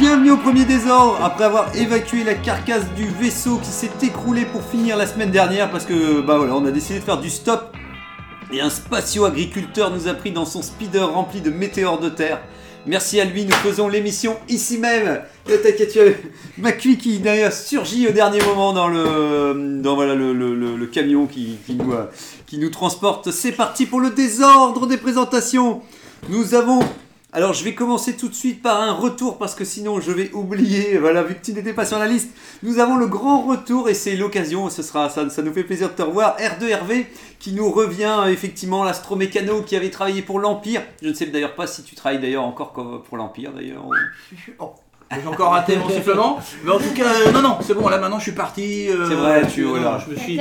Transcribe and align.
Bienvenue 0.00 0.32
au 0.32 0.36
premier 0.36 0.64
désordre 0.64 1.20
après 1.22 1.44
avoir 1.44 1.72
évacué 1.76 2.24
la 2.24 2.34
carcasse 2.34 2.92
du 2.96 3.06
vaisseau 3.06 3.58
qui 3.58 3.70
s'est 3.70 3.92
écroulé 4.02 4.44
pour 4.44 4.60
finir 4.64 4.96
la 4.96 5.06
semaine 5.06 5.30
dernière 5.30 5.70
parce 5.70 5.84
que 5.84 6.20
bah 6.20 6.36
voilà 6.36 6.56
on 6.56 6.64
a 6.66 6.72
décidé 6.72 6.98
de 6.98 7.04
faire 7.04 7.20
du 7.20 7.30
stop 7.30 7.76
et 8.52 8.60
un 8.60 8.70
spatio-agriculteur 8.70 9.92
nous 9.92 10.08
a 10.08 10.14
pris 10.14 10.32
dans 10.32 10.46
son 10.46 10.62
speeder 10.62 11.12
rempli 11.12 11.40
de 11.40 11.50
météores 11.50 12.00
de 12.00 12.08
terre. 12.08 12.40
Merci 12.86 13.20
à 13.20 13.24
lui, 13.24 13.44
nous 13.44 13.52
faisons 13.52 13.86
l'émission 13.86 14.36
ici 14.48 14.78
même. 14.78 15.20
Et 15.48 15.58
T'inquiète, 15.58 15.96
as 15.96 16.60
Macui 16.60 16.98
qui 16.98 17.20
d'ailleurs 17.20 17.52
surgit 17.52 18.08
au 18.08 18.10
dernier 18.10 18.40
moment 18.40 18.72
dans 18.72 18.88
le 18.88 20.86
camion 20.86 21.26
qui, 21.26 21.58
qui 21.66 21.76
nous, 21.76 21.92
euh, 21.92 22.06
qui 22.46 22.58
nous 22.58 22.70
transporte. 22.70 23.30
C'est 23.30 23.52
parti 23.52 23.86
pour 23.86 24.00
le 24.00 24.10
désordre 24.10 24.88
des 24.88 24.96
présentations. 24.96 25.82
Nous 26.28 26.54
avons 26.56 26.80
alors 27.34 27.52
je 27.52 27.62
vais 27.64 27.74
commencer 27.74 28.16
tout 28.16 28.28
de 28.28 28.34
suite 28.34 28.62
par 28.62 28.80
un 28.80 28.92
retour 28.92 29.36
parce 29.38 29.54
que 29.54 29.64
sinon 29.64 30.00
je 30.00 30.10
vais 30.12 30.30
oublier, 30.32 30.96
voilà, 31.00 31.22
vu 31.22 31.34
que 31.34 31.44
tu 31.44 31.52
n'étais 31.52 31.72
pas 31.74 31.84
sur 31.84 31.98
la 31.98 32.06
liste. 32.06 32.30
Nous 32.62 32.78
avons 32.78 32.96
le 32.96 33.06
grand 33.06 33.42
retour 33.42 33.88
et 33.90 33.94
c'est 33.94 34.16
l'occasion, 34.16 34.70
ce 34.70 34.82
sera, 34.82 35.10
ça, 35.10 35.28
ça 35.28 35.42
nous 35.42 35.52
fait 35.52 35.64
plaisir 35.64 35.88
de 35.90 35.94
te 35.94 36.02
revoir. 36.02 36.36
R2RV 36.38 37.04
qui 37.38 37.52
nous 37.52 37.70
revient 37.70 38.16
euh, 38.24 38.30
effectivement, 38.30 38.84
l'astromécano 38.84 39.60
qui 39.62 39.76
avait 39.76 39.90
travaillé 39.90 40.22
pour 40.22 40.38
l'Empire. 40.40 40.80
Je 41.02 41.08
ne 41.08 41.12
sais 41.14 41.26
d'ailleurs 41.26 41.54
pas 41.54 41.66
si 41.66 41.82
tu 41.82 41.94
travailles 41.94 42.20
d'ailleurs 42.20 42.44
encore 42.44 42.72
pour 42.72 43.16
l'Empire 43.16 43.52
d'ailleurs. 43.52 43.84
Oh, 44.58 44.72
J'ai 45.20 45.26
encore 45.28 45.50
raté 45.52 45.76
mon 45.76 45.88
sifflement, 45.88 46.38
mais 46.64 46.70
en 46.72 46.78
tout 46.78 46.94
cas, 46.94 47.04
euh, 47.26 47.30
non, 47.32 47.42
non, 47.42 47.58
c'est 47.60 47.74
bon, 47.74 47.88
là 47.88 47.98
maintenant 47.98 48.18
je 48.18 48.24
suis 48.24 48.32
parti. 48.32 48.88
euh, 48.88 49.06
C'est 49.08 49.14
vrai, 49.14 49.46
tu- 49.46 49.62
voilà. 49.64 49.98
Je 50.04 50.10
me 50.12 50.16
suis. 50.16 50.36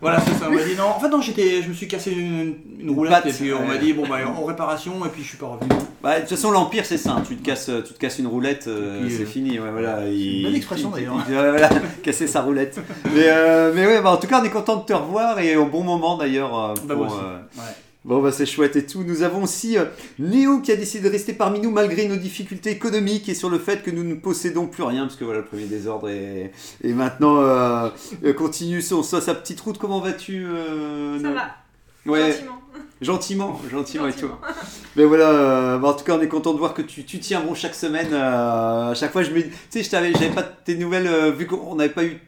Voilà, 0.00 0.20
c'est 0.20 0.34
ça, 0.34 0.48
on 0.50 0.52
m'a 0.54 0.62
dit 0.62 0.74
non. 0.76 0.84
En 0.84 1.00
fait, 1.00 1.08
non, 1.08 1.22
j'étais, 1.22 1.62
je 1.62 1.68
me 1.68 1.74
suis 1.74 1.88
cassé 1.88 2.10
une, 2.12 2.54
une 2.80 2.90
roulette 2.90 3.14
patte, 3.14 3.26
et 3.26 3.32
puis 3.32 3.52
on 3.54 3.60
ouais. 3.60 3.66
m'a 3.66 3.76
dit, 3.78 3.94
bon, 3.94 4.06
bah, 4.06 4.18
en 4.28 4.44
réparation, 4.44 4.92
et 5.06 5.08
puis 5.08 5.22
je 5.22 5.28
suis 5.28 5.38
pas 5.38 5.46
revenu. 5.46 5.70
Bah, 6.02 6.16
de 6.16 6.20
toute 6.20 6.30
façon 6.30 6.50
l'Empire 6.50 6.84
c'est 6.84 6.98
ça, 6.98 7.16
tu 7.26 7.34
te 7.36 7.42
casses, 7.44 7.70
tu 7.86 7.94
te 7.94 7.98
casses 7.98 8.18
une 8.18 8.26
roulette, 8.26 8.66
euh, 8.68 9.08
c'est 9.08 9.22
euh, 9.22 9.26
fini. 9.26 9.58
Ouais, 9.58 9.70
voilà, 9.72 10.06
il- 10.06 10.42
bonne 10.44 10.54
expression, 10.54 10.90
il- 10.96 11.06
d'ailleurs. 11.06 11.24
voilà, 11.50 11.70
casser 12.02 12.26
sa 12.26 12.42
roulette. 12.42 12.78
Mais, 13.06 13.24
euh, 13.28 13.72
mais 13.74 13.86
ouais, 13.86 14.02
bah, 14.02 14.10
en 14.10 14.16
tout 14.18 14.26
cas 14.26 14.40
on 14.42 14.44
est 14.44 14.50
content 14.50 14.76
de 14.76 14.84
te 14.84 14.92
revoir 14.92 15.38
et 15.40 15.56
au 15.56 15.64
bon 15.66 15.82
moment 15.82 16.16
d'ailleurs. 16.18 16.56
euh, 16.58 16.74
Bah, 16.84 16.94
pour, 16.94 17.04
moi 17.06 17.06
aussi. 17.06 17.16
euh, 17.24 17.38
Ouais. 17.60 17.74
Bon 18.06 18.22
bah 18.22 18.30
c'est 18.30 18.46
chouette 18.46 18.76
et 18.76 18.86
tout. 18.86 19.02
Nous 19.02 19.22
avons 19.22 19.42
aussi 19.42 19.76
euh, 19.76 19.84
Néo 20.20 20.60
qui 20.60 20.70
a 20.70 20.76
décidé 20.76 21.08
de 21.08 21.12
rester 21.12 21.32
parmi 21.32 21.58
nous 21.58 21.72
malgré 21.72 22.06
nos 22.06 22.14
difficultés 22.14 22.70
économiques 22.70 23.28
et 23.28 23.34
sur 23.34 23.50
le 23.50 23.58
fait 23.58 23.82
que 23.82 23.90
nous 23.90 24.04
ne 24.04 24.14
possédons 24.14 24.68
plus 24.68 24.84
rien 24.84 25.06
parce 25.06 25.16
que 25.16 25.24
voilà 25.24 25.40
le 25.40 25.44
premier 25.46 25.64
désordre 25.64 26.08
et, 26.08 26.52
et 26.84 26.92
maintenant 26.92 27.40
euh, 27.40 27.90
continue 28.36 28.80
sa, 28.80 29.02
sa 29.02 29.34
petite 29.34 29.60
route. 29.60 29.78
Comment 29.78 29.98
vas-tu 29.98 30.46
euh, 30.46 31.20
Ça 31.20 31.32
va, 31.32 31.48
Ouais, 32.06 32.30
gentiment. 32.30 32.60
gentiment, 33.00 33.60
gentiment 33.68 34.06
et 34.06 34.12
tout. 34.12 34.30
Mais 34.94 35.04
voilà, 35.04 35.30
euh, 35.30 35.78
bah, 35.78 35.88
en 35.88 35.94
tout 35.94 36.04
cas 36.04 36.16
on 36.16 36.20
est 36.20 36.28
content 36.28 36.54
de 36.54 36.58
voir 36.60 36.74
que 36.74 36.82
tu, 36.82 37.04
tu 37.04 37.18
tiens 37.18 37.40
bon 37.40 37.54
chaque 37.56 37.74
semaine. 37.74 38.14
à 38.14 38.92
chaque 38.94 39.10
fois 39.10 39.24
je 39.24 39.32
me, 39.32 39.42
tu 39.42 39.50
sais 39.70 39.82
je 39.82 39.90
t'avais, 39.90 40.12
j'avais 40.12 40.30
pas 40.30 40.44
tes 40.44 40.76
nouvelles 40.76 41.32
vu 41.32 41.48
qu'on 41.48 41.74
n'avait 41.74 41.92
pas 41.92 42.04
eu 42.04 42.20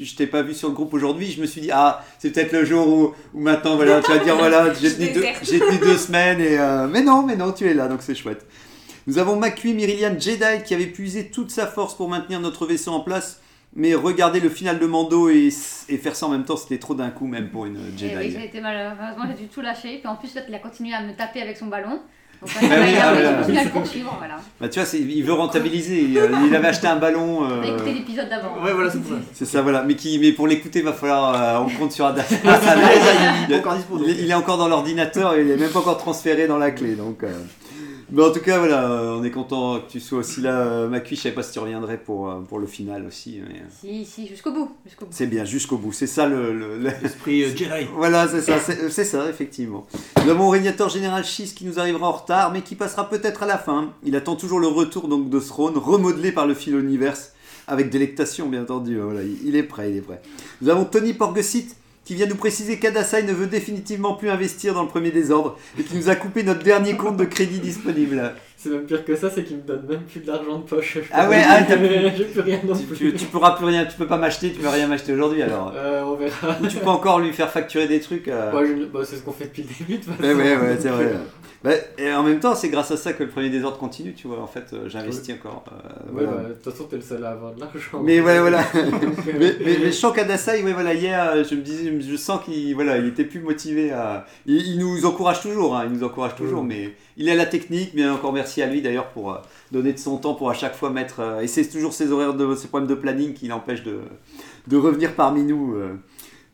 je 0.00 0.14
t'ai 0.14 0.26
pas 0.26 0.42
vu 0.42 0.54
sur 0.54 0.68
le 0.68 0.74
groupe 0.74 0.94
aujourd'hui, 0.94 1.30
je 1.30 1.40
me 1.40 1.46
suis 1.46 1.60
dit, 1.60 1.70
ah, 1.72 2.04
c'est 2.18 2.30
peut-être 2.30 2.52
le 2.52 2.64
jour 2.64 2.86
où, 2.86 3.14
où 3.34 3.40
maintenant, 3.40 3.76
voilà, 3.76 4.00
tu 4.00 4.10
vas 4.10 4.18
dire, 4.18 4.36
voilà, 4.36 4.72
j'ai 4.74 4.94
tenu, 4.94 5.12
deux, 5.12 5.22
tenu 5.22 5.78
deux 5.78 5.96
semaines, 5.96 6.40
et, 6.40 6.58
euh, 6.58 6.88
mais 6.88 7.02
non, 7.02 7.22
mais 7.22 7.36
non, 7.36 7.52
tu 7.52 7.66
es 7.66 7.74
là, 7.74 7.88
donc 7.88 8.02
c'est 8.02 8.14
chouette. 8.14 8.46
Nous 9.06 9.18
avons 9.18 9.36
Macui 9.36 9.74
Myrilian 9.74 10.18
Jedi 10.18 10.62
qui 10.64 10.74
avait 10.74 10.86
puisé 10.86 11.30
toute 11.30 11.50
sa 11.50 11.66
force 11.66 11.96
pour 11.96 12.08
maintenir 12.08 12.40
notre 12.40 12.66
vaisseau 12.66 12.92
en 12.92 13.00
place, 13.00 13.40
mais 13.74 13.94
regarder 13.94 14.38
le 14.38 14.48
final 14.48 14.78
de 14.78 14.86
Mando 14.86 15.28
et, 15.28 15.48
et 15.88 15.96
faire 15.96 16.14
ça 16.14 16.26
en 16.26 16.28
même 16.28 16.44
temps, 16.44 16.56
c'était 16.56 16.78
trop 16.78 16.94
d'un 16.94 17.10
coup, 17.10 17.26
même 17.26 17.48
pour 17.48 17.66
une 17.66 17.78
Jedi. 17.96 18.12
Et 18.12 18.16
oui, 18.16 18.30
j'ai 18.30 18.44
été 18.44 18.60
malheureusement, 18.60 19.24
j'ai 19.28 19.44
dû 19.44 19.48
tout 19.48 19.62
lâcher. 19.62 19.98
Puis 19.98 20.06
en 20.06 20.16
plus, 20.16 20.30
il 20.48 20.54
a 20.54 20.58
continué 20.58 20.94
à 20.94 21.02
me 21.02 21.14
taper 21.14 21.40
avec 21.40 21.56
son 21.56 21.66
ballon. 21.66 22.00
Donc, 22.42 22.50
Ah 22.60 22.64
oui, 22.80 22.94
ah 23.00 23.12
voilà. 23.14 23.70
poursuivre. 23.70 24.14
Voilà. 24.18 24.34
Bah, 24.60 24.68
tu 24.68 24.78
vois, 24.80 24.86
c'est- 24.86 24.98
il 24.98 25.22
veut 25.22 25.32
rentabiliser, 25.32 26.02
il, 26.02 26.18
euh, 26.18 26.28
il 26.46 26.54
avait 26.56 26.68
acheté 26.68 26.88
un 26.88 26.96
ballon. 26.96 27.44
Euh, 27.48 27.62
écouté 27.62 27.92
l'épisode 27.94 28.28
d'avant. 28.28 28.60
Ouais, 28.64 28.72
voilà, 28.72 28.90
c'est 28.90 28.98
pour 29.00 29.12
ça. 29.12 29.22
C'est 29.32 29.44
ça, 29.44 29.62
voilà. 29.62 29.82
Mais, 29.82 29.94
qui, 29.94 30.18
mais 30.18 30.32
pour 30.32 30.48
l'écouter, 30.48 30.80
il 30.80 30.84
va 30.84 30.92
falloir. 30.92 31.34
euh, 31.62 31.64
on 31.66 31.78
compte 31.78 31.92
sur 31.92 32.04
Adam. 32.06 32.22
Ah, 32.44 32.58
il 33.48 33.54
est 33.54 33.58
encore 33.58 33.76
il, 34.06 34.20
il 34.24 34.30
est 34.30 34.34
dans 34.58 34.68
l'ordinateur 34.68 35.34
et 35.36 35.42
il 35.42 35.50
est 35.50 35.56
même 35.56 35.70
pas 35.70 35.78
encore 35.78 35.98
transféré 35.98 36.46
dans 36.48 36.58
la 36.58 36.72
clé. 36.72 36.94
Donc, 36.94 37.22
euh. 37.22 37.28
Mais 38.12 38.22
en 38.22 38.30
tout 38.30 38.40
cas, 38.40 38.58
voilà, 38.58 38.90
euh, 38.90 39.16
on 39.18 39.24
est 39.24 39.30
content 39.30 39.80
que 39.80 39.90
tu 39.90 39.98
sois 39.98 40.18
aussi 40.18 40.42
là. 40.42 40.60
Euh, 40.60 40.88
Macui, 40.88 41.16
je 41.16 41.22
savais 41.22 41.34
pas 41.34 41.42
si 41.42 41.52
tu 41.52 41.58
reviendrais 41.58 41.96
pour, 41.96 42.28
euh, 42.30 42.40
pour 42.40 42.58
le 42.58 42.66
final 42.66 43.06
aussi. 43.06 43.40
mais, 43.48 43.62
Si, 43.80 44.04
si, 44.04 44.26
jusqu'au 44.28 44.52
bout. 44.52 44.70
Jusqu'au 44.84 45.06
bout. 45.06 45.12
C'est 45.14 45.26
bien, 45.26 45.44
jusqu'au 45.46 45.78
bout. 45.78 45.92
C'est 45.92 46.06
ça 46.06 46.26
le. 46.28 46.52
le- 46.52 46.78
le- 46.78 46.90
Esprit 47.04 47.42
euh, 47.44 47.48
Jedi. 47.56 47.86
Voilà, 47.96 48.28
c'est 48.28 48.42
ça, 48.42 48.58
c'est 48.58 48.90
c'est 48.90 49.04
ça, 49.06 49.28
effectivement. 49.30 49.86
Nous 50.24 50.30
avons 50.30 50.50
Régnateur 50.50 50.88
Général 50.90 51.24
Schiss 51.24 51.54
qui 51.54 51.64
nous 51.64 51.78
arrivera 51.80 52.06
en 52.08 52.12
retard, 52.12 52.52
mais 52.52 52.60
qui 52.60 52.74
passera 52.74 53.08
peut-être 53.08 53.42
à 53.42 53.46
la 53.46 53.56
fin. 53.58 53.90
Il 54.04 54.14
attend 54.14 54.36
toujours 54.36 54.60
le 54.60 54.66
retour 54.68 55.08
donc 55.08 55.30
de 55.30 55.40
Throne, 55.40 55.78
remodelé 55.78 56.32
par 56.32 56.46
le 56.46 56.52
fil 56.54 56.74
Universe, 56.76 57.32
avec 57.66 57.88
délectation, 57.88 58.48
bien 58.48 58.62
entendu. 58.62 58.98
Voilà, 59.00 59.22
il 59.22 59.38
il 59.48 59.56
est 59.56 59.62
prêt, 59.62 59.90
il 59.90 59.96
est 59.96 60.00
prêt. 60.02 60.20
Nous 60.60 60.68
avons 60.68 60.84
Tony 60.84 61.14
Porgesit 61.14 61.68
qui 62.12 62.18
vient 62.18 62.26
nous 62.26 62.36
préciser 62.36 62.78
qu'Adasai 62.78 63.22
ne 63.22 63.32
veut 63.32 63.46
définitivement 63.46 64.12
plus 64.12 64.28
investir 64.28 64.74
dans 64.74 64.82
le 64.82 64.88
premier 64.88 65.10
désordre 65.10 65.56
et 65.78 65.82
qui 65.82 65.96
nous 65.96 66.10
a 66.10 66.14
coupé 66.14 66.42
notre 66.42 66.62
dernier 66.62 66.94
compte 66.94 67.16
de 67.16 67.24
crédit 67.24 67.58
disponible. 67.58 68.34
C'est 68.62 68.68
même 68.70 68.84
pire 68.84 69.04
que 69.04 69.16
ça, 69.16 69.28
c'est 69.28 69.42
qu'il 69.42 69.56
me 69.56 69.62
donne 69.62 69.84
même 69.88 70.02
plus 70.02 70.20
d'argent 70.20 70.58
de 70.58 70.64
poche. 70.64 70.98
Ah 71.12 71.28
ouais, 71.28 71.42
ah, 71.44 71.62
t'as 71.66 71.76
plus- 71.76 71.88
J'ai 72.16 72.24
plus 72.26 72.40
rien 72.42 72.60
non 72.64 72.76
Tu, 72.76 72.84
plus. 72.84 72.96
tu, 72.96 73.12
tu 73.14 73.24
pourras 73.24 73.56
plus 73.56 73.64
rien, 73.66 73.84
tu 73.86 73.96
peux 73.96 74.06
pas 74.06 74.18
m'acheter, 74.18 74.52
tu 74.52 74.60
peux 74.60 74.68
rien 74.68 74.86
m'acheter 74.86 75.12
aujourd'hui 75.14 75.42
alors. 75.42 75.72
Euh, 75.74 76.02
on 76.04 76.14
verra. 76.14 76.56
Ou 76.62 76.68
tu 76.68 76.76
peux 76.76 76.86
encore 76.88 77.18
lui 77.18 77.32
faire 77.32 77.50
facturer 77.50 77.88
des 77.88 77.98
trucs. 78.00 78.28
euh. 78.28 78.52
Je- 78.64 78.84
bah, 78.84 79.00
c'est 79.04 79.16
ce 79.16 79.22
qu'on 79.22 79.32
fait 79.32 79.46
depuis 79.46 79.62
le 79.62 79.68
début 79.86 79.98
de 79.98 80.04
toute 80.04 80.14
façon. 80.14 80.22
Ouais, 80.22 80.34
ouais, 80.34 80.56
ouais, 80.56 80.76
c'est 80.78 80.88
vrai. 80.90 81.10
Bah, 81.64 81.70
et 81.96 82.12
en 82.12 82.24
même 82.24 82.40
temps, 82.40 82.56
c'est 82.56 82.70
grâce 82.70 82.90
à 82.90 82.96
ça 82.96 83.12
que 83.12 83.22
le 83.22 83.28
premier 83.28 83.48
désordre 83.48 83.78
continue, 83.78 84.14
tu 84.14 84.26
vois. 84.26 84.40
En 84.42 84.48
fait, 84.48 84.64
euh, 84.72 84.88
j'investis 84.88 85.32
encore. 85.36 85.62
euh, 85.70 86.12
Ouais, 86.12 86.24
voilà. 86.24 86.42
bah, 86.42 86.48
de 86.48 86.54
toute 86.54 86.72
façon, 86.72 86.84
t'es 86.90 86.96
le 86.96 87.02
seul 87.02 87.24
à 87.24 87.30
avoir 87.30 87.54
de 87.54 87.60
l'argent. 87.60 88.02
Mais 88.02 88.20
ouais, 88.20 88.40
voilà. 88.40 88.64
Mais, 88.74 89.32
mais, 89.38 89.54
mais 89.64 89.86
je 89.86 89.90
sens 89.92 90.12
qu'Adasai, 90.12 90.64
ouais, 90.64 90.72
voilà, 90.72 90.92
hier, 90.92 91.44
je 91.48 91.54
me 91.54 91.60
disais, 91.60 92.00
je 92.00 92.16
sens 92.16 92.40
qu'il 92.44 92.74
voilà, 92.74 92.98
il 92.98 93.06
était 93.06 93.22
plus 93.22 93.38
motivé 93.38 93.92
à. 93.92 94.26
Il, 94.44 94.56
il 94.56 94.78
nous 94.80 95.06
encourage 95.06 95.40
toujours, 95.40 95.76
hein, 95.76 95.84
il 95.86 95.96
nous 95.96 96.02
encourage 96.04 96.34
toujours, 96.34 96.64
Mm. 96.64 96.66
mais 96.66 96.94
il 97.16 97.30
a 97.30 97.36
la 97.36 97.46
technique. 97.46 97.94
Bien 97.94 98.12
encore 98.12 98.32
merci 98.32 98.51
à 98.60 98.66
lui 98.66 98.82
d'ailleurs 98.82 99.08
pour 99.10 99.32
euh, 99.32 99.38
donner 99.70 99.92
de 99.94 99.98
son 99.98 100.18
temps 100.18 100.34
pour 100.34 100.50
à 100.50 100.54
chaque 100.54 100.74
fois 100.74 100.90
mettre. 100.90 101.20
euh, 101.20 101.40
et 101.40 101.46
c'est 101.46 101.66
toujours 101.68 101.92
ses 101.94 102.12
horaires 102.12 102.34
de 102.34 102.54
ses 102.54 102.68
problèmes 102.68 102.88
de 102.90 102.94
planning 102.94 103.32
qui 103.32 103.48
l'empêchent 103.48 103.84
de, 103.84 104.00
de 104.66 104.76
revenir 104.76 105.14
parmi 105.14 105.44
nous. 105.44 105.76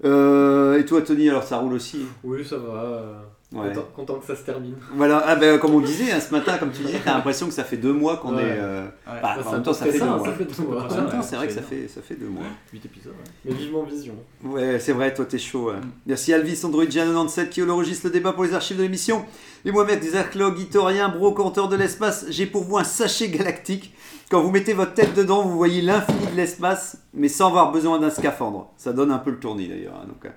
euh. 0.05 0.79
Et 0.79 0.85
toi, 0.85 1.03
Tony, 1.03 1.29
alors 1.29 1.43
ça 1.43 1.57
roule 1.59 1.73
aussi 1.73 2.03
Oui, 2.23 2.45
ça 2.45 2.59
va. 2.59 3.25
Ouais. 3.51 3.69
Content, 3.69 3.87
content 3.97 4.15
que 4.17 4.27
ça 4.27 4.37
se 4.37 4.43
termine. 4.43 4.75
Voilà, 4.95 5.23
ah 5.27 5.35
ben, 5.35 5.59
comme 5.59 5.75
on 5.75 5.81
disait 5.81 6.13
hein, 6.13 6.21
ce 6.21 6.31
matin, 6.33 6.59
comme 6.59 6.71
tu 6.71 6.83
disais, 6.83 7.01
t'as 7.03 7.15
l'impression 7.15 7.47
que 7.47 7.55
ça 7.55 7.65
fait 7.65 7.79
deux 7.79 7.95
mois 7.95 8.19
qu'on 8.19 8.37
Ouais. 8.37 8.43
est. 8.43 8.59
euh, 8.59 8.83
Ouais. 8.85 8.91
bah, 9.23 9.37
Bah, 9.37 9.45
en 9.47 9.53
même 9.53 9.63
temps, 9.63 9.73
ça 9.73 9.87
fait 9.87 9.93
deux 9.93 9.99
ça 10.01 10.05
mois. 10.05 10.33
fait 10.33 10.45
deux 10.45 10.63
mois. 10.65 10.83
En 10.93 10.95
même 10.95 11.09
temps, 11.11 11.23
c'est 11.23 11.37
vrai 11.37 11.47
que 11.47 11.55
ça 11.55 11.63
fait, 11.63 11.89
ça 11.89 12.03
fait 12.03 12.17
deux 12.17 12.27
mois. 12.29 12.45
8 12.75 12.85
épisodes. 12.85 13.13
ouais. 13.15 13.31
Mais 13.47 13.55
vivement 13.55 13.85
vision. 13.85 14.13
Ouais, 14.45 14.79
c'est 14.79 14.93
vrai, 14.93 15.15
toi 15.15 15.25
t'es 15.25 15.39
chaud. 15.39 15.71
ouais. 15.71 15.77
Merci 16.07 16.35
Alvis, 16.35 16.61
Android 16.63 16.85
97 16.85 17.49
qui 17.49 17.63
holorogiste 17.63 18.05
le 18.05 18.11
débat 18.11 18.35
pour 18.35 18.45
les 18.45 18.53
archives 18.53 18.77
de 18.77 18.83
l'émission. 18.83 19.25
Et 19.65 19.73
moi-même, 19.73 19.99
des 19.99 20.15
archéologues, 20.15 20.59
historiens, 20.59 21.09
brocanteur 21.09 21.71
de 21.71 21.77
l'espace, 21.77 22.27
j'ai 22.29 22.45
pour 22.45 22.65
vous 22.65 22.77
un 22.77 22.85
sachet 22.85 23.31
galactique. 23.31 23.95
Quand 24.31 24.43
vous 24.43 24.51
mettez 24.51 24.75
votre 24.75 24.93
tête 24.93 25.15
dedans, 25.15 25.41
vous 25.43 25.57
voyez 25.57 25.81
l'infini 25.81 26.27
de 26.31 26.37
l'espace, 26.37 26.99
mais 27.15 27.29
sans 27.29 27.47
avoir 27.47 27.73
besoin 27.73 27.99
d'un 27.99 28.11
scaphandre. 28.11 28.71
Ça 28.77 28.93
donne 28.93 29.11
un 29.11 29.17
peu 29.17 29.31
le 29.31 29.39
tournis 29.39 29.69
d'ailleurs. 29.69 29.95
hein, 30.03 30.07
donc, 30.07 30.23
euh. 30.27 30.29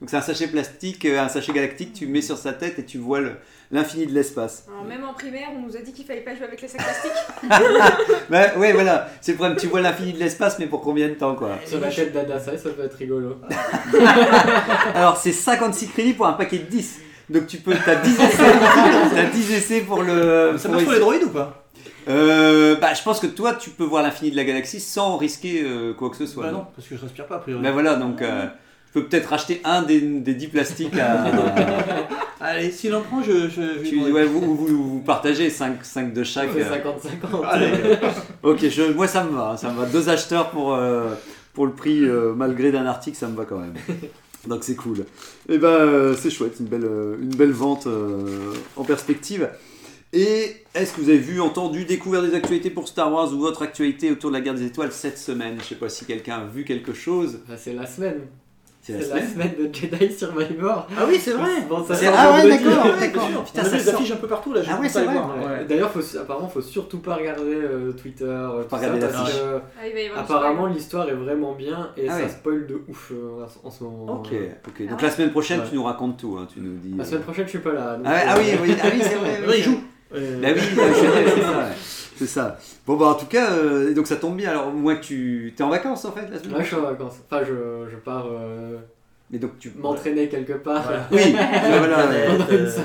Donc 0.00 0.10
c'est 0.10 0.16
un 0.16 0.20
sachet 0.20 0.46
plastique, 0.48 1.04
euh, 1.04 1.20
un 1.20 1.28
sachet 1.28 1.52
galactique, 1.52 1.92
tu 1.92 2.06
mets 2.06 2.22
sur 2.22 2.36
sa 2.38 2.52
tête 2.52 2.78
et 2.78 2.84
tu 2.84 2.98
vois 2.98 3.20
le- 3.20 3.32
l'infini 3.70 4.06
de 4.06 4.12
l'espace. 4.12 4.66
Même 4.88 5.02
en 5.04 5.12
primaire, 5.14 5.48
on 5.56 5.60
nous 5.66 5.76
a 5.76 5.80
dit 5.80 5.92
qu'il 5.92 6.04
fallait 6.04 6.20
pas 6.20 6.34
jouer 6.34 6.44
avec 6.44 6.60
les 6.60 6.68
sacs 6.68 6.82
plastiques. 6.82 7.12
Bah, 8.30 8.56
ouais, 8.56 8.72
voilà, 8.72 9.08
c'est 9.20 9.32
le 9.32 9.36
problème, 9.38 9.58
tu 9.58 9.66
vois 9.66 9.80
l'infini 9.80 10.12
de 10.12 10.18
l'espace, 10.18 10.58
mais 10.58 10.66
pour 10.66 10.80
combien 10.80 11.08
de 11.08 11.14
temps 11.14 11.34
quoi? 11.34 11.50
Sur 11.66 11.80
la 11.80 11.90
tête 11.90 12.12
d'Adasai, 12.12 12.56
ça 12.58 12.70
peut 12.70 12.84
être 12.84 12.96
rigolo. 12.96 13.36
Alors 14.94 15.16
c'est 15.16 15.32
56 15.32 15.88
crédits 15.88 16.12
pour 16.14 16.26
un 16.26 16.32
paquet 16.34 16.58
de 16.58 16.64
10. 16.64 17.00
Donc 17.30 17.46
tu 17.46 17.58
peux, 17.58 17.74
t'as 17.84 17.96
10 17.96 18.14
essais, 18.20 18.36
t'as 19.14 19.24
10 19.24 19.52
essais 19.52 19.80
pour 19.82 20.02
le. 20.02 20.54
Ça 20.58 20.64
pour 20.68 20.72
marche 20.72 20.84
pour 20.84 20.92
les 20.92 20.98
droïdes 21.00 21.24
ou 21.24 21.30
pas? 21.30 21.64
Euh, 22.08 22.76
bah, 22.76 22.94
je 22.94 23.02
pense 23.02 23.20
que 23.20 23.28
toi, 23.28 23.54
tu 23.54 23.70
peux 23.70 23.84
voir 23.84 24.02
l'infini 24.02 24.30
de 24.32 24.36
la 24.36 24.44
galaxie 24.44 24.80
sans 24.80 25.16
risquer 25.16 25.62
euh, 25.64 25.94
quoi 25.94 26.10
que 26.10 26.16
ce 26.16 26.26
soit. 26.26 26.44
Bah 26.46 26.52
non, 26.52 26.66
parce 26.74 26.88
que 26.88 26.96
je 26.96 27.00
respire 27.00 27.26
pas 27.26 27.36
a 27.36 27.38
priori. 27.38 27.62
Bah 27.62 27.70
voilà, 27.70 27.94
donc 27.94 28.20
euh, 28.22 28.46
peux 28.92 29.04
peut-être 29.06 29.26
racheter 29.30 29.60
un 29.64 29.82
des, 29.82 30.00
des 30.00 30.34
10 30.34 30.46
plastiques 30.48 30.98
à, 30.98 31.24
Allez, 32.40 32.72
s'il 32.72 32.92
en 32.94 33.02
prend, 33.02 33.22
je. 33.22 33.48
je, 33.48 33.84
je 33.84 33.88
Tu- 33.88 34.12
ouais, 34.12 34.24
vous, 34.24 34.56
vous, 34.56 34.66
vous 34.94 35.00
partagez 35.00 35.48
5, 35.48 36.12
de 36.12 36.24
chaque. 36.24 36.50
C'est 36.52 36.62
euh. 36.62 36.76
50-50. 37.32 37.44
Allez. 37.46 37.70
Ok, 38.42 38.68
je, 38.68 38.92
moi 38.92 39.06
ça 39.06 39.22
me 39.22 39.30
va, 39.30 39.56
ça 39.56 39.70
me 39.70 39.78
va. 39.78 39.86
Deux 39.86 40.08
acheteurs 40.08 40.50
pour, 40.50 40.74
euh, 40.74 41.14
pour 41.54 41.66
le 41.66 41.72
prix, 41.72 42.00
euh, 42.02 42.34
malgré 42.34 42.72
d'un 42.72 42.84
article, 42.86 43.16
ça 43.16 43.28
me 43.28 43.36
va 43.36 43.44
quand 43.44 43.58
même. 43.58 43.74
Donc 44.48 44.64
c'est 44.64 44.74
cool. 44.74 45.04
Et 45.48 45.58
ben 45.58 45.68
euh, 45.68 46.16
c'est 46.20 46.30
chouette, 46.30 46.56
une 46.58 46.66
belle, 46.66 46.84
euh, 46.84 47.16
une 47.22 47.34
belle 47.34 47.52
vente 47.52 47.86
euh, 47.86 48.52
en 48.76 48.82
perspective. 48.82 49.48
Et 50.12 50.56
est-ce 50.74 50.94
que 50.94 51.00
vous 51.00 51.08
avez 51.08 51.18
vu, 51.18 51.40
entendu, 51.40 51.84
découvert 51.84 52.22
des 52.22 52.34
actualités 52.34 52.68
pour 52.70 52.88
Star 52.88 53.10
Wars 53.12 53.32
ou 53.32 53.38
votre 53.38 53.62
actualité 53.62 54.10
autour 54.10 54.30
de 54.30 54.34
la 54.36 54.40
guerre 54.42 54.54
des 54.54 54.66
étoiles 54.66 54.90
cette 54.92 55.16
semaine? 55.16 55.58
Je 55.60 55.64
sais 55.68 55.74
pas 55.76 55.88
si 55.88 56.04
quelqu'un 56.04 56.38
a 56.40 56.44
vu 56.44 56.64
quelque 56.64 56.92
chose. 56.92 57.38
Ah, 57.48 57.54
c'est 57.56 57.72
la 57.72 57.86
semaine. 57.86 58.20
C'est 58.84 58.98
la 59.08 59.14
la 59.20 59.22
semaine 59.26 59.52
de 59.58 59.72
Jedi 59.72 60.12
Survivor. 60.12 60.88
Ah 60.98 61.04
oui, 61.06 61.16
c'est 61.20 61.30
vrai. 61.34 61.50
Bon, 61.68 61.84
ça 61.86 61.94
ah 62.12 62.32
ouais, 62.34 62.48
d'accord, 62.48 62.84
Ouais, 62.86 63.00
d'accord. 63.00 63.44
Putain, 63.44 63.62
On 63.62 63.64
a 63.64 63.64
ça 63.64 63.70
vu 63.70 63.76
des 63.78 63.84
sort. 63.84 63.94
affiches 63.94 64.10
un 64.12 64.16
peu 64.16 64.26
partout 64.26 64.52
là. 64.52 64.60
je 64.62 64.70
Ah 64.70 64.74
peux 64.74 64.82
ouais, 64.82 64.86
pas 64.88 64.92
c'est 64.92 64.98
les 65.00 65.04
vrai. 65.06 65.14
voir, 65.14 65.36
Ouais. 65.38 65.44
ouais. 65.58 65.64
D'ailleurs, 65.68 65.90
faut, 65.92 66.18
apparemment, 66.18 66.48
faut 66.48 66.60
surtout 66.60 66.98
pas 66.98 67.14
regarder 67.14 67.54
euh, 67.54 67.92
Twitter. 67.92 68.24
euh, 68.24 68.62
tout 68.62 68.68
Pas 68.68 68.78
ça, 68.80 68.86
regarder 68.92 69.00
parce 69.06 69.12
l'affiche. 69.12 69.40
Ah, 69.80 69.84
du 69.88 70.18
apparemment, 70.18 70.66
l'histoire 70.66 71.08
est 71.08 71.14
vraiment 71.14 71.52
bien 71.54 71.90
et 71.96 72.08
Ah 72.08 72.16
ça 72.18 72.24
ouais. 72.24 72.28
spoil 72.28 72.66
de 72.66 72.82
ouf 72.88 73.12
euh, 73.12 73.46
en 73.62 73.70
ce 73.70 73.84
moment. 73.84 74.14
Ok, 74.20 74.30
Euh, 74.32 74.48
ok. 74.66 74.88
Donc 74.88 74.98
Ah 75.00 75.02
la 75.04 75.10
semaine 75.10 75.30
prochaine, 75.30 75.60
Ouais. 75.60 75.66
tu 75.68 75.74
nous 75.76 75.84
racontes 75.84 76.16
tout, 76.18 76.36
hein, 76.40 76.48
tu 76.52 76.58
nous 76.60 76.76
dis. 76.78 76.94
La 76.96 77.04
euh, 77.04 77.06
semaine 77.06 77.22
prochaine, 77.22 77.44
je 77.44 77.50
suis 77.50 77.58
pas 77.60 77.72
là. 77.72 77.94
donc, 77.96 78.06
Ah, 78.06 78.10
euh, 78.16 78.24
ah 78.30 78.34
oui, 78.38 78.44
oui, 78.64 78.74
ah 78.82 78.86
oui, 78.92 79.00
c'est 79.00 79.14
vrai. 79.14 79.40
Il 79.58 79.62
joue. 79.62 79.80
Euh, 80.14 80.40
Bah 80.42 80.48
oui, 80.54 80.60
bah, 80.76 80.82
c'est 80.92 82.01
c'est 82.26 82.32
ça. 82.32 82.56
Bon 82.86 82.96
bah 82.96 83.06
en 83.06 83.14
tout 83.14 83.26
cas, 83.26 83.52
euh, 83.52 83.90
et 83.90 83.94
donc 83.94 84.06
ça 84.06 84.16
tombe 84.16 84.36
bien. 84.36 84.50
Alors 84.50 84.72
moi 84.72 84.94
que 84.96 85.02
tu 85.02 85.52
t'es 85.56 85.62
en 85.62 85.68
vacances 85.70 86.04
en 86.04 86.12
fait 86.12 86.28
la 86.30 86.38
semaine 86.38 86.52
Là, 86.58 86.62
je 86.62 86.66
suis 86.66 86.76
en 86.76 86.82
vacances. 86.82 87.16
Enfin, 87.30 87.42
je, 87.44 87.88
je 87.90 87.96
pars 87.96 88.26
euh, 88.30 88.78
Mais 89.32 89.38
donc 89.38 89.58
tu 89.58 89.72
m'entraîner 89.78 90.28
quelque 90.28 90.52
part. 90.52 90.82
Voilà. 90.82 91.06
Oui, 91.10 91.32
voilà. 91.32 92.06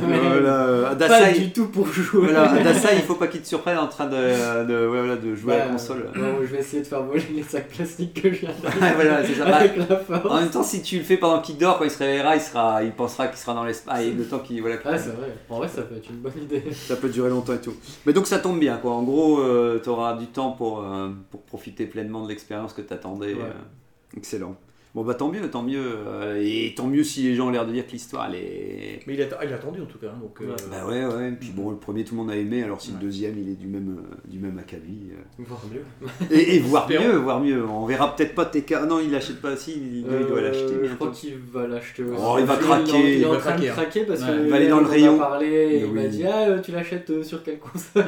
Voilà, 0.02 0.82
Pas 0.84 0.90
Adassa, 0.92 1.32
du 1.34 1.40
il... 1.42 1.52
tout 1.54 1.68
pour 1.68 1.88
jouer. 1.88 2.22
voilà, 2.24 2.50
Adassa, 2.52 2.94
il 2.94 3.02
faut 3.02 3.16
pas 3.16 3.28
qu'il 3.28 3.42
te 3.42 3.48
surprenne 3.48 3.78
en 3.78 3.88
train 3.88 4.06
de, 4.08 4.66
de, 4.66 4.88
ouais, 4.88 5.00
voilà, 5.00 5.16
de 5.18 5.36
jouer 5.36 5.54
à 5.56 5.58
la 5.58 5.66
Bah, 5.66 5.72
console. 5.74 6.10
non, 6.16 6.36
je 6.42 6.46
vais 6.48 6.60
essayer 6.60 6.82
de 6.82 6.88
faire 6.88 7.04
voler 7.04 7.24
les 7.36 7.44
sacs 7.44 7.68
plastiques 7.68 8.22
que 8.22 8.32
je 8.32 8.40
viens 8.42 8.50
de 8.52 8.66
Ouais, 8.66 8.94
voilà, 8.96 9.26
c'est 9.26 9.34
ça. 9.36 9.46
Bah, 9.46 9.58
avec 9.58 9.76
la 9.78 9.98
force. 9.98 10.26
en 10.26 10.40
même 10.40 10.50
temps, 10.50 10.64
si 10.64 10.82
tu 10.82 10.98
le 11.00 11.04
fais 11.04 11.18
pendant 11.18 11.42
qu'il 11.42 11.58
dort, 11.58 11.78
quand 11.80 11.84
il 11.86 11.92
se 11.92 12.00
réveillera, 12.00 12.36
il 12.36 12.42
sera, 12.42 12.82
il 12.84 12.92
pensera 12.92 13.28
qu'il 13.28 13.38
sera 13.38 13.54
dans 13.54 13.66
l'espace. 13.66 13.96
Ah, 13.98 14.04
et 14.04 14.12
le 14.12 14.24
temps 14.24 14.40
qu'il, 14.40 14.62
voilà, 14.62 14.78
Ah, 14.86 14.98
c'est 14.98 15.10
vrai. 15.10 15.28
En 15.50 15.58
vrai, 15.58 15.68
ça 15.68 15.82
peut 15.82 15.96
être 15.98 16.10
une 16.10 16.18
bonne 16.18 16.42
idée. 16.42 16.64
ça 16.72 16.96
peut 16.96 17.10
durer 17.10 17.30
longtemps 17.30 17.54
et 17.56 17.62
tout. 17.62 17.76
Mais 18.06 18.14
donc 18.14 18.26
ça 18.26 18.40
tombe 18.40 18.60
bien, 18.60 18.78
quoi. 18.78 18.92
En 18.94 19.04
gros, 19.04 19.42
tu 19.84 19.90
auras 19.90 20.16
du 20.16 20.28
temps 20.28 20.52
pour, 20.52 20.82
euh, 20.82 21.10
pour 21.30 21.42
profiter 21.42 21.86
pleinement 21.88 22.24
de 22.24 22.30
l'expérience 22.30 22.72
que 22.74 22.82
t'attendais. 22.82 23.34
Ouais. 23.34 23.42
euh, 23.42 24.18
excellent. 24.18 24.56
Bon 24.98 25.04
bah 25.04 25.14
tant 25.14 25.30
mieux, 25.32 25.48
tant 25.48 25.62
mieux. 25.62 25.78
euh, 26.08 26.42
et 26.44 26.74
tant 26.76 26.88
mieux 26.88 27.04
si 27.04 27.22
les 27.22 27.36
gens 27.36 27.50
ont 27.50 27.52
l'air 27.52 27.68
de 27.68 27.72
dire 27.72 27.86
que 27.86 27.92
l'histoire 27.92 28.26
elle 28.30 28.40
est. 28.40 29.00
Mais 29.06 29.14
il 29.14 29.22
a, 29.22 29.26
il 29.46 29.54
a 29.54 29.56
attendu 29.56 29.80
en 29.80 29.86
tout 29.86 30.00
cas. 30.00 30.08
Donc, 30.08 30.40
euh, 30.42 30.56
Bah 30.72 30.88
ouais, 30.90 31.06
ouais. 31.06 31.32
Puis 31.40 31.52
bon, 31.56 31.70
le 31.70 31.78
premier 31.78 32.04
tout 32.04 32.16
le 32.16 32.22
monde 32.22 32.32
a 32.32 32.36
aimé, 32.36 32.64
alors 32.64 32.82
si 32.82 32.90
Ouais. 32.90 32.96
le 33.00 33.06
deuxième 33.06 33.38
il 33.38 33.48
est 33.48 33.54
du 33.56 33.68
même, 33.68 33.96
euh, 34.00 34.16
du 34.28 34.40
même 34.40 34.58
acabit. 34.58 35.12
Voire 35.38 35.62
mieux. 35.72 35.84
Et, 36.36 36.56
et 36.56 36.60
voire 36.62 36.90
mieux, 36.90 37.16
voire 37.18 37.40
mieux. 37.40 37.64
On 37.64 37.86
verra 37.86 38.16
peut-être 38.16 38.34
pas 38.34 38.46
TK. 38.46 38.72
Non, 38.90 39.00
il 39.00 39.12
l'achète 39.12 39.40
pas. 39.40 39.56
Si, 39.56 39.74
il, 39.74 39.98
il 40.00 40.04
doit 40.28 40.42
l'acheter. 40.42 40.74
Je 40.84 40.96
crois 40.96 41.12
qu'il 41.12 41.36
va 41.54 41.68
l'acheter 41.68 42.02
aussi. 42.02 42.20
Oh, 42.26 42.38
il 42.40 42.46
va 42.46 42.56
craquer, 42.58 43.18
Il 43.18 43.22
est 43.22 43.26
en 43.28 43.34
va 43.34 43.38
train 43.38 43.52
craquer, 43.52 43.66
de 43.66 43.70
hein. 43.70 43.74
craquer 43.74 44.04
parce 44.06 44.22
Ouais. 44.22 44.28
que 44.30 44.44
Il 44.46 44.50
va 44.50 44.56
aller 44.56 44.68
dans 44.68 44.80
le 44.80 44.88
rayon. 44.88 45.18
parlé 45.20 45.48
et 45.48 45.78
il 45.82 45.86
Oui. 45.86 45.92
m'a 45.92 46.08
dit 46.08 46.24
Ah, 46.26 46.58
tu 46.64 46.72
l'achètes 46.72 47.12
euh, 47.12 47.22
sur 47.22 47.44
quelle 47.44 47.60
console 47.60 48.04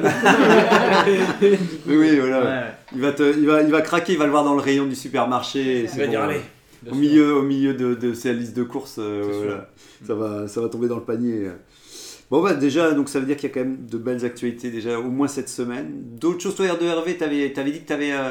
oui, 1.86 2.18
voilà. 2.18 2.40
ouais. 2.44 2.66
Il, 2.96 3.00
va 3.00 3.12
te, 3.12 3.22
il, 3.38 3.46
va, 3.46 3.62
il 3.62 3.70
va 3.70 3.80
craquer, 3.80 4.14
il 4.14 4.18
va 4.18 4.24
le 4.24 4.32
voir 4.32 4.42
dans 4.42 4.54
le 4.54 4.60
rayon 4.60 4.86
du 4.86 4.96
supermarché. 4.96 5.60
et 5.60 5.84
Il 5.84 5.98
va 6.00 6.06
dire 6.08 6.22
allez. 6.22 6.40
Au 6.88 6.94
milieu, 6.94 7.36
au 7.36 7.42
milieu 7.42 7.74
de, 7.74 7.94
de 7.94 8.14
sa 8.14 8.32
liste 8.32 8.56
de 8.56 8.62
courses, 8.62 8.96
euh, 8.98 9.58
ça, 10.06 10.14
va, 10.14 10.48
ça 10.48 10.60
va 10.60 10.68
tomber 10.68 10.88
dans 10.88 10.96
le 10.96 11.04
panier. 11.04 11.48
Bon, 12.30 12.42
bah 12.42 12.54
déjà, 12.54 12.92
donc 12.92 13.08
ça 13.08 13.18
veut 13.18 13.26
dire 13.26 13.36
qu'il 13.36 13.48
y 13.48 13.52
a 13.52 13.54
quand 13.54 13.60
même 13.60 13.86
de 13.86 13.98
belles 13.98 14.24
actualités, 14.24 14.70
déjà 14.70 14.98
au 14.98 15.10
moins 15.10 15.28
cette 15.28 15.48
semaine. 15.48 16.02
D'autres 16.18 16.40
choses, 16.40 16.54
toi, 16.54 16.66
R2RV, 16.66 17.16
t'avais 17.16 17.58
avais 17.58 17.70
dit 17.72 17.80
que 17.80 17.88
t'avais. 17.88 18.12
Euh, 18.12 18.30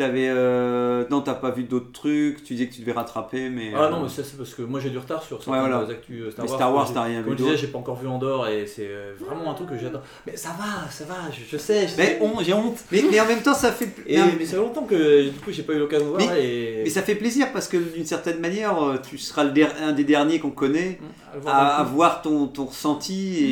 t'avais, 0.00 0.28
euh, 0.28 1.04
non, 1.10 1.20
t'as 1.20 1.34
pas 1.34 1.50
vu 1.50 1.62
d'autres 1.64 1.92
trucs, 1.92 2.42
tu 2.42 2.54
disais 2.54 2.66
que 2.66 2.74
tu 2.74 2.80
devais 2.80 2.92
rattraper, 2.92 3.48
mais. 3.50 3.72
Ah 3.76 3.82
euh, 3.84 3.90
non, 3.90 4.02
mais 4.02 4.08
ça 4.08 4.24
c'est 4.24 4.36
parce 4.36 4.54
que 4.54 4.62
moi 4.62 4.80
j'ai 4.80 4.90
du 4.90 4.98
retard 4.98 5.22
sur 5.22 5.36
Ouais, 5.38 5.44
certaines 5.44 5.60
voilà. 5.70 5.88
actus 5.90 6.22
euh, 6.22 6.30
Star 6.30 6.44
mais 6.44 6.50
Wars. 6.50 6.58
Star 6.58 6.74
Wars, 6.74 6.84
Comme 6.86 6.94
t'as 6.94 7.02
rien 7.04 7.22
Comme 7.22 7.32
vu 7.34 7.38
je 7.38 7.44
disais, 7.44 7.56
j'ai 7.56 7.66
pas 7.68 7.78
encore 7.78 7.96
vu 7.96 8.08
Andorre 8.08 8.48
et 8.48 8.66
c'est 8.66 8.86
euh, 8.88 9.12
vraiment 9.18 9.50
un 9.50 9.54
truc 9.54 9.68
que 9.70 9.78
j'adore. 9.78 10.02
Mais 10.26 10.36
ça 10.36 10.50
va, 10.58 10.90
ça 10.90 11.04
va, 11.04 11.14
je, 11.30 11.40
je 11.50 11.56
sais, 11.56 11.86
Mais- 11.98 12.18
honte, 12.20 12.42
j'ai 12.42 12.54
honte. 12.54 12.78
Mais, 12.90 13.02
mais 13.10 13.20
en 13.20 13.26
même 13.26 13.42
temps, 13.42 13.54
ça 13.54 13.70
fait. 13.72 13.88
Et, 14.06 14.18
non, 14.18 14.24
mais 14.38 14.44
ça 14.44 14.52
fait 14.52 14.56
longtemps 14.56 14.84
que 14.84 15.24
du 15.28 15.38
coup 15.38 15.52
j'ai 15.52 15.62
pas 15.62 15.74
eu 15.74 15.78
l'occasion 15.78 16.06
de 16.06 16.10
voir 16.10 16.34
et. 16.36 16.80
mais 16.84 16.90
ça 16.90 17.02
fait 17.02 17.14
plaisir 17.14 17.52
parce 17.52 17.68
que 17.68 17.76
d'une 17.76 18.06
certaine 18.06 18.40
manière, 18.40 18.74
tu 19.08 19.18
seras 19.18 19.44
le 19.44 19.50
der- 19.50 19.74
un 19.82 19.92
des 19.92 20.04
derniers 20.04 20.40
qu'on 20.40 20.50
connaît 20.50 20.98
À 21.34 21.38
voir 21.38 21.54
à 21.54 21.76
avoir 21.80 22.22
ton, 22.22 22.46
ton 22.46 22.64
ressenti 22.64 23.44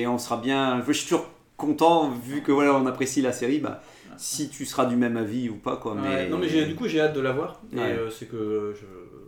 et 0.00 0.06
on 0.06 0.18
sera 0.18 0.36
bien. 0.36 0.82
Je 0.86 0.92
suis 0.92 1.04
toujours 1.08 1.26
content 1.56 2.10
vu 2.10 2.42
que 2.42 2.52
voilà, 2.52 2.74
on 2.74 2.86
apprécie 2.86 3.22
la 3.22 3.32
série. 3.32 3.58
Bah, 3.58 3.82
si 4.18 4.48
tu 4.48 4.64
seras 4.64 4.86
du 4.86 4.96
même 4.96 5.16
avis 5.16 5.48
ou 5.48 5.56
pas 5.56 5.76
quoi. 5.76 5.94
Ouais, 5.94 6.00
Mais 6.02 6.28
Non 6.28 6.38
mais 6.38 6.48
j'ai- 6.48 6.64
du 6.66 6.74
coup 6.74 6.86
j'ai 6.88 7.00
hâte 7.00 7.14
de 7.14 7.20
la 7.20 7.32
voir 7.32 7.60
Ouais. 7.72 7.80
euh, 7.82 8.10
c'est 8.10 8.26
que 8.26 8.74
je 8.80 8.86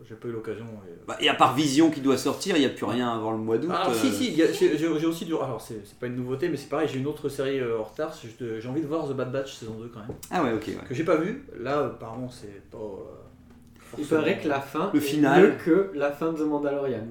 j'ai 0.09 0.15
pas 0.15 0.29
eu 0.29 0.33
l'occasion. 0.33 0.65
et- 0.89 1.07
Bah, 1.07 1.17
et 1.21 1.29
à 1.29 1.35
part 1.35 1.55
Vision 1.55 1.91
qui 1.91 2.01
doit 2.01 2.17
sortir, 2.17 2.57
il 2.57 2.61
n'y 2.61 2.67
a 2.67 2.71
plus 2.71 2.87
rien 2.87 3.11
avant 3.15 3.33
le 3.33 3.37
mois 3.39 3.59
d'août. 3.59 3.71
Alors 3.71 3.91
euh, 3.91 3.95
si 3.95 4.11
si, 4.11 4.33
y 4.33 4.43
a- 4.43 4.51
j'ai 4.53 5.07
aussi 5.07 5.27
du 5.27 5.35
alors 5.35 5.61
c'est 5.61 5.83
c'est 5.85 5.99
pas 5.99 6.07
une 6.07 6.17
nouveauté 6.17 6.49
mais 6.49 6.57
c'est 6.57 6.69
pareil, 6.71 6.89
j'ai 6.91 6.99
une 6.99 7.07
autre 7.07 7.29
série 7.29 7.61
euh, 7.61 7.79
en 7.79 7.85
retard, 7.85 8.13
euh, 8.41 8.59
j'ai 8.61 8.69
envie 8.69 8.81
de 8.81 8.87
voir 8.87 9.07
The 9.07 9.13
Bad 9.13 9.31
Batch 9.33 9.55
saison 9.57 9.75
2 9.79 9.89
quand 9.93 10.01
même. 10.01 10.09
Ah 10.31 10.43
ouais, 10.43 10.53
ok. 10.53 10.65
ouais. 10.69 10.77
Que 10.89 10.95
j'ai 10.95 11.05
pas 11.05 11.17
vu, 11.17 11.45
là 11.61 11.87
apparemment 11.87 12.29
c'est 12.31 12.63
pas 12.71 12.79
euh, 12.79 13.99
Il 13.99 14.07
paraît 14.07 14.39
que 14.41 14.49
la 14.49 14.61
fin 14.61 14.91
Le 14.95 14.99
est 14.99 15.03
final. 15.03 15.43
mieux 15.43 15.53
que 15.65 15.91
la 15.95 16.11
fin 16.13 16.33
de 16.33 16.39
The 16.39 16.47
Mandalorian. 16.47 17.07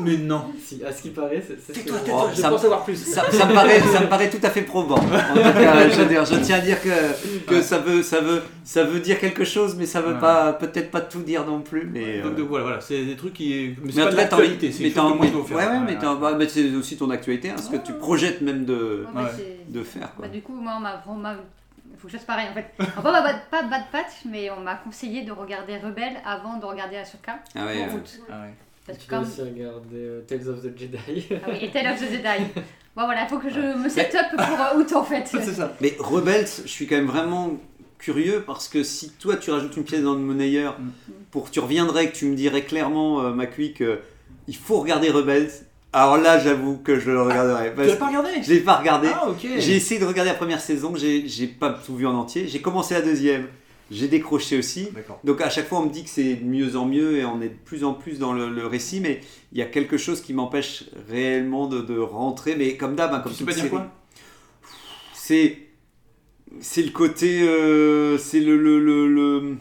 Mais 0.00 0.16
non. 0.16 0.42
Si, 0.64 0.82
à 0.84 0.90
ce 0.90 1.02
qui 1.02 1.10
paraît, 1.10 1.42
c'est 1.46 1.58
c'est 1.60 1.74
ce 1.74 1.80
que- 1.80 1.90
Tais-toi, 1.90 2.24
Oh, 2.26 2.30
je 2.34 2.40
ça- 2.40 2.48
pense 2.48 2.62
savoir 2.62 2.84
plus. 2.84 2.96
Ça, 2.96 3.30
ça 3.30 3.44
me 3.46 3.52
paraît, 3.54 3.80
ça 3.80 4.00
me 4.00 4.06
paraît 4.08 4.30
tout 4.30 4.38
à 4.42 4.48
fait 4.50 4.62
probant. 4.62 4.94
En 4.96 5.00
tout 5.00 5.08
cas, 5.34 5.88
je, 5.90 6.00
veux 6.00 6.06
dire, 6.06 6.24
je 6.24 6.34
tiens 6.36 6.56
à 6.56 6.60
dire 6.60 6.80
que, 6.80 7.46
que 7.46 7.60
ça, 7.60 7.78
veut, 7.78 8.02
ça, 8.02 8.20
veut, 8.20 8.42
ça 8.64 8.84
veut 8.84 9.00
dire 9.00 9.18
quelque 9.20 9.44
chose, 9.44 9.74
mais 9.76 9.84
ça 9.86 10.00
veut 10.00 10.14
Ouais. 10.14 10.20
pas, 10.20 10.54
peut-être 10.54 10.90
pas 10.90 11.02
tout 11.02 11.20
dire 11.20 11.44
non 11.44 11.60
plus. 11.60 11.88
Mais, 11.92 12.22
Donc, 12.22 12.32
euh, 12.32 12.36
donc 12.36 12.48
voilà, 12.48 12.64
voilà, 12.64 12.80
c'est 12.80 13.04
des 13.04 13.16
trucs 13.16 13.34
qui. 13.34 13.74
Mais 13.82 13.92
c'est 13.92 13.96
mais 13.98 14.02
en 14.02 14.04
pas 14.06 14.10
tout 14.12 14.16
de 14.16 14.20
cas, 14.22 14.26
t'as 14.28 14.36
envie- 14.36 14.42
l'actualité, 14.48 14.72
c'est 14.72 14.82
mais 14.84 14.90
je 14.90 15.32
dois 15.32 15.44
faire. 15.44 15.56
Ouais, 15.56 15.66
ouais, 15.66 15.84
mais, 15.84 15.98
t'as- 15.98 16.14
bah, 16.14 16.34
mais 16.38 16.48
c'est 16.48 16.74
aussi 16.74 16.96
ton 16.96 17.10
actualité, 17.10 17.50
hein, 17.50 17.56
ce 17.58 17.68
que 17.70 17.76
tu 17.84 17.92
projettes 17.92 18.40
même 18.40 18.64
de, 18.64 19.06
En 19.14 19.22
Ouais. 19.24 19.30
c'est- 19.36 19.72
de 19.72 19.82
faire. 19.82 20.14
Quoi. 20.16 20.26
Bah, 20.26 20.32
du 20.32 20.40
coup, 20.40 20.54
moi, 20.54 20.74
on 20.78 20.80
m'a 20.80 21.02
vraiment. 21.06 21.34
Il 21.92 21.98
faut 22.00 22.08
que 22.08 22.12
je 22.12 22.18
fasse 22.18 22.26
pareil 22.26 22.46
en 22.50 22.54
fait. 22.54 22.66
Enfin, 22.78 23.02
pas, 23.02 23.22
bad, 23.22 23.36
pas 23.50 23.62
Bad 23.62 23.82
Patch, 23.90 24.24
mais 24.30 24.50
on 24.50 24.60
m'a 24.60 24.74
conseillé 24.74 25.22
de 25.22 25.32
regarder 25.32 25.76
Rebelle 25.78 26.16
avant 26.26 26.58
de 26.58 26.64
regarder 26.66 26.96
Ahsoka 26.96 27.38
Ah 27.54 27.64
ouais, 27.66 27.82
en 27.88 27.92
route. 27.92 28.20
Ah 28.30 28.42
ouais. 28.42 28.54
Parce 28.86 28.98
que 28.98 29.08
comme. 29.10 29.22
aussi 29.24 29.40
regarder 29.42 29.96
euh, 29.96 30.20
Tales 30.26 30.48
of 30.48 30.62
the 30.62 30.76
Jedi. 30.78 31.26
Ah 31.44 31.48
oui, 31.50 31.58
et 31.62 31.70
Tale 31.70 31.92
of 31.92 31.98
the 32.00 32.10
Jedi. 32.10 32.44
Bon, 32.96 33.04
voilà, 33.04 33.24
il 33.24 33.28
faut 33.28 33.38
que 33.38 33.50
je 33.50 33.60
me 33.60 33.90
set 33.90 34.14
up 34.14 34.24
pour 34.30 34.40
euh, 34.40 34.78
août 34.80 34.90
en 34.94 35.04
fait. 35.04 35.24
C'est 35.26 35.42
ça. 35.52 35.74
Mais 35.82 35.94
Rebels, 35.98 36.46
je 36.64 36.68
suis 36.68 36.86
quand 36.86 36.96
même 36.96 37.08
vraiment 37.08 37.50
curieux 37.98 38.42
parce 38.46 38.68
que 38.68 38.82
si 38.82 39.10
toi 39.10 39.36
tu 39.36 39.50
rajoutes 39.50 39.76
une 39.76 39.84
pièce 39.84 40.00
dans 40.02 40.14
le 40.14 40.20
monnayeur, 40.20 40.78
Mm. 40.78 41.12
pour 41.30 41.50
tu 41.50 41.60
reviendrais, 41.60 42.10
que 42.10 42.16
tu 42.16 42.24
me 42.24 42.34
dirais 42.34 42.62
clairement, 42.62 43.20
euh, 43.20 43.32
Macui, 43.34 43.74
que 43.74 43.98
il 44.48 44.56
faut 44.56 44.80
regarder 44.80 45.10
Rebels, 45.10 45.50
alors 45.92 46.16
là 46.16 46.38
j'avoue 46.38 46.78
que 46.78 46.98
je 46.98 47.10
le 47.10 47.20
regarderai. 47.20 47.74
Tu 47.76 47.84
l'as 47.86 47.96
pas 47.96 48.06
regardé? 48.06 48.30
Je 48.42 48.52
l'ai 48.54 48.60
pas 48.60 48.76
regardé. 48.76 49.08
Ah 49.12 49.28
ok. 49.28 49.46
J'ai 49.58 49.76
essayé 49.76 50.00
de 50.00 50.06
regarder 50.06 50.30
la 50.30 50.36
première 50.38 50.60
saison, 50.62 50.94
j'ai 50.96 51.28
j'ai 51.28 51.48
pas 51.48 51.70
tout 51.84 51.96
vu 51.96 52.06
en 52.06 52.14
entier. 52.14 52.48
J'ai 52.48 52.62
commencé 52.62 52.94
la 52.94 53.02
deuxième, 53.02 53.46
j'ai 53.90 54.08
décroché 54.08 54.58
aussi. 54.58 54.88
Donc 55.24 55.40
à 55.40 55.48
chaque 55.50 55.68
fois 55.68 55.80
on 55.80 55.84
me 55.86 55.90
dit 55.90 56.04
que 56.04 56.10
c'est 56.10 56.34
de 56.34 56.44
mieux 56.44 56.76
en 56.76 56.86
mieux 56.86 57.18
et 57.18 57.24
on 57.24 57.40
est 57.40 57.48
de 57.50 57.58
plus 57.64 57.84
en 57.84 57.94
plus 57.94 58.18
dans 58.18 58.32
le, 58.32 58.50
le 58.50 58.66
récit, 58.66 59.00
mais 59.00 59.20
il 59.52 59.58
y 59.58 59.62
a 59.62 59.66
quelque 59.66 59.96
chose 59.96 60.20
qui 60.20 60.32
m'empêche 60.32 60.84
réellement 61.08 61.66
de, 61.68 61.80
de 61.80 61.98
rentrer. 61.98 62.56
Mais 62.56 62.76
comme 62.76 62.96
d'hab, 62.96 63.12
hein, 63.12 63.20
comme 63.20 63.32
Tu 63.32 63.44
pas 63.44 63.52
dire 63.52 63.70
quoi? 63.70 63.92
C'est 65.14 65.58
c'est 66.60 66.82
le 66.82 66.90
côté 66.90 67.42
euh, 67.42 68.18
c'est 68.18 68.40
le, 68.40 68.56
le, 68.56 68.78
le, 69.08 69.56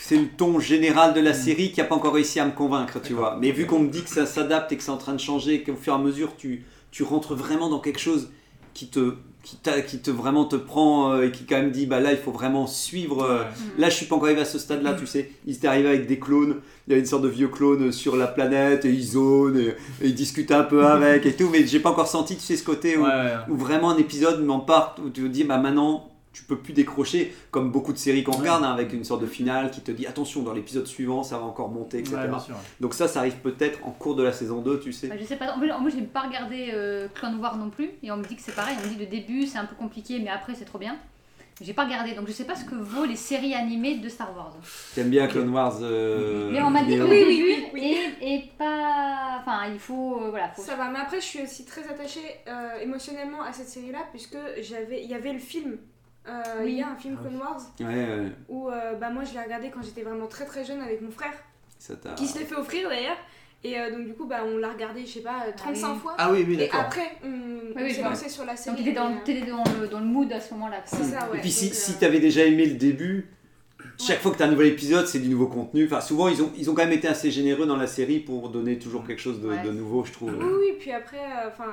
c'est 0.00 0.16
le 0.16 0.28
ton 0.28 0.60
général 0.60 1.12
de 1.14 1.20
la 1.20 1.34
série 1.34 1.72
qui 1.72 1.80
a 1.80 1.84
pas 1.84 1.94
encore 1.94 2.14
réussi 2.14 2.40
à 2.40 2.46
me 2.46 2.52
convaincre 2.52 3.00
tu 3.02 3.12
vois. 3.14 3.36
Mais 3.40 3.50
vu 3.50 3.66
qu'on 3.66 3.80
me 3.80 3.88
dit 3.88 4.02
que 4.02 4.10
ça 4.10 4.26
s'adapte 4.26 4.72
et 4.72 4.76
que 4.76 4.82
c'est 4.82 4.90
en 4.90 4.96
train 4.98 5.14
de 5.14 5.20
changer 5.20 5.62
qu'au 5.62 5.76
fur 5.76 5.92
et 5.92 5.96
à 5.96 5.98
mesure 5.98 6.36
tu 6.36 6.64
tu 6.90 7.02
rentres 7.02 7.34
vraiment 7.34 7.68
dans 7.68 7.80
quelque 7.80 8.00
chose 8.00 8.30
qui 8.78 8.86
te 8.88 9.14
qui, 9.42 9.56
t'a- 9.56 9.80
qui 9.80 9.98
te 9.98 10.10
vraiment 10.10 10.44
te 10.44 10.56
prend 10.56 11.12
euh, 11.12 11.22
et 11.26 11.30
qui 11.32 11.44
quand 11.44 11.56
même 11.56 11.70
dit 11.70 11.86
bah 11.86 12.00
là 12.00 12.12
il 12.12 12.18
faut 12.18 12.32
vraiment 12.32 12.66
suivre 12.66 13.22
euh, 13.24 13.42
Là, 13.78 13.88
je 13.88 13.94
suis 13.94 14.06
pas 14.06 14.16
encore 14.16 14.26
arrivé 14.26 14.42
à 14.42 14.44
ce 14.44 14.58
stade-là, 14.58 14.92
tu 14.94 15.06
sais. 15.06 15.30
Ils 15.46 15.54
étaient 15.56 15.68
arrivés 15.68 15.88
avec 15.88 16.06
des 16.06 16.18
clones. 16.18 16.56
Il 16.86 16.92
y 16.92 16.96
a 16.96 16.98
une 16.98 17.06
sorte 17.06 17.22
de 17.22 17.28
vieux 17.28 17.48
clone 17.48 17.90
sur 17.92 18.16
la 18.16 18.26
planète 18.26 18.84
et 18.84 18.90
ils 18.90 19.02
zonent 19.04 19.56
et, 19.58 19.68
et 20.02 20.08
ils 20.08 20.14
discutent 20.14 20.50
un 20.52 20.64
peu 20.64 20.84
avec 20.84 21.24
et 21.24 21.32
tout. 21.34 21.48
Mais 21.50 21.66
j'ai 21.66 21.80
pas 21.80 21.90
encore 21.90 22.08
senti, 22.08 22.36
tu 22.36 22.42
sais, 22.42 22.56
ce 22.56 22.64
côté 22.64 22.96
où, 22.98 23.02
Ouais, 23.04 23.08
ouais. 23.08 23.32
où 23.48 23.56
vraiment 23.56 23.90
un 23.90 23.96
épisode 23.96 24.44
m'en 24.44 24.60
part 24.60 24.96
où 25.02 25.08
tu 25.08 25.22
te 25.22 25.26
dis, 25.28 25.44
bah 25.44 25.56
maintenant, 25.58 26.10
tu 26.38 26.44
peux 26.44 26.56
plus 26.58 26.72
décrocher, 26.72 27.34
comme 27.50 27.70
beaucoup 27.72 27.92
de 27.92 27.98
séries 27.98 28.22
qu'on 28.24 28.32
Ouais. 28.32 28.38
regarde, 28.38 28.64
hein, 28.64 28.72
avec 28.72 28.92
une 28.92 29.04
sorte 29.04 29.20
de 29.22 29.26
finale 29.26 29.70
qui 29.70 29.80
te 29.80 29.90
dit, 29.90 30.06
attention, 30.06 30.42
dans 30.42 30.52
l'épisode 30.52 30.86
suivant, 30.86 31.22
ça 31.24 31.36
va 31.38 31.44
encore 31.44 31.68
monter, 31.68 31.98
etc. 31.98 32.16
Ouais. 32.16 32.54
Donc 32.80 32.94
ça, 32.94 33.08
ça 33.08 33.20
arrive 33.20 33.36
peut-être 33.36 33.78
en 33.84 33.90
cours 33.90 34.14
de 34.14 34.22
la 34.22 34.32
saison 34.32 34.60
2, 34.60 34.78
tu 34.80 34.92
sais. 34.92 35.08
Bah, 35.08 35.16
je 35.20 35.24
sais 35.24 35.36
pas, 35.36 35.52
en 35.56 35.60
fait, 35.60 35.66
moi 35.66 35.90
je 35.90 35.96
n'ai 35.96 36.02
pas 36.02 36.20
regardé 36.22 36.70
euh, 36.72 37.08
Clone 37.14 37.40
War 37.40 37.56
non 37.56 37.70
plus, 37.70 37.90
et 38.02 38.10
on 38.12 38.16
me 38.16 38.24
dit 38.24 38.36
que 38.36 38.42
c'est 38.42 38.54
pareil, 38.54 38.76
on 38.82 38.86
me 38.86 38.92
dit 38.94 38.98
le 39.00 39.06
début 39.06 39.46
c'est 39.46 39.58
un 39.58 39.64
peu 39.66 39.74
compliqué, 39.74 40.18
mais 40.20 40.28
après 40.30 40.54
c'est 40.54 40.64
trop 40.64 40.78
bien. 40.78 40.96
J'ai 41.60 41.72
pas 41.74 41.86
regardé, 41.86 42.14
donc 42.14 42.28
je 42.28 42.32
sais 42.32 42.44
pas 42.44 42.54
ce 42.54 42.64
que 42.64 42.76
vaut 42.76 43.04
les 43.04 43.16
séries 43.16 43.52
animées 43.52 43.96
de 43.98 44.08
Star 44.08 44.32
Wars. 44.36 44.54
T'aimes 44.94 45.10
bien 45.10 45.26
Clone 45.26 45.48
Wars 45.48 45.78
euh, 45.82 46.50
Mais 46.52 46.62
on 46.62 46.70
m'a 46.70 46.84
dit 46.84 46.96
qu'au 46.96 47.08
Oui, 47.08 47.24
oui, 47.26 47.64
oui, 47.74 47.96
Et, 48.20 48.34
et 48.34 48.50
pas. 48.56 49.38
Enfin, 49.40 49.62
il 49.72 49.80
faut. 49.80 50.20
euh, 50.22 50.30
voilà, 50.30 50.50
faut. 50.50 50.62
Ça 50.62 50.76
va, 50.76 50.88
mais 50.88 51.00
après, 51.00 51.20
je 51.20 51.26
suis 51.26 51.42
aussi 51.42 51.64
très 51.64 51.82
attachée 51.88 52.20
euh, 52.46 52.78
émotionnellement 52.80 53.42
à 53.42 53.52
cette 53.52 53.68
série-là, 53.68 53.98
puisque 54.12 54.36
j'avais, 54.60 55.02
il 55.02 55.10
y 55.10 55.14
avait 55.14 55.32
le 55.32 55.40
film. 55.40 55.78
Euh, 56.26 56.42
Oui. 56.62 56.72
Il 56.72 56.78
y 56.78 56.82
a 56.82 56.88
un 56.88 56.96
film 56.96 57.16
Ah. 57.18 57.22
Clone 57.22 57.38
Wars 57.40 57.60
Ouais, 57.80 57.86
ouais, 57.86 58.32
où 58.48 58.68
euh, 58.70 58.94
bah, 58.94 59.10
moi 59.10 59.24
je 59.24 59.34
l'ai 59.34 59.42
regardé 59.42 59.70
quand 59.70 59.82
j'étais 59.82 60.02
vraiment 60.02 60.26
très 60.26 60.44
très 60.46 60.64
jeune 60.64 60.80
avec 60.80 61.00
mon 61.02 61.10
frère, 61.10 61.32
ça 61.78 61.94
qui 62.16 62.26
se 62.26 62.38
l'est 62.38 62.44
fait 62.44 62.56
offrir 62.56 62.88
d'ailleurs. 62.88 63.16
Et 63.64 63.76
euh, 63.78 63.90
donc 63.90 64.06
du 64.06 64.14
coup, 64.14 64.24
bah, 64.26 64.42
on 64.46 64.56
l'a 64.58 64.70
regardé, 64.72 65.04
je 65.04 65.14
sais 65.14 65.20
pas, 65.20 65.44
euh, 65.48 65.52
35 65.56 65.92
oui. 65.94 65.98
fois. 65.98 66.14
Ah 66.16 66.30
oui, 66.30 66.44
oui, 66.46 66.56
et 66.60 66.70
après, 66.70 67.16
on, 67.24 67.28
on 67.76 67.82
oui, 67.82 67.92
s'est 67.92 68.02
lancé 68.02 68.28
sur 68.28 68.44
la 68.44 68.54
série. 68.56 68.92
Donc, 68.92 69.24
t'étais 69.24 69.44
dans, 69.46 69.60
euh, 69.60 69.64
dans, 69.64 69.80
le, 69.80 69.88
dans 69.88 69.98
le 70.00 70.06
mood 70.06 70.32
à 70.32 70.40
ce 70.40 70.54
moment-là. 70.54 70.76
quoi. 70.88 70.98
C'est 70.98 71.04
ça, 71.04 71.28
ouais. 71.30 71.38
Et 71.38 71.40
puis 71.40 71.50
si, 71.50 71.64
Donc, 71.66 71.74
si 71.74 71.90
euh, 71.92 71.94
t'avais 71.98 72.20
déjà 72.20 72.44
aimé 72.44 72.66
le 72.66 72.74
début, 72.76 73.26
chaque 73.98 74.20
fois 74.20 74.30
que 74.30 74.36
t'as 74.36 74.46
un 74.46 74.50
nouvel 74.52 74.68
épisode, 74.68 75.08
c'est 75.08 75.18
du 75.18 75.28
nouveau 75.28 75.48
contenu. 75.48 75.86
Enfin, 75.86 76.00
souvent, 76.00 76.28
ils 76.28 76.40
ont, 76.40 76.52
ils 76.56 76.70
ont 76.70 76.74
quand 76.74 76.84
même 76.84 76.92
été 76.92 77.08
assez 77.08 77.32
généreux 77.32 77.66
dans 77.66 77.76
la 77.76 77.88
série 77.88 78.20
pour 78.20 78.48
donner 78.50 78.78
toujours 78.78 79.04
quelque 79.04 79.20
chose 79.20 79.40
de, 79.40 79.48
Ouais. 79.48 79.62
de 79.64 79.72
nouveau, 79.72 80.04
je 80.04 80.12
trouve. 80.12 80.36
Oui, 80.38 80.46
oui, 80.60 80.76
puis 80.78 80.92
après, 80.92 81.18
euh, 81.18 81.48
enfin, 81.48 81.72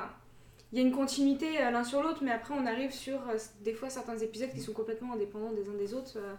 il 0.76 0.82
y 0.82 0.84
a 0.84 0.88
une 0.88 0.94
continuité 0.94 1.46
euh, 1.62 1.72
l'un 1.72 1.86
sur 1.86 2.04
l'autre, 2.04 2.20
mais 2.22 2.32
après 2.32 2.54
on 2.54 2.66
arrive 2.66 2.92
sur 2.92 3.14
euh, 3.14 3.38
des 3.64 3.72
fois 3.72 3.90
certains 3.90 4.18
épisodes 4.18 4.50
qui 4.54 4.60
sont 4.60 4.74
complètement 4.74 5.14
indépendants 5.14 5.54
des 5.54 5.70
uns 5.70 5.78
des 5.80 5.94
autres, 5.94 6.16
euh, 6.18 6.34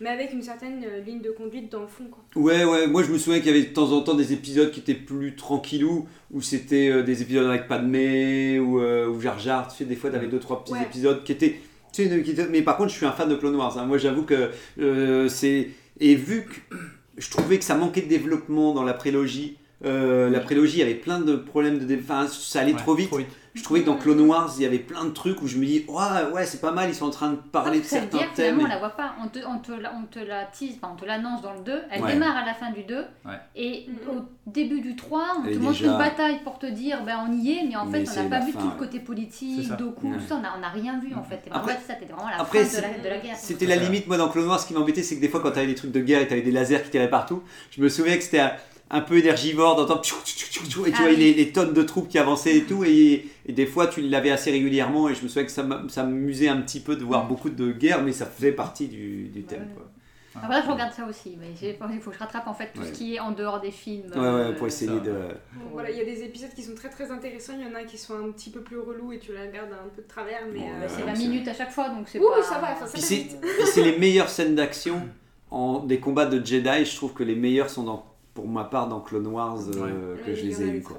mais 0.00 0.08
avec 0.08 0.32
une 0.32 0.40
certaine 0.40 0.82
ligne 1.04 1.20
de 1.20 1.30
conduite 1.30 1.70
dans 1.70 1.82
le 1.82 1.86
fond, 1.86 2.04
quoi. 2.10 2.24
Ouais, 2.42 2.64
ouais, 2.64 2.86
moi 2.86 3.02
je 3.02 3.12
me 3.12 3.18
souviens 3.18 3.40
qu'il 3.40 3.48
y 3.54 3.54
avait 3.58 3.66
de 3.68 3.74
temps 3.74 3.92
en 3.92 4.00
temps 4.00 4.14
des 4.14 4.32
épisodes 4.32 4.70
qui 4.70 4.80
étaient 4.80 4.94
plus 4.94 5.36
tranquillou, 5.36 6.08
où 6.30 6.40
c'était 6.40 7.02
des 7.02 7.20
épisodes 7.20 7.46
avec 7.46 7.68
Padmé, 7.68 8.58
ou, 8.58 8.80
euh, 8.80 9.08
ou 9.08 9.20
Jar 9.20 9.38
Jar, 9.38 9.68
tu 9.68 9.76
sais, 9.76 9.84
des 9.84 9.96
fois 9.96 10.08
t'avais 10.08 10.28
deux, 10.28 10.38
trois 10.38 10.64
petits 10.64 10.72
Ouais. 10.72 10.82
épisodes 10.84 11.22
qui 11.22 11.32
étaient... 11.32 11.60
Tu 11.92 12.08
sais, 12.08 12.22
qui 12.22 12.30
étaient- 12.30 12.48
mais 12.48 12.62
par 12.62 12.78
contre, 12.78 12.88
je 12.88 12.96
suis 12.96 13.04
un 13.04 13.12
fan 13.12 13.28
de 13.28 13.34
Clone 13.34 13.56
Wars, 13.56 13.76
hein. 13.76 13.84
moi 13.84 13.98
j'avoue 13.98 14.22
que 14.22 14.48
euh, 14.80 15.28
c'est... 15.28 15.68
Et 16.00 16.14
vu 16.14 16.46
que 16.46 16.76
je 17.18 17.28
trouvais 17.28 17.58
que 17.58 17.64
ça 17.64 17.74
manquait 17.74 18.00
de 18.00 18.08
développement 18.08 18.72
dans 18.72 18.84
la 18.84 18.94
prélogie, 18.94 19.58
euh, 19.84 20.30
la 20.30 20.40
prélogie, 20.40 20.76
il 20.76 20.80
y 20.80 20.82
avait 20.84 20.94
plein 20.94 21.18
de 21.20 21.36
problèmes 21.36 21.78
de... 21.84 21.96
Enfin, 21.96 22.26
ça 22.28 22.60
allait 22.60 22.72
Ouais, 22.72 22.78
trop 22.78 22.94
vite. 22.94 23.10
Je 23.54 23.62
trouvais 23.62 23.80
que 23.82 23.86
dans 23.86 23.96
Clone 23.96 24.20
Wars, 24.22 24.50
il 24.56 24.62
y 24.62 24.66
avait 24.66 24.78
plein 24.78 25.04
de 25.04 25.10
trucs 25.10 25.42
où 25.42 25.46
je 25.46 25.58
me 25.58 25.66
dis, 25.66 25.84
ouais, 25.86 26.32
ouais, 26.32 26.46
c'est 26.46 26.60
pas 26.62 26.70
mal, 26.72 26.88
ils 26.88 26.94
sont 26.94 27.04
en 27.04 27.10
train 27.10 27.30
de 27.32 27.36
parler 27.36 27.80
de 27.80 27.84
certains 27.84 28.16
guerre, 28.18 28.32
thèmes. 28.32 28.54
finalement, 28.56 28.62
on 28.64 28.68
la 28.68 28.78
voit 28.78 28.96
pas. 28.96 29.12
On 29.22 29.28
te, 29.28 29.38
on 29.46 29.58
te, 29.58 29.72
la- 29.72 29.92
on 29.94 30.04
te 30.04 30.18
la 30.18 30.44
tease, 30.46 30.76
enfin, 30.80 30.94
on 30.94 30.96
te 30.98 31.04
l'annonce 31.04 31.42
dans 31.42 31.52
le 31.52 31.60
2. 31.60 31.82
Elle 31.90 32.02
Ouais. 32.02 32.12
démarre 32.14 32.34
à 32.36 32.46
la 32.46 32.54
fin 32.54 32.70
du 32.70 32.82
2. 32.84 33.04
Ouais. 33.26 33.32
Et 33.54 33.86
Mhm. 33.88 34.16
au 34.16 34.24
début 34.50 34.80
du 34.80 34.96
3, 34.96 35.36
on 35.42 35.44
Elle 35.46 35.54
te 35.54 35.58
montre 35.58 35.78
déjà- 35.78 35.92
une 35.92 35.98
bataille 35.98 36.38
pour 36.44 36.58
te 36.58 36.64
dire, 36.66 37.02
ben 37.04 37.18
on 37.28 37.32
y 37.32 37.50
est, 37.52 37.64
mais 37.68 37.76
en 37.76 37.84
Mais 37.84 38.04
fait, 38.06 38.20
on 38.20 38.22
n'a 38.24 38.38
pas 38.38 38.44
vu 38.46 38.52
fin, 38.52 38.60
tout 38.60 38.70
le 38.70 38.78
côté 38.78 39.00
politique. 39.00 39.68
Doku, 39.76 40.10
Ouais. 40.10 40.16
tout 40.16 40.24
ça, 40.26 40.36
on 40.36 40.40
n'a 40.40 40.54
on 40.58 40.62
a 40.62 40.68
rien 40.70 40.98
vu 40.98 41.14
en 41.14 41.22
fait. 41.22 41.42
Et 41.46 41.50
Après- 41.50 41.74
en 41.74 41.76
fait, 41.76 41.86
ça, 41.86 41.94
c'était 42.00 42.12
vraiment 42.12 42.30
la 42.30 42.40
après, 42.40 42.64
fin 42.64 42.78
de 42.78 42.82
la, 42.82 42.98
de 43.04 43.08
la 43.08 43.18
guerre. 43.18 43.36
C'était 43.36 43.66
la 43.66 43.76
limite, 43.76 44.06
moi, 44.06 44.16
dans 44.16 44.28
Clone 44.30 44.46
Wars, 44.48 44.60
ce 44.60 44.66
qui 44.66 44.72
m'embêtait, 44.72 45.02
c'est 45.02 45.16
que 45.16 45.20
des 45.20 45.28
fois, 45.28 45.40
quand 45.40 45.50
t'avais 45.50 45.66
des 45.66 45.74
trucs 45.74 45.92
de 45.92 46.00
guerre 46.00 46.22
et 46.22 46.26
t'avais 46.26 46.40
des 46.42 46.52
lasers 46.52 46.82
qui 46.84 46.90
tiraient 46.90 47.10
partout, 47.10 47.42
je 47.70 47.82
me 47.82 47.88
souviens 47.90 48.16
que 48.16 48.22
c'était 48.22 48.40
un, 48.40 48.52
un 48.92 49.00
peu 49.00 49.16
énergivore 49.18 49.74
d'entendre 49.76 50.02
et 50.02 50.04
tu 50.68 50.92
Ah 50.94 51.00
vois 51.02 51.08
oui. 51.10 51.16
les, 51.16 51.34
les 51.34 51.50
tonnes 51.50 51.72
de 51.72 51.82
troupes 51.82 52.08
qui 52.08 52.18
avançaient 52.18 52.56
et 52.58 52.64
tout, 52.64 52.84
et, 52.84 53.26
et 53.46 53.52
des 53.52 53.66
fois, 53.66 53.86
tu 53.88 54.00
l'avais 54.02 54.30
assez 54.30 54.50
régulièrement, 54.50 55.08
et 55.08 55.14
je 55.14 55.22
me 55.22 55.28
souviens 55.28 55.44
que 55.44 55.50
ça 55.50 55.62
m'a- 55.62 55.82
ça 55.88 56.04
m'amusait 56.04 56.48
un 56.48 56.58
petit 56.58 56.78
peu 56.80 56.94
de 56.94 57.02
voir 57.02 57.26
beaucoup 57.26 57.50
de 57.50 57.72
guerre, 57.72 58.02
mais 58.02 58.12
ça 58.12 58.26
faisait 58.26 58.52
partie 58.52 58.86
du, 58.88 59.24
du 59.28 59.42
thème, 59.44 59.62
Ouais. 59.62 59.74
quoi. 59.74 59.88
Après, 60.42 60.62
je 60.62 60.70
regarde 60.70 60.92
ça 60.94 61.04
aussi, 61.06 61.36
mais 61.38 61.48
j'ai- 61.60 61.78
il 61.92 62.00
faut 62.00 62.08
que 62.10 62.16
je 62.16 62.20
rattrape 62.20 62.46
en 62.48 62.54
fait 62.54 62.70
tout 62.74 62.80
Ouais. 62.80 62.86
ce 62.86 62.92
qui 62.92 63.14
est 63.16 63.20
en 63.20 63.32
dehors 63.32 63.60
des 63.60 63.70
films. 63.70 64.10
Ouais, 64.14 64.18
ouais, 64.20 64.24
euh, 64.26 64.52
pour 64.52 64.66
essayer 64.66 64.90
ça. 64.90 65.00
de... 65.00 65.14
Voilà, 65.72 65.90
il 65.90 65.96
y 65.98 66.00
a 66.00 66.04
des 66.06 66.22
épisodes 66.22 66.48
qui 66.54 66.62
sont 66.62 66.74
très 66.74 66.88
très 66.88 67.10
intéressants, 67.10 67.52
il 67.58 67.66
y 67.66 67.70
en 67.70 67.74
a 67.74 67.84
qui 67.84 67.98
sont 67.98 68.14
un 68.14 68.30
petit 68.32 68.48
peu 68.50 68.60
plus 68.60 68.78
relous 68.78 69.12
et 69.12 69.18
tu 69.18 69.32
la 69.34 69.42
regardes 69.42 69.72
un 69.72 69.88
peu 69.94 70.00
de 70.02 70.08
travers, 70.08 70.40
mais... 70.52 70.58
Bon, 70.60 70.66
euh, 70.66 70.86
C'est 70.88 70.96
ouais, 71.02 71.02
20 71.10 71.14
c'est- 71.14 71.28
minutes 71.28 71.48
à 71.48 71.54
chaque 71.54 71.70
fois, 71.70 71.88
donc 71.90 72.08
c'est 72.08 72.18
Oui, 72.18 72.24
pas. 72.30 72.38
oui, 72.40 72.44
ça 72.48 72.58
va, 72.58 72.72
enfin, 72.72 72.86
ça 72.86 72.92
Puis 72.94 73.02
c'est 73.66 73.82
les 73.82 73.98
meilleures 73.98 74.30
scènes 74.30 74.54
d'action 74.54 75.02
en 75.50 75.80
des 75.80 75.98
combats 76.00 76.24
de 76.26 76.44
Jedi, 76.44 76.84
je 76.86 76.96
trouve 76.96 77.12
que 77.12 77.22
les 77.24 77.34
meilleurs 77.36 77.68
sont 77.68 77.82
dans, 77.84 78.06
pour 78.34 78.48
ma 78.48 78.64
part 78.64 78.88
dans 78.88 79.00
Clone 79.00 79.26
Wars 79.26 79.58
euh, 79.76 80.16
que 80.24 80.34
je 80.34 80.42
les 80.44 80.62
ai 80.62 80.66
eus, 80.68 80.82
quoi. 80.82 80.98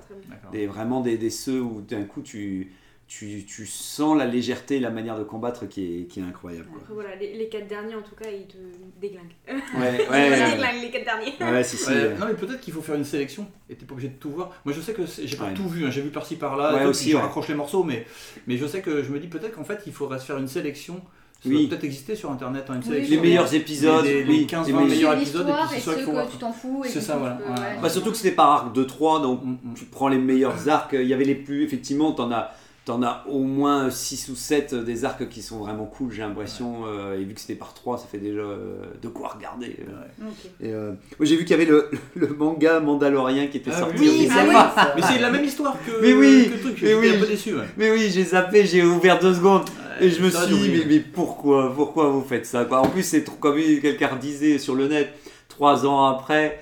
Des, 0.52 0.68
vraiment 0.68 1.02
des, 1.02 1.18
des 1.18 1.30
ceux 1.32 1.62
où 1.62 1.82
d'un 1.82 2.04
coup 2.04 2.22
tu, 2.22 2.72
tu, 3.08 3.44
tu 3.46 3.66
sens 3.66 4.18
la 4.18 4.26
légèreté 4.26 4.76
et 4.78 4.80
la 4.80 4.92
manière 4.92 5.18
de 5.18 5.24
combattre 5.24 5.68
qui 5.68 6.02
est, 6.02 6.04
qui 6.06 6.20
est 6.20 6.24
incroyable. 6.24 6.68
Quoi. 6.68 6.80
Après 6.82 6.94
voilà, 6.94 7.16
les, 7.16 7.34
les 7.36 7.50
quatre 7.50 7.68
derniers 7.68 7.96
en 7.96 8.02
tout 8.02 8.16
cas, 8.16 8.30
ils 8.30 8.46
te 8.48 8.58
déglinguent. 9.02 9.36
Ouais, 9.48 9.56
Ils 9.78 9.80
ouais, 9.80 10.06
te 10.06 10.12
ouais, 10.12 10.52
déglinguent 10.52 10.82
les 10.84 10.92
quatre 10.92 11.06
derniers. 11.06 11.34
ouais, 11.54 11.64
si, 11.64 11.78
si. 11.78 11.90
Ouais, 11.90 11.96
euh, 11.96 12.18
non 12.18 12.26
mais 12.28 12.34
peut-être 12.36 12.62
qu'il 12.62 12.74
faut 12.74 12.82
faire 12.82 12.96
une 12.96 13.04
sélection 13.04 13.48
et 13.70 13.76
t'es 13.76 13.86
pas 13.86 13.94
obligé 13.94 14.10
de 14.10 14.16
tout 14.20 14.30
voir. 14.30 14.52
Moi 14.64 14.74
je 14.74 14.82
sais 14.82 14.94
que 14.94 15.02
j'ai 15.06 15.36
pas 15.38 15.46
Ouais. 15.46 15.54
tout 15.56 15.68
vu, 15.68 15.86
hein. 15.86 15.90
j'ai 15.92 16.02
vu 16.02 16.10
par-ci 16.10 16.36
par-là, 16.36 16.88
aussi, 16.88 17.12
je 17.12 17.16
ouais. 17.16 17.22
raccroche 17.22 17.48
les 17.48 17.56
morceaux, 17.56 17.84
mais, 17.84 18.06
mais 18.48 18.58
je 18.58 18.66
sais 18.68 18.82
que 18.82 19.02
je 19.04 19.12
me 19.12 19.20
dis 19.20 19.28
peut-être 19.28 19.56
qu'en 19.56 19.64
fait 19.64 19.82
il 19.88 19.92
faudrait 19.94 20.20
se 20.20 20.26
faire 20.26 20.38
une 20.38 20.48
sélection. 20.48 21.02
Ça 21.44 21.50
Oui. 21.50 21.68
peut-être 21.68 21.84
exister 21.84 22.16
sur 22.16 22.32
internet, 22.32 22.66
hein, 22.70 22.80
une 22.86 22.92
Oui, 22.94 23.06
les 23.08 23.18
meilleurs 23.20 23.54
épisodes, 23.54 24.06
les, 24.06 24.24
oui, 24.24 24.38
les 24.40 24.46
15 24.46 24.66
les 24.68 24.74
20 24.74 24.86
meilleurs- 24.86 25.14
épisodes 25.18 25.42
et 25.50 25.52
puis 25.52 25.62
et 25.62 25.68
c'est 25.68 25.80
ça 25.82 25.92
ceux 25.92 25.96
qu'il 25.98 26.06
faut 26.06 26.12
que 26.14 26.32
tu 26.32 26.38
t'en 26.38 26.54
fous. 26.54 26.84
C'est 26.86 26.94
que 26.94 27.00
ça, 27.02 27.18
voilà, 27.18 27.36
peux- 27.36 27.44
ouais. 27.44 27.50
ouais. 27.60 27.80
Bah, 27.82 27.90
surtout 27.90 28.12
que 28.12 28.18
c'était 28.18 28.32
par 28.36 28.50
arc 28.50 28.74
de 28.76 28.84
3, 28.86 29.22
donc 29.22 29.44
Mm, 29.44 29.50
mm. 29.52 29.74
tu 29.76 29.84
prends 29.86 30.08
les 30.08 30.18
meilleurs 30.18 30.70
arcs. 30.70 30.92
Il 30.94 31.06
y 31.08 31.14
avait 31.14 31.26
les 31.26 31.36
plus, 31.36 31.64
effectivement, 31.64 32.14
t'en 32.14 32.32
as, 32.32 32.52
t'en 32.86 33.02
as 33.02 33.24
au 33.30 33.40
moins 33.40 33.90
6 33.90 34.28
ou 34.30 34.36
7 34.36 34.76
des 34.76 35.06
arcs 35.06 35.30
qui 35.30 35.42
sont 35.42 35.60
vraiment 35.60 35.86
cool, 35.86 36.12
j'ai 36.12 36.22
l'impression. 36.22 36.86
euh, 36.86 37.18
et 37.18 37.24
vu 37.24 37.34
que 37.34 37.40
c'était 37.40 37.56
par 37.56 37.74
3, 37.74 37.98
ça 37.98 38.06
fait 38.12 38.18
déjà 38.18 38.42
euh, 38.42 38.76
de 39.02 39.08
quoi 39.08 39.30
regarder. 39.30 39.78
euh. 39.88 40.28
Ok. 40.28 40.52
Et, 40.62 40.72
euh, 40.74 40.92
moi 41.18 41.26
j'ai 41.26 41.38
vu 41.38 41.46
qu'il 41.46 41.52
y 41.52 41.62
avait 41.62 41.70
le, 41.70 41.90
le 42.16 42.28
manga 42.28 42.82
Mandalorien 42.82 43.48
qui 43.48 43.58
était 43.58 43.72
Ah 43.74 43.80
sorti 43.80 44.02
oui, 44.02 44.28
ah 44.32 44.44
oui. 44.48 44.56
Mais 44.98 45.02
c'est 45.02 45.20
la 45.20 45.32
même 45.32 45.46
histoire 45.46 45.78
que, 45.86 45.92
Mais 46.02 46.14
oui, 46.14 46.50
que 46.50 46.54
le 46.56 46.60
truc, 46.60 46.80
mais 46.84 46.94
oui. 46.96 47.10
un 47.16 47.20
peu 47.20 47.28
déçu. 47.28 47.54
Ouais. 47.56 47.64
Mais 47.78 47.92
oui, 47.92 48.10
j'ai 48.12 48.24
zappé, 48.26 48.66
j'ai 48.66 48.84
ouvert 48.84 49.18
deux 49.20 49.34
secondes. 49.34 49.64
Et 50.02 50.10
je 50.10 50.22
me 50.22 50.30
suis 50.30 50.54
dit, 50.54 50.70
mais, 50.72 50.86
mais 50.96 51.00
pourquoi 51.00 51.72
Pourquoi 51.74 52.10
vous 52.10 52.24
faites 52.24 52.46
ça 52.46 52.66
quoi? 52.66 52.80
En 52.82 52.90
plus, 52.90 53.04
c'est 53.04 53.24
comme 53.40 53.56
quelqu'un 53.82 54.16
disait 54.20 54.58
sur 54.58 54.76
le 54.76 54.88
net, 54.88 55.10
trois 55.48 55.86
ans 55.86 56.06
après, 56.08 56.60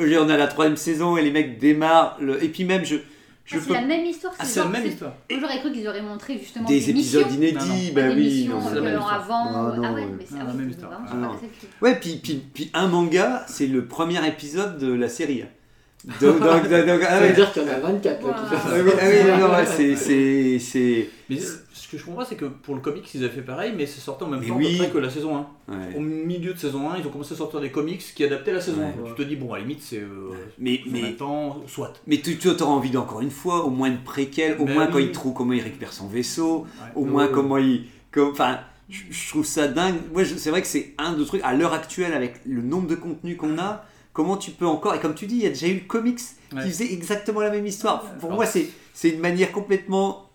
euh, 0.00 0.18
on 0.20 0.28
est 0.28 0.32
à 0.34 0.36
la 0.36 0.48
troisième 0.48 0.76
saison 0.76 1.16
et 1.16 1.22
les 1.22 1.30
mecs 1.30 1.58
démarrent. 1.58 2.18
Le... 2.20 2.42
Et 2.44 2.48
puis 2.48 2.64
même, 2.64 2.84
je, 2.84 2.96
je 3.46 3.56
Ah, 3.56 3.60
c'est 3.60 3.68
peux... 3.68 3.74
la 3.74 3.80
même 3.82 4.04
histoire. 4.04 4.34
Ah, 4.38 4.44
c'est 4.44 4.60
la 4.60 4.66
même 4.66 4.86
histoire. 4.86 5.14
J'aurais 5.30 5.60
cru 5.60 5.72
qu'ils 5.72 5.86
auraient 5.88 6.02
montré 6.02 6.38
justement 6.38 6.68
des 6.68 6.90
épisodes 6.90 7.24
missions. 7.26 7.36
inédits, 7.40 7.56
Non, 7.58 7.66
non. 7.66 7.94
bah 7.94 8.02
des 8.02 8.14
oui. 8.20 8.24
missions 8.24 8.60
non, 8.60 8.60
c'est 8.60 8.68
mais- 8.68 8.74
la 8.74 8.80
même 8.82 8.92
euh, 8.94 8.98
histoire. 8.98 9.14
avant. 9.14 9.76
Non, 9.76 9.94
ouais. 9.94 10.06
mais 10.18 10.26
c'est 10.28 10.38
la 10.38 10.44
oui, 10.44 10.56
même 10.56 10.70
histoire. 10.70 11.00
Ah. 11.08 11.32
Ouais, 11.80 11.94
puis, 12.00 12.16
puis, 12.22 12.42
puis 12.52 12.70
un 12.74 12.88
manga, 12.88 13.44
c'est 13.48 13.66
le 13.66 13.86
premier 13.86 14.26
épisode 14.26 14.78
de 14.78 14.92
la 14.92 15.08
série. 15.08 15.44
Donc, 16.20 16.38
donc, 16.38 16.68
donc, 16.68 16.86
donc, 16.86 17.00
ah 17.02 17.10
Ça 17.10 17.20
veut 17.20 17.26
ouais. 17.26 17.32
dire 17.34 17.52
qu'il 17.52 17.62
y 17.62 17.66
en 17.66 17.68
a 17.68 17.78
24 17.80 18.26
là, 18.26 18.32
qui 18.32 18.40
Ah 18.54 18.58
oui, 18.74 18.90
ah 19.00 19.04
oui, 19.08 19.30
non, 19.30 19.48
non, 19.48 19.54
ouais, 19.54 19.66
c'est, 19.66 19.96
c'est, 19.96 20.58
c'est... 20.60 21.08
Mais 21.28 21.36
ce 21.36 21.88
que 21.88 21.98
je 21.98 22.04
comprends, 22.04 22.24
c'est 22.24 22.36
que 22.36 22.44
pour 22.44 22.76
le 22.76 22.80
comics, 22.80 23.12
ils 23.14 23.24
avaient 23.24 23.34
fait 23.34 23.42
pareil, 23.42 23.72
mais 23.76 23.86
c'est 23.86 24.00
sorti 24.00 24.22
en 24.22 24.28
même 24.28 24.38
Mais 24.40 24.46
temps 24.46 24.54
à 24.54 24.58
oui. 24.58 24.72
peu 24.76 24.84
près 24.84 24.92
que 24.92 24.98
la 24.98 25.10
saison 25.10 25.36
1. 25.68 25.72
ouais. 25.72 25.96
Au 25.96 26.00
milieu 26.00 26.54
de 26.54 26.58
saison 26.58 26.90
1, 26.90 26.98
ils 26.98 27.06
ont 27.06 27.10
commencé 27.10 27.34
à 27.34 27.36
sortir 27.36 27.60
des 27.60 27.70
comics 27.72 27.98
qui 28.14 28.22
adaptaient 28.22 28.52
la 28.52 28.60
saison 28.60 28.82
1. 28.82 28.84
Ouais. 29.02 29.10
Tu 29.16 29.22
te 29.24 29.28
dis, 29.28 29.34
bon, 29.34 29.52
à 29.52 29.56
la 29.56 29.62
limite, 29.64 29.82
c'est 29.82 29.98
euh, 29.98 30.30
Mais, 30.60 30.80
mais, 30.88 31.02
même 31.02 31.16
temps, 31.16 31.60
soit. 31.66 31.92
mais 32.06 32.18
tu, 32.18 32.38
tu 32.38 32.48
auras 32.50 32.64
envie 32.66 32.90
d'encore 32.90 33.20
une 33.20 33.30
fois, 33.32 33.64
au 33.64 33.70
moins 33.70 33.88
une 33.88 33.98
préquelle, 34.04 34.56
au 34.60 34.64
Ben 34.64 34.74
moins 34.74 34.86
quand 34.86 34.98
il 34.98 35.10
trouve 35.10 35.32
comment 35.34 35.54
il 35.54 35.62
récupère 35.62 35.92
son 35.92 36.06
vaisseau, 36.06 36.66
Ouais. 36.80 36.92
au 36.94 37.04
moins 37.04 37.26
comment 37.26 37.58
il... 37.58 37.84
Enfin, 38.16 38.60
je, 38.88 39.00
je 39.10 39.28
trouve 39.28 39.44
ça 39.44 39.66
dingue. 39.66 39.96
C'est 40.36 40.50
vrai 40.50 40.62
que 40.62 40.68
c'est 40.68 40.94
un 40.98 41.14
des 41.14 41.24
trucs, 41.24 41.42
à 41.42 41.52
l'heure 41.54 41.72
actuelle, 41.72 42.12
avec 42.14 42.36
le 42.46 42.62
nombre 42.62 42.86
de 42.86 42.94
contenus 42.94 43.36
qu'on 43.36 43.58
a, 43.58 43.84
comment 44.16 44.36
tu 44.38 44.50
peux 44.50 44.66
encore... 44.66 44.94
Et 44.94 44.98
comme 45.00 45.14
tu 45.14 45.26
dis, 45.26 45.36
il 45.36 45.42
y 45.42 45.46
a 45.46 45.50
déjà 45.50 45.68
eu 45.68 45.74
le 45.74 45.86
comics 45.86 46.18
Ouais. 46.54 46.62
qui 46.62 46.68
faisait 46.70 46.92
exactement 46.92 47.40
la 47.40 47.50
même 47.50 47.66
histoire. 47.66 48.02
Pour 48.20 48.26
Alors, 48.30 48.36
moi, 48.36 48.46
c'est, 48.46 48.68
c'est 48.94 49.08
une 49.10 49.20
manière 49.20 49.50
complètement 49.52 50.30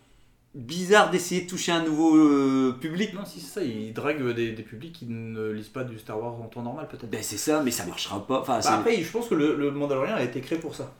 bizarre 0.54 1.10
d'essayer 1.10 1.40
de 1.42 1.46
toucher 1.48 1.72
un 1.72 1.82
nouveau 1.82 2.14
euh, 2.14 2.76
public. 2.78 3.14
Non, 3.14 3.24
si 3.24 3.40
c'est 3.40 3.60
ça, 3.60 3.62
ils 3.64 3.94
draguent 3.94 4.34
des, 4.34 4.52
des 4.52 4.62
publics 4.62 4.92
qui 4.92 5.06
ne 5.06 5.50
lisent 5.50 5.68
pas 5.70 5.84
du 5.84 5.98
Star 5.98 6.20
Wars 6.22 6.34
en 6.34 6.44
temps 6.48 6.60
normal, 6.62 6.86
peut-être. 6.90 7.08
Ben 7.10 7.22
c'est 7.22 7.38
ça, 7.38 7.62
mais 7.64 7.70
ça 7.70 7.86
marchera 7.86 8.26
pas. 8.26 8.40
Enfin, 8.42 8.60
Bah, 8.62 8.74
après, 8.74 9.02
je 9.02 9.10
pense 9.10 9.26
que 9.28 9.34
le, 9.34 9.56
le 9.56 9.70
Mandalorian 9.70 10.14
a 10.16 10.22
été 10.22 10.40
créé 10.42 10.58
pour 10.58 10.74
ça. 10.74 10.92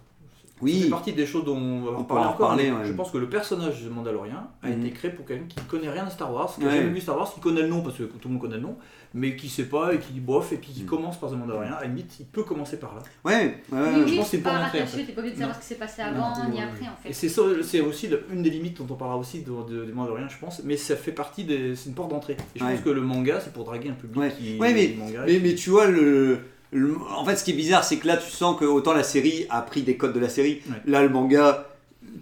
Oui, 0.63 0.83
fait 0.85 0.89
partie 0.91 1.13
des 1.13 1.27
choses 1.27 1.45
dont 1.45 1.57
on 1.57 1.83
va 1.83 1.91
On 1.99 2.05
parler 2.05 2.25
en 2.27 2.31
encore. 2.31 2.57
ouais. 2.57 2.73
Je 2.85 2.93
pense 2.93 3.11
que 3.11 3.19
le 3.19 3.29
personnage 3.29 3.83
de 3.83 3.89
Mandalorian 3.91 4.49
a 4.63 4.69
Mhm. 4.69 4.81
été 4.81 4.91
créé 4.93 5.11
pour 5.11 5.27
quelqu'un 5.27 5.45
qui 5.49 5.57
ne 5.61 5.65
connaît 5.69 5.91
rien 5.91 6.05
de 6.05 6.11
Star 6.11 6.33
Wars, 6.33 6.55
qui 6.55 6.61
n'a 6.61 6.69
Ouais. 6.69 6.77
jamais 6.77 6.91
vu 6.91 7.01
Star 7.01 7.17
Wars, 7.17 7.33
qui 7.35 7.41
connaît 7.41 7.63
le 7.63 7.69
nom 7.69 7.83
parce 7.83 7.97
que 7.99 8.05
tout 8.05 8.19
le 8.29 8.31
monde 8.31 8.41
connaît 8.41 8.57
le 8.57 8.63
nom, 8.63 8.77
mais 9.15 9.37
qui 9.37 9.49
sait 9.49 9.65
pas 9.65 9.93
et 9.93 9.99
qui 9.99 10.13
dit 10.13 10.21
bof 10.21 10.53
et 10.53 10.57
puis 10.57 10.71
qui 10.73 10.83
Mhm. 10.83 10.87
commence 10.89 11.19
par 11.19 11.31
The 11.31 11.35
Mandalorian. 11.35 11.73
À 11.77 11.81
la 11.83 11.87
limite, 11.89 12.15
il 12.21 12.27
peut 12.27 12.45
commencer 12.45 12.79
par 12.79 12.95
là. 12.95 13.03
ouais, 13.25 13.33
ouais, 13.35 13.55
Oui, 13.73 13.79
ouais. 13.79 13.89
oui, 14.05 14.09
je 14.13 14.17
pense 14.17 14.25
que 14.27 14.31
c'est 14.31 14.39
pas 14.43 14.51
pas 14.51 14.59
rentré, 14.65 14.79
en 14.79 14.83
rattaché, 14.83 14.99
fait. 15.01 15.05
t'es 15.07 15.13
pas 15.13 15.21
obligé 15.21 15.35
de 15.35 15.41
savoir 15.41 15.57
Non. 15.57 15.63
ce 15.63 15.69
qui 15.69 15.75
s'est 15.75 15.81
passé 15.81 16.03
Non, 16.03 16.09
avant 16.25 16.49
ni 16.51 16.57
ouais. 16.59 16.63
après 16.63 16.87
en 16.87 16.91
Et 17.05 17.09
fait. 17.09 17.13
c'est 17.13 17.29
ça, 17.29 17.43
c'est 17.63 17.81
aussi 17.81 18.09
le- 18.09 18.25
une 18.33 18.43
des 18.43 18.51
limites 18.51 18.79
dont 18.79 18.87
on 18.95 18.97
parlera 18.97 19.19
aussi 19.19 19.43
de, 19.43 19.51
de, 19.51 19.93
Mandalorian, 19.93 20.29
je 20.29 20.39
pense, 20.39 20.63
mais 20.65 20.77
ça 20.77 20.97
fait 20.97 21.13
partie 21.13 21.45
des. 21.45 21.75
C'est 21.77 21.89
une 21.89 21.95
porte 21.95 22.11
d'entrée. 22.11 22.37
Et 22.55 22.59
je 22.61 22.65
Ouais. 22.65 22.75
pense 22.75 22.85
que 22.85 22.91
le 22.91 23.01
manga, 23.01 23.41
c'est 23.41 23.53
pour 23.53 23.65
draguer 23.65 23.91
un 23.91 23.95
public 23.95 24.17
Ouais. 24.19 24.33
qui. 24.33 24.59
Ouais, 24.59 24.73
mais- 24.73 24.95
manga 24.97 25.27
et 25.27 25.35
Mais, 25.35 25.49
mais 25.51 25.55
tu 25.55 25.71
vois, 25.71 25.87
le, 25.87 26.39
le- 26.73 26.97
en 27.17 27.25
fait, 27.25 27.37
ce 27.37 27.45
qui 27.45 27.53
est 27.53 27.55
bizarre, 27.55 27.85
c'est 27.85 27.97
que 27.99 28.07
là, 28.07 28.17
tu 28.17 28.31
sens 28.31 28.59
que 28.59 28.65
autant 28.65 28.93
la 28.95 29.03
série 29.05 29.47
a 29.51 29.61
pris 29.63 29.83
des 29.83 29.97
codes 29.97 30.13
de 30.15 30.21
la 30.21 30.29
série, 30.29 30.63
Ouais. 30.69 30.77
là, 30.87 31.03
le 31.03 31.09
manga, 31.11 31.67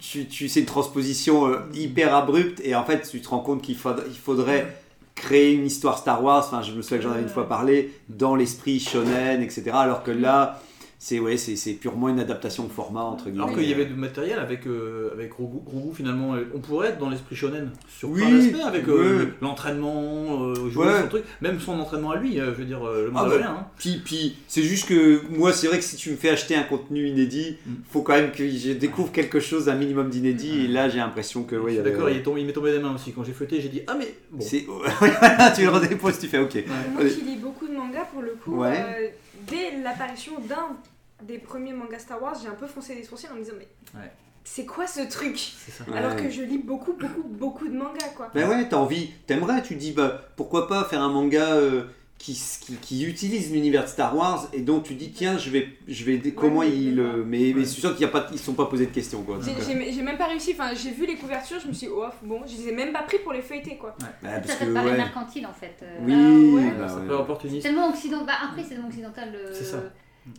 tu, 0.01 0.27
tu 0.27 0.49
c'est 0.49 0.61
une 0.61 0.67
transposition 0.67 1.47
euh, 1.47 1.57
hyper 1.75 2.15
abrupte, 2.15 2.61
et 2.65 2.75
en 2.75 2.85
fait, 2.85 3.09
tu 3.11 3.21
te 3.21 3.29
rends 3.29 3.39
compte 3.41 3.63
qu'il 3.63 3.77
faudrait, 3.77 4.05
il 4.11 4.17
faudrait 4.19 4.77
créer 5.15 5.53
une 5.53 5.67
histoire 5.67 5.99
Star 5.99 6.23
Wars. 6.25 6.45
Enfin, 6.47 6.63
je 6.63 6.73
me 6.73 6.83
souviens 6.83 6.99
que 6.99 7.05
j'en 7.05 7.11
avais 7.13 7.23
une 7.23 7.29
fois 7.29 7.49
parlé 7.49 7.93
dans 8.09 8.35
l'esprit 8.37 8.81
shonen, 8.81 9.43
etc. 9.43 9.71
Alors 9.75 10.03
que 10.03 10.11
là, 10.11 10.61
c'est 11.03 11.19
ouais, 11.19 11.39
c'est 11.39 11.57
c'est 11.57 11.73
purement 11.73 12.11
une 12.11 12.21
adaptation 12.21 12.67
au 12.67 12.69
format 12.69 13.01
entre 13.01 13.31
guillemets. 13.31 13.43
Alors 13.45 13.57
qu'il 13.57 13.67
y 13.67 13.73
avait 13.73 13.87
du 13.87 13.95
matériel 13.95 14.39
avec, 14.39 14.67
euh, 14.67 15.09
avec 15.15 15.31
Grogu, 15.31 15.59
Grogu, 15.65 15.95
finalement, 15.97 16.35
euh, 16.35 16.45
on 16.55 16.59
pourrait 16.59 16.89
être 16.89 16.99
dans 16.99 17.09
l'esprit 17.09 17.35
shonen 17.37 17.71
sur 17.89 18.11
Oui, 18.11 18.21
plein 18.21 18.31
d'aspects 18.31 18.67
avec 18.67 18.87
euh, 18.87 19.19
ouais. 19.25 19.29
l'entraînement, 19.41 20.45
euh, 20.51 20.69
jouer 20.71 20.87
Ouais. 20.89 21.01
son 21.01 21.09
truc, 21.09 21.25
même 21.41 21.59
son 21.59 21.81
entraînement 21.81 22.11
à 22.11 22.17
lui, 22.17 22.39
euh, 22.39 22.53
je 22.53 22.59
veux 22.59 22.65
dire, 22.67 22.87
euh, 22.87 23.07
le 23.07 23.13
Ah 23.17 23.25
bah, 23.27 23.35
hein. 23.43 23.67
Puis, 23.79 24.03
puis 24.05 24.37
c'est 24.47 24.63
juste 24.63 24.89
que 24.89 25.23
moi, 25.31 25.55
c'est 25.55 25.69
vrai 25.69 25.79
que 25.79 25.85
si 25.85 25.97
tu 25.97 26.11
me 26.11 26.17
fais 26.17 26.29
acheter 26.29 26.55
un 26.55 26.65
contenu 26.65 27.07
inédit, 27.09 27.57
Mm. 27.67 27.71
faut 27.91 28.03
quand 28.03 28.13
même 28.13 28.31
que 28.31 28.47
je 28.47 28.73
découvre 28.73 29.11
quelque 29.11 29.41
chose, 29.41 29.71
un 29.71 29.77
minimum 29.77 30.11
d'inédit. 30.11 30.67
Et 30.67 30.69
là, 30.69 30.91
j'ai 30.91 30.99
l'impression 30.99 31.45
que, 31.45 31.57
ouais, 31.57 31.77
D'accord, 31.77 32.11
il 32.11 32.19
est 32.19 32.23
tombé- 32.23 32.43
il 32.43 32.47
m'est 32.47 32.53
tombé 32.53 32.73
des 32.73 32.79
mains 32.79 32.95
aussi. 32.95 33.13
Quand 33.13 33.25
j'ai 33.25 33.33
feuilleté, 33.33 33.63
j'ai 33.63 33.71
dit 33.71 33.81
Ah, 33.87 33.97
mais 33.99 34.15
bon. 34.31 34.45
Tu 35.57 35.63
le 35.63 35.69
redéposes, 35.71 36.19
tu 36.19 36.27
fais 36.29 36.39
OK. 36.39 36.63
Moi 36.93 37.05
qui 37.05 37.23
lis 37.23 37.37
beaucoup 37.37 37.67
de 37.67 37.73
mangas, 37.73 38.05
pour 38.13 38.21
le 38.23 38.33
coup, 38.45 38.57
Ouais. 38.57 39.15
Dès 39.47 39.77
l'apparition 39.79 40.39
d'un 40.41 40.77
des 41.23 41.39
premiers 41.39 41.73
mangas 41.73 42.01
Star 42.01 42.23
Wars, 42.23 42.37
j'ai 42.43 42.49
un 42.49 42.55
peu 42.55 42.67
foncé 42.67 42.95
les 42.95 43.03
sourcils 43.05 43.29
en 43.31 43.35
me 43.35 43.41
disant 43.43 43.55
mais 43.59 43.69
Ouais. 44.01 44.11
c'est 44.45 44.65
quoi 44.65 44.87
ce 44.87 45.01
truc 45.01 45.37
ça. 45.39 45.85
Alors 45.95 46.15
Ouais. 46.15 46.23
que 46.23 46.31
je 46.31 46.43
lis 46.43 46.59
beaucoup, 46.59 46.95
beaucoup, 46.95 47.23
beaucoup 47.29 47.69
de 47.69 47.77
mangas 47.77 48.09
quoi. 48.17 48.31
Ben 48.35 48.49
ouais, 48.49 48.69
t'as 48.69 48.77
envie, 48.79 49.11
t'aimerais, 49.27 49.63
tu 49.63 49.75
dis, 49.77 49.93
bah 49.93 50.23
pourquoi 50.37 50.67
pas 50.69 50.85
faire 50.85 51.03
un 51.03 51.11
manga 51.11 51.55
euh, 51.57 51.85
qui, 52.23 52.35
qui, 52.61 52.75
qui 52.77 53.05
utilise 53.07 53.51
l'univers 53.51 53.85
de 53.85 53.89
Star 53.89 54.15
Wars 54.15 54.47
et 54.53 54.61
donc 54.61 54.83
tu 54.85 54.93
dis, 54.95 55.11
tiens, 55.11 55.39
je 55.39 55.49
vais, 55.49 55.69
je 55.89 56.05
vais, 56.05 56.21
comment 56.33 56.61
mais- 56.61 56.69
il 56.71 56.95
le. 56.95 57.25
Mais, 57.25 57.39
mais 57.39 57.55
Ouais. 57.55 57.65
c'est 57.65 57.81
sûr 57.81 57.97
qu'ils 57.97 58.07
ne 58.33 58.37
sont 58.37 58.53
pas 58.53 58.67
posé 58.67 58.85
de 58.85 58.91
questions, 58.93 59.23
quoi. 59.23 59.39
J'ai- 59.43 59.53
euh, 59.53 59.91
J'ai 59.91 60.03
même 60.03 60.19
pas 60.19 60.27
réussi, 60.27 60.51
enfin 60.53 60.75
j'ai 60.75 60.91
vu 60.91 61.07
les 61.07 61.17
couvertures, 61.17 61.59
je 61.59 61.67
me 61.69 61.73
suis 61.73 61.87
dit 61.87 61.93
oh 61.97 62.05
bon, 62.23 62.43
je 62.47 62.57
les 62.59 62.69
ai 62.69 62.73
même 62.73 62.93
pas 62.93 63.05
pris 63.05 63.19
pour 63.21 63.33
les 63.33 63.41
feuilleter 63.41 63.79
quoi. 63.79 63.97
bah, 63.99 64.07
Ça 64.23 64.29
parce 64.41 64.47
ça 64.53 64.57
que, 64.67 64.71
te 64.71 64.75
paraît 64.75 64.91
ouais. 64.91 64.97
mercantile 64.99 65.47
en 65.47 65.55
fait. 65.55 65.77
euh, 65.83 65.97
Oui, 66.03 66.13
Ah 66.15 66.55
ouais. 66.67 66.79
bah, 66.79 66.89
ça 66.89 66.97
ouais. 66.99 67.07
peut 67.07 67.15
opportuniste. 67.15 67.63
Tellement 67.63 67.89
occidental. 67.89 68.27
Bah, 68.27 68.35
après, 68.51 68.63
c'est 68.65 68.69
tellement 68.75 68.89
occidental. 68.89 69.33
euh, 69.35 69.51
C'est 69.55 69.65
ça. 69.65 69.83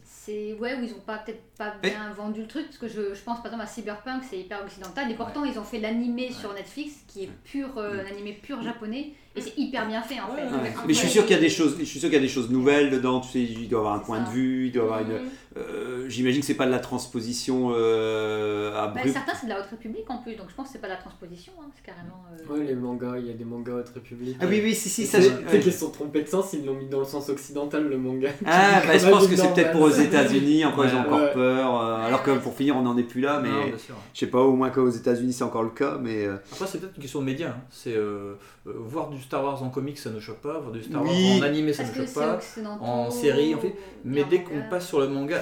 C'est 0.06 0.54
ouais, 0.54 0.76
où 0.80 0.84
ils 0.84 0.92
ont 0.92 1.02
pas 1.06 1.18
peut-être 1.18 1.42
pas 1.58 1.74
Mais- 1.82 1.90
bien 1.90 2.12
vendu 2.16 2.42
le 2.42 2.48
truc 2.48 2.66
parce 2.68 2.78
que 2.78 2.88
je, 2.88 3.16
je 3.16 3.22
pense 3.24 3.38
par 3.38 3.48
exemple 3.48 3.64
à 3.64 3.66
Cyberpunk, 3.68 4.22
c'est 4.30 4.38
hyper 4.40 4.62
occidental 4.64 5.10
et 5.10 5.16
pourtant 5.16 5.44
ils 5.46 5.58
ont 5.58 5.64
fait 5.64 5.80
l'animé 5.80 6.30
sur 6.32 6.54
Netflix 6.54 6.94
qui 7.08 7.24
est 7.24 7.30
pur 7.44 7.70
euh, 7.78 8.04
un 8.04 8.12
animé 8.12 8.34
pur 8.34 8.62
japonais 8.62 9.14
et 9.36 9.42
c'est 9.42 9.58
hyper 9.58 9.88
bien 9.88 10.02
fait 10.02 10.20
en 10.20 10.28
fait. 10.36 10.44
Ouais, 10.44 10.52
Ouais. 10.64 10.74
mais 10.88 10.94
je 10.94 11.00
suis 11.00 11.10
sûr 11.10 11.24
qu'il 11.26 11.36
y 11.36 11.40
a 11.40 11.42
des 11.42 11.50
choses, 11.50 11.78
je 11.80 11.86
suis 11.86 12.00
sûr 12.00 12.10
qu'il 12.10 12.18
y 12.18 12.22
a 12.22 12.22
des 12.22 12.28
choses 12.28 12.50
nouvelles 12.50 12.90
dedans. 12.90 13.20
Tu 13.22 13.30
sais, 13.30 13.40
il 13.42 13.70
doit 13.70 13.80
avoir 13.80 13.96
un 13.96 14.00
point 14.00 14.24
ça. 14.26 14.30
de 14.32 14.36
vue, 14.36 14.66
il 14.68 14.72
doit 14.72 14.84
avoir 14.84 15.02
une. 15.02 15.20
Euh, 15.58 16.06
J'imagine 16.08 16.40
que 16.40 16.46
c'est 16.46 16.54
pas 16.56 16.66
de 16.66 16.72
la 16.72 16.80
transposition 16.80 17.72
euh, 17.76 18.72
Bah, 18.72 18.84
abrupte. 18.84 19.10
certains 19.10 19.34
c'est 19.36 19.48
de 19.48 19.52
la 19.52 19.60
Haute 19.60 19.68
République 19.70 20.10
en 20.10 20.18
plus 20.20 20.36
donc 20.36 20.50
je 20.50 20.56
pense 20.56 20.68
que 20.68 20.74
c'est 20.74 20.80
pas 20.80 20.88
de 20.88 20.94
la 20.94 20.98
transposition, 21.00 21.52
hein, 21.62 21.66
c'est 21.76 21.84
carrément. 21.86 22.24
euh, 22.32 22.54
Ouais, 22.54 22.66
les 22.66 22.76
mangas, 22.76 23.18
il 23.18 23.28
y 23.28 23.30
a 23.30 23.34
des 23.34 23.44
mangas 23.44 23.74
Haute 23.74 23.90
République. 23.90 24.38
Ah 24.40 24.46
oui, 24.48 24.62
oui, 24.64 24.74
si, 24.74 24.88
si, 24.88 25.06
ça. 25.06 25.20
j'ai- 25.20 25.30
ouais. 25.30 25.60
qu'ils 25.60 25.74
se 25.74 25.80
sont 25.80 25.90
trompés 25.92 26.22
de 26.24 26.28
sens, 26.28 26.54
ils 26.54 26.66
l'ont 26.66 26.74
mis 26.76 26.88
dans 26.88 27.00
le 27.00 27.06
sens 27.06 27.28
occidental, 27.30 27.88
le 27.90 27.98
manga. 27.98 28.30
Ah, 28.46 28.82
bah, 28.88 28.98
je 28.98 29.08
pense 29.12 29.28
que 29.28 29.36
c'est 29.36 29.54
peut-être 29.54 29.72
pour 29.74 29.82
aux 29.82 29.90
États-Unis, 29.90 30.64
encore 30.64 30.86
ils 30.86 30.96
ont 30.96 31.02
Ouais, 31.02 31.06
encore 31.08 31.20
ouais. 31.22 31.34
peur. 31.34 31.82
euh, 31.82 31.96
alors 32.08 32.24
que 32.24 32.32
pour 32.38 32.54
finir, 32.56 32.76
on 32.78 32.82
n'en 32.84 32.98
est 32.98 33.04
plus 33.04 33.20
là, 33.22 33.40
mais 33.42 33.50
Non, 33.50 33.78
je 34.14 34.20
sais 34.20 34.28
pas, 34.28 34.40
au 34.40 34.56
moins 34.56 34.70
qu'aux 34.70 34.90
États-Unis 34.90 35.34
c'est 35.34 35.44
encore 35.44 35.64
le 35.64 35.70
cas, 35.72 35.98
mais. 36.02 36.26
euh, 36.26 36.38
Après, 36.54 36.66
c'est 36.68 36.80
peut-être 36.80 36.96
une 36.96 37.02
question 37.02 37.20
de 37.20 37.26
médias. 37.26 37.50
hein. 37.50 37.62
C'est 37.70 37.94
euh, 37.96 38.36
euh, 38.68 38.74
voir 38.78 39.10
du 39.10 39.22
Star 39.22 39.44
Wars 39.44 39.62
en 39.62 39.70
comics, 39.70 39.98
ça 39.98 40.10
ne 40.12 40.20
choque 40.22 40.40
pas. 40.40 40.60
Voir 40.60 40.72
du 40.72 40.82
Star 40.82 41.04
Oui. 41.04 41.10
Wars 41.10 41.40
en 41.40 41.42
animé, 41.44 41.74
ça 41.74 41.84
Parce 41.84 41.96
ne 41.98 42.02
que 42.04 42.08
choque 42.08 42.16
pas. 42.24 42.40
en 42.80 43.12
série, 43.12 43.54
en 43.54 43.60
fait. 43.60 43.76
Mais 44.06 44.24
dès 44.30 44.44
qu'on 44.44 44.62
passe 44.70 44.88
sur 44.88 45.00
le 45.02 45.08
manga, 45.10 45.40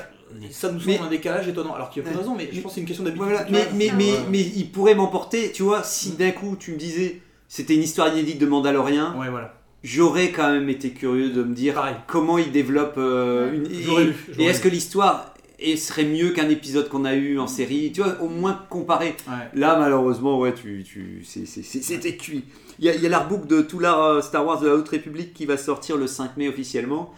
ça 0.51 0.71
nous 0.71 0.79
semble 0.79 0.91
Mais- 0.93 0.99
un 0.99 1.09
décalage 1.09 1.47
étonnant. 1.47 1.73
Alors 1.75 1.89
qu'il 1.89 2.03
y 2.03 2.07
a 2.07 2.11
de 2.11 2.17
raison, 2.17 2.35
mais 2.35 2.49
je 2.51 2.59
pense 2.61 2.71
que 2.71 2.75
c'est 2.75 2.81
une 2.81 2.87
question 2.87 3.03
d'habitude. 3.03 3.25
Voilà, 3.27 3.45
mais, 3.73 4.41
il 4.55 4.69
pourrait 4.71 4.95
m'emporter, 4.95 5.51
tu 5.51 5.63
vois, 5.63 5.83
si 5.83 6.11
d'un 6.11 6.31
coup 6.31 6.55
tu 6.59 6.71
me 6.73 6.77
disais 6.77 7.21
c'était 7.47 7.75
une 7.75 7.83
histoire 7.83 8.09
inédite 8.13 8.37
de 8.39 8.45
Mandalorian, 8.45 9.17
Ouais, 9.19 9.29
voilà. 9.29 9.55
j'aurais 9.83 10.29
quand 10.31 10.51
même 10.51 10.69
été 10.69 10.91
curieux 10.91 11.29
de 11.31 11.41
me 11.43 11.55
dire 11.55 11.73
Pareil. 11.75 11.95
comment 12.07 12.37
il 12.37 12.51
développe 12.51 12.95
euh, 12.97 13.53
une. 13.53 13.65
et- 13.65 14.05
lu, 14.05 14.15
Et, 14.37 14.45
est-ce 14.45 14.61
que 14.61 14.67
l'histoire 14.69 15.33
est- 15.57 15.75
serait 15.75 16.05
mieux 16.05 16.29
qu'un 16.29 16.47
épisode 16.49 16.89
qu'on 16.89 17.05
a 17.05 17.15
eu 17.15 17.39
en 17.39 17.47
série 17.47 17.91
Tu 17.91 18.01
vois, 18.01 18.21
au 18.21 18.29
moins 18.29 18.59
comparer. 18.69 19.15
Ouais. 19.27 19.33
Là, 19.59 19.77
malheureusement, 19.79 20.37
ouais, 20.39 20.53
tu, 20.53 20.83
tu, 20.85 21.23
c'était 21.23 22.15
cuit. 22.15 22.43
Il 22.77 22.85
y 22.85 22.89
a, 22.89 22.93
a 22.93 23.09
l'artbook 23.09 23.45
de 23.47 23.61
tout 23.61 23.79
l'art 23.79 24.01
euh, 24.03 24.21
Star 24.21 24.45
Wars 24.45 24.61
de 24.61 24.67
la 24.67 24.75
Haute 24.75 24.87
République 24.89 25.33
qui 25.33 25.45
va 25.45 25.57
sortir 25.57 25.97
le 25.97 26.07
5 26.07 26.37
mai 26.37 26.47
officiellement. 26.47 27.11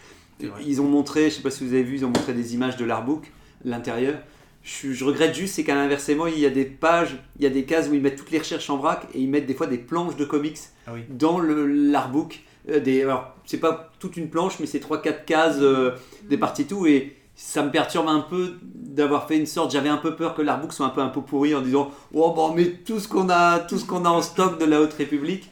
Ils 0.66 0.82
ont 0.82 0.88
montré, 0.88 1.30
je 1.30 1.36
sais 1.36 1.42
pas 1.42 1.52
si 1.52 1.66
vous 1.66 1.74
avez 1.74 1.84
vu, 1.84 1.96
ils 1.98 2.06
ont 2.06 2.10
montré 2.10 2.34
des 2.34 2.54
images 2.56 2.78
de 2.78 2.86
l'artbook, 2.86 3.32
l'intérieur. 3.66 4.16
Je, 4.64 4.92
je 4.92 5.04
regrette 5.06 5.34
juste, 5.34 5.56
c'est 5.56 5.64
qu'à 5.64 5.74
l'inversement, 5.76 6.28
il 6.28 6.38
y 6.38 6.46
a 6.46 6.50
des 6.52 6.66
pages, 6.66 7.18
il 7.40 7.44
y 7.44 7.48
a 7.48 7.50
des 7.50 7.64
cases 7.66 7.90
où 7.90 7.94
ils 7.96 8.02
mettent 8.02 8.16
toutes 8.18 8.30
les 8.32 8.38
recherches 8.40 8.70
en 8.70 8.78
vrac 8.78 9.08
et 9.14 9.20
ils 9.20 9.28
mettent 9.30 9.48
des 9.48 9.56
fois 9.56 9.66
des 9.68 9.80
planches 9.80 10.16
de 10.16 10.26
comics 10.26 10.58
Ah 10.86 10.92
oui. 10.94 11.02
dans 11.10 11.40
le 11.40 11.66
l'artbook. 11.66 12.42
Euh, 12.70 12.80
des, 12.80 13.02
alors, 13.02 13.36
c'est 13.46 13.58
pas 13.60 13.92
toute 14.00 14.18
une 14.18 14.30
planche, 14.30 14.60
mais 14.60 14.68
c'est 14.68 14.78
3-4 14.80 15.26
cases 15.26 15.58
euh, 15.62 15.92
des 16.30 16.38
parties 16.38 16.66
tout. 16.66 16.86
Et 16.86 17.16
ça 17.36 17.64
me 17.64 17.72
perturbe 17.72 18.08
un 18.08 18.20
peu 18.20 18.54
d'avoir 18.76 19.28
fait 19.28 19.36
une 19.38 19.48
sorte. 19.48 19.72
J'avais 19.72 19.90
un 19.90 19.98
peu 19.98 20.16
peur 20.16 20.36
que 20.36 20.44
l'artbook 20.44 20.74
soit 20.74 20.86
un 20.86 20.90
peu 20.90 21.02
un 21.02 21.10
peu 21.10 21.22
pourri 21.22 21.56
en 21.56 21.62
disant 21.62 21.90
Oh, 22.14 22.32
bon, 22.36 22.50
on 22.52 22.54
met 22.54 22.68
tout 22.86 23.00
ce 23.00 23.08
qu'on 23.08 23.30
a, 23.32 23.58
tout 23.60 23.80
ce 23.80 23.86
qu'on 23.86 24.06
a 24.06 24.10
en 24.10 24.22
stock 24.22 24.60
de 24.60 24.66
la 24.66 24.80
Haute 24.80 24.94
République. 24.94 25.50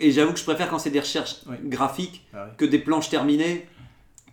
Et 0.00 0.10
j'avoue 0.12 0.32
que 0.32 0.38
je 0.38 0.44
préfère 0.44 0.70
quand 0.70 0.78
c'est 0.78 0.90
des 0.90 1.00
recherches 1.00 1.36
Oui. 1.46 1.56
graphiques 1.64 2.24
Ah 2.32 2.44
oui. 2.46 2.52
que 2.56 2.64
des 2.64 2.78
planches 2.78 3.10
terminées 3.10 3.66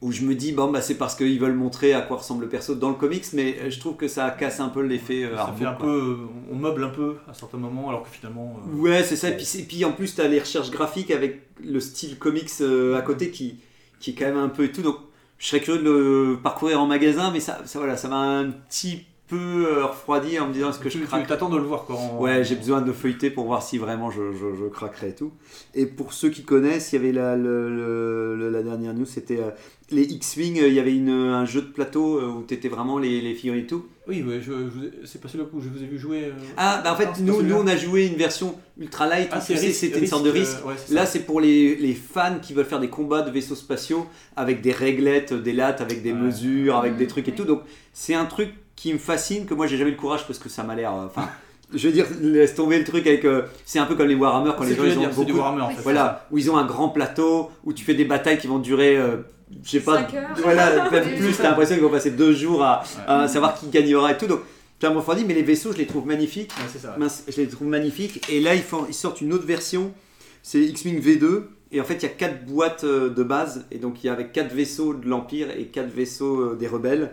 où 0.04 0.12
je 0.12 0.22
me 0.24 0.36
dis 0.36 0.52
bon 0.52 0.70
bah 0.70 0.82
c'est 0.82 0.96
parce 0.98 1.16
qu'ils 1.16 1.40
veulent 1.40 1.56
montrer 1.56 1.94
à 1.94 2.02
quoi 2.02 2.18
ressemble 2.18 2.44
le 2.44 2.50
perso 2.50 2.76
dans 2.76 2.90
le 2.90 2.96
comics 2.96 3.26
mais 3.34 3.58
euh, 3.62 3.70
je 3.70 3.80
trouve 3.80 3.96
que 3.96 4.08
ça 4.08 4.30
casse 4.32 4.60
un 4.60 4.68
peu 4.70 4.82
l'effet 4.82 5.24
euh, 5.24 5.38
Ça 5.38 5.54
fait 5.58 5.66
un 5.66 5.74
quoi. 5.74 5.86
peu. 5.86 5.92
euh, 5.92 6.16
On 6.52 6.56
meuble 6.56 6.84
un 6.84 6.90
peu 6.90 7.16
à 7.28 7.34
certains 7.34 7.58
moments, 7.58 7.90
alors 7.90 8.04
que 8.04 8.10
finalement. 8.10 8.58
euh, 8.68 8.76
Ouais, 8.82 9.02
c'est 9.04 9.16
ça. 9.16 9.30
Et 9.30 9.38
puis, 9.38 9.48
et 9.60 9.64
puis 9.64 9.86
en 9.86 9.94
plus, 9.94 10.14
tu 10.14 10.22
as 10.22 10.28
les 10.28 10.40
recherches 10.40 10.70
graphiques 10.72 11.10
avec 11.12 11.42
le 11.64 11.80
style 11.80 12.18
comics 12.20 12.52
à 12.96 13.02
côté 13.02 13.32
qui, 13.32 13.56
qui 14.00 14.12
est 14.12 14.14
quand 14.14 14.26
même 14.26 14.38
un 14.38 14.50
peu 14.50 14.66
et 14.66 14.72
tout. 14.72 14.82
Donc, 14.82 14.98
je 15.40 15.48
serais 15.48 15.62
curieux 15.62 15.82
de 15.82 15.90
le 15.90 16.40
parcourir 16.44 16.82
en 16.82 16.86
magasin, 16.86 17.32
mais 17.32 17.40
ça, 17.40 17.62
ça, 17.66 17.80
voilà, 17.80 17.96
ça 17.98 18.08
m'a 18.10 18.18
un 18.40 18.52
petit 18.52 19.06
peu 19.28 19.66
euh, 19.68 19.86
refroidi 19.86 20.38
en 20.40 20.48
me 20.48 20.54
disant 20.54 20.70
est-ce 20.70 20.80
que 20.80 20.90
tu 20.90 20.98
je 20.98 21.04
tu 21.04 21.08
craque. 21.08 21.28
t'attends 21.28 21.50
de 21.50 21.58
le 21.58 21.64
voir 21.64 21.86
quoi. 21.86 21.96
en- 21.96 22.20
Ouais, 22.20 22.44
j'ai 22.44 22.56
besoin 22.56 22.82
de 22.82 22.92
feuilleter 22.92 23.30
pour 23.30 23.46
voir 23.46 23.64
si 23.64 23.78
vraiment 23.78 24.12
je, 24.12 24.34
je, 24.34 24.54
je 24.60 24.66
craquerai 24.70 25.10
et 25.10 25.16
tout. 25.16 25.32
Et 25.74 25.86
pour 25.86 26.14
ceux 26.14 26.30
qui 26.30 26.44
connaissent, 26.44 26.92
il 26.92 26.98
y 26.98 27.00
avait 27.00 27.12
la, 27.14 27.36
le- 27.38 28.50
la 28.50 28.62
dernière 28.64 28.94
news, 28.94 29.06
c'était 29.06 29.40
euh, 29.40 29.50
les 29.92 30.04
X-Wing. 30.04 30.60
euh, 30.60 30.68
Il 30.68 30.74
y 30.74 30.80
avait 30.80 30.96
une, 30.96 31.10
un 31.10 31.46
jeu 31.46 31.62
de 31.62 31.68
plateau 31.68 32.20
où 32.22 32.44
tu 32.48 32.54
étais 32.54 32.68
vraiment 32.70 32.98
les, 33.00 33.22
les 33.22 33.34
figurines 33.34 33.64
et 33.64 33.68
tout. 33.68 33.86
Oui, 34.08 34.22
ouais, 34.22 34.42
je, 34.42 34.52
je 34.52 35.06
c'est 35.08 35.22
passé 35.22 35.38
le 35.38 35.46
coup, 35.46 35.62
je 35.62 35.70
vous 35.70 35.82
ai 35.82 35.86
vu 35.88 35.98
jouer. 35.98 36.26
euh, 36.26 36.32
Ah, 36.58 36.82
bah 36.84 36.92
en 36.94 36.98
fait, 36.98 37.22
nous, 37.22 37.42
nous, 37.42 37.56
on 37.56 37.66
a 37.68 37.78
joué 37.78 38.08
une 38.08 38.16
version 38.18 38.56
ultra 38.78 39.08
light. 39.08 39.30
Ah, 39.32 39.40
risque- 39.40 39.72
c'était 39.74 40.00
une 40.00 40.08
sorte 40.08 40.26
de 40.26 40.30
risque, 40.30 40.52
risque. 40.56 40.66
euh, 40.66 40.70
ouais, 40.70 40.76
c'est 40.86 40.94
Là, 40.94 41.06
c'est 41.06 41.22
pour 41.22 41.40
les, 41.40 41.76
les 41.78 41.94
fans 41.94 42.40
qui 42.42 42.54
veulent 42.54 42.66
faire 42.66 42.82
des 42.82 42.90
combats 42.90 43.22
de 43.22 43.32
vaisseaux 43.32 43.56
spatiaux 43.56 44.06
avec 44.36 44.60
des 44.62 44.74
réglettes, 44.74 45.32
des 45.34 45.54
lattes, 45.54 45.80
avec 45.80 46.04
des 46.04 46.12
Ouais. 46.12 46.20
mesures, 46.20 46.76
avec 46.76 46.98
des 46.98 47.08
trucs 47.08 47.28
et 47.30 47.32
Ouais. 47.32 47.38
tout. 47.38 47.46
Donc, 47.46 47.62
c'est 47.94 48.14
un 48.14 48.26
truc 48.26 48.50
qui 48.84 48.94
me 48.94 49.00
fascine, 49.00 49.46
que 49.46 49.54
moi, 49.54 49.66
j'ai 49.66 49.78
jamais 49.78 49.92
eu 49.92 49.94
le 49.94 50.00
courage 50.00 50.28
parce 50.28 50.40
que 50.40 50.50
ça 50.50 50.64
m'a 50.64 50.76
l'air. 50.76 50.94
euh, 50.94 51.06
Enfin, 51.06 51.30
je 51.74 51.88
veux 51.88 51.94
dire, 51.94 52.06
laisse 52.22 52.54
tomber 52.54 52.78
le 52.78 52.84
truc 52.84 53.08
avec. 53.08 53.24
euh, 53.26 53.44
c'est 53.66 53.80
un 53.80 53.86
peu 53.86 53.96
comme 53.96 54.08
les 54.10 54.16
Warhammer 54.16 54.52
quand 54.58 54.66
les 54.66 54.76
gens 54.76 54.84
ils 54.84 54.98
ont 54.98 55.00
dire, 55.02 55.10
c'est 55.14 55.24
du 55.26 55.32
beaucoup. 55.32 55.38
Warhammer 55.44 55.62
en 55.62 55.68
Oui, 55.70 55.76
fait. 55.76 55.82
Voilà, 55.84 56.28
où 56.32 56.38
ils 56.38 56.52
ont 56.52 56.58
un 56.58 56.66
grand 56.66 56.90
plateau, 56.90 57.50
où 57.64 57.72
tu 57.74 57.84
fais 57.86 57.94
des 57.94 58.06
batailles 58.06 58.38
qui 58.38 58.48
vont 58.48 58.60
durer. 58.60 58.98
euh, 58.98 59.18
je 59.64 59.70
sais 59.70 59.80
pas, 59.80 60.06
voilà, 60.42 60.90
même 60.92 61.16
plus, 61.16 61.38
t'as 61.38 61.44
l'impression 61.44 61.76
qu'ils 61.76 61.84
vont 61.84 61.90
passer 61.92 62.12
deux 62.12 62.34
jours 62.34 62.64
à, 62.64 62.84
Ouais. 62.98 63.04
à 63.08 63.28
savoir 63.28 63.54
qui 63.58 63.68
gagnera 63.70 64.12
et 64.12 64.18
tout. 64.18 64.28
Donc, 64.28 64.42
ça 64.82 64.90
me 64.90 64.98
refroidit, 64.98 65.24
mais 65.26 65.34
les 65.34 65.44
vaisseaux, 65.44 65.72
je 65.72 65.78
les 65.78 65.86
trouve 65.88 66.06
magnifiques. 66.06 66.52
Ouais, 66.58 66.66
c'est 66.72 66.80
ça. 66.80 66.90
ouais. 66.92 66.98
Mince, 66.98 67.24
je 67.30 67.38
les 67.40 67.48
trouve 67.48 67.68
magnifiques. 67.68 68.30
Et 68.30 68.42
là, 68.42 68.54
ils, 68.56 68.62
font, 68.64 68.86
ils 68.90 68.94
sortent 68.94 69.22
une 69.22 69.32
autre 69.32 69.46
version. 69.46 69.94
C'est 70.42 70.60
X-Wing 70.60 71.00
V2. 71.02 71.44
Et 71.72 71.80
en 71.80 71.86
fait, 71.86 71.94
il 71.96 72.04
y 72.04 72.06
a 72.06 72.10
quatre 72.10 72.46
boîtes 72.46 72.84
de 72.84 73.24
base. 73.24 73.66
Et 73.72 73.78
donc, 73.78 74.04
il 74.04 74.08
y 74.08 74.10
a 74.10 74.14
avec 74.14 74.34
quatre 74.34 74.54
vaisseaux 74.54 74.94
de 74.94 75.08
l'Empire 75.08 75.48
et 75.58 75.68
quatre 75.68 75.90
vaisseaux 75.90 76.54
des 76.56 76.68
rebelles. 76.68 77.12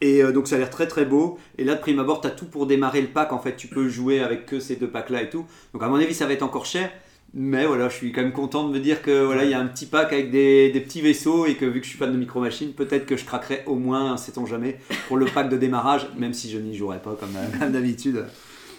Et 0.00 0.22
euh, 0.22 0.32
donc, 0.32 0.46
ça 0.46 0.56
a 0.56 0.58
l'air 0.58 0.70
très 0.70 0.86
très 0.86 1.04
beau. 1.04 1.38
Et 1.58 1.64
là, 1.64 1.74
de 1.74 1.80
prime 1.80 1.98
abord, 1.98 2.20
tu 2.20 2.26
as 2.26 2.30
tout 2.30 2.46
pour 2.46 2.66
démarrer 2.66 3.00
le 3.00 3.08
pack. 3.08 3.32
En 3.32 3.38
fait, 3.38 3.56
tu 3.56 3.68
peux 3.68 3.88
jouer 3.88 4.20
avec 4.20 4.46
que 4.46 4.60
ces 4.60 4.76
deux 4.76 4.88
packs-là 4.88 5.22
et 5.22 5.30
tout. 5.30 5.46
Donc, 5.72 5.82
à 5.82 5.88
mon 5.88 5.96
avis, 5.96 6.14
ça 6.14 6.26
va 6.26 6.32
être 6.32 6.42
encore 6.42 6.66
cher. 6.66 6.90
Mais 7.34 7.66
voilà, 7.66 7.88
je 7.88 7.96
suis 7.96 8.12
quand 8.12 8.22
même 8.22 8.32
content 8.32 8.66
de 8.66 8.72
me 8.72 8.78
dire 8.78 9.02
que 9.02 9.24
voilà, 9.24 9.44
il 9.44 9.50
y 9.50 9.54
a 9.54 9.60
un 9.60 9.66
petit 9.66 9.84
pack 9.84 10.12
avec 10.12 10.30
des, 10.30 10.70
des 10.70 10.80
petits 10.80 11.02
vaisseaux 11.02 11.44
et 11.44 11.54
que 11.56 11.66
vu 11.66 11.80
que 11.80 11.84
je 11.84 11.90
suis 11.90 11.98
fan 11.98 12.10
de 12.10 12.16
Micro 12.16 12.40
Machines, 12.40 12.72
peut-être 12.72 13.04
que 13.04 13.16
je 13.16 13.24
craquerai 13.24 13.62
au 13.66 13.74
moins, 13.74 14.16
sait-on 14.16 14.46
jamais, 14.46 14.78
pour 15.08 15.16
le 15.18 15.26
pack 15.26 15.50
de 15.50 15.56
démarrage, 15.56 16.06
même 16.16 16.32
si 16.32 16.50
je 16.50 16.56
n'y 16.56 16.74
jouerai 16.74 16.98
pas 16.98 17.14
comme, 17.18 17.36
comme 17.58 17.72
d'habitude. 17.72 18.24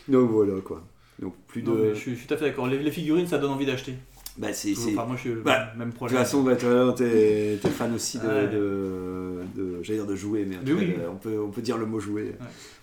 Donc 0.08 0.32
voilà 0.32 0.54
quoi. 0.62 0.82
Donc 1.20 1.36
plus 1.48 1.62
de. 1.62 1.70
Non, 1.70 1.78
je, 1.94 2.00
suis, 2.00 2.12
je 2.14 2.20
suis 2.20 2.28
tout 2.28 2.34
à 2.34 2.38
fait 2.38 2.46
d'accord. 2.46 2.68
Les, 2.68 2.80
les 2.80 2.90
figurines, 2.90 3.28
ça 3.28 3.38
donne 3.38 3.52
envie 3.52 3.66
d'acheter. 3.66 3.94
Bah, 4.38 4.54
c'est, 4.54 4.76
c'est- 4.76 4.92
Enfin, 4.92 5.06
moi, 5.06 5.16
je 5.16 5.22
suis 5.22 5.30
le 5.32 5.42
Bah, 5.42 5.74
même 5.78 5.90
De 5.90 5.98
toute 5.98 6.10
façon, 6.10 6.44
bah, 6.44 6.56
t'es, 6.56 7.58
t'es 7.60 7.70
fan 7.70 7.94
aussi 7.96 8.20
de, 8.20 8.28
Ouais. 8.28 8.48
de, 8.48 9.42
de- 9.56 9.80
j'allais 9.82 9.98
dire 10.00 10.08
de 10.08 10.16
jouer, 10.16 10.46
mais 10.48 10.58
en 10.58 10.60
Mais 10.64 10.70
tout 10.72 10.78
cas, 10.78 10.84
oui. 10.84 10.88
de- 10.94 11.08
on, 11.12 11.16
peut, 11.16 11.40
on 11.40 11.50
peut 11.50 11.62
dire 11.64 11.78
le 11.80 11.88
mot 11.88 12.00
jouer. 12.00 12.36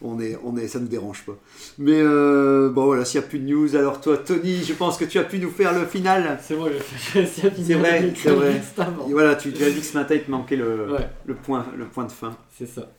On 0.03 0.19
est, 0.21 0.37
on 0.43 0.57
est, 0.57 0.67
ça 0.67 0.79
ne 0.81 0.85
nous 0.85 0.91
dérange 0.91 1.23
pas. 1.25 1.37
Mais 1.79 2.01
euh, 2.01 2.71
bon, 2.71 2.87
voilà, 2.87 3.05
s'il 3.05 3.21
n'y 3.21 3.27
a 3.27 3.29
plus 3.29 3.39
de 3.39 3.45
news, 3.49 3.77
alors 3.77 4.01
toi, 4.01 4.17
Tony, 4.19 4.65
je 4.65 4.73
pense 4.73 4.97
que 4.99 5.05
tu 5.05 5.17
as 5.19 5.23
pu 5.25 5.39
nous 5.39 5.51
faire 5.51 5.73
le 5.79 5.87
final. 5.87 6.39
C'est 6.43 6.55
finir 7.15 7.27
C'est 7.57 7.75
vrai, 7.75 8.13
c'est 8.17 8.31
vrai. 8.31 8.61
Et 9.09 9.13
voilà, 9.13 9.37
tu, 9.37 9.53
tu 9.53 9.63
as 9.63 9.71
dit 9.71 9.79
que 9.79 9.87
ce 9.87 9.97
matin, 9.97 10.17
il 10.17 10.23
te 10.25 10.31
manquait 10.33 10.57
le, 10.57 10.91
Ouais. 10.93 11.09
le, 11.25 11.35
point, 11.35 11.65
le 11.77 11.85
point 11.85 12.05
de 12.05 12.13
fin. 12.13 12.37
C'est 12.59 12.67
ça. 12.67 12.91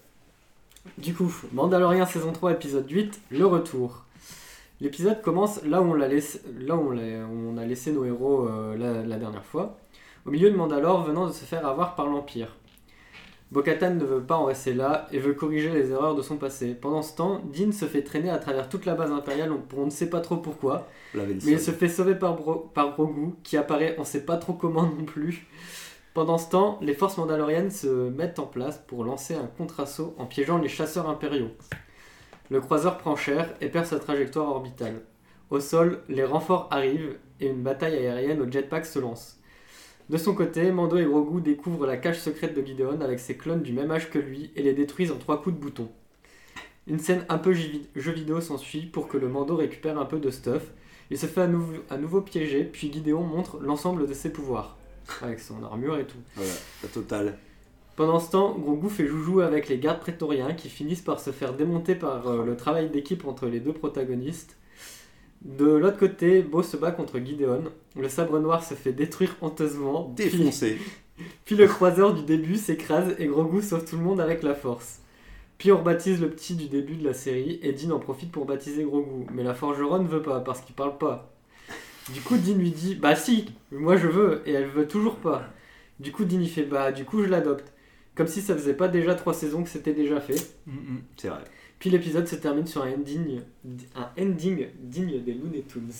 Du 0.98 1.14
coup, 1.14 1.34
Mandalorian 1.52 2.06
saison 2.06 2.32
3, 2.32 2.54
épisode 2.54 2.90
8, 2.90 3.20
le 3.32 3.46
retour. 3.46 4.04
L'épisode 4.82 5.22
commence 5.22 5.64
là 5.64 5.82
où 5.82 5.86
on, 5.86 5.94
l'a 5.94 6.08
laissé, 6.08 6.42
là 6.60 6.76
où 6.76 6.88
on, 6.88 6.92
l'a- 6.92 7.26
où 7.26 7.50
on 7.54 7.58
a 7.58 7.66
laissé 7.66 7.92
nos 7.92 8.04
héros 8.06 8.48
euh, 8.48 8.76
la, 8.78 9.04
la 9.06 9.18
dernière 9.18 9.46
fois, 9.46 9.78
au 10.26 10.32
milieu 10.32 10.50
de 10.52 10.56
Mandalore 10.56 11.04
venant 11.04 11.28
de 11.28 11.32
se 11.32 11.46
faire 11.46 11.66
avoir 11.66 11.96
par 11.96 12.08
l'Empire. 12.08 12.56
Bo-Katan 13.52 13.94
ne 13.96 14.04
veut 14.04 14.22
pas 14.24 14.36
en 14.36 14.46
rester 14.46 14.74
là 14.74 15.08
et 15.12 15.20
veut 15.20 15.34
corriger 15.34 15.70
les 15.70 15.92
erreurs 15.92 16.16
de 16.16 16.22
son 16.22 16.36
passé. 16.38 16.74
Pendant 16.74 17.04
ce 17.04 17.16
temps, 17.16 17.42
Dean 17.54 17.72
se 17.72 17.86
fait 17.86 18.02
traîner 18.02 18.30
à 18.32 18.38
travers 18.40 18.68
toute 18.68 18.86
la 18.86 18.96
base 18.96 19.12
impériale 19.12 19.52
on 19.78 19.86
ne 19.86 19.90
sait 19.92 20.10
pas 20.10 20.20
trop 20.20 20.38
pourquoi. 20.38 20.88
Mais 21.46 21.52
il 21.54 21.60
se 21.60 21.72
fait 21.72 21.88
sauver 21.88 22.16
par, 22.16 22.36
Bro- 22.36 22.72
par 22.74 22.94
Grogu, 22.94 23.34
qui 23.44 23.56
apparaît 23.56 23.96
on 24.00 24.04
sait 24.04 24.26
pas 24.26 24.38
trop 24.38 24.54
comment 24.54 24.84
non 24.84 25.06
plus. 25.06 25.48
Pendant 26.16 26.38
ce 26.38 26.50
temps, 26.50 26.80
les 26.82 26.94
forces 26.94 27.18
mandaloriennes 27.18 27.70
se 27.72 28.10
mettent 28.10 28.40
en 28.40 28.46
place 28.48 28.84
pour 28.88 29.04
lancer 29.04 29.36
un 29.36 29.48
contre-assaut 29.58 30.16
en 30.18 30.26
piégeant 30.26 30.58
les 30.58 30.68
chasseurs 30.70 31.08
impériaux. 31.08 31.52
Le 32.52 32.62
croiseur 32.62 33.00
prend 33.00 33.16
cher 33.16 33.56
et 33.60 33.70
perd 33.70 33.88
sa 33.88 34.00
trajectoire 34.00 34.50
orbitale. 34.50 35.02
Au 35.50 35.60
sol, 35.60 36.02
les 36.10 36.24
renforts 36.24 36.68
arrivent 36.70 37.18
et 37.40 37.48
une 37.48 37.64
bataille 37.64 37.96
aérienne 37.96 38.42
au 38.42 38.52
jetpack 38.52 38.86
se 38.86 39.00
lance. 39.00 39.40
De 40.10 40.18
son 40.18 40.36
côté, 40.36 40.72
Mando 40.72 40.98
et 40.98 41.06
Grogu 41.06 41.42
découvrent 41.42 41.88
la 41.88 41.98
cache 41.98 42.20
secrète 42.20 42.54
de 42.54 42.64
Gideon 42.64 43.02
avec 43.02 43.20
ses 43.20 43.36
clones 43.36 43.64
du 43.64 43.74
même 43.74 43.90
âge 43.90 44.12
que 44.12 44.20
lui 44.20 44.52
et 44.56 44.62
les 44.62 44.74
détruisent 44.74 45.12
en 45.12 45.18
trois 45.18 45.42
coups 45.42 45.56
de 45.56 45.60
bouton. 45.60 45.90
Une 46.86 47.00
scène 47.00 47.26
un 47.30 47.40
peu 47.40 47.54
jeu 47.54 48.12
vidéo 48.12 48.42
s'ensuit 48.42 48.86
pour 48.86 49.08
que 49.08 49.18
le 49.18 49.28
Mando 49.28 49.56
récupère 49.56 49.98
un 49.98 50.06
peu 50.06 50.20
de 50.20 50.30
stuff. 50.30 50.72
Il 51.10 51.18
se 51.18 51.26
fait 51.26 51.42
à 51.42 51.48
nouveau, 51.48 51.74
à 51.90 51.98
nouveau 51.98 52.22
piéger, 52.22 52.64
puis 52.64 52.94
Gideon 52.94 53.22
montre 53.22 53.60
l'ensemble 53.60 54.08
de 54.08 54.14
ses 54.14 54.32
pouvoirs, 54.32 54.78
avec 55.24 55.40
son 55.40 55.64
armure 55.64 55.98
et 55.98 56.06
tout. 56.06 56.18
Voilà, 56.36 56.54
la 56.84 56.90
totale. 56.90 57.38
Pendant 57.96 58.20
ce 58.20 58.32
temps, 58.32 58.58
Grogu 58.58 58.90
fait 58.90 59.08
joujou 59.08 59.40
avec 59.40 59.70
les 59.70 59.78
gardes 59.78 60.02
prétoriens 60.02 60.54
qui 60.54 60.70
finissent 60.70 61.02
par 61.02 61.20
se 61.20 61.32
faire 61.32 61.54
démonter 61.54 61.96
par 61.96 62.28
euh, 62.28 62.44
le 62.44 62.58
travail 62.58 62.90
d'équipe 62.90 63.26
entre 63.26 63.48
les 63.48 63.62
deux 63.62 63.72
protagonistes. 63.72 64.58
De 65.42 65.66
l'autre 65.66 65.98
côté, 65.98 66.42
Bo 66.42 66.62
se 66.62 66.76
bat 66.76 66.92
contre 66.92 67.20
Gideon. 67.20 67.66
Le 67.96 68.10
sabre 68.10 68.40
noir 68.40 68.64
se 68.64 68.74
fait 68.74 68.92
détruire 68.92 69.38
honteusement. 69.42 70.14
Puis, 70.16 70.30
Défoncé. 70.30 70.78
puis 71.46 71.56
le 71.56 71.68
croiseur 71.68 72.14
du 72.14 72.24
début 72.24 72.58
s'écrase 72.58 73.16
et 73.18 73.28
Grogu 73.28 73.62
sauve 73.62 73.86
tout 73.86 73.96
le 73.96 74.04
monde 74.04 74.20
avec 74.20 74.44
la 74.44 74.56
force. 74.56 75.00
Puis 75.58 75.72
on 75.72 75.78
rebaptise 75.78 76.20
le 76.20 76.30
petit 76.30 76.56
du 76.56 76.68
début 76.68 76.96
de 76.96 77.06
la 77.06 77.14
série 77.14 77.60
et 77.62 77.72
Dean 77.72 77.92
en 77.92 78.00
profite 78.00 78.32
pour 78.32 78.46
baptiser 78.46 78.84
Grogu. 78.84 79.26
Mais 79.34 79.44
la 79.44 79.54
forgeronne 79.54 80.08
veut 80.08 80.22
pas 80.22 80.42
parce 80.42 80.60
qu'il 80.60 80.76
parle 80.76 80.98
pas. 80.98 81.32
Du 82.14 82.20
coup, 82.20 82.36
Dean 82.36 82.58
lui 82.58 82.72
dit 82.72 82.96
Bah 82.96 83.16
si, 83.16 83.46
moi 83.72 83.96
je 83.96 84.08
veux, 84.08 84.42
et 84.46 84.52
elle 84.52 84.68
veut 84.68 84.88
toujours 84.88 85.16
pas. 85.16 85.46
Du 86.02 86.12
coup, 86.12 86.26
Dean 86.26 86.42
il 86.42 86.50
fait 86.50 86.64
Bah 86.64 86.92
du 86.92 87.06
coup 87.06 87.24
je 87.24 87.30
l'adopte. 87.30 87.72
Comme 88.16 88.28
si 88.28 88.42
ça 88.42 88.56
faisait 88.56 88.74
pas 88.74 88.88
déjà 88.88 89.14
trois 89.16 89.34
saisons 89.34 89.64
que 89.64 89.70
c'était 89.70 89.94
déjà 89.94 90.20
fait. 90.22 90.36
C'est 91.18 91.28
vrai. 91.28 91.44
Puis 91.80 91.90
l'épisode 91.90 92.28
se 92.28 92.36
termine 92.36 92.66
sur 92.66 92.84
un 92.84 92.94
ending, 92.94 93.42
un 93.96 94.22
ending 94.22 94.68
digne 94.80 95.22
des 95.22 95.34
Looney 95.34 95.64
Tunes. 95.68 95.92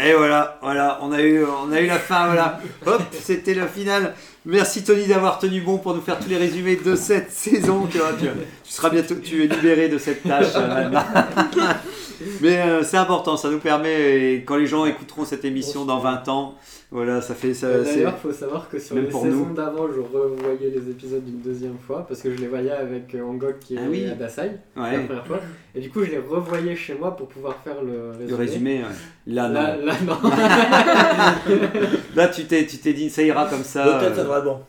Et 0.00 0.14
voilà, 0.14 0.58
voilà, 0.62 0.98
on 1.02 1.12
a 1.12 1.20
eu, 1.20 1.44
on 1.44 1.70
a 1.70 1.78
eu 1.78 1.86
la 1.86 1.98
fin, 1.98 2.24
voilà. 2.26 2.60
Hop, 2.86 3.02
c'était 3.12 3.52
le 3.52 3.66
final. 3.66 4.14
Merci 4.46 4.82
Tony 4.82 5.06
d'avoir 5.06 5.38
tenu 5.38 5.60
bon 5.60 5.76
pour 5.76 5.94
nous 5.94 6.00
faire 6.00 6.18
tous 6.18 6.30
les 6.30 6.38
résumés 6.38 6.76
de 6.76 6.96
cette 6.96 7.30
saison. 7.30 7.86
Tu, 7.86 7.98
vois, 7.98 8.14
tu, 8.18 8.24
tu 8.24 8.72
seras 8.72 8.88
bientôt, 8.88 9.16
tu 9.16 9.44
es 9.44 9.46
libéré 9.46 9.90
de 9.90 9.98
cette 9.98 10.22
tâche 10.22 10.54
euh, 10.56 10.88
maintenant. 10.88 11.04
Mais 12.40 12.58
euh, 12.60 12.82
c'est 12.82 12.96
important, 12.96 13.36
ça 13.36 13.50
nous 13.50 13.58
permet, 13.58 14.34
et 14.34 14.42
quand 14.44 14.56
les 14.56 14.66
gens 14.66 14.84
écouteront 14.86 15.24
cette 15.24 15.44
émission 15.44 15.84
dans 15.84 15.98
20 15.98 16.28
ans, 16.28 16.54
voilà, 16.90 17.22
ça 17.22 17.34
fait 17.34 17.54
ça. 17.54 17.68
D'ailleurs, 17.82 18.18
faut 18.18 18.32
savoir 18.32 18.68
que 18.68 18.78
sur 18.78 18.94
même 18.96 19.06
les 19.06 19.10
saisons 19.10 19.50
d'avant, 19.54 19.88
je 19.88 20.00
revoyais 20.00 20.70
les 20.70 20.90
épisodes 20.90 21.22
une 21.26 21.40
deuxième 21.40 21.78
fois 21.86 22.04
parce 22.06 22.20
que 22.20 22.30
je 22.30 22.38
les 22.38 22.48
voyais 22.48 22.70
avec 22.70 23.14
euh, 23.14 23.22
Angok 23.22 23.60
qui 23.60 23.76
est 23.76 23.78
Ah 23.80 23.88
oui. 23.88 24.04
à 24.06 24.14
Dasai 24.14 24.58
Ouais. 24.76 24.92
la 24.92 24.98
première 25.04 25.26
fois. 25.26 25.40
Et 25.74 25.80
du 25.80 25.88
coup, 25.90 26.04
je 26.04 26.10
les 26.10 26.18
revoyais 26.18 26.76
chez 26.76 26.94
moi 26.94 27.16
pour 27.16 27.28
pouvoir 27.28 27.56
faire 27.64 27.82
le 27.82 28.10
résumé. 28.10 28.28
Le 28.30 28.34
résumé, 28.36 28.78
ouais. 28.80 28.84
là, 29.34 29.48
non. 29.48 29.54
Là, 29.54 29.76
là, 29.76 29.94
non. 30.06 30.18
Là, 32.14 32.28
tu 32.28 32.44
t'es, 32.44 32.66
tu 32.66 32.76
t'es 32.78 32.92
dit, 32.92 33.08
ça 33.10 33.22
ira 33.22 33.46
comme 33.46 33.64
ça. 33.64 33.84
Peut-être 33.84 34.14
ça 34.14 34.20
euh, 34.20 34.24
devrait 34.24 34.38
être 34.38 34.44
bon. 34.44 34.60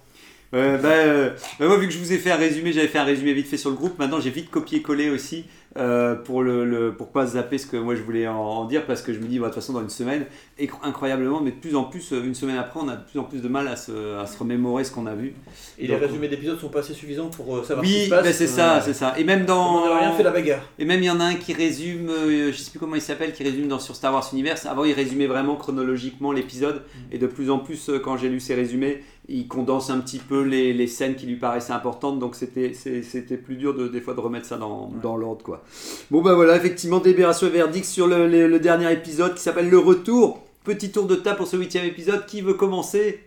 Bah, 0.54 0.60
euh, 0.60 1.30
bah, 1.60 1.66
moi, 1.68 1.78
vu 1.78 1.88
que 1.88 1.94
je 1.94 1.98
vous 1.98 2.14
ai 2.14 2.18
fait 2.18 2.32
un 2.32 2.36
résumé, 2.38 2.72
j'avais 2.72 2.88
fait 2.88 3.00
un 3.00 3.04
résumé 3.04 3.34
vite 3.34 3.48
fait 3.48 3.58
sur 3.58 3.70
le 3.72 3.76
groupe. 3.76 3.98
Maintenant, 4.00 4.20
j'ai 4.20 4.30
vite 4.30 4.50
copié-collé 4.52 5.10
aussi 5.10 5.46
euh, 5.78 6.16
pour 6.16 6.44
le, 6.44 6.66
le- 6.66 6.94
pour 6.94 7.08
pas 7.12 7.26
zapper 7.26 7.58
ce 7.58 7.66
que 7.66 7.78
moi 7.78 7.96
je 7.96 8.02
voulais 8.04 8.28
en, 8.28 8.36
en 8.36 8.66
dire 8.66 8.86
parce 8.86 9.02
que 9.02 9.12
je 9.14 9.20
me 9.20 9.26
dis, 9.26 9.40
bah, 9.40 9.48
de 9.48 9.54
toute 9.54 9.62
façon, 9.62 9.74
dans 9.74 9.82
une 9.82 9.90
semaine, 9.90 10.26
et 10.60 10.70
incroyablement, 10.84 11.42
mais 11.42 11.52
de 11.52 11.56
plus 11.56 11.76
en 11.76 11.84
plus, 11.86 12.14
euh, 12.14 12.24
une 12.24 12.36
semaine 12.36 12.58
après, 12.58 12.80
on 12.84 12.88
a 12.90 12.96
de 12.96 13.04
plus 13.04 13.20
en 13.20 13.24
plus 13.24 13.42
de 13.42 13.48
mal 13.48 13.68
à 13.68 13.76
se, 13.76 14.18
à 14.20 14.26
se 14.28 14.38
remémorer 14.38 14.84
ce 14.84 14.92
qu'on 14.92 15.08
a 15.08 15.16
vu. 15.16 15.34
Et 15.80 15.88
les 15.88 15.96
résumés 15.96 16.28
d'épisodes 16.28 16.60
sont 16.60 16.70
pas 16.70 16.80
assez 16.80 16.94
suffisants 16.94 17.30
pour 17.30 17.58
euh, 17.58 17.64
savoir 17.64 17.86
ce 17.86 17.92
qui 17.92 17.98
Oui, 17.98 18.06
se 18.06 18.10
passe. 18.12 18.24
bah, 18.24 18.34
c'est 18.34 18.48
ça, 18.48 18.82
c'est 18.82 18.94
ça. 18.94 19.16
Et 19.18 19.24
même 19.24 19.46
dans. 19.46 19.84
On 19.84 19.90
n'a 19.90 20.00
rien 20.00 20.12
fait 20.14 20.24
la 20.24 20.32
bagarre. 20.32 20.62
Et 20.78 20.86
même 20.86 21.00
il 21.02 21.06
y 21.06 21.10
en 21.10 21.20
a 21.20 21.24
un 21.26 21.36
qui 21.36 21.54
résume, 21.54 22.10
euh, 22.10 22.52
je 22.52 22.58
sais 22.58 22.70
plus 22.70 22.80
comment 22.80 22.96
il 22.96 23.02
s'appelle, 23.02 23.34
qui 23.34 23.44
résume 23.44 23.68
dans, 23.68 23.80
sur 23.80 23.96
Star 23.96 24.14
Wars 24.14 24.30
Universe. 24.32 24.66
Avant, 24.68 24.84
il 24.86 24.94
résumait 24.94 25.28
vraiment 25.28 25.56
chronologiquement 25.56 26.32
l'épisode. 26.32 26.84
Et 27.12 27.18
de 27.18 27.26
plus 27.28 27.50
en 27.50 27.58
plus, 27.60 27.90
quand 28.04 28.18
j'ai 28.18 28.30
lu 28.30 28.40
ses 28.40 28.54
résumés, 28.56 29.04
il 29.30 29.48
condense 29.48 29.90
un 29.90 30.00
petit 30.00 30.20
peu 30.20 30.42
les, 30.44 30.74
les 30.74 30.88
scènes 30.88 31.16
qui 31.16 31.26
lui 31.26 31.38
paraissaient 31.38 31.74
importantes. 31.74 32.20
Donc 32.20 32.36
c'était 32.36 32.70
plus 33.38 33.56
dur 33.56 33.74
de, 33.74 33.88
des 33.88 34.02
fois 34.02 34.14
de 34.14 34.20
remettre 34.20 34.46
ça 34.46 34.58
dans, 34.58 34.92
dans 35.02 35.16
l'ordre. 35.18 35.44
quoi. 35.44 35.64
Bon, 36.12 36.22
bah 36.22 36.34
voilà, 36.36 36.56
effectivement, 36.58 37.00
délibération 37.00 37.48
et 37.48 37.52
verdict 37.52 37.86
sur 37.86 38.08
le, 38.08 38.28
le- 38.28 38.48
le 38.48 38.60
dernier 38.60 38.92
épisode 38.92 39.34
qui 39.36 39.42
s'appelle 39.42 39.70
Le 39.70 39.80
Retour. 39.80 40.44
Petit 40.64 40.92
tour 40.92 41.06
de 41.08 41.16
table 41.16 41.38
pour 41.38 41.48
ce 41.48 41.58
huitième 41.58 41.86
épisode. 41.86 42.26
Qui 42.26 42.42
veut 42.42 42.54
commencer? 42.54 43.20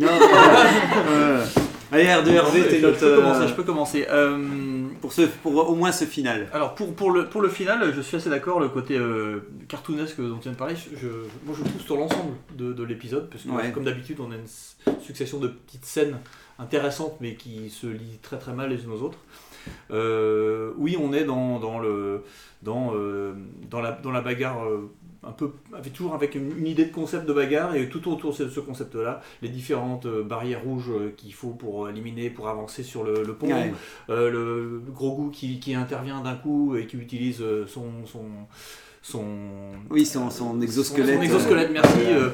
Non, 0.00 0.08
euh, 1.08 1.44
Allez, 1.92 2.04
R2, 2.04 2.26
Non, 2.26 2.32
Hervé, 2.34 2.60
mais 2.60 2.68
t'es 2.68 2.80
je, 2.80 2.86
notre. 2.86 2.98
je 2.98 3.04
peux 3.04 3.14
commencer. 3.16 3.42
euh, 3.42 3.48
Je 3.48 3.54
peux 3.54 3.62
commencer. 3.62 4.06
Euh, 4.10 4.88
pour, 5.00 5.12
ce, 5.12 5.22
pour 5.22 5.70
au 5.70 5.74
moins 5.74 5.92
ce 5.92 6.04
final. 6.04 6.48
Alors 6.52 6.74
pour, 6.74 6.94
pour, 6.94 7.10
le, 7.10 7.26
pour 7.28 7.42
le 7.42 7.48
final, 7.48 7.92
je 7.94 8.00
suis 8.00 8.16
assez 8.16 8.30
d'accord, 8.30 8.60
le 8.60 8.68
côté 8.68 8.96
euh, 8.96 9.40
cartoonesque 9.68 10.20
dont 10.20 10.36
tu 10.36 10.44
viens 10.44 10.52
de 10.52 10.56
parler, 10.56 10.74
je, 10.76 10.96
je- 10.96 11.06
moi 11.44 11.54
je 11.58 11.62
trouve 11.64 11.80
sur 11.82 11.96
l'ensemble 11.96 12.34
de, 12.56 12.72
de 12.72 12.82
l'épisode, 12.84 13.28
parce 13.30 13.42
que 13.44 13.48
Ouais. 13.50 13.70
comme 13.72 13.84
d'habitude 13.84 14.18
on 14.20 14.30
a 14.32 14.36
une 14.36 15.00
succession 15.02 15.38
de 15.38 15.48
petites 15.48 15.84
scènes 15.84 16.16
intéressantes 16.58 17.16
mais 17.20 17.34
qui 17.34 17.68
se 17.70 17.86
lient 17.86 18.18
très 18.22 18.38
très 18.38 18.52
mal 18.52 18.70
les 18.70 18.82
unes 18.84 18.92
aux 18.92 19.02
autres. 19.02 19.18
Euh, 19.90 20.72
oui, 20.76 20.96
on 21.00 21.12
est 21.12 21.24
dans, 21.24 21.58
dans, 21.60 21.78
le, 21.78 22.22
dans, 22.62 22.92
dans, 23.70 23.80
la, 23.80 23.92
dans 23.92 24.10
la 24.10 24.20
bagarre 24.20 24.58
un 25.24 25.30
peu, 25.30 25.52
avec, 25.76 25.92
toujours 25.92 26.14
avec 26.14 26.34
une, 26.34 26.56
une 26.58 26.66
idée 26.66 26.84
de 26.86 26.92
concept 26.92 27.26
de 27.26 27.32
bagarre 27.32 27.74
et 27.76 27.88
tout 27.88 28.10
autour 28.10 28.36
de 28.36 28.48
ce 28.48 28.60
concept-là, 28.60 29.20
les 29.40 29.48
différentes 29.48 30.06
euh, 30.06 30.22
barrières 30.24 30.62
rouges 30.64 30.90
euh, 30.90 31.14
qu'il 31.16 31.32
faut 31.32 31.50
pour 31.50 31.88
éliminer, 31.88 32.28
pour 32.28 32.48
avancer 32.48 32.82
sur 32.82 33.04
le, 33.04 33.22
le 33.24 33.34
pont, 33.34 33.46
Ouais. 33.46 33.72
euh, 34.10 34.30
le 34.30 34.82
gros 34.92 35.14
goût 35.14 35.30
qui, 35.30 35.60
qui 35.60 35.74
intervient 35.74 36.20
d'un 36.22 36.34
coup 36.34 36.74
et 36.76 36.86
qui 36.86 36.96
utilise 36.96 37.40
euh, 37.40 37.66
son, 37.68 38.04
son, 38.04 38.24
son, 39.00 39.24
Oui, 39.90 40.04
son, 40.06 40.28
son 40.30 40.60
exosquelette. 40.60 41.16
son 41.16 41.22
exosquelette, 41.22 41.70
euh, 41.70 41.72
merci, 41.72 41.98
euh, 42.08 42.30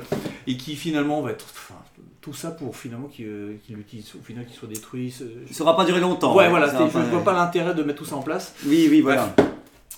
et 0.47 0.57
qui 0.57 0.75
finalement 0.77 1.21
va 1.21 1.33
être. 1.33 1.45
enfin, 1.51 1.75
tout 2.21 2.33
ça 2.35 2.51
pour 2.51 2.77
finalement 2.77 3.07
qu'il 3.09 3.27
euh, 3.27 3.55
l'utilise, 3.71 4.13
au 4.19 4.23
final 4.23 4.45
qu'il 4.47 4.55
soit 4.55 4.69
détruit. 4.69 5.15
Ça 5.51 5.63
aura 5.63 5.77
pas 5.77 5.85
duré 5.85 6.01
longtemps. 6.01 6.35
Ouais, 6.35 6.49
voilà, 6.49 6.69
je 6.69 6.99
ne 6.99 7.05
vois 7.11 7.23
pas 7.25 7.33
l'intérêt 7.33 7.75
de 7.75 7.83
mettre 7.83 7.99
tout 7.99 8.05
ça 8.05 8.17
en 8.17 8.23
place. 8.23 8.55
Oui, 8.67 8.89
oui, 8.91 9.01
voilà. 9.01 9.35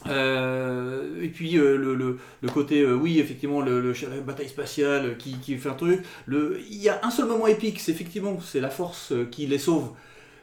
Euh, 0.07 1.23
et 1.23 1.29
puis 1.29 1.59
euh, 1.59 1.77
le, 1.77 1.95
le, 1.95 2.19
le 2.41 2.49
côté, 2.49 2.81
euh, 2.81 2.95
oui, 2.95 3.19
effectivement, 3.19 3.61
le, 3.61 3.81
le- 3.81 3.93
la 4.09 4.21
bataille 4.23 4.49
spatiale 4.49 5.17
qui, 5.19 5.35
qui 5.39 5.57
fait 5.57 5.69
un 5.69 5.75
truc. 5.75 6.03
Il 6.29 6.83
y 6.83 6.89
a 6.89 7.01
un 7.03 7.11
seul 7.11 7.27
moment 7.27 7.47
épique, 7.47 7.81
c'est 7.81 7.93
effectivement 7.93 8.39
c'est 8.41 8.61
la 8.61 8.71
force 8.71 9.13
qui 9.31 9.47
les 9.47 9.59
sauve. 9.59 9.91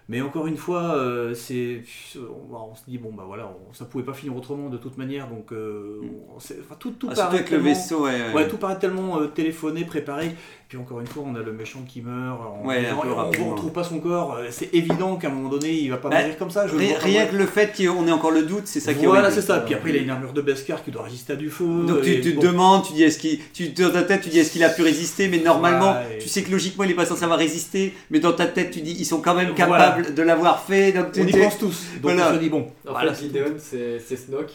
Mais 0.10 0.22
encore 0.22 0.48
une 0.48 0.56
fois, 0.56 1.04
c'est, 1.36 1.84
on, 2.16 2.56
on 2.56 2.76
se 2.76 2.84
dit 2.88 2.98
bon 2.98 3.12
bah 3.12 3.24
voilà, 3.28 3.48
on- 3.70 3.74
ça 3.74 3.84
pouvait 3.84 4.06
pas 4.06 4.14
finir 4.14 4.38
autrement 4.38 4.70
de 4.70 4.78
toute 4.78 4.98
manière, 4.98 5.28
donc 5.28 5.52
on- 5.52 6.40
c'est- 6.40 6.60
enfin, 6.62 6.76
tout, 6.80 6.92
tout 6.92 7.10
Ah, 7.12 7.16
surtout 7.16 7.26
paraît 7.32 7.38
avec 7.40 7.52
le 7.52 7.58
tellement- 7.58 7.70
vaisseau, 7.74 8.04
ouais, 8.06 8.12
ouais. 8.28 8.34
ouais, 8.34 8.48
tout 8.48 8.56
paraît 8.58 8.80
tellement 8.80 9.28
téléphoné, 9.28 9.84
préparé. 9.84 10.32
Puis 10.68 10.78
encore 10.78 11.00
une 11.00 11.08
fois, 11.08 11.24
on 11.26 11.34
a 11.36 11.40
le 11.40 11.54
méchant 11.54 11.80
qui 11.88 12.02
meurt. 12.02 12.38
On, 12.62 12.68
Ouais, 12.68 12.86
un 12.88 12.96
on, 12.98 13.42
on 13.42 13.52
retrouve 13.52 13.72
pas 13.72 13.86
son 13.86 14.00
corps. 14.00 14.36
euh, 14.36 14.48
C'est 14.52 14.74
évident 14.76 15.16
qu'à 15.16 15.30
un 15.30 15.32
moment 15.32 15.48
donné, 15.48 15.72
il 15.72 15.90
va 15.90 15.96
pas 15.96 16.10
Bah, 16.10 16.20
mourir 16.20 16.38
comme 16.38 16.50
ça. 16.52 16.68
Je 16.68 16.76
Rien, 16.76 17.26
que 17.26 17.38
le 17.38 17.46
fait 17.46 17.72
qu'on 17.74 18.06
ait 18.06 18.12
encore 18.12 18.32
le 18.32 18.42
doute, 18.44 18.64
c'est 18.66 18.82
ça 18.82 18.94
qui 18.94 19.06
est 19.06 19.08
Voilà, 19.08 19.32
c'est 19.32 19.42
ça. 19.42 19.62
Puis 19.62 19.76
après, 19.76 19.92
il 19.92 19.96
a 19.98 20.02
une 20.02 20.10
armure 20.10 20.34
de 20.34 20.42
Beskar 20.42 20.84
qui 20.84 20.92
doit 20.92 21.04
résister 21.04 21.32
à 21.32 21.36
du 21.38 21.50
feu. 21.50 21.86
Donc 21.88 22.02
tu 22.02 22.20
te 22.20 22.30
bon. 22.36 22.42
demandes, 22.42 22.84
tu 22.86 22.92
dis 22.92 23.04
est-ce 23.04 23.18
qu'il, 23.18 23.40
tu 23.54 23.70
dans 23.70 23.92
ta 23.92 24.04
tête 24.04 24.22
tu 24.24 24.30
dis 24.30 24.40
est-ce 24.40 24.52
qu'il 24.52 24.64
a 24.66 24.70
pu 24.70 24.82
résister, 24.82 25.30
mais 25.30 25.38
normalement 25.40 25.94
Ouais. 25.94 26.18
tu 26.20 26.28
sais 26.28 26.44
que 26.44 26.52
logiquement 26.52 26.84
il 26.84 26.92
est 26.92 26.96
pas 26.96 27.06
censé 27.06 27.24
avoir 27.24 27.40
résisté, 27.40 27.94
mais 28.12 28.20
dans 28.20 28.34
ta 28.34 28.46
tête 28.48 28.72
tu 28.72 28.82
dis 28.82 28.92
ils 29.00 29.06
sont 29.06 29.22
quand 29.22 29.36
même 29.36 29.54
Voilà. 29.56 29.86
capables 29.92 30.14
de 30.16 30.22
l'avoir 30.22 30.64
fait, 30.64 30.92
donc 30.92 31.06
On 31.18 31.26
y 31.26 31.32
pense 31.32 31.58
tous. 31.58 31.84
Donc 32.02 32.12
Voilà. 32.14 32.30
on 32.32 32.34
se 32.34 32.40
dit 32.40 32.50
bon. 32.50 32.68
En 32.86 32.92
voilà, 32.92 33.14
fait, 33.14 33.24
Gideon, 33.24 33.54
c'est 33.58 34.00
c'est 34.06 34.18
Snoke. 34.18 34.52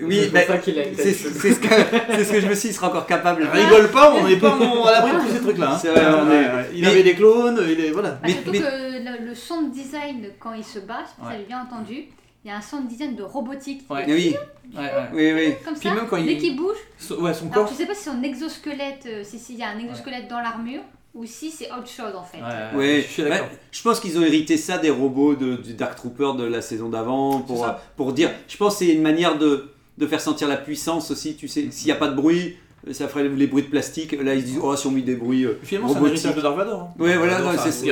Oui, 0.00 0.16
c'est 0.20 0.24
pour 0.26 0.32
bah, 0.34 0.46
ça 0.46 0.58
qu'il 0.58 0.78
a 0.78 0.86
une 0.88 0.94
c'est, 0.96 1.02
tête 1.02 1.14
c'est 1.16 1.22
chelou. 1.28 1.54
ce 1.54 1.60
que, 1.60 1.68
c'est 2.16 2.24
ce 2.24 2.32
que 2.32 2.40
je 2.40 2.46
me 2.46 2.54
suis, 2.54 2.68
dit, 2.68 2.74
il 2.74 2.76
sera 2.76 2.88
encore 2.88 3.06
capable. 3.06 3.44
Rigole 3.52 3.90
pas, 3.90 4.14
on 4.14 4.26
n'est 4.26 4.36
pas 4.36 4.54
en- 4.56 4.84
à 4.84 4.92
l'abri 4.92 5.12
de 5.12 5.18
tous 5.28 5.34
ces 5.34 5.40
trucs-là. 5.40 5.72
hein. 5.74 5.78
C'est 5.80 5.88
vrai, 5.90 6.06
on 6.06 6.28
Ouais, 6.28 6.34
est- 6.36 6.38
ouais. 6.54 6.70
Il 6.74 6.80
mais- 6.82 6.86
avait 6.88 7.02
des 7.02 7.14
clones, 7.14 7.60
il 7.68 7.78
est 7.84 7.90
voilà. 7.90 8.10
Bah, 8.12 8.18
Mais- 8.24 8.32
surtout 8.32 8.50
mais- 8.52 8.58
que 8.60 8.64
le, 8.64 9.26
le 9.26 9.34
sound 9.34 9.70
design, 9.70 10.26
quand 10.40 10.54
il 10.54 10.64
se 10.64 10.78
bat, 10.78 11.00
si 11.06 11.14
vous 11.20 11.28
avez 11.28 11.44
bien 11.44 11.60
entendu, 11.62 12.04
il 12.44 12.48
y 12.48 12.50
a 12.50 12.56
un 12.56 12.60
sound 12.62 12.88
design 12.88 13.14
de 13.16 13.22
robotique. 13.22 13.82
Ouais. 13.90 14.04
Oui, 14.08 14.34
Ouais, 14.74 14.80
ouais. 14.80 14.90
oui, 15.12 15.32
oui. 15.34 15.54
Comme 15.64 15.74
Puis 15.74 15.88
ça, 15.88 15.94
même 15.94 16.06
quand 16.08 16.16
il- 16.16 16.26
dès 16.26 16.36
qu'il 16.38 16.56
bouge. 16.56 16.76
So- 16.98 17.20
ouais, 17.20 17.34
son 17.34 17.50
Alors 17.52 17.66
corps. 17.66 17.68
je 17.72 17.74
sais 17.76 17.86
pas 17.86 17.94
si 17.94 18.04
son 18.04 18.22
exosquelette, 18.22 19.04
euh, 19.06 19.22
si 19.24 19.38
s'il 19.38 19.58
y 19.58 19.62
a 19.62 19.68
un 19.68 19.78
exosquelette 19.78 20.28
dans 20.28 20.40
l'armure, 20.40 20.80
ou 21.14 21.26
si 21.26 21.50
c'est 21.50 21.70
autre 21.70 21.88
chose 21.90 22.14
en 22.16 22.22
fait. 22.24 22.38
Ouais, 22.38 22.78
Ouais, 22.78 23.04
je 23.06 23.12
suis 23.12 23.22
d'accord. 23.22 23.40
Ouais, 23.46 23.58
je 23.70 23.82
pense 23.82 24.00
qu'ils 24.00 24.18
ont 24.18 24.22
hérité 24.22 24.56
ça 24.56 24.78
des 24.78 24.88
robots 24.88 25.34
de, 25.34 25.56
du 25.56 25.74
Dark 25.74 25.94
Trooper 25.96 26.30
de 26.38 26.44
la 26.44 26.62
saison 26.62 26.88
d'avant 26.88 27.40
pour, 27.40 27.66
euh, 27.66 27.72
pour 27.96 28.14
dire. 28.14 28.30
Je 28.48 28.56
pense 28.56 28.78
que 28.78 28.86
c'est 28.86 28.92
une 28.94 29.02
manière 29.02 29.36
de, 29.36 29.71
de 29.98 30.06
faire 30.06 30.20
sentir 30.20 30.48
la 30.48 30.56
puissance 30.56 31.10
aussi. 31.10 31.36
Tu 31.36 31.48
sais, 31.48 31.70
s'il 31.70 31.86
n'y 31.86 31.92
a 31.92 31.96
pas 31.96 32.08
de 32.08 32.14
bruit, 32.14 32.56
ça 32.90 33.06
ferait 33.08 33.28
les 33.28 33.46
bruits 33.46 33.62
de 33.62 33.68
plastique. 33.68 34.12
Là, 34.20 34.34
ils 34.34 34.42
disent, 34.44 34.58
oh, 34.62 34.74
si 34.74 34.86
on 34.86 34.90
met 34.90 35.02
des 35.02 35.14
bruits 35.14 35.44
euh, 35.44 35.58
Finalement, 35.62 35.88
c'est 35.92 35.98
un 36.00 36.06
héritage 36.06 36.34
de 36.34 36.40
Dark 36.40 36.56
Vador. 36.56 36.80
hein. 36.80 37.02
Ouais, 37.02 37.16
voilà, 37.16 37.38
non, 37.40 37.50
c'est 37.56 37.86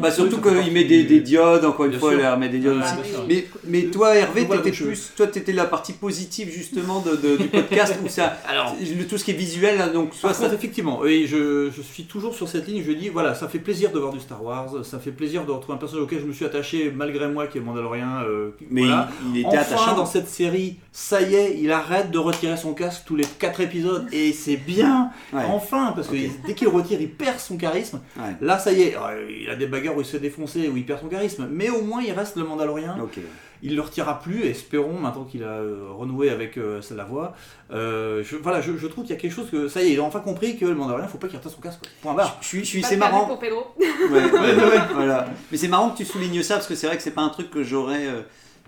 Bah, 0.00 0.10
surtout 0.10 0.38
qu'il 0.40 0.72
met 0.72 0.84
des, 0.84 1.04
des 1.04 1.20
diodes, 1.20 1.64
encore 1.64 1.86
une 1.86 1.92
Bien 1.92 2.00
fois, 2.00 2.10
sûr. 2.10 2.20
il 2.20 2.26
remet 2.26 2.48
des 2.50 2.58
diodes 2.58 2.76
aussi. 2.78 3.10
sûr. 3.10 3.24
Mais, 3.28 3.46
mais 3.66 3.82
toi, 3.84 4.14
Hervé, 4.14 4.46
t'étais 4.46 4.70
plus, 4.72 5.12
toi, 5.16 5.26
t'étais 5.28 5.52
la 5.52 5.64
partie 5.64 5.92
positive 5.94 6.50
justement 6.50 7.00
de, 7.00 7.16
de- 7.16 7.36
du 7.36 7.48
podcast 7.48 7.94
où 8.04 8.08
ça, 8.08 8.36
Alors, 8.48 8.74
le- 8.80 9.04
tout 9.06 9.16
ce 9.18 9.24
qui 9.24 9.30
est 9.30 9.34
visuel, 9.34 9.78
là, 9.78 9.88
donc 9.88 10.12
soit 10.14 10.28
Par 10.30 10.36
ça, 10.36 10.44
contre, 10.44 10.54
effectivement, 10.56 11.00
oui, 11.02 11.26
je, 11.26 11.70
je 11.74 11.82
suis 11.82 12.04
toujours 12.04 12.34
sur 12.34 12.48
cette 12.48 12.66
ligne. 12.66 12.82
Je 12.86 12.92
dis, 12.92 13.08
voilà, 13.08 13.34
ça 13.34 13.48
fait 13.48 13.58
plaisir 13.58 13.92
de 13.92 13.98
voir 13.98 14.12
du 14.12 14.20
Star 14.20 14.42
Wars, 14.44 14.84
ça 14.84 14.98
fait 14.98 15.10
plaisir 15.12 15.44
de 15.46 15.52
retrouver 15.52 15.74
un 15.76 15.78
personnage 15.78 16.04
auquel 16.04 16.20
je 16.20 16.26
me 16.26 16.32
suis 16.32 16.44
attaché 16.44 16.92
malgré 16.94 17.28
moi, 17.28 17.46
qui 17.46 17.58
est 17.58 17.60
Mandalorien. 17.62 18.22
euh, 18.28 18.50
mais 18.70 18.82
voilà. 18.82 19.08
il, 19.32 19.36
il 19.36 19.40
était 19.40 19.48
Enfin, 19.48 19.58
attachant. 19.60 19.96
dans 19.96 20.06
cette 20.06 20.28
série, 20.28 20.76
ça 20.92 21.22
y 21.22 21.34
est, 21.34 21.58
il 21.60 21.70
arrête 21.72 22.10
de 22.10 22.18
retirer 22.18 22.56
son 22.56 22.74
casque 22.74 23.02
tous 23.06 23.16
les 23.16 23.24
4 23.38 23.60
épisodes 23.60 24.06
et 24.12 24.32
c'est 24.34 24.56
bien. 24.56 25.10
Ouais. 25.32 25.42
Enfin, 25.48 25.92
parce 25.96 26.08
que 26.08 26.16
dès 26.46 26.54
qu'il 26.54 26.68
retire, 26.68 27.00
il 27.00 27.10
perd 27.10 27.38
son 27.38 27.56
charisme. 27.56 28.00
Ouais. 28.18 28.34
Là, 28.42 28.58
ça 28.58 28.72
y 28.72 28.82
est, 28.82 28.96
euh, 28.96 29.26
il 29.30 29.48
a 29.48 29.56
des 29.56 29.66
bagarres 29.66 29.96
où 29.96 30.00
il 30.00 30.04
se 30.04 30.12
fait 30.12 30.18
défoncer, 30.18 30.68
où 30.68 30.76
il 30.76 30.84
perd 30.84 31.00
son 31.00 31.08
charisme, 31.08 31.48
mais 31.50 31.70
au 31.70 31.80
moins 31.82 32.02
il 32.02 32.12
reste 32.12 32.36
le 32.36 32.44
Mandalorien. 32.44 32.96
Ok. 33.02 33.18
Il 33.66 33.76
le 33.76 33.80
retirera 33.80 34.20
plus, 34.20 34.44
espérons, 34.44 34.98
maintenant 34.98 35.24
qu'il 35.24 35.42
a 35.42 35.46
euh, 35.46 35.86
renoué 35.96 36.28
avec 36.28 36.58
euh, 36.58 36.82
la 36.94 37.04
voix. 37.04 37.32
Euh, 37.72 38.22
je, 38.22 38.36
voilà, 38.36 38.60
je, 38.60 38.76
je 38.76 38.86
trouve 38.86 39.04
qu'il 39.04 39.14
y 39.14 39.18
a 39.18 39.20
quelque 39.20 39.32
chose 39.32 39.48
que 39.50 39.68
ça 39.68 39.82
y 39.82 39.86
est, 39.86 39.92
il 39.94 40.00
a 40.00 40.02
enfin 40.02 40.20
compris 40.20 40.58
que 40.58 40.66
le 40.66 40.74
Mandalorien, 40.74 41.08
faut 41.08 41.16
pas 41.16 41.28
qu'il 41.28 41.38
retire 41.38 41.50
son 41.50 41.62
casque. 41.62 41.80
quoi. 41.80 41.88
Point 42.02 42.14
barre. 42.14 42.36
Je 42.42 42.46
suis, 42.46 42.58
je 42.60 42.64
suis, 42.66 42.82
c'est 42.82 42.96
marrant. 42.98 43.24
pour 43.24 43.38
Pedro. 43.38 43.68
Ouais, 43.78 43.86
ouais, 44.12 44.54
ouais, 44.54 44.80
voilà. 44.94 45.26
Mais 45.50 45.56
c'est 45.56 45.68
marrant 45.68 45.88
que 45.90 45.96
tu 45.96 46.04
soulignes 46.04 46.42
ça 46.42 46.56
parce 46.56 46.66
que 46.66 46.74
c'est 46.74 46.88
vrai 46.88 46.96
que 46.98 47.02
c'est 47.02 47.12
pas 47.12 47.22
un 47.22 47.30
truc 47.30 47.50
que 47.50 47.62
j'aurais 47.62 48.04
euh, 48.06 48.20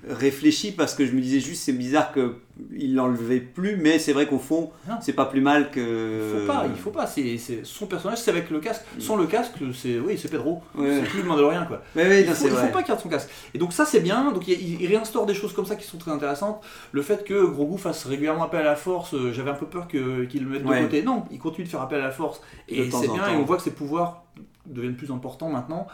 réfléchi 0.08 0.70
parce 0.72 0.94
que 0.94 1.04
je 1.04 1.12
me 1.12 1.20
disais 1.20 1.40
juste 1.40 1.62
c'est 1.64 1.72
bizarre 1.72 2.12
qu'il 2.12 2.94
l'enlevait 2.94 3.40
plus, 3.40 3.76
mais 3.76 3.98
c'est 3.98 4.12
vrai 4.12 4.26
qu'au 4.26 4.38
fond 4.38 4.70
c'est 5.00 5.12
pas 5.12 5.26
plus 5.26 5.40
mal 5.40 5.70
que. 5.70 6.32
Il 6.34 6.40
faut 6.40 6.46
pas, 6.46 6.64
il 6.68 6.80
faut 6.80 6.90
pas. 6.90 7.06
C'est, 7.06 7.38
c'est- 7.38 7.64
son 7.64 7.86
personnage, 7.86 8.18
c'est 8.18 8.30
avec 8.30 8.50
le 8.50 8.60
casque. 8.60 8.82
Sans 8.98 9.16
le 9.16 9.26
casque, 9.26 9.54
c'est 9.74 9.98
oui, 9.98 10.16
c'est 10.16 10.28
Pedro. 10.30 10.62
Ouais. 10.76 11.00
C'est 11.02 11.08
plus 11.10 11.22
le 11.22 11.28
Mandalorien 11.28 11.64
quoi. 11.66 11.82
Ouais, 11.96 12.22
Il 12.22 12.28
non, 12.28 12.34
faut, 12.34 12.46
il 12.46 12.70
pas 12.70 12.78
qu'il 12.82 12.88
garde 12.88 13.00
son 13.00 13.08
casque. 13.08 13.30
Et 13.54 13.58
donc 13.58 13.72
ça 13.72 13.84
c'est 13.84 14.00
bien. 14.00 14.30
Donc 14.32 14.46
il, 14.48 14.80
il 14.80 14.86
réinstaure 14.86 15.26
des 15.26 15.34
choses 15.34 15.52
comme 15.52 15.66
ça 15.66 15.74
qui 15.76 15.86
sont 15.86 15.98
très 15.98 16.12
intéressantes. 16.12 16.62
Le 16.92 17.02
fait 17.02 17.24
que 17.24 17.44
Grogu 17.44 17.78
fasse 17.78 18.04
régulièrement 18.04 18.44
appel 18.44 18.60
à 18.60 18.64
la 18.64 18.76
Force, 18.76 19.14
euh, 19.14 19.32
j'avais 19.32 19.50
un 19.50 19.54
peu 19.54 19.66
peur 19.66 19.88
que, 19.88 20.24
qu'il 20.24 20.44
le 20.44 20.50
mette 20.50 20.64
Ouais. 20.64 20.78
de 20.80 20.84
côté. 20.86 21.02
Non, 21.02 21.24
il 21.30 21.38
continue 21.38 21.64
de 21.64 21.70
faire 21.70 21.82
appel 21.82 22.00
à 22.00 22.04
la 22.04 22.10
Force 22.12 22.40
et 22.68 22.90
c'est 22.90 23.08
en 23.08 23.14
bien. 23.14 23.28
Et 23.28 23.36
on 23.36 23.44
voit 23.44 23.56
que 23.56 23.62
ses 23.62 23.70
pouvoirs 23.72 24.24
deviennent 24.66 24.96
plus 24.96 25.10
importants 25.10 25.48
maintenant. 25.48 25.86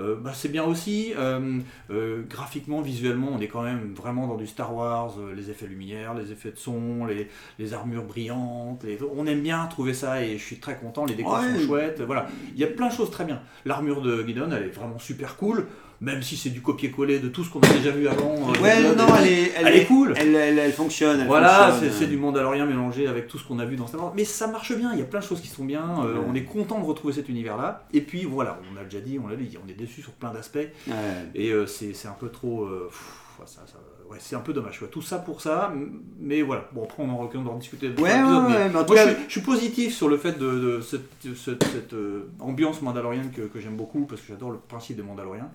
Euh, 0.00 0.16
bah, 0.16 0.32
c'est 0.34 0.48
bien 0.48 0.64
aussi. 0.64 1.12
Euh, 1.18 1.58
euh, 1.90 2.22
graphiquement, 2.28 2.80
visuellement, 2.80 3.28
on 3.32 3.40
est 3.40 3.48
quand 3.48 3.62
même 3.62 3.92
vraiment 3.94 4.26
dans 4.26 4.36
du 4.36 4.46
Star 4.46 4.74
Wars. 4.74 5.14
les 5.36 5.50
effets 5.50 5.66
lumière, 5.66 6.14
les 6.14 6.32
effets 6.32 6.50
de 6.52 6.56
son, 6.56 7.04
les, 7.06 7.28
les 7.58 7.74
armures 7.74 8.04
brillantes. 8.04 8.82
les- 8.84 8.98
On 9.14 9.26
aime 9.26 9.42
bien 9.42 9.66
trouver 9.66 9.92
ça 9.94 10.22
et 10.24 10.38
je 10.38 10.42
suis 10.44 10.56
très 10.58 10.76
content. 10.76 11.04
Les 11.04 11.14
décors 11.14 11.40
Ouais. 11.40 11.54
sont 11.60 11.66
chouettes. 11.66 12.00
Voilà, 12.00 12.26
il 12.54 12.58
y 12.60 12.64
a 12.64 12.68
plein 12.68 12.88
de 12.88 12.92
choses 12.92 13.10
très 13.10 13.24
bien. 13.24 13.40
L'armure 13.64 14.00
de 14.02 14.24
Gideon, 14.26 14.50
elle 14.52 14.64
est 14.64 14.68
vraiment 14.68 14.98
super 14.98 15.36
cool. 15.36 15.66
Même 16.02 16.22
si 16.22 16.36
c'est 16.38 16.48
du 16.48 16.62
copier-coller 16.62 17.18
de 17.18 17.28
tout 17.28 17.44
ce 17.44 17.50
qu'on 17.50 17.60
a 17.60 17.68
déjà 17.68 17.90
vu 17.90 18.08
avant. 18.08 18.34
euh, 18.34 18.60
Ouais, 18.62 18.80
non, 18.96 19.04
elle 19.18 19.26
est, 19.30 19.52
Elle 19.54 19.76
est 19.76 19.84
cool. 19.84 20.14
Elle, 20.16 20.34
elle, 20.34 20.72
fonctionne. 20.72 21.26
Voilà, 21.26 21.74
c'est 21.92 22.06
du 22.06 22.16
Mandalorien 22.16 22.64
mélangé 22.64 23.06
avec 23.06 23.28
tout 23.28 23.36
ce 23.38 23.44
qu'on 23.46 23.58
a 23.58 23.66
vu 23.66 23.76
dans 23.76 23.86
Star 23.86 24.00
Wars. 24.02 24.12
Mais 24.16 24.24
ça 24.24 24.46
marche 24.46 24.72
bien, 24.74 24.92
il 24.94 24.98
y 24.98 25.02
a 25.02 25.04
plein 25.04 25.20
de 25.20 25.24
choses 25.24 25.40
qui 25.42 25.48
sont 25.48 25.64
bien. 25.64 25.84
euh, 26.04 26.14
Ouais. 26.14 26.24
On 26.28 26.34
est 26.34 26.44
content 26.44 26.80
de 26.80 26.84
retrouver 26.86 27.12
cet 27.12 27.28
univers-là. 27.28 27.84
Et 27.92 28.00
puis 28.00 28.24
voilà, 28.24 28.58
on 28.72 28.80
a 28.80 28.84
déjà 28.84 29.00
dit, 29.00 29.18
on 29.22 29.28
l'a 29.28 29.36
dit, 29.36 29.58
on 29.62 29.68
est 29.68 29.74
déçu 29.74 30.00
sur 30.00 30.12
plein 30.12 30.32
d'aspects. 30.32 30.56
Ouais. 30.88 30.94
Et 31.34 31.50
euh, 31.50 31.66
c'est 31.66 31.92
un 32.08 32.16
peu 32.18 32.30
trop. 32.30 32.64
euh, 32.64 32.86
pff, 32.88 33.46
ça- 33.46 33.60
ça- 33.66 33.78
ouais, 34.10 34.16
c'est 34.20 34.36
un 34.36 34.40
peu 34.40 34.54
dommage. 34.54 34.80
Tout 34.90 35.02
ça 35.02 35.18
pour 35.18 35.42
ça. 35.42 35.70
Mais 36.18 36.40
voilà, 36.40 36.66
bon, 36.72 36.84
après 36.84 37.02
on 37.02 37.10
en, 37.10 37.28
on 37.34 37.46
en 37.46 37.56
discuter 37.58 37.88
Ouais, 37.88 37.94
ouais, 38.02 38.18
mais 38.22 38.54
ouais, 38.54 38.68
mais 38.70 38.78
en 38.78 38.84
tout 38.84 38.94
moi, 38.94 39.04
cas- 39.04 39.08
je, 39.10 39.14
suis, 39.14 39.24
je 39.26 39.32
suis 39.32 39.40
positif 39.42 39.94
sur 39.94 40.08
le 40.08 40.16
fait 40.16 40.38
de, 40.38 40.50
de 40.50 40.80
cette, 40.80 41.10
cette- 41.36 41.62
cette, 41.64 41.92
euh, 41.92 42.30
ambiance 42.40 42.80
mandalorienne 42.80 43.30
que, 43.36 43.42
que 43.42 43.60
j'aime 43.60 43.76
beaucoup 43.76 44.06
parce 44.06 44.22
que 44.22 44.28
j'adore 44.28 44.50
le 44.50 44.58
principe 44.58 44.96
des 44.96 45.02
Mandaloriens. 45.02 45.50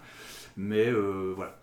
Mais 0.58 0.88
euh, 0.88 1.34
voilà, 1.36 1.56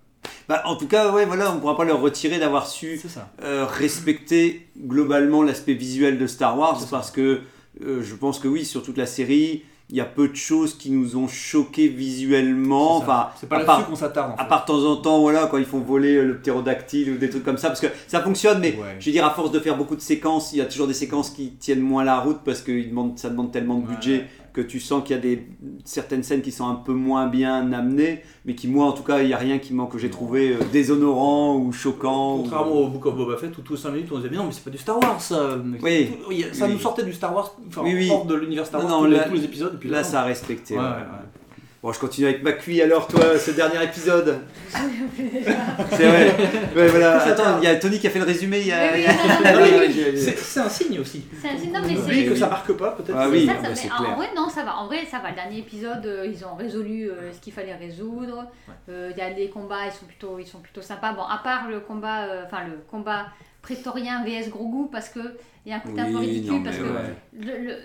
Bah, 0.48 0.62
en 0.66 0.76
tout 0.76 0.86
cas, 0.86 1.12
ouais, 1.12 1.24
voilà, 1.24 1.52
on 1.54 1.60
pourra 1.60 1.76
pas 1.76 1.84
leur 1.84 2.00
retirer 2.00 2.38
d'avoir 2.38 2.66
su 2.66 3.00
euh, 3.42 3.64
respecter 3.66 4.68
globalement 4.78 5.42
l'aspect 5.42 5.74
visuel 5.74 6.18
de 6.18 6.26
Star 6.26 6.58
Wars 6.58 6.78
parce 6.90 7.10
que 7.10 7.40
euh, 7.82 8.02
je 8.02 8.14
pense 8.14 8.38
que 8.38 8.48
oui, 8.48 8.64
sur 8.64 8.82
toute 8.82 8.98
la 8.98 9.06
série, 9.06 9.62
il 9.88 9.96
y 9.96 10.00
a 10.00 10.04
peu 10.04 10.28
de 10.28 10.36
choses 10.36 10.74
qui 10.76 10.90
nous 10.90 11.16
ont 11.16 11.26
choqués 11.28 11.88
visuellement. 11.88 12.96
Enfin, 12.98 13.28
c'est 13.38 13.48
pas 13.48 13.56
à 13.56 13.58
là-dessus 13.60 13.76
part, 13.78 13.86
qu'on 13.88 13.96
s'attarde. 13.96 14.32
en 14.32 14.36
à 14.36 14.44
part 14.44 14.62
de 14.62 14.66
temps 14.66 14.84
en 14.84 14.96
temps, 14.96 15.20
voilà, 15.20 15.46
quand 15.50 15.58
ils 15.58 15.64
font 15.64 15.80
voler 15.80 16.22
le 16.22 16.36
ptérodactyle 16.38 17.12
ou 17.12 17.16
des 17.18 17.30
trucs 17.30 17.44
comme 17.44 17.58
ça, 17.58 17.68
parce 17.68 17.80
que 17.80 17.88
ça 18.06 18.20
fonctionne, 18.20 18.60
mais 18.60 18.72
Ouais. 18.72 18.96
je 19.00 19.06
veux 19.06 19.12
dire, 19.12 19.24
à 19.26 19.30
force 19.30 19.50
de 19.50 19.58
faire 19.60 19.76
beaucoup 19.76 19.96
de 19.96 20.00
séquences, 20.00 20.52
il 20.52 20.58
y 20.58 20.60
a 20.60 20.66
toujours 20.66 20.86
des 20.86 20.94
séquences 20.94 21.30
qui 21.30 21.52
tiennent 21.52 21.80
moins 21.80 22.04
la 22.04 22.20
route 22.20 22.40
parce 22.44 22.60
que 22.62 22.72
ça 23.16 23.30
demande 23.30 23.52
tellement 23.52 23.78
de 23.78 23.88
Ouais. 23.88 24.26
Que 24.52 24.60
tu 24.60 24.80
sens 24.80 25.02
qu'il 25.02 25.16
y 25.16 25.18
a 25.18 25.22
des, 25.22 25.46
certaines 25.84 26.22
scènes 26.22 26.42
qui 26.42 26.52
sont 26.52 26.66
un 26.68 26.74
peu 26.74 26.92
moins 26.92 27.26
bien 27.26 27.72
amenées, 27.72 28.22
mais 28.44 28.54
qui, 28.54 28.68
moi, 28.68 28.86
en 28.86 28.92
tout 28.92 29.02
cas, 29.02 29.20
il 29.20 29.26
n'y 29.28 29.32
a 29.32 29.38
rien 29.38 29.58
qui 29.58 29.72
manque 29.72 29.92
que 29.92 29.98
j'ai 29.98 30.10
trouvé 30.10 30.50
euh, 30.54 30.58
déshonorant 30.72 31.56
ou 31.56 31.72
choquant. 31.72 32.36
ou- 32.36 32.42
Contrairement 32.42 32.72
au 32.74 32.88
Book 32.88 33.06
of 33.06 33.16
Boba 33.16 33.36
Fett 33.38 33.56
où 33.56 33.62
tous 33.62 33.76
5 33.76 33.90
minutes 33.92 34.08
on 34.12 34.16
disait 34.18 34.28
mais 34.30 34.36
non 34.36 34.44
mais 34.44 34.52
c'est 34.52 34.64
pas 34.64 34.70
du 34.70 34.78
Star 34.78 34.98
Wars 35.00 35.20
ça. 35.20 35.56
Oui. 35.82 36.10
Tout- 36.26 36.32
ça 36.54 36.66
Oui. 36.66 36.72
nous 36.72 36.78
sortait 36.78 37.04
du 37.04 37.12
Star 37.12 37.34
Wars, 37.34 37.56
enfin 37.68 37.82
Oui, 37.84 38.10
de 38.28 38.34
l'univers 38.34 38.66
Star 38.66 38.82
Non, 38.82 38.88
Wars 38.88 39.00
non, 39.02 39.06
tous, 39.06 39.10
les, 39.12 39.24
tous 39.28 39.34
les 39.34 39.44
épisodes. 39.44 39.74
Et 39.74 39.78
puis 39.78 39.88
Là, 39.88 40.02
non. 40.02 40.08
ça 40.08 40.20
a 40.20 40.24
respecté. 40.24 40.74
Ouais, 40.74 40.80
ouais. 40.80 40.86
ouais, 40.86 40.96
ouais. 40.96 41.41
Bon, 41.82 41.92
je 41.92 41.98
continue 41.98 42.28
avec 42.28 42.44
McQueen 42.44 42.82
alors, 42.82 43.08
toi, 43.08 43.36
ce 43.36 43.50
dernier 43.50 43.82
épisode. 43.82 44.38
C'est 44.70 46.06
vrai. 46.06 46.32
Ouais, 46.76 46.86
voilà. 46.86 47.20
Attends, 47.20 47.58
il 47.58 47.64
y 47.64 47.66
a 47.66 47.74
Tony 47.74 47.98
qui 47.98 48.06
a 48.06 48.10
fait 48.10 48.20
le 48.20 48.24
résumé. 48.24 48.60
Il 48.60 48.68
y 48.68 48.72
a... 48.72 48.92
Oui, 48.94 50.22
C'est 50.36 50.60
un 50.60 50.68
signe 50.68 51.00
aussi. 51.00 51.24
C'est 51.40 51.48
un 51.48 51.58
signe, 51.58 51.72
non, 51.72 51.80
mais 51.84 51.96
c'est. 51.96 52.24
que 52.26 52.36
ça 52.36 52.48
marque 52.48 52.72
pas 52.74 52.92
peut-être. 52.92 53.16
Ah 53.18 53.28
oui, 53.28 53.46
ça, 53.46 53.54
ah 53.58 53.62
ça, 53.64 53.68
mais 53.70 53.74
c'est 53.74 53.90
en 53.90 54.14
vrai, 54.14 54.28
non, 54.36 54.48
ça 54.48 54.62
va. 54.62 54.76
En 54.76 54.86
vrai, 54.86 55.04
ça 55.10 55.18
va. 55.18 55.30
Le 55.30 55.34
dernier 55.34 55.58
épisode, 55.58 56.06
euh, 56.06 56.24
ils 56.24 56.44
ont 56.44 56.54
résolu 56.54 57.10
euh, 57.10 57.32
ce 57.32 57.40
qu'il 57.40 57.52
fallait 57.52 57.74
résoudre. 57.74 58.46
Euh, 58.88 59.10
Il 59.12 59.18
y 59.18 59.20
a 59.20 59.32
des 59.32 59.48
combats, 59.48 59.86
ils 59.86 59.92
sont 59.92 60.06
plutôt, 60.06 60.38
ils 60.38 60.46
sont 60.46 60.60
plutôt 60.60 60.82
sympas. 60.82 61.12
Bon, 61.14 61.22
à 61.22 61.40
part 61.42 61.68
le 61.68 61.80
combat, 61.80 62.26
euh, 62.26 62.44
enfin 62.46 62.64
le 62.64 62.78
combat 62.88 63.26
prétorien 63.60 64.24
vs 64.24 64.50
Grogu, 64.50 64.88
parce 64.92 65.08
que 65.08 65.18
il 65.66 65.70
y 65.70 65.72
a 65.72 65.76
un 65.76 65.80
côté 65.80 66.00
un 66.00 66.10
peu 66.12 66.18
ridicule, 66.18 66.52
non, 66.58 66.62
parce 66.62 66.76
que 66.76 66.82
le- 66.82 67.76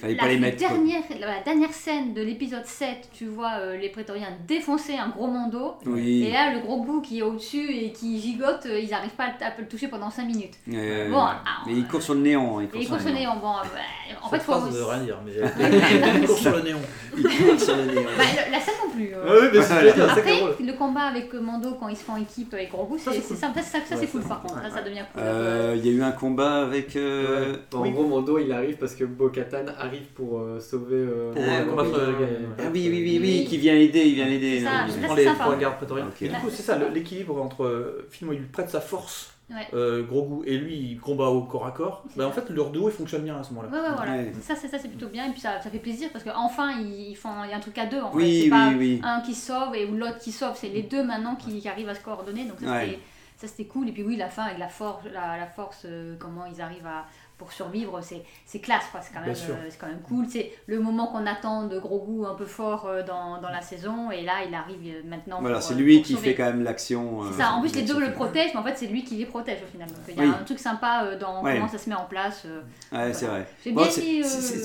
Fallait 0.00 0.14
la, 0.14 0.22
pas 0.22 0.28
les 0.28 0.38
mettre. 0.38 0.56
dernière, 0.58 1.02
la 1.20 1.40
dernière 1.44 1.72
scène 1.72 2.14
de 2.14 2.22
l'épisode 2.22 2.64
7, 2.64 3.08
tu 3.12 3.26
vois 3.26 3.52
euh, 3.60 3.76
les 3.76 3.88
prétoriens 3.88 4.28
défoncer 4.46 4.94
un 4.96 5.08
gros 5.08 5.26
mando. 5.26 5.74
Et 5.84 5.88
Oui. 5.88 6.30
là, 6.32 6.52
le 6.54 6.60
gros 6.60 6.80
bout 6.82 7.00
qui 7.00 7.18
est 7.18 7.22
au-dessus 7.22 7.68
et 7.70 7.90
qui 7.92 8.20
gigote, 8.20 8.66
euh, 8.66 8.78
ils 8.78 8.90
n'arrivent 8.90 9.10
pas 9.10 9.24
à 9.24 9.26
le, 9.28 9.44
à 9.44 9.52
le 9.58 9.66
toucher 9.66 9.88
pendant 9.88 10.10
5 10.10 10.24
minutes. 10.24 10.54
Euh, 10.72 11.10
Bon, 11.10 11.18
ah, 11.20 11.38
mais 11.66 11.72
il 11.74 11.86
court 11.88 12.02
sur 12.02 12.14
le 12.14 12.20
néant. 12.20 12.58
hein, 12.58 12.62
Et 12.74 12.78
il 12.78 12.80
sur 12.82 12.90
court 12.90 12.96
le 12.98 13.02
sur 13.02 13.12
le 13.12 13.18
néant. 13.18 13.36
Bon, 13.36 13.48
euh, 13.50 14.14
en 14.22 14.28
fait, 14.28 14.38
faut. 14.40 14.52
veut 14.58 14.84
rien 14.84 15.02
dire, 15.02 15.18
mais 15.26 15.32
court 16.26 16.38
sur 16.38 16.56
le 16.56 16.62
néon. 16.62 16.78
Il 17.16 17.22
court 17.24 17.58
sur 17.60 17.76
le 17.76 17.84
néant. 17.86 18.02
Bah, 18.16 18.24
le- 18.46 18.52
la 18.52 18.60
scène 18.60 18.74
non 18.86 18.90
plus. 18.94 19.10
euh. 19.14 19.24
Ouais, 19.24 19.38
oui, 19.42 19.48
mais 19.58 19.62
c'est 19.62 20.00
Après, 20.00 20.36
drôle. 20.38 20.54
le 20.64 20.72
combat 20.74 21.02
avec 21.02 21.32
Mando 21.34 21.74
quand 21.80 21.88
ils 21.88 21.96
se 21.96 22.04
font 22.04 22.16
équipe 22.16 22.54
avec 22.54 22.70
Grogu, 22.70 22.98
Ça, 22.98 23.10
c'est 23.12 23.20
cool. 23.20 23.36
ça, 23.36 23.48
ça, 23.54 23.62
ça, 23.62 23.62
ça, 23.62 23.78
Ouais, 23.78 24.00
c'est 24.00 24.06
ça, 24.06 24.12
cool 24.12 24.22
par 24.22 24.42
contre, 24.42 24.62
ça, 24.62 24.70
ça 24.70 24.82
devient 24.82 25.02
cool. 25.12 25.22
Euh, 25.24 25.74
Il 25.76 25.84
y 25.86 25.88
a 25.90 25.92
eu 25.92 26.02
un 26.02 26.12
combat 26.12 26.62
avec. 26.62 26.94
euh, 26.96 27.56
En 27.74 27.88
gros, 27.90 28.06
Mando 28.06 28.38
il 28.38 28.52
arrive 28.52 28.76
parce 28.76 28.94
que 28.94 29.04
Bo-Katan 29.04 29.66
arrive 29.78 29.87
pour 30.14 30.38
euh, 30.40 30.60
sauver. 30.60 30.96
euh, 30.96 31.32
Pour 31.32 31.42
oui, 31.42 31.68
combattre 31.68 31.90
oui, 31.90 31.96
euh, 32.00 32.38
oui. 32.40 32.46
Ah 32.58 32.62
oui, 32.72 32.88
oui, 32.88 32.88
oui, 32.90 33.18
oui, 33.20 33.38
Oui. 33.40 33.44
qui 33.46 33.58
vient 33.58 33.74
aider, 33.74 34.04
il 34.06 34.14
vient 34.14 34.26
l'aider. 34.26 34.58
C'est 34.60 34.64
ça. 34.64 34.84
Il 34.88 35.02
prend 35.02 35.14
c'est 35.16 35.24
les 35.24 35.34
trois 35.34 35.56
gardes 35.56 35.76
prétoriens. 35.76 36.08
Et 36.20 36.28
du 36.28 36.34
coup, 36.36 36.50
c'est 36.50 36.62
ça, 36.62 36.78
l'équilibre 36.78 37.40
entre. 37.40 38.04
Finalement, 38.10 38.38
il 38.38 38.42
lui 38.42 38.48
prête 38.48 38.70
sa 38.70 38.80
force, 38.80 39.32
Ouais. 39.50 39.66
euh, 39.72 40.02
Grogu, 40.04 40.46
et 40.46 40.58
lui, 40.58 40.74
il 40.76 41.00
combat 41.00 41.28
au 41.28 41.42
corps 41.42 41.66
à 41.66 41.70
corps. 41.70 42.04
Bah, 42.16 42.26
en 42.28 42.30
fait, 42.32 42.50
leur 42.50 42.70
duo, 42.70 42.88
il 42.88 42.92
fonctionne 42.92 43.22
bien 43.22 43.38
à 43.38 43.42
ce 43.42 43.52
moment-là. 43.54 43.68
Ouais, 43.72 43.88
ouais, 43.88 43.94
voilà. 43.96 44.12
Ouais. 44.12 44.32
Ça, 44.42 44.54
c'est 44.54 44.68
ça, 44.68 44.78
c'est 44.78 44.88
plutôt 44.88 45.08
bien. 45.08 45.26
Et 45.26 45.30
puis 45.30 45.40
ça, 45.40 45.60
ça 45.62 45.70
fait 45.70 45.78
plaisir 45.78 46.10
parce 46.12 46.22
qu'enfin, 46.24 46.72
ils 46.80 47.14
font, 47.16 47.30
il 47.44 47.50
y 47.50 47.52
a 47.52 47.56
un 47.56 47.60
truc 47.60 47.78
à 47.78 47.86
deux. 47.86 48.00
En 48.00 48.10
fait. 48.10 48.16
Oui, 48.18 48.40
C'est 48.44 48.50
pas 48.50 48.68
oui, 48.68 48.76
oui. 48.78 49.00
un 49.02 49.20
qui 49.22 49.34
sauve 49.34 49.74
et 49.74 49.86
ou 49.86 49.94
l'autre 49.94 50.18
qui 50.18 50.32
sauve. 50.32 50.52
C'est 50.54 50.68
les 50.68 50.82
deux 50.82 51.02
maintenant 51.02 51.34
qui, 51.36 51.60
qui 51.60 51.68
arrivent 51.68 51.88
à 51.88 51.94
se 51.94 52.00
coordonner. 52.04 52.44
Donc 52.44 52.60
ça, 52.60 52.70
Ouais. 52.72 52.84
c'était- 52.86 52.98
ça, 53.38 53.46
c'était 53.46 53.64
cool. 53.66 53.88
Et 53.88 53.92
puis 53.92 54.02
oui, 54.02 54.16
la 54.16 54.28
fin 54.28 54.42
avec 54.42 54.58
la 54.58 54.68
force, 54.68 55.04
la, 55.06 55.38
la 55.38 55.46
force 55.46 55.82
euh, 55.86 56.14
comment 56.18 56.44
ils 56.44 56.60
arrivent 56.60 56.86
à 56.86 57.06
pour 57.38 57.52
survivre, 57.52 58.00
c'est 58.02 58.22
c'est 58.44 58.58
classe, 58.58 58.84
quoi. 58.90 59.00
C'est 59.00 59.14
quand 59.14 59.20
même, 59.20 59.30
euh, 59.30 59.66
c'est 59.70 59.78
quand 59.78 59.86
même 59.86 60.00
cool. 60.06 60.26
C'est 60.28 60.50
le 60.66 60.80
moment 60.80 61.06
qu'on 61.06 61.24
attend 61.26 61.66
de 61.68 61.78
gros 61.78 62.00
goût 62.00 62.26
un 62.26 62.34
peu 62.34 62.44
fort 62.46 62.86
euh, 62.88 63.02
dans, 63.04 63.40
dans 63.40 63.48
la 63.50 63.60
saison. 63.62 64.10
Et 64.10 64.22
là, 64.22 64.34
il 64.46 64.52
arrive 64.54 64.80
euh, 64.86 65.02
maintenant. 65.08 65.38
Voilà, 65.40 65.60
c'est 65.60 65.74
lui 65.74 65.98
pour 65.98 66.06
qui 66.06 66.12
sauver. 66.14 66.30
fait 66.30 66.34
quand 66.34 66.44
même 66.46 66.64
l'action. 66.64 67.20
C'est 67.30 67.38
ça, 67.42 67.52
en 67.52 67.60
plus 67.60 67.74
les 67.76 67.82
deux 67.82 68.00
le 68.00 68.12
protègent, 68.12 68.50
mais 68.54 68.60
en 68.60 68.64
fait 68.64 68.74
c'est 68.76 68.86
lui 68.88 69.04
qui 69.04 69.14
les 69.14 69.26
protège 69.26 69.58
au 69.62 69.70
final. 69.70 69.88
Donc 69.88 69.98
il 70.08 70.16
y 70.16 70.18
a 70.20 70.22
Oui. 70.24 70.28
un 70.40 70.44
truc 70.44 70.58
sympa 70.58 71.14
dans 71.20 71.42
Ouais. 71.42 71.54
comment 71.54 71.68
ça 71.68 71.78
se 71.78 71.88
met 71.88 71.94
en 71.94 72.04
place. 72.06 72.42
euh. 72.46 72.60
Ouais, 72.92 73.12
c'est 73.14 73.26
vrai. 73.26 73.46
Bon, 73.72 73.86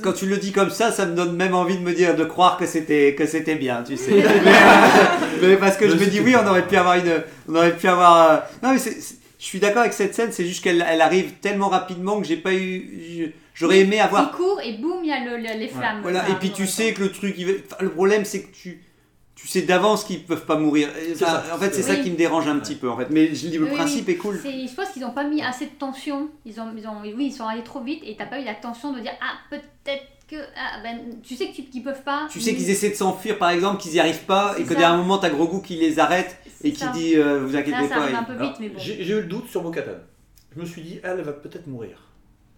quand 0.04 0.14
tu 0.14 0.26
le 0.26 0.38
dis 0.38 0.52
comme 0.52 0.70
ça, 0.72 0.92
ça 0.92 1.06
me 1.06 1.16
donne 1.16 1.36
même 1.36 1.54
envie 1.54 1.78
de 1.78 1.84
me 1.84 1.94
dire, 1.94 2.16
de 2.16 2.26
croire 2.26 2.58
que 2.58 2.66
c'était 2.66 3.14
que 3.16 3.26
c'était 3.28 3.56
bien, 3.56 3.84
tu 3.84 3.98
sais. 3.98 4.12
mais, 5.42 5.48
mais 5.48 5.58
parce 5.58 5.78
que 5.78 5.88
je 5.88 5.96
me 5.96 6.06
dis 6.06 6.20
oui, 6.22 6.36
on 6.36 6.48
aurait 6.48 6.66
pu 6.68 6.76
avoir 6.76 6.96
une, 6.96 7.22
on 7.48 7.56
aurait 7.56 7.76
pu 7.78 7.88
avoir. 7.88 8.32
euh, 8.32 8.38
Non 8.64 8.72
mais 8.72 8.80
c'est- 8.80 9.22
je 9.44 9.50
suis 9.50 9.60
d'accord 9.60 9.82
avec 9.82 9.92
cette 9.92 10.16
scène, 10.16 10.32
c'est 10.32 10.46
juste 10.46 10.64
qu'elle 10.64 10.86
elle 10.88 11.02
arrive 11.02 11.34
tellement 11.42 11.68
rapidement 11.68 12.22
que 12.22 12.26
j'ai 12.26 12.38
pas 12.38 12.54
eu, 12.54 13.34
j'aurais 13.54 13.80
aimé 13.82 13.98
Il 13.98 14.00
avoir. 14.00 14.32
court 14.32 14.62
et 14.64 14.78
boum, 14.78 15.00
il 15.04 15.10
y 15.10 15.12
a 15.12 15.20
le- 15.22 15.36
le- 15.36 15.60
les 15.60 15.68
flammes. 15.68 16.00
Voilà. 16.02 16.30
Et 16.30 16.36
puis 16.36 16.52
tu 16.52 16.66
sais 16.66 16.94
que 16.94 17.02
le 17.02 17.12
truc, 17.12 17.36
il 17.38 17.50
enfin, 17.66 17.76
le 17.82 17.90
problème 17.90 18.24
c'est 18.24 18.44
que 18.44 18.56
tu 18.56 18.82
tu 19.36 19.48
sais 19.50 19.64
d'avance 19.64 20.06
qu'ils 20.06 20.24
peuvent 20.24 20.46
pas 20.46 20.56
mourir. 20.56 20.88
Enfin, 21.12 21.42
en 21.54 21.58
fait, 21.58 21.72
c'est 21.74 21.82
Oui. 21.90 21.98
ça 21.98 22.02
qui 22.02 22.10
me 22.10 22.16
dérange 22.16 22.48
un 22.48 22.60
petit 22.60 22.76
peu 22.76 22.90
en 22.90 22.96
fait. 22.96 23.08
Mais 23.10 23.36
je 23.36 23.48
dis 23.50 23.58
le 23.58 23.66
Oui, 23.66 23.72
principe 23.76 24.08
oui. 24.08 24.14
est 24.14 24.18
cool. 24.18 24.40
C'est- 24.42 24.68
Je 24.68 24.74
pense 24.74 24.92
qu'ils 24.92 25.02
n'ont 25.02 25.12
pas 25.12 25.26
mis 25.26 25.42
assez 25.42 25.66
de 25.66 25.72
tension. 25.72 26.30
Ils 26.46 26.62
ont, 26.62 26.68
ils 26.78 26.88
ont, 26.88 27.02
oui, 27.04 27.14
ils 27.26 27.34
sont 27.34 27.46
allés 27.46 27.64
trop 27.64 27.82
vite 27.82 28.02
et 28.06 28.16
t'as 28.16 28.28
pas 28.28 28.40
eu 28.40 28.46
la 28.46 28.54
tension 28.54 28.94
de 28.94 29.02
dire 29.02 29.12
ah 29.22 29.34
peut-être 29.50 30.04
que 30.36 30.42
ah, 30.56 30.82
ben 30.84 31.20
tu 31.22 31.36
sais 31.36 31.48
que 31.48 31.56
tu- 31.56 31.64
qu'ils 31.64 31.84
peuvent 31.84 32.04
pas. 32.04 32.28
Tu 32.32 32.40
sais 32.42 32.54
qu'ils 32.56 32.70
essaient 32.70 32.90
de 32.90 32.96
s'enfuir 32.96 33.38
par 33.38 33.50
exemple, 33.52 33.82
qu'ils 33.82 33.94
y 33.94 34.00
arrivent 34.00 34.26
pas, 34.26 34.56
et 34.58 34.64
que 34.64 34.70
derrière 34.70 34.92
un 34.94 34.98
moment 34.98 35.18
t'as 35.18 35.30
Grogu 35.30 35.62
qui 35.62 35.76
les 35.76 36.00
arrête 36.00 36.38
et 36.64 36.72
qui 36.72 36.84
dit 36.94 37.16
euh, 37.16 37.40
vous 37.42 37.56
inquiétez 37.56 37.72
pas. 37.90 37.96
et- 38.10 38.12
bon. 38.70 38.80
J'ai 38.80 39.10
eu 39.14 39.16
le 39.22 39.24
doute 39.28 39.48
sur 39.50 39.62
Bo-Katan. 39.62 39.92
Je 40.56 40.60
me 40.62 40.66
suis 40.66 40.82
dit, 40.82 41.00
elle 41.04 41.22
va 41.22 41.34
peut-être 41.34 41.66
mourir. 41.68 41.98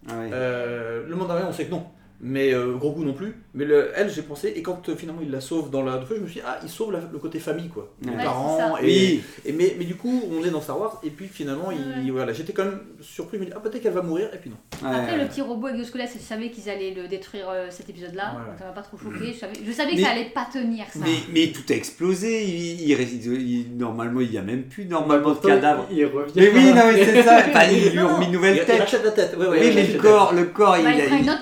Ah 0.10 0.20
ouais. 0.20 0.30
Euh, 0.34 1.08
le 1.08 1.16
Mandalorian, 1.16 1.50
on 1.50 1.54
sait 1.54 1.66
que 1.66 1.72
non. 1.72 1.86
Mais 2.22 2.54
euh, 2.54 2.74
gros 2.76 2.92
goût 2.92 3.04
non 3.04 3.14
plus. 3.14 3.36
Mais 3.54 3.66
le- 3.66 3.92
elle, 3.96 4.10
j'ai 4.10 4.22
pensé, 4.22 4.54
et 4.56 4.62
quand 4.62 4.88
euh, 4.90 4.96
finalement 4.96 5.22
il 5.22 5.32
la 5.32 5.42
sauve 5.42 5.70
dans 5.70 5.84
la 5.84 6.00
feu, 6.02 6.16
je 6.18 6.22
me 6.22 6.28
suis 6.28 6.40
dit, 6.40 6.46
ah, 6.48 6.60
il 6.64 6.70
sauve 6.70 6.92
la- 6.94 7.02
le 7.12 7.20
côté 7.20 7.40
famille, 7.40 7.68
quoi. 7.70 7.92
Les 8.02 8.10
Ouais, 8.12 8.24
parents. 8.24 8.78
Et, 8.82 8.84
Oui. 8.86 9.24
et 9.46 9.52
mais, 9.52 9.76
mais 9.78 9.86
du 9.86 9.96
coup, 9.96 10.24
on 10.32 10.44
est 10.46 10.50
dans 10.50 10.62
Star 10.62 10.80
Wars, 10.80 11.00
et 11.04 11.10
puis 11.10 11.28
finalement, 11.28 11.72
il, 11.72 12.06
Ouais. 12.06 12.12
voilà, 12.12 12.34
j'étais 12.34 12.54
quand 12.54 12.66
même 12.66 12.80
surpris. 13.02 13.38
Je 13.38 13.42
me 13.44 13.48
dis, 13.48 13.54
ah, 13.56 13.60
peut-être 13.60 13.82
qu'elle 13.84 13.94
va 13.94 14.02
mourir, 14.02 14.30
et 14.34 14.38
puis 14.38 14.50
non. 14.50 14.56
Ouais, 14.90 14.96
Après, 14.96 15.14
ouais. 15.14 15.24
le 15.24 15.28
petit 15.28 15.42
robot 15.42 15.68
exosquelette, 15.70 16.10
je 16.16 16.20
savais 16.24 16.50
qu'ils 16.52 16.70
allaient 16.70 16.94
le 16.96 17.08
détruire 17.08 17.48
euh, 17.50 17.68
cet 17.70 17.90
épisode-là. 17.90 18.32
Donc 18.48 18.58
Ça 18.60 18.66
m'a 18.66 18.72
pas 18.72 18.82
trop 18.82 18.98
choqué. 18.98 19.34
Je 19.34 19.40
savais, 19.40 19.54
je 19.66 19.72
savais 19.72 19.96
que 19.96 20.02
ça 20.02 20.10
allait 20.12 20.26
pas 20.34 20.48
tenir 20.52 20.86
ça. 20.92 21.00
Mais, 21.04 21.16
mais 21.34 21.52
tout 21.52 21.64
a 21.70 21.74
explosé. 21.76 22.44
Il, 22.46 22.90
il 22.92 23.02
il- 23.42 23.78
normalement, 23.78 24.22
il 24.22 24.32
y 24.32 24.38
a 24.38 24.42
même 24.42 24.64
plus 24.64 24.86
normalement 24.86 25.34
de 25.34 25.40
cadavre. 25.40 25.88
Il, 25.92 25.98
il 25.98 26.06
revient. 26.06 26.32
Mais 26.36 26.50
oui, 26.54 26.66
non, 26.74 26.82
mais 26.94 27.04
c'est 27.06 27.24
ça. 27.24 27.40
Enfin, 27.50 27.66
ils 27.72 27.92
lui 27.92 28.00
ont 28.00 28.18
mis 28.20 28.26
une 28.26 28.32
Il, 28.32 28.36
nouvelle 28.36 28.58
il 28.58 28.66
tête. 28.66 28.80
rachète 28.80 29.04
la 29.04 29.12
tête. 29.12 29.36
Ouais, 29.38 29.48
ouais, 29.48 29.60
Oui, 29.60 29.68
il 29.70 29.76
mais 29.76 29.88
le 29.88 30.00
corps, 30.00 30.34
le 30.34 30.46
corps, 30.46 30.78
il, 30.78 30.84
il, 30.84 31.30
a- 31.30 31.40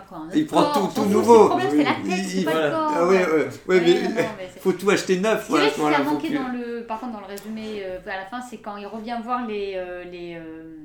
prend 0.00 0.26
il- 0.34 0.46
prend, 0.46 0.88
tout- 0.88 1.04
nouveau. 1.06 1.42
Le 1.44 1.48
problème, 1.48 1.68
c'est 1.70 1.84
la 1.84 2.16
tête, 2.16 2.24
c'est 2.26 2.44
pas 2.44 2.66
le 2.66 2.70
corps. 2.70 2.92
Ah 4.18 4.22
mais 4.38 4.50
faut 4.60 4.72
tout 4.72 4.90
acheter 4.90 5.20
neuf. 5.20 5.46
C'est 5.48 5.70
ce 5.70 5.74
qui 5.74 5.80
a 5.94 6.02
manqué 6.04 6.28
dans 6.30 6.48
le, 6.48 6.84
par 6.86 7.00
contre 7.00 7.12
dans 7.12 7.20
le 7.20 7.26
résumé 7.26 7.82
euh, 7.84 7.98
à 8.06 8.16
la 8.16 8.26
fin, 8.26 8.40
c'est 8.40 8.58
quand 8.58 8.76
il 8.76 8.86
revient 8.86 9.16
voir 9.24 9.46
les, 9.46 9.74
euh, 9.76 10.04
les, 10.04 10.34
euh, 10.36 10.76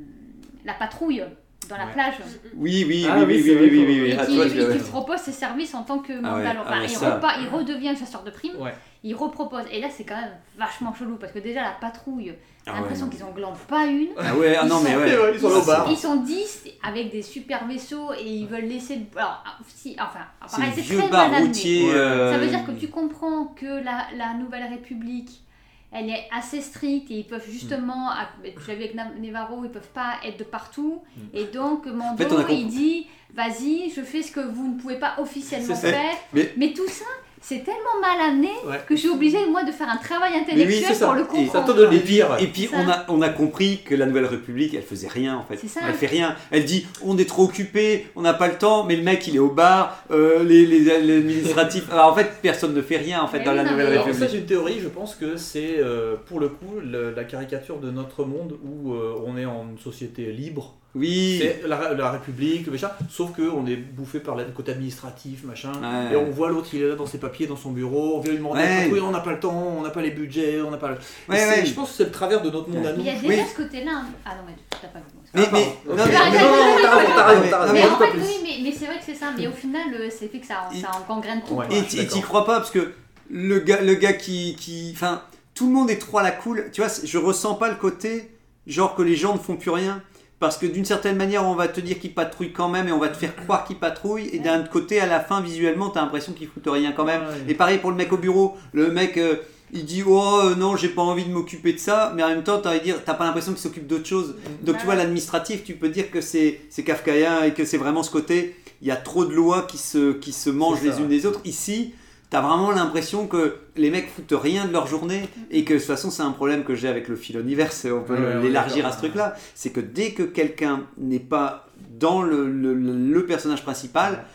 la 0.65 0.74
patrouille 0.74 1.24
dans 1.69 1.77
la 1.77 1.86
Ouais. 1.86 1.93
plage 1.93 2.15
Oui, 2.55 2.84
oui, 2.88 3.05
Ah 3.10 3.19
oui, 3.19 3.25
oui, 3.27 3.43
oui, 3.45 3.58
oui, 3.62 3.69
oui, 3.69 3.86
oui, 3.88 4.01
oui. 4.01 4.10
et 4.12 4.17
Ah, 4.19 4.25
qui, 4.25 4.36
toi, 4.36 4.47
je- 4.47 4.71
qui 4.73 4.79
propose 4.89 5.19
ses 5.19 5.32
services 5.32 5.73
en 5.75 5.84
tant 5.84 5.99
que 5.99 6.12
Ah 6.13 6.15
ouais, 6.15 6.21
Mandalorian. 6.43 6.63
ah 6.67 6.79
ouais, 6.79 6.86
il, 6.86 6.89
ça. 6.89 7.15
repart- 7.17 7.38
il 7.41 7.47
redevient 7.47 7.95
chasseur 7.97 8.23
de 8.23 8.32
primes, 8.32 8.55
Ouais. 8.60 8.73
il 9.03 9.15
repropose. 9.15 9.63
Et 9.71 9.79
là, 9.79 9.88
c'est 9.95 10.03
quand 10.03 10.15
même 10.19 10.32
vachement 10.58 10.93
chelou 10.93 11.17
parce 11.17 11.32
que 11.32 11.39
déjà, 11.39 11.62
la 11.62 11.71
patrouille, 11.79 12.25
j'ai 12.25 12.36
Ah 12.65 12.71
ouais, 12.73 12.79
l'impression 12.79 13.05
non. 13.05 13.12
qu'ils 13.12 13.23
en 13.23 13.32
glandent 13.32 13.58
pas 13.67 13.86
une. 13.86 14.10
Ah 14.17 14.36
ouais, 14.36 14.55
ah 14.58 14.62
Ils 14.63 14.69
non, 14.69 14.82
mais 14.82 14.91
sont- 14.93 14.97
ouais. 14.97 15.10
C'est 15.10 15.15
vrai, 15.15 15.32
ils 15.36 15.39
sont 15.39 15.47
au 15.47 15.62
bar. 15.65 15.88
Ils 15.91 15.97
sont 15.97 16.15
10 16.17 16.63
avec 16.84 17.12
des 17.12 17.21
super 17.21 17.67
vaisseaux 17.67 18.12
et 18.19 18.25
ils 18.25 18.47
veulent 18.47 18.65
laisser. 18.65 18.99
Alors, 19.15 19.43
ah, 19.45 19.58
si, 19.67 19.95
enfin, 19.99 20.19
C'est 20.47 20.58
pareil, 20.62 20.84
très 20.84 21.10
mal 21.10 21.34
amené. 21.36 21.84
Ouais. 21.86 21.91
euh, 21.93 22.32
Ça 22.34 22.38
veut 22.39 22.47
dire 22.47 22.65
que 22.65 22.71
tu 22.71 22.88
comprends 22.89 23.45
que 23.55 23.65
la, 23.84 24.08
la 24.17 24.34
Nouvelle 24.34 24.67
République, 24.69 25.43
elle 25.91 26.10
est 26.10 26.28
assez 26.32 26.62
stricte 26.62 27.10
et 27.12 27.15
ils 27.19 27.25
peuvent 27.28 27.47
justement, 27.49 28.10
à- 28.12 28.30
tu 28.43 28.52
l'as 28.67 28.75
vu 28.75 28.84
avec 28.84 28.95
Na- 28.95 29.12
Nevarro, 29.19 29.63
ils 29.65 29.71
peuvent 29.71 29.89
pas 29.93 30.15
être 30.25 30.38
de 30.38 30.43
partout. 30.43 31.02
Et 31.34 31.45
donc, 31.45 31.86
Mando, 31.88 32.17
fait, 32.47 32.56
il 32.56 32.67
dit, 32.67 33.08
vas-y, 33.34 33.89
je 33.95 34.02
fais 34.02 34.21
ce 34.21 34.32
que 34.32 34.39
vous 34.39 34.67
ne 34.75 34.80
pouvez 34.80 34.97
pas 34.99 35.15
officiellement 35.19 35.75
faire. 35.91 36.15
Mais- 36.34 36.54
Mais... 36.58 36.73
tout 36.73 36.88
ça, 36.88 37.06
c'est 37.41 37.63
tellement 37.63 37.99
mal 38.02 38.19
amené 38.30 38.49
Ouais. 38.67 38.80
que 38.88 38.95
je 38.95 39.02
suis 39.02 39.10
obligée, 39.10 39.38
moi, 39.49 39.63
de 39.63 39.71
faire 39.71 39.88
un 39.89 39.97
travail 39.97 40.32
oui, 40.36 40.39
intellectuel 40.41 40.84
c'est 40.88 40.93
ça. 40.93 41.06
pour 41.06 41.15
le 41.15 41.21
Et 41.21 41.25
comprendre. 41.25 41.86
Et 41.93 41.97
puis, 41.99 41.99
pires. 42.15 42.38
et 42.39 42.47
puis 42.47 42.67
C'est 42.71 42.75
on, 42.78 42.89
a, 42.89 43.06
on 43.08 43.21
a 43.21 43.30
compris 43.30 43.80
que 43.86 43.95
la 43.95 44.06
Nouvelle 44.06 44.25
République, 44.25 44.73
elle 44.73 44.84
faisait 44.84 45.08
rien 45.08 45.38
en 45.38 45.43
fait. 45.43 45.58
C'est 45.58 45.67
ça. 45.67 45.82
Elle 45.88 45.93
fait 45.95 46.08
rien. 46.08 46.36
Elle 46.52 46.65
dit 46.65 46.86
on 47.04 47.17
est 47.17 47.28
trop 47.28 47.43
occupé, 47.45 48.08
on 48.15 48.21
n'a 48.21 48.34
pas 48.34 48.47
le 48.47 48.58
temps, 48.58 48.84
mais 48.84 48.95
le 48.95 49.04
mec 49.04 49.25
il 49.28 49.36
est 49.36 49.39
au 49.39 49.49
bar, 49.49 50.04
euh, 50.12 50.43
les, 50.43 50.65
les, 50.65 50.80
les 50.80 50.91
administratifs. 50.91 51.88
Alors 51.91 52.12
en 52.12 52.15
fait, 52.15 52.30
personne 52.41 52.73
ne 52.73 52.82
fait 52.82 52.97
rien 52.97 53.21
en 53.21 53.28
fait 53.28 53.39
Mais 53.39 53.45
dans 53.45 53.52
oui, 53.52 53.58
la 53.58 53.63
non, 53.63 53.71
Nouvelle 53.71 53.86
mais- 53.88 53.91
Alors 53.93 54.04
ça 54.06 54.10
République. 54.12 54.32
j'ai 54.32 54.38
une 54.39 54.45
théorie, 54.45 54.80
je 54.82 54.88
pense 54.89 55.15
que 55.15 55.38
c'est 55.38 55.75
euh, 55.80 56.15
pour 56.28 56.39
le 56.39 56.49
coup 56.49 56.75
le- 56.84 57.12
la 57.13 57.23
caricature 57.23 57.80
de 57.80 57.89
notre 57.91 58.23
monde 58.25 58.58
où 58.63 58.93
euh, 58.93 59.15
on 59.25 59.38
est 59.38 59.45
en 59.45 59.65
société 59.84 60.32
libre. 60.32 60.75
Oui. 60.95 61.38
C'est 61.39 61.67
la, 61.67 61.93
la 61.93 62.12
République, 62.12 62.65
le 62.65 62.71
machin, 62.71 62.89
sauf 63.10 63.32
qu'on 63.36 63.65
est 63.67 63.75
bouffé 63.75 64.19
par 64.19 64.36
le 64.36 64.45
côté 64.45 64.71
administratif, 64.71 65.43
machin. 65.43 65.71
Ouais. 65.73 66.13
Et 66.13 66.15
on 66.15 66.32
voit 66.32 66.49
l'autre, 66.49 66.69
il 66.73 66.82
est 66.82 66.88
là 66.89 66.95
dans 66.95 67.06
ses 67.06 67.19
papiers, 67.19 67.45
dans 67.45 67.56
son 67.56 67.71
bureau, 67.71 68.15
on 68.17 68.19
vient 68.21 68.32
lui 68.32 68.39
demander, 68.39 68.62
Ouais. 68.62 68.89
oui, 68.91 68.99
on 68.99 69.12
n'a 69.12 69.19
pas 69.19 69.34
le 69.34 69.39
temps, 69.39 69.75
on 69.78 69.82
n'a 69.84 69.91
pas 69.91 70.02
les 70.02 70.10
budgets, 70.12 70.60
on 70.62 70.71
n'a 70.71 70.78
pas 70.78 70.88
le... 70.89 70.95
Ouais. 71.30 71.63
Je 71.63 71.73
pense 71.73 71.89
que 71.91 71.95
c'est 71.97 72.06
le 72.06 72.12
travers 72.12 72.41
de 72.41 72.49
notre 72.49 72.69
monde 72.69 72.86
à 72.88 72.91
Mais 72.91 72.97
nous. 72.97 73.02
il 73.02 73.06
y 73.06 73.10
a 73.12 73.13
déjà 73.19 73.28
Oui. 73.43 73.49
ce 73.56 73.62
côté-là. 73.62 73.91
hein. 73.93 74.06
Ah 74.25 74.32
non, 74.36 74.41
mais 74.47 74.54
t'as 74.82 74.88
pas 74.88 74.99
vu. 74.99 75.06
Mais, 75.36 75.41
Ah, 75.45 75.49
mais, 75.54 75.63
pardon. 75.63 75.69
non, 75.86 75.95
mais- 75.95 76.12
mais- 76.12 76.15
arrête, 76.15 76.34
non, 76.34 76.47
arrête, 76.47 76.82
t'as 76.82 76.88
arrête, 76.88 76.97
raison, 77.06 77.13
t'as 77.15 77.21
arrête, 77.21 77.43
raison. 77.43 77.56
arrête. 77.56 77.67
Non, 77.67 77.73
Mais 77.73 77.82
mais- 77.84 77.89
en 77.89 77.95
pas 77.97 78.06
fait, 78.08 78.12
plus. 78.13 78.21
oui, 78.21 78.36
mais, 78.41 78.63
mais 78.63 78.71
c'est 78.75 78.86
vrai 78.86 78.97
que 78.97 79.04
c'est 79.06 79.13
ça. 79.15 79.25
Mais 79.38 79.45
au 79.47 79.52
final, 79.52 79.84
euh, 79.93 80.10
c'est 80.10 80.28
fait 80.28 80.39
que 80.39 80.47
ça, 80.47 80.69
ça 80.82 80.91
engangrène 81.08 81.43
tout. 81.47 81.62
Et 81.71 81.84
t'y 82.08 82.21
crois 82.21 82.45
pas 82.47 82.58
parce 82.58 82.71
que 82.71 82.93
le 83.30 83.60
gars, 83.60 83.82
le 83.82 83.93
gars 83.93 84.13
qui, 84.13 84.56
qui, 84.60 84.91
enfin, 84.95 85.21
tout 85.54 85.67
le 85.67 85.73
monde 85.73 85.91
est 85.91 85.99
trop 85.99 86.17
à 86.17 86.23
la 86.23 86.32
cool. 86.32 86.65
Tu 86.73 86.82
vois, 86.82 86.89
je 87.04 87.17
ressens 87.19 87.54
pas 87.56 87.69
le 87.69 87.75
côté 87.75 88.32
genre 88.65 88.95
que 88.95 89.04
les 89.04 89.15
gens 89.15 89.34
ne 89.34 89.39
font 89.39 89.56
plus 89.56 89.69
rien. 89.71 90.02
Parce 90.39 90.58
que 90.58 90.65
d'une 90.65 90.86
certaine 90.86 91.17
manière, 91.17 91.45
on 91.45 91.56
va 91.56 91.67
te 91.67 91.82
dire 91.82 91.99
qu'ils 91.99 92.13
patrouillent 92.13 92.54
quand 92.54 92.69
même 92.69 92.88
et 92.88 92.93
on 92.93 92.97
va 92.99 93.10
te 93.10 93.17
faire 93.17 93.36
croire 93.36 93.65
qu'ils 93.65 93.75
patrouillent. 93.75 94.30
Et 94.32 94.39
d'un 94.39 94.63
côté, 94.63 95.02
à 95.02 95.06
la 95.06 95.19
fin, 95.19 95.41
visuellement, 95.41 95.89
t'as 95.89 96.02
l'impression 96.02 96.32
qu'ils 96.32 96.47
foutent 96.47 96.67
rien 96.67 96.93
quand 96.93 97.04
même. 97.04 97.21
Ouais. 97.21 97.52
Et 97.52 97.54
pareil 97.56 97.80
pour 97.80 97.91
le 97.91 97.97
mec 97.97 98.13
au 98.13 98.17
bureau. 98.17 98.56
Le 98.71 98.89
mec, 98.89 99.17
euh, 99.17 99.36
il 99.73 99.84
dit 99.84 100.02
Oh 100.08 100.41
euh, 100.45 100.56
non, 100.56 100.78
j'ai 100.78 100.88
pas 100.88 101.02
envie 101.02 101.25
de 101.25 101.32
m'occuper 101.32 101.73
de 101.73 101.80
ça. 101.80 102.13
Mais 102.15 102.23
en 102.23 102.30
même 102.30 102.43
temps, 102.43 102.60
t'as 102.60 102.69
envie 102.69 102.80
de 102.80 102.86
dire, 102.86 103.04
t'as 103.04 103.15
pas 103.15 103.25
l'impression 103.25 103.52
qu'il 103.52 103.62
s'occupe 103.62 103.86
d'autre 103.86 104.06
chose. 104.06 104.36
Donc 104.63 104.78
tu 104.78 104.86
vois, 104.86 104.95
l'administratif, 104.95 105.65
tu 105.65 105.73
peux 105.73 105.89
dire 105.89 106.10
que 106.10 106.21
c'est 106.21 106.62
c'est 106.69 106.84
kafkaïen 106.84 107.43
et 107.43 107.54
que 107.54 107.65
c'est 107.65 107.78
vraiment 107.78 108.02
ce 108.02 108.12
côté. 108.12 108.56
Il 108.82 108.88
y 108.88 108.91
a 108.91 108.95
trop 108.95 109.25
de 109.25 109.34
lois 109.34 109.63
qui 109.63 109.78
se, 109.78 110.13
qui 110.13 110.32
se 110.32 110.49
mangent 110.49 110.82
les 110.82 110.99
unes 110.99 111.10
des 111.10 111.25
autres. 111.25 111.41
Ici, 111.43 111.93
t'as 112.30 112.42
vraiment 112.42 112.72
l'impression 112.72 113.28
que 113.28 113.56
les 113.76 113.89
mecs 113.89 114.08
foutent 114.10 114.34
rien 114.39 114.65
de 114.65 114.72
leur 114.74 114.86
journée 114.88 115.28
et 115.50 115.63
que 115.65 115.74
de 115.74 115.80
toute 115.80 115.88
façon, 115.88 116.12
c'est 116.12 116.22
un 116.24 116.32
problème 116.32 116.63
que 116.63 116.76
j'ai 116.76 116.88
avec 116.88 117.08
le 117.08 117.15
filoniverse. 117.15 117.86
On 117.92 118.04
peut 118.04 118.13
Ouais, 118.15 118.42
l'élargir 118.42 118.86
à 118.86 118.92
ce 118.92 119.00
truc-là. 119.00 119.36
C'est 119.56 119.72
que 119.72 119.80
dès 119.80 120.12
que 120.12 120.24
quelqu'un 120.24 120.86
n'est 120.98 121.20
pas 121.20 121.68
dans 122.00 122.22
le, 122.22 122.48
le- 122.48 123.26
personnage 123.26 123.63
principal, 123.63 124.26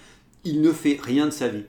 il 0.44 0.60
ne 0.60 0.72
fait 0.72 0.98
rien 1.02 1.26
de 1.26 1.30
sa 1.30 1.48
vie. 1.48 1.64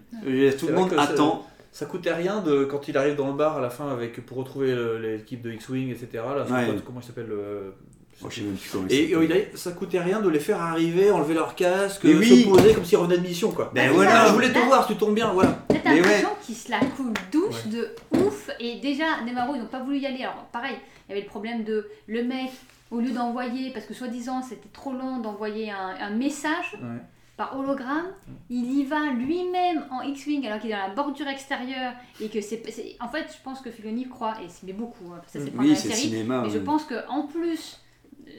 Tout 0.57 0.67
le 0.67 0.73
monde 0.73 0.93
attend. 0.97 1.45
Ça 1.71 1.85
coûtait 1.85 2.13
rien 2.13 2.39
de 2.41 2.63
quand 2.63 2.87
il 2.87 2.97
arrive 2.97 3.15
dans 3.17 3.27
le 3.27 3.33
bar 3.33 3.57
à 3.57 3.61
la 3.61 3.69
fin 3.69 3.89
avec 3.89 4.25
pour 4.25 4.37
retrouver 4.37 4.73
l'équipe 5.01 5.41
de 5.41 5.51
X-Wing, 5.51 5.89
etc. 5.89 6.07
Là, 6.13 6.45
comment 6.85 7.01
il 7.01 7.05
s'appelle 7.05 7.31
je 8.29 8.35
sais 8.35 8.41
même 8.41 8.55
plus 8.55 8.69
comment 8.71 8.87
Et 8.89 9.13
euh, 9.13 9.45
a- 9.53 9.57
ça 9.57 9.71
coûtait 9.71 9.99
rien 9.99 10.21
de 10.21 10.29
les 10.29 10.39
faire 10.39 10.61
arriver, 10.61 11.11
enlever 11.11 11.33
leur 11.33 11.55
casque, 11.55 12.01
Mais 12.03 12.15
oui. 12.15 12.43
se 12.43 12.47
poser 12.47 12.73
comme 12.73 12.85
s'ils 12.85 12.97
revenaient 12.97 13.17
de 13.17 13.27
mission 13.27 13.51
quoi. 13.51 13.71
Ben 13.73 13.91
voilà. 13.91 14.27
je 14.27 14.33
voulais 14.33 14.51
te 14.53 14.59
voir, 14.59 14.87
tu 14.87 14.95
tombes 14.95 15.15
bien, 15.15 15.31
voilà. 15.33 15.49
Là, 15.69 15.75
t'as 15.83 15.93
l'impression 15.93 16.29
qu'ils 16.41 16.55
se 16.55 16.71
la 16.71 16.79
coulent 16.79 17.13
douce 17.31 17.65
Ouais. 17.65 17.71
de 17.71 17.95
ouf. 18.25 18.49
Et 18.59 18.79
déjà, 18.79 19.21
Neymaro, 19.25 19.55
ils 19.55 19.61
n'ont 19.61 19.67
pas 19.67 19.83
voulu 19.83 19.99
y 19.99 20.05
aller. 20.05 20.23
Alors, 20.23 20.45
pareil, 20.51 20.75
il 21.07 21.11
y 21.11 21.11
avait 21.13 21.21
le 21.21 21.27
problème 21.29 21.63
de 21.63 21.87
le 22.07 22.23
mec, 22.23 22.49
au 22.91 22.99
lieu 22.99 23.11
d'envoyer, 23.11 23.71
parce 23.71 23.85
que 23.85 23.93
soi-disant 23.93 24.41
c'était 24.41 24.69
trop 24.73 24.93
long 24.93 25.19
d'envoyer 25.19 25.69
un, 25.71 25.95
un 25.99 26.09
message 26.11 26.73
Ouais. 26.81 26.99
par 27.37 27.59
hologramme, 27.59 28.07
il 28.49 28.71
y 28.79 28.85
va 28.85 29.11
lui-même 29.11 29.85
en 29.91 30.01
X-Wing 30.01 30.45
alors 30.47 30.59
qu'il 30.59 30.69
est 30.71 30.73
dans 30.73 30.87
la 30.87 30.93
bordure 30.93 31.27
extérieure. 31.27 31.93
Et 32.21 32.29
que 32.29 32.39
c'est. 32.41 32.61
En 33.01 33.09
fait, 33.09 33.25
je 33.29 33.43
pense 33.43 33.59
que 33.61 33.69
Filoni 33.71 34.07
croit, 34.07 34.35
et 34.43 34.47
c'est 34.47 34.71
beaucoup, 34.73 35.11
hein, 35.13 35.21
ça 35.27 35.39
c'est 35.43 35.51
pas 35.51 35.61
Oui, 35.61 35.69
la 35.71 35.75
série, 35.75 35.95
cinéma. 35.95 36.41
mais 36.43 36.49
je 36.49 36.57
ouais. 36.59 36.63
pense 36.63 36.85
que 36.85 36.95
en 37.09 37.23
plus. 37.27 37.79
Euh, 38.27 38.31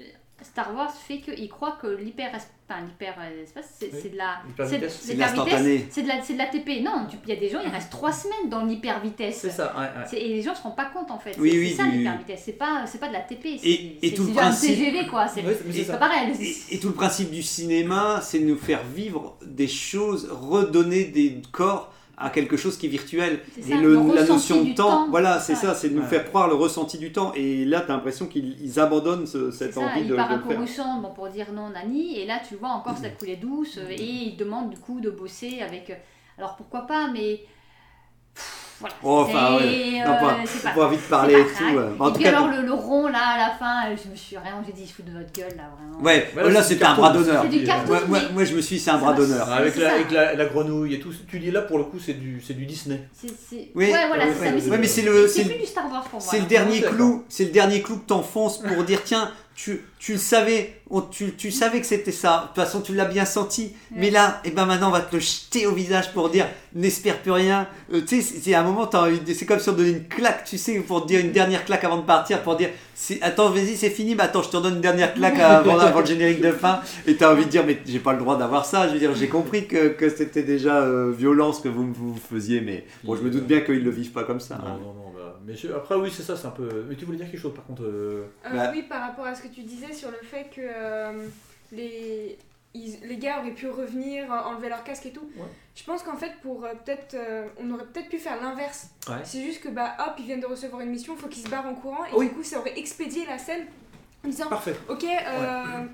Star 0.43 0.75
Wars 0.75 0.93
fait 0.95 1.21
qu'il 1.21 1.49
croit 1.49 1.79
que 1.81 1.87
l'hyper 1.87 2.29
enfin, 2.69 2.83
l'hyper 2.83 3.15
espace 3.43 3.65
c'est 3.79 3.91
Oui. 3.91 4.11
de 4.11 4.17
la 4.19 4.43
c'est- 4.69 4.77
de 5.15 5.19
la 5.19 5.29
vitesse, 5.29 5.87
c'est 5.91 6.03
de 6.03 6.09
la 6.09 6.23
c'est 6.23 6.33
de 6.35 6.39
la 6.39 6.47
TP 6.47 6.83
non 6.83 7.07
il 7.25 7.29
y 7.31 7.33
a 7.33 7.37
des 7.41 7.49
gens 7.49 7.61
ils 7.65 7.71
restent 7.71 7.91
trois 7.91 8.13
semaines 8.13 8.51
dans 8.51 8.63
l'hyper 8.65 9.01
vitesse. 9.01 9.39
C'est 9.41 9.51
ça, 9.51 9.75
ouais, 9.79 9.87
ouais. 10.13 10.19
et 10.23 10.29
les 10.35 10.43
gens 10.43 10.55
se 10.55 10.63
rendent 10.63 10.77
pas 10.77 10.85
compte 10.87 11.11
en 11.11 11.19
fait. 11.19 11.35
Oui, 11.39 11.51
c'est 11.53 11.59
oui, 11.59 11.71
c'est 11.71 11.77
ça 11.77 11.85
du- 11.85 11.99
l'hyper 11.99 12.19
vitesse. 12.19 12.43
C'est 12.45 12.53
pas 12.53 12.85
c'est 12.87 12.99
pas 12.99 13.09
de 13.09 13.15
la 13.15 13.21
TP 13.21 13.59
c'est 13.59 13.67
Et- 13.67 14.07
et 14.09 14.15
tout 14.15 14.25
le 14.25 14.33
principe- 14.35 14.77
TGV 14.77 15.07
quoi. 15.07 15.27
C'est 15.27 15.43
Ouais, 15.43 15.85
pas 15.87 15.97
pareil. 15.97 16.33
Et, 16.71 16.75
et 16.75 16.79
tout 16.81 16.89
le 16.89 16.95
principe 16.95 17.31
du 17.31 17.43
cinéma, 17.43 18.21
c'est 18.23 18.39
de 18.41 18.45
nous 18.45 18.59
faire 18.59 18.83
vivre 18.85 19.39
des 19.43 19.69
choses, 19.69 20.29
redonner 20.31 21.05
des 21.05 21.41
corps 21.51 21.93
à 22.19 22.31
quelque 22.31 22.57
chose 22.57 22.77
qui 22.79 22.87
est 22.87 22.89
virtuel. 22.89 23.41
C'est 23.53 23.61
Et 23.61 23.75
ça, 23.75 23.77
le- 23.77 23.95
le 23.95 24.15
la 24.15 24.25
notion 24.25 24.61
de 24.61 24.65
du 24.65 24.75
temps, 24.75 24.89
temps, 25.05 25.09
voilà, 25.11 25.39
c'est 25.39 25.55
ça. 25.55 25.69
ça, 25.69 25.75
c'est 25.75 25.91
de 25.91 25.95
nous 25.95 26.01
Ouais. 26.03 26.09
faire 26.09 26.25
croire 26.25 26.49
le 26.49 26.55
ressenti 26.55 26.97
du 26.99 27.13
temps. 27.13 27.33
Et 27.35 27.65
là, 27.65 27.81
tu 27.83 27.91
as 27.91 27.95
l'impression 27.95 28.27
qu'ils 28.27 28.57
ils 28.63 28.81
abandonnent 28.81 29.27
ce- 29.27 29.51
cette 29.51 29.75
ça, 29.75 29.81
envie 29.81 30.01
il 30.01 30.09
de, 30.09 30.17
part 30.17 30.29
de 30.29 30.33
un 30.35 30.37
le 30.37 30.43
peu 30.43 30.49
faire. 30.49 30.59
bon, 31.03 31.11
pour 31.15 31.29
dire 31.29 31.53
non 31.53 31.69
Nani, 31.71 32.19
et 32.19 32.27
là 32.27 32.41
tu 32.49 32.55
vois 32.57 32.71
encore 32.71 32.97
ça 32.97 33.11
coulait 33.11 33.37
douce, 33.37 33.77
euh, 33.79 33.91
et 33.91 34.03
il 34.03 34.37
demande 34.37 34.71
du 34.71 34.79
coup 34.79 35.01
de 35.01 35.11
bosser 35.11 35.61
avec. 35.61 35.91
euh, 35.91 35.95
Alors 36.39 36.57
pourquoi 36.57 36.83
pas, 36.87 37.09
mais. 37.13 37.41
Voilà. 38.79 38.95
Oh, 39.03 39.25
enfin, 39.27 39.57
c'est, 39.59 39.65
ouais. 39.65 40.03
euh, 40.05 40.07
Non, 40.09 40.15
pas, 40.21 40.37
c'est 40.45 40.47
faut 40.59 40.69
pas- 40.69 40.75
pas 40.75 40.87
envie 40.87 40.97
de 40.97 41.01
c'est 41.03 41.09
parler 41.09 41.35
et 41.35 41.45
tout. 41.45 41.65
ouais. 41.77 41.83
En 41.99 42.09
et 42.09 42.09
tout 42.11 42.15
puis 42.17 42.25
cas, 42.25 42.29
alors 42.31 42.49
le, 42.49 42.61
le 42.63 42.73
rond 42.75 43.07
là 43.09 43.19
à 43.35 43.39
la 43.39 43.55
fin, 43.55 43.87
euh, 43.91 43.97
je 44.05 44.11
me 44.11 44.15
suis 44.17 44.37
rien, 44.37 44.63
j'ai 44.67 44.73
dit 44.73 44.83
il 44.83 44.87
se 44.87 44.93
fout 44.95 45.05
de 45.07 45.13
votre 45.13 45.33
gueule 45.33 45.57
là 45.57 45.65
vraiment. 45.75 46.05
ouais, 46.05 46.31
là 46.53 46.63
c'est 46.63 46.75
c'était 46.75 46.85
du 46.85 46.91
un 46.91 46.95
bras 46.95 47.11
d'honneur. 47.13 47.43
C'est 47.51 47.59
du 47.59 47.65
cartoon, 47.65 47.99
Moi, 48.09 48.19
moi, 48.35 48.45
je 48.45 48.55
me 48.55 48.61
suis 48.61 48.77
dit, 48.77 48.83
c'est 48.83 48.91
un 48.91 48.99
bras 48.99 49.15
d'honneur. 49.15 49.47
c'est- 49.47 49.53
Avec, 49.55 49.75
c'est 49.75 49.81
la, 49.81 49.93
avec 49.95 50.11
la, 50.11 50.35
la 50.35 50.45
grenouille 50.45 50.95
et 50.95 51.01
tout, 51.01 51.11
tu 51.29 51.39
dis 51.39 51.51
là 51.51 51.63
pour 51.63 51.79
le 51.79 51.85
coup 51.85 51.99
c'est 51.99 52.15
du, 52.21 52.43
c'est 52.47 52.55
du 52.55 52.67
Disney. 52.67 53.01
C'est, 53.15 53.29
c'est- 53.29 53.71
Oui, 53.75 53.87
ouais, 53.91 54.07
voilà, 54.09 54.27
ouais, 54.27 54.33
c'est 54.35 54.39
ça. 54.39 54.45
ouais, 54.55 54.61
Mais 54.63 54.71
ouais, 54.71 54.79
mais 54.79 54.87
c'est 54.87 55.03
le- 55.03 55.27
c'est 55.27 55.43
c'est- 55.43 55.49
plus 55.49 55.59
du 55.59 55.67
Star 55.67 55.91
Wars 55.91 56.03
pour 56.05 56.21
moi. 56.21 56.29
C'est 56.31 56.37
le 56.37 56.43
là. 56.43 56.49
dernier 56.49 56.81
D'accord. 56.81 56.97
clou, 56.97 57.25
c'est 57.31 57.45
le 57.45 57.51
dernier 57.53 57.81
clou 57.83 57.97
que 57.97 58.07
t'enfonces 58.07 58.59
pour 58.59 58.85
dire 58.85 59.01
tiens, 59.05 59.31
tu, 59.57 59.81
tu 59.99 60.13
le 60.13 60.19
savais, 60.19 60.75
on- 60.91 61.01
tu, 61.01 61.33
tu 61.33 61.51
savais 61.51 61.81
que 61.81 61.87
c'était 61.87 62.13
ça. 62.13 62.43
De 62.43 62.47
toute 62.55 62.65
façon, 62.65 62.83
tu 62.83 62.95
l'as 62.95 63.07
bien 63.07 63.25
senti. 63.25 63.73
Mais 63.91 64.11
là, 64.11 64.41
et 64.45 64.51
ben 64.51 64.67
maintenant, 64.67 64.89
on 64.89 64.93
va 64.93 65.01
te 65.01 65.17
le 65.17 65.21
jeter 65.21 65.67
au 65.67 65.73
visage 65.73 66.13
pour 66.13 66.29
dire 66.29 66.47
n'espère 66.75 67.19
plus 67.23 67.31
rien. 67.31 67.67
Euh, 67.95 68.03
tu 68.07 68.21
sais, 68.21 68.39
c'est 68.43 68.55
un 68.55 68.63
moment, 68.63 68.89
c'est 69.27 69.47
comme 69.47 69.59
si 69.59 69.71
on 69.71 69.73
donnait 69.73 69.93
une 69.93 70.09
claque, 70.09 70.45
tu 70.45 70.59
sais, 70.59 70.79
pour 70.81 71.03
te 71.03 71.09
dire 71.09 71.21
une 71.21 71.33
dernière 71.33 71.65
claque 71.65 71.85
avant 71.85 71.97
de 71.97 72.03
partir, 72.05 72.43
pour 72.43 72.57
dire 72.57 72.69
attends, 73.23 73.49
vas-y, 73.49 73.77
c'est 73.77 73.89
fini, 73.89 74.15
mais 74.15 74.25
attends, 74.25 74.43
je 74.43 74.51
te 74.51 74.59
redonne 74.59 74.75
une 74.75 74.81
dernière 74.83 75.15
claque 75.15 75.39
avant, 75.41 75.79
avant 75.79 76.01
le 76.01 76.07
générique 76.07 76.43
de 76.43 76.53
fin. 76.53 76.81
Et 77.07 77.17
t'as 77.17 77.33
envie 77.33 77.47
de 77.47 77.51
dire, 77.51 77.65
mais 77.67 77.79
j'ai 77.87 77.99
pas 77.99 78.13
le 78.13 78.19
droit 78.19 78.37
d'avoir 78.37 78.67
ça. 78.67 78.89
Je 78.89 78.93
veux 78.93 78.99
dire, 78.99 79.15
j'ai 79.15 79.29
compris 79.29 79.67
que, 79.67 79.89
que 79.89 80.11
c'était 80.11 80.43
déjà 80.43 80.83
euh, 80.83 81.15
violent 81.17 81.55
ce 81.55 81.63
que 81.63 81.69
vous, 81.71 81.91
vous 81.95 82.19
faisiez, 82.31 82.61
mais 82.61 82.85
bon, 83.05 83.17
je 83.17 83.23
me 83.23 83.31
doute 83.31 83.47
bien 83.47 83.61
qu'ils 83.63 83.83
le 83.83 83.91
vivent 83.91 84.13
pas 84.13 84.25
comme 84.25 84.41
ça. 84.41 84.57
Non, 84.57 84.67
hein. 84.67 84.79
non, 84.83 84.93
non, 84.93 85.13
bah, 85.15 85.16
mais 85.47 85.55
je- 85.55 85.69
après, 85.73 85.95
oui, 85.95 86.11
c'est 86.15 86.23
ça, 86.23 86.37
c'est 86.37 86.47
un 86.47 86.51
peu. 86.51 86.85
Mais 86.89 86.97
tu 86.97 87.05
voulais 87.05 87.19
dire 87.19 87.31
quelque 87.31 87.41
chose 87.41 87.55
par 87.55 87.65
contre 87.65 87.83
euh, 87.85 88.27
Euh, 88.45 88.51
Bah. 88.51 88.71
Oui, 88.73 88.83
par 88.83 89.01
rapport 89.01 89.25
à 89.27 89.35
ce 89.35 89.43
que 89.43 89.49
tu 89.49 89.63
disais 89.63 89.93
sur 89.93 90.11
le 90.11 90.19
fait 90.19 90.45
que 90.55 90.61
euh, 90.63 91.27
les, 91.73 92.37
ils- 92.75 93.01
les 93.09 93.17
gars 93.17 93.41
auraient 93.41 93.53
pu 93.55 93.69
revenir, 93.69 94.31
euh, 94.33 94.37
enlever 94.39 94.69
leur 94.69 94.85
casque 94.85 95.07
et 95.07 95.13
tout. 95.13 95.29
Ouais. 95.37 95.47
Je 95.75 95.85
pense 95.85 96.03
qu'en 96.03 96.17
fait, 96.17 96.33
pour 96.43 96.65
euh, 96.65 96.73
peut-être, 96.85 97.15
euh, 97.15 97.47
on 97.59 97.71
aurait 97.71 97.85
peut-être 97.87 98.09
pu 98.09 98.19
faire 98.19 98.41
l'inverse. 98.43 98.89
Ouais. 99.09 99.17
C'est 99.25 99.43
juste 99.43 99.63
que 99.63 99.69
bah 99.69 99.97
hop, 100.01 100.15
ils 100.19 100.25
viennent 100.27 100.41
de 100.41 100.47
recevoir 100.47 100.83
une 100.83 100.91
mission, 100.91 101.17
faut 101.17 101.29
qu'ils 101.29 101.45
se 101.45 101.49
barrent 101.51 101.67
en 101.67 101.75
courant 101.75 102.05
et 102.07 102.15
Oui. 102.15 102.29
du 102.29 102.35
coup, 102.35 102.43
ça 102.43 102.59
aurait 102.59 102.79
expédié 102.79 103.25
la 103.27 103.39
scène 103.39 103.67
en 104.25 104.29
disant, 104.29 104.49
Parfait. 104.49 104.75
ok, 104.89 105.05
euh, 105.05 105.85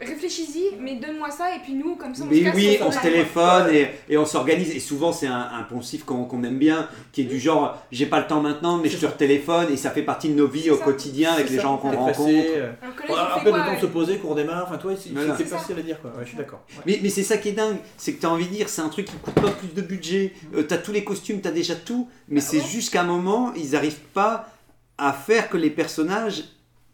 réfléchis-y, 0.00 0.76
mais 0.80 0.96
donne-moi 0.96 1.30
ça 1.30 1.54
et 1.54 1.58
puis 1.60 1.74
nous, 1.74 1.96
comme 1.96 2.14
ça, 2.14 2.24
on 2.24 2.28
se 2.30 2.34
Mais 2.34 2.42
casse, 2.42 2.54
oui, 2.54 2.78
on 2.80 2.90
se 2.92 3.00
téléphone 3.00 3.74
et, 3.74 3.88
et 4.08 4.16
on 4.18 4.24
s'organise. 4.24 4.70
Et 4.74 4.80
souvent, 4.80 5.12
c'est 5.12 5.26
un, 5.26 5.48
un 5.58 5.62
poncif 5.64 6.04
qu'on 6.04 6.42
aime 6.44 6.58
bien, 6.58 6.88
qui 7.12 7.22
est 7.22 7.24
du 7.24 7.38
genre 7.38 7.76
j'ai 7.90 8.06
pas 8.06 8.20
le 8.20 8.26
temps 8.26 8.40
maintenant, 8.40 8.78
mais 8.78 8.88
je 8.88 8.96
te 8.98 9.06
retéléphone. 9.06 9.66
Et 9.72 9.76
ça 9.76 9.90
fait 9.90 10.02
partie 10.02 10.28
de 10.28 10.34
nos 10.34 10.46
vies 10.46 10.62
C'est 10.64 10.70
au 10.70 10.78
ça. 10.78 10.84
quotidien 10.84 11.32
avec 11.32 11.46
C'est 11.46 11.52
les 11.54 11.56
ça, 11.58 11.62
gens 11.64 11.76
qu'on 11.78 11.90
rencontre. 11.90 12.28
euh, 12.28 12.66
là, 12.66 12.88
Bon, 13.08 13.14
après, 13.14 13.50
quoi, 13.50 13.58
le 13.58 13.64
temps 13.64 13.74
de 13.74 13.80
se 13.80 13.86
ouais. 13.86 13.92
poser, 13.92 14.18
qu'on 14.18 14.28
redémarre, 14.28 14.64
enfin, 14.66 14.78
toi, 14.78 14.92
c'est 14.96 15.10
Voilà. 15.10 15.36
c'est 15.36 15.44
C'est 15.44 15.50
facile 15.50 15.78
à 15.78 15.82
dire, 15.82 16.00
quoi. 16.00 16.10
Ouais, 16.10 16.22
je 16.22 16.28
suis 16.28 16.36
d'accord. 16.36 16.60
Ouais. 16.76 16.82
Mais, 16.86 17.00
mais 17.02 17.08
c'est 17.08 17.22
ça 17.22 17.36
qui 17.38 17.48
est 17.50 17.52
dingue, 17.52 17.76
c'est 17.96 18.12
que 18.14 18.20
tu 18.20 18.26
as 18.26 18.30
envie 18.30 18.46
de 18.46 18.52
dire, 18.54 18.68
c'est 18.68 18.82
un 18.82 18.88
truc 18.88 19.06
qui 19.06 19.16
coûte 19.16 19.34
pas 19.34 19.50
plus 19.50 19.68
de 19.74 19.82
budget. 19.82 20.32
Euh, 20.54 20.64
tu 20.66 20.74
as 20.74 20.78
tous 20.78 20.92
les 20.92 21.04
costumes, 21.04 21.40
tu 21.40 21.48
as 21.48 21.52
déjà 21.52 21.74
tout, 21.74 22.08
mais 22.28 22.40
c'est 22.40 22.58
ouais. 22.58 22.66
juste 22.66 22.92
qu'à 22.92 23.02
un 23.02 23.04
moment, 23.04 23.52
ils 23.56 23.74
arrivent 23.76 24.00
pas 24.14 24.48
à 24.98 25.12
faire 25.12 25.48
que 25.48 25.56
les 25.56 25.70
personnages 25.70 26.44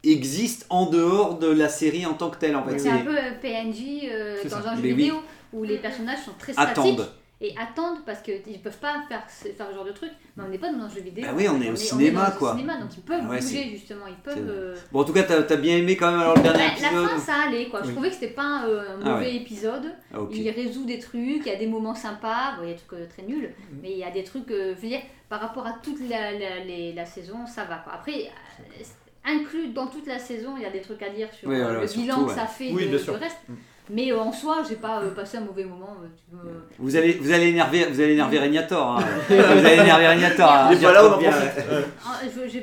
existent 0.06 0.66
en 0.70 0.86
dehors 0.86 1.38
de 1.38 1.48
la 1.48 1.68
série 1.68 2.06
en 2.06 2.14
tant 2.14 2.30
que 2.30 2.38
telle. 2.38 2.56
En 2.56 2.64
fait, 2.64 2.78
C'est 2.78 2.88
un 2.90 2.98
peu 2.98 3.16
euh, 3.16 3.32
PNJ 3.40 4.04
euh, 4.10 4.36
C'est 4.42 4.48
dans 4.50 4.62
ça. 4.62 4.70
un 4.70 4.76
jeu 4.76 4.82
Mais 4.82 4.88
oui. 4.92 4.94
vidéo 4.94 5.16
où 5.52 5.62
les 5.64 5.78
personnages 5.78 6.18
sont 6.24 6.32
très 6.38 6.52
statiques 6.52 6.78
attendent. 6.78 7.08
et 7.40 7.54
attendent 7.60 8.04
parce 8.04 8.20
qu'ils 8.22 8.40
ne 8.46 8.58
peuvent 8.58 8.78
pas 8.78 9.02
faire, 9.08 9.22
ce- 9.28 9.48
faire 9.48 9.68
ce 9.70 9.74
genre 9.74 9.84
de 9.84 9.92
truc. 9.92 10.10
Mais 10.36 10.42
on 10.44 10.48
n'est 10.48 10.58
pas 10.58 10.72
dans 10.72 10.80
un 10.84 10.88
jeu 10.88 11.00
vidéo. 11.00 11.24
Bah 11.24 11.32
oui, 11.36 11.46
on 11.48 11.60
est 11.62 11.70
au 11.70 11.76
cinéma, 11.76 12.26
dans 12.26 12.32
le 12.32 12.38
quoi. 12.38 12.50
cinéma, 12.52 12.76
donc 12.78 12.90
ils 12.96 13.02
peuvent 13.02 13.28
Ouais, 13.28 13.38
bouger 13.40 13.68
justement. 13.70 14.06
Ils 14.08 14.14
peuvent. 14.16 14.48
euh, 14.48 14.74
Bon, 14.90 15.00
en 15.00 15.04
tout 15.04 15.12
cas, 15.12 15.22
tu 15.22 15.32
as, 15.32 15.56
bien 15.56 15.76
aimé 15.76 15.96
quand 15.96 16.10
même 16.10 16.20
alors 16.20 16.34
le 16.36 16.42
bah, 16.42 16.52
dernier 16.52 16.80
la 16.80 16.88
épisode. 16.88 17.08
fin, 17.08 17.18
ça 17.18 17.34
allait 17.46 17.68
quoi. 17.68 17.80
Je 17.82 17.86
Oui. 17.88 17.92
trouvais 17.92 18.08
que 18.08 18.14
c'était 18.14 18.28
pas 18.34 18.64
euh, 18.66 18.80
un 18.96 19.00
Ah 19.04 19.10
mauvais 19.10 19.26
ouais. 19.26 19.36
épisode. 19.36 19.92
Ah, 20.12 20.20
ok. 20.22 20.30
Il 20.34 20.50
résout 20.50 20.84
des 20.86 20.98
trucs, 20.98 21.20
il 21.20 21.46
y 21.46 21.50
a 21.50 21.56
des 21.56 21.66
moments 21.68 21.94
sympas, 21.94 22.56
bon, 22.56 22.64
il 22.64 22.68
y 22.70 22.72
a 22.72 22.74
des 22.74 22.80
trucs 22.80 22.98
euh, 23.00 23.06
très 23.08 23.22
nuls, 23.22 23.50
Mm. 23.56 23.76
mais 23.82 23.92
il 23.92 23.98
y 23.98 24.04
a 24.04 24.10
des 24.10 24.24
trucs, 24.24 24.50
euh, 24.50 24.74
je 24.76 24.82
veux 24.82 24.88
dire, 24.88 25.02
par 25.28 25.40
rapport 25.40 25.66
à 25.66 25.74
toute 25.82 26.00
la, 26.08 26.32
la, 26.32 26.64
les- 26.64 26.92
la 26.94 27.04
saison, 27.06 27.46
ça 27.46 27.62
va. 27.64 27.76
Quoi. 27.76 27.92
Après, 27.94 28.12
euh, 28.12 28.82
inclus 29.26 29.68
dans 29.68 29.86
toute 29.86 30.06
la 30.06 30.18
saison, 30.18 30.54
il 30.56 30.62
y 30.62 30.66
a 30.66 30.70
des 30.70 30.80
trucs 30.80 31.02
à 31.02 31.08
dire 31.10 31.28
sur 31.32 31.48
Oui, 31.48 31.56
euh, 31.56 31.62
voilà, 31.64 31.80
le 31.80 31.86
surtout, 31.86 32.02
bilan 32.02 32.24
que 32.24 32.28
ouais. 32.30 32.34
ça 32.34 32.46
fait 32.46 32.70
Oui, 32.72 32.88
de, 32.88 32.98
du 32.98 33.10
reste. 33.10 33.38
Mm. 33.48 33.54
Mais 33.90 34.10
euh, 34.12 34.18
en 34.18 34.32
soi, 34.32 34.62
j'ai 34.66 34.76
pas 34.76 35.02
euh, 35.02 35.10
passé 35.10 35.36
un 35.36 35.42
mauvais 35.42 35.64
moment. 35.64 35.94
euh, 36.02 36.06
tu 36.30 36.34
veux- 36.34 36.64
Vous 36.78 36.96
allez, 36.96 37.12
vous 37.20 37.30
allez 37.30 37.48
énerver, 37.48 37.84
vous 37.84 38.00
allez 38.00 38.14
énerver 38.14 38.38
Régnator. 38.38 38.96
hein. 38.98 39.04
vous 39.28 39.34
allez 39.34 39.74
énerver 39.78 40.06
Régnator. 40.08 40.50
hein. 40.50 40.68
Il 40.70 40.76
est 40.76 40.78
Dire 40.78 40.88
pas 40.88 40.94
là, 40.94 41.00
trop 41.00 41.10
on 41.10 41.14
en 41.16 41.18
bien, 41.18 41.30
profite. 41.30 41.64
Ah, 42.06 42.20
j'ai 42.50 42.60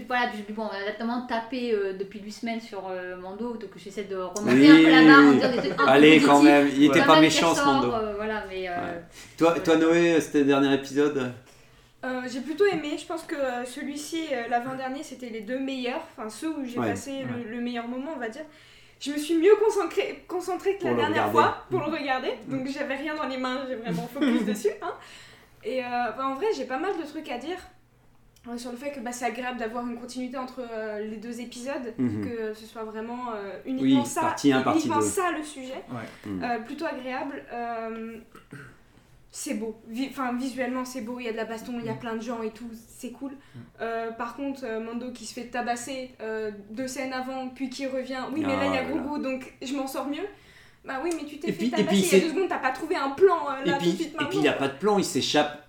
bon, 0.49 0.63
on 0.63 0.65
a 0.89 0.91
tellement 0.97 1.27
tapé 1.27 1.73
euh, 1.73 1.93
depuis 1.93 2.21
8 2.21 2.31
semaines 2.31 2.59
sur 2.61 2.87
euh, 2.89 3.15
Mando, 3.17 3.53
donc 3.53 3.69
j'essaie 3.77 4.05
de 4.05 4.15
remonter 4.15 4.51
Oui, 4.51 4.67
un 4.71 4.75
peu 4.77 4.89
la 4.89 5.03
barre 5.13 5.29
oui, 5.29 5.35
disant 5.35 5.61
des 5.61 5.83
Allez, 5.87 6.21
quand 6.21 6.41
même, 6.41 6.69
il 6.75 6.83
était 6.85 7.03
pas 7.03 7.21
méchant 7.21 7.53
ce 7.53 7.63
Mando. 7.65 7.91
euh, 7.93 8.13
voilà, 8.15 8.43
mais 8.49 8.67
euh, 8.67 8.71
Ouais. 8.71 9.01
Toi, 9.37 9.53
toi, 9.63 9.75
Noé, 9.75 10.19
c'était 10.21 10.39
le 10.39 10.45
dernier 10.45 10.73
épisode? 10.73 11.31
Euh, 12.03 12.21
j'ai 12.27 12.41
plutôt 12.41 12.65
aimé, 12.65 12.97
je 12.97 13.05
pense 13.05 13.23
que 13.23 13.35
euh, 13.35 13.63
celui-ci, 13.65 14.25
euh, 14.33 14.47
l'avant-dernier, 14.49 15.03
c'était 15.03 15.29
les 15.29 15.41
deux 15.41 15.59
meilleurs, 15.59 16.01
enfin 16.17 16.29
ceux 16.29 16.49
où 16.49 16.65
j'ai 16.65 16.79
Ouais. 16.79 16.89
passé 16.89 17.23
le, 17.23 17.49
le 17.49 17.61
meilleur 17.61 17.87
moment, 17.87 18.11
on 18.15 18.19
va 18.19 18.29
dire. 18.29 18.45
Je 18.99 19.11
me 19.11 19.17
suis 19.17 19.35
mieux 19.37 19.55
concentrée, 19.63 20.23
concentrée 20.27 20.77
que 20.77 20.83
la 20.85 20.93
dernière 20.95 21.29
regarder. 21.29 21.31
fois 21.31 21.65
pour 21.69 21.79
le 21.79 21.85
regarder, 21.95 22.33
donc 22.47 22.67
j'avais 22.67 22.95
rien 22.95 23.15
dans 23.15 23.27
les 23.27 23.37
mains, 23.37 23.65
j'ai 23.67 23.75
vraiment 23.75 24.07
focus 24.07 24.45
dessus. 24.45 24.69
hein. 24.81 24.93
Et 25.63 25.83
euh, 25.83 25.87
bah, 26.17 26.25
en 26.27 26.33
vrai, 26.35 26.47
j'ai 26.55 26.65
pas 26.65 26.77
mal 26.79 26.91
de 26.97 27.03
trucs 27.07 27.29
à 27.29 27.37
dire 27.37 27.57
euh, 28.47 28.57
sur 28.57 28.71
le 28.71 28.77
fait 28.77 28.91
que 28.91 28.99
bah, 28.99 29.11
c'est 29.11 29.25
agréable 29.25 29.59
d'avoir 29.59 29.85
une 29.87 29.99
continuité 29.99 30.37
entre 30.37 30.61
euh, 30.71 30.99
les 31.01 31.17
deux 31.17 31.39
épisodes, 31.39 31.93
Mhm. 31.99 32.25
que 32.27 32.53
ce 32.55 32.65
soit 32.65 32.83
vraiment 32.83 33.31
euh, 33.35 33.59
uniquement 33.65 34.01
Oui, 34.01 34.05
ça, 34.07 34.21
partie 34.21 34.51
un, 34.51 34.61
partie 34.63 34.79
uniquement 34.87 35.01
ça 35.01 35.29
le 35.37 35.43
sujet. 35.43 35.83
Ouais. 35.91 36.31
Euh, 36.43 36.59
plutôt 36.61 36.85
agréable. 36.85 37.43
C'est 39.33 39.53
beau. 39.53 39.81
Enfin, 40.09 40.33
visuellement, 40.33 40.83
c'est 40.83 40.99
beau. 41.01 41.17
Il 41.19 41.25
y 41.25 41.29
a 41.29 41.31
de 41.31 41.37
la 41.37 41.45
baston, 41.45 41.73
il 41.79 41.85
y 41.85 41.89
a 41.89 41.93
plein 41.93 42.15
de 42.17 42.21
gens 42.21 42.41
et 42.43 42.49
tout. 42.51 42.69
C'est 42.97 43.11
cool. 43.11 43.31
Euh, 43.79 44.11
par 44.11 44.35
contre, 44.35 44.63
euh, 44.65 44.81
Mando 44.81 45.11
qui 45.13 45.25
se 45.25 45.33
fait 45.33 45.45
tabasser 45.45 46.11
euh, 46.21 46.51
deux 46.69 46.87
scènes 46.87 47.13
avant, 47.13 47.47
puis 47.47 47.69
qui 47.69 47.87
revient. 47.87 48.19
Oui, 48.33 48.43
mais 48.45 48.57
là, 48.57 48.65
il 48.65 48.73
y 48.73 48.77
a 48.77 48.81
Ah, 48.81 48.83
là, 48.83 48.89
là. 48.95 49.01
Grogu, 49.01 49.23
donc 49.23 49.53
je 49.61 49.73
m'en 49.73 49.87
sors 49.87 50.07
mieux. 50.07 50.27
Bah 50.83 50.95
oui, 51.03 51.11
mais 51.15 51.25
tu 51.25 51.37
t'es 51.39 51.47
fait 51.53 51.57
puis- 51.59 51.71
tabasser 51.71 51.95
il 51.95 52.11
y 52.11 52.15
a 52.15 52.19
deux 52.25 52.29
secondes, 52.33 52.49
t'as 52.49 52.57
pas 52.59 52.71
trouvé 52.71 52.95
un 52.95 53.11
plan 53.11 53.37
euh, 53.49 53.63
Et 53.65 53.69
là 53.69 53.77
puis, 53.77 53.91
tout 53.91 53.97
de 53.97 54.01
suite 54.01 54.15
et 54.19 54.25
puis 54.25 54.37
il 54.39 54.41
n'y 54.41 54.47
a 54.49 54.53
pas 54.53 54.67
de 54.67 54.77
plan, 54.77 54.97
il 54.97 55.05
s'échappe 55.05 55.65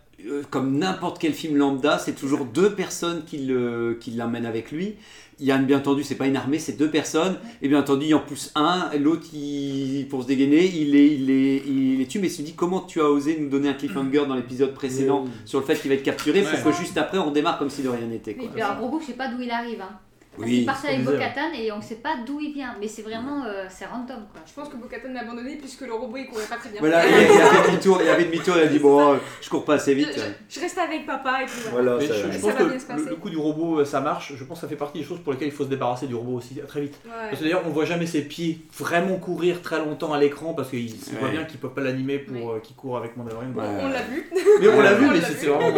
comme 0.50 0.78
n'importe 0.78 1.18
quel 1.20 1.32
film 1.32 1.56
lambda, 1.56 1.98
c'est 1.98 2.12
toujours 2.14 2.44
deux 2.44 2.74
personnes 2.74 3.24
qui 3.26 3.38
le- 3.38 3.96
qui 4.00 4.10
l'emmènent 4.12 4.46
avec 4.46 4.70
lui. 4.72 4.94
Il 5.40 5.46
y 5.46 5.50
a 5.50 5.58
bien 5.58 5.78
entendu, 5.78 6.04
c'est 6.04 6.14
pas 6.14 6.26
une 6.28 6.36
armée, 6.36 6.58
c'est 6.60 6.74
deux 6.76 6.90
personnes. 6.90 7.36
Et 7.62 7.68
bien 7.68 7.80
entendu, 7.80 8.06
il 8.06 8.14
en 8.14 8.20
pousse 8.20 8.52
un, 8.54 8.90
l'autre, 9.00 9.26
il- 9.34 10.06
pour 10.08 10.22
se 10.22 10.28
dégainer, 10.28 10.64
il 10.66 10.92
les, 10.92 11.06
il, 11.14 11.26
les, 11.26 11.62
il 11.66 11.98
les 11.98 12.06
tue. 12.06 12.20
Mais 12.20 12.28
il 12.28 12.30
se 12.30 12.42
dit 12.42 12.52
comment 12.54 12.80
tu 12.80 13.00
as 13.00 13.10
osé 13.10 13.36
nous 13.40 13.48
donner 13.48 13.68
un 13.68 13.74
cliffhanger 13.74 14.26
dans 14.28 14.34
l'épisode 14.36 14.72
précédent 14.74 15.24
sur 15.44 15.58
le 15.58 15.64
fait 15.66 15.76
qu'il 15.80 15.88
va 15.88 15.96
être 15.96 16.02
capturé 16.04 16.42
Ouais. 16.42 16.46
pour 16.62 16.70
que 16.70 16.76
juste 16.78 16.96
après 16.98 17.18
on 17.18 17.30
démarre 17.32 17.58
comme 17.58 17.70
si 17.70 17.82
de 17.82 17.88
rien 17.88 18.06
n'était. 18.06 18.34
Quoi. 18.34 18.48
puis 18.52 18.60
alors 18.62 18.76
Grogu, 18.76 18.98
je 19.02 19.06
sais 19.08 19.12
pas 19.14 19.28
d'où 19.28 19.40
il 19.40 19.50
arrive. 19.50 19.80
Hein. 19.80 19.98
Oui, 20.38 20.46
qu'il 20.58 20.66
partait 20.66 20.88
avec 20.88 21.04
Bo-Katan 21.04 21.52
et 21.58 21.70
on 21.72 21.80
sait 21.82 21.96
pas 21.96 22.14
d'où 22.26 22.40
il 22.40 22.54
vient. 22.54 22.74
Mais 22.80 22.88
c'est 22.88 23.02
vraiment, 23.02 23.44
euh, 23.44 23.66
c'est 23.68 23.84
random 23.84 24.24
quoi. 24.32 24.40
Je 24.46 24.52
pense 24.54 24.68
que 24.70 24.76
Bo-Katan 24.76 25.12
l'a 25.12 25.20
abandonné 25.20 25.56
puisque 25.56 25.82
le 25.82 25.92
robot 25.92 26.16
il 26.16 26.26
courait 26.26 26.44
pas 26.44 26.56
très 26.56 26.70
bien. 26.70 26.80
Voilà, 26.80 27.06
il, 27.06 27.12
il 27.12 27.40
a 27.40 27.44
fait 27.46 27.68
demi-tour, 27.70 28.00
il 28.02 28.08
a 28.08 28.14
fait 28.16 28.24
demi-tour, 28.24 28.54
il 28.56 28.62
a 28.62 28.66
dit 28.66 28.78
bon, 28.78 29.12
euh, 29.12 29.16
je 29.42 29.50
cours 29.50 29.64
pas 29.64 29.74
assez 29.74 29.94
vite. 29.94 30.08
je- 30.14 30.54
je 30.56 30.60
reste 30.60 30.78
avec 30.78 31.04
papa 31.06 31.42
et 31.42 31.44
puis 31.46 31.54
voilà. 31.70 31.92
Voilà, 31.96 32.06
ça- 32.06 32.14
je, 32.14 32.26
je 32.32 32.38
Ça 32.38 32.38
pense 32.40 32.52
va 32.52 32.52
que 32.52 32.64
bien 32.70 32.78
se 32.78 32.88
le, 32.88 32.94
passer. 32.96 33.10
le 33.10 33.16
coup 33.16 33.30
du 33.30 33.36
robot, 33.36 33.80
euh, 33.80 33.84
ça 33.84 34.00
marche. 34.00 34.32
Je 34.36 34.44
pense 34.44 34.58
que 34.58 34.62
ça 34.62 34.68
fait 34.68 34.76
partie 34.76 34.98
des 35.00 35.04
choses 35.04 35.20
pour 35.20 35.32
lesquelles 35.32 35.48
il 35.48 35.54
faut 35.54 35.64
se 35.64 35.68
débarrasser 35.68 36.06
du 36.06 36.14
robot 36.14 36.38
aussi 36.38 36.54
très 36.66 36.80
vite. 36.80 36.94
Ouais. 37.04 37.10
Parce 37.28 37.38
que 37.38 37.44
d'ailleurs, 37.44 37.62
on 37.66 37.70
voit 37.70 37.84
jamais 37.84 38.06
ses 38.06 38.22
pieds 38.22 38.58
vraiment 38.78 39.16
courir 39.18 39.60
très 39.62 39.78
longtemps 39.78 40.12
à 40.14 40.18
l'écran 40.18 40.54
parce 40.54 40.68
voit 40.70 41.28
Ouais. 41.28 41.30
bien 41.32 41.44
qu'ils 41.44 41.60
peuvent 41.60 41.74
pas 41.74 41.82
l'animer 41.82 42.18
pour 42.18 42.52
euh, 42.52 42.60
qu'il 42.60 42.74
court 42.74 42.96
avec 42.96 43.16
Mandalorian. 43.18 43.50
Ouais. 43.54 43.64
On 43.82 43.88
l'a 43.88 44.02
vu. 44.02 44.30
Mais 44.60 44.68
on 44.68 44.80
l'a 44.80 44.94
vu, 44.98 45.08
mais 45.10 45.20
c'est 45.20 45.46
vraiment. 45.46 45.72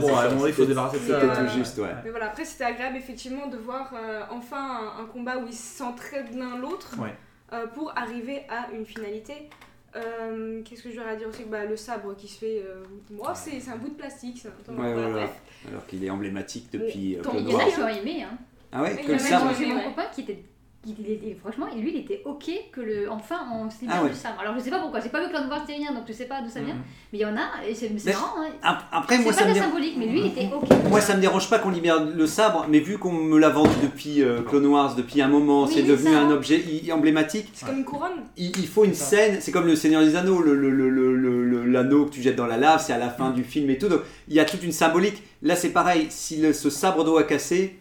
bon, 0.00 0.16
à 0.16 0.22
un 0.24 0.30
moment, 0.30 0.46
il 0.46 0.52
faut 0.52 0.62
se 0.64 0.68
débarrasser 0.68 0.98
de 0.98 1.06
ça. 1.12 1.20
C'était 1.20 1.34
tout 1.44 1.56
juste, 1.58 1.78
ouais. 1.78 1.88
Mais 2.04 2.10
voilà, 2.10 2.26
après 2.26 2.44
c'était 2.44 2.64
agréable 2.64 2.96
effectivement 2.96 3.46
de 3.46 3.56
voir 3.56 3.83
euh, 3.92 4.22
enfin 4.30 4.92
un, 4.98 5.02
un 5.02 5.06
combat 5.06 5.38
où 5.38 5.46
ils 5.46 5.52
s'entraident 5.52 6.34
l'un 6.36 6.56
l'autre 6.58 6.94
Ouais. 7.00 7.14
euh, 7.52 7.66
pour 7.68 7.92
arriver 7.96 8.42
à 8.48 8.70
une 8.72 8.86
finalité. 8.86 9.50
Euh, 9.96 10.62
Qu'est-ce 10.64 10.82
que 10.82 10.90
j'aurais 10.90 11.10
à 11.10 11.16
dire 11.16 11.28
aussi? 11.28 11.44
Bah, 11.44 11.64
Le 11.64 11.76
sabre 11.76 12.16
qui 12.16 12.26
se 12.26 12.38
fait. 12.38 12.62
Euh, 12.66 12.82
moi, 13.10 13.32
c'est 13.34 13.60
c'est 13.60 13.70
un 13.70 13.76
bout 13.76 13.90
de 13.90 13.94
plastique. 13.94 14.38
Ça. 14.40 14.48
Attends, 14.48 14.72
Ouais, 14.80 14.92
voilà, 14.92 15.10
bref. 15.10 15.30
Alors 15.68 15.86
qu'il 15.86 16.04
est 16.04 16.10
emblématique 16.10 16.68
depuis 16.72 17.16
euh, 17.16 17.22
il 17.34 17.48
y 17.48 17.54
en 17.54 17.58
a 17.58 17.64
qui 17.64 17.80
ont 17.80 17.88
aimé. 17.88 18.22
Hein. 18.24 18.36
Ah 18.72 18.82
ouais, 18.82 18.96
que 18.96 19.02
il 19.02 19.04
y 19.04 19.08
le 19.08 19.14
en 19.14 19.16
a 19.16 19.18
sabre. 19.20 19.52
qui 19.54 19.64
J'ai 19.64 19.72
mon 19.72 19.84
copain 19.84 20.06
qui 20.12 20.20
était. 20.22 20.44
Il 20.86 21.10
était- 21.12 21.36
franchement, 21.40 21.66
lui, 21.76 21.92
il 21.94 22.00
était 22.00 22.22
ok 22.24 22.50
que 22.72 22.80
le. 22.80 23.10
Enfin, 23.10 23.40
on 23.52 23.70
se 23.70 23.80
libère 23.80 23.96
Ah 24.00 24.04
ouais. 24.04 24.10
du 24.10 24.16
sabre. 24.16 24.36
Alors, 24.40 24.54
je 24.58 24.60
sais 24.64 24.70
pas 24.70 24.78
pourquoi. 24.80 25.00
J'ai 25.00 25.08
pas 25.08 25.22
vu 25.24 25.30
Clone 25.30 25.48
Wars 25.48 25.64
rien, 25.66 25.92
donc 25.92 26.04
je 26.06 26.12
sais 26.12 26.26
pas 26.26 26.42
d'où 26.42 26.48
ça 26.50 26.60
vient. 26.60 26.74
Mhm. 26.74 26.80
Mais 27.12 27.18
il 27.18 27.22
y 27.22 27.26
en 27.26 27.36
a, 27.36 27.66
et 27.68 27.74
c'est 27.74 27.88
marrant. 28.06 28.40
Hein. 28.40 28.48
Ap- 28.62 28.84
Après, 28.92 29.18
moi 29.18 29.32
C'est 29.32 29.38
ça 29.40 29.44
pas 29.44 29.48
me 29.48 29.50
très 29.52 29.60
dérange. 29.60 29.70
symbolique, 29.72 29.94
mais 29.98 30.06
lui, 30.06 30.20
il 30.20 30.26
était 30.26 30.48
ok. 30.54 30.68
Moi, 30.88 31.00
ça 31.00 31.16
me 31.16 31.20
dérange 31.20 31.48
pas 31.50 31.58
qu'on 31.58 31.70
libère 31.70 32.04
le 32.04 32.26
sabre, 32.26 32.66
mais 32.68 32.80
vu 32.80 32.98
qu'on 32.98 33.12
me 33.12 33.38
l'a 33.38 33.48
vendu 33.50 33.70
depuis 33.82 34.22
euh, 34.22 34.42
Clone 34.42 34.66
Wars, 34.66 34.94
depuis 34.94 35.22
un 35.22 35.28
moment, 35.28 35.64
Oui, 35.64 35.72
c'est 35.74 35.82
devenu 35.82 36.12
ça- 36.12 36.20
un 36.20 36.30
objet 36.30 36.62
emblématique. 36.92 37.48
C'est 37.54 37.66
comme 37.66 37.78
une 37.78 37.84
couronne. 37.84 38.12
Il, 38.36 38.56
il 38.58 38.66
faut 38.68 38.84
une 38.84 38.94
scène, 38.94 39.38
c'est 39.40 39.52
comme 39.52 39.66
le 39.66 39.76
Seigneur 39.76 40.02
des 40.02 40.16
Anneaux, 40.16 40.40
le- 40.42 40.54
le- 40.54 40.70
le- 40.70 40.90
le- 40.90 41.14
le- 41.16 41.44
le- 41.44 41.64
l'anneau 41.66 42.06
que 42.06 42.10
tu 42.10 42.22
jettes 42.22 42.36
dans 42.36 42.46
la 42.46 42.56
lave, 42.56 42.82
c'est 42.84 42.92
à 42.92 42.98
la 42.98 43.10
fin 43.10 43.30
du 43.30 43.44
film 43.44 43.70
et 43.70 43.78
tout. 43.78 43.88
Donc, 43.88 44.00
il 44.28 44.34
y 44.34 44.40
a 44.40 44.44
toute 44.44 44.62
une 44.62 44.72
symbolique. 44.72 45.22
Là, 45.42 45.56
c'est 45.56 45.70
pareil. 45.70 46.06
Si 46.10 46.36
le- 46.36 46.52
ce 46.52 46.70
sabre 46.70 47.04
doit 47.04 47.22
casser, 47.24 47.78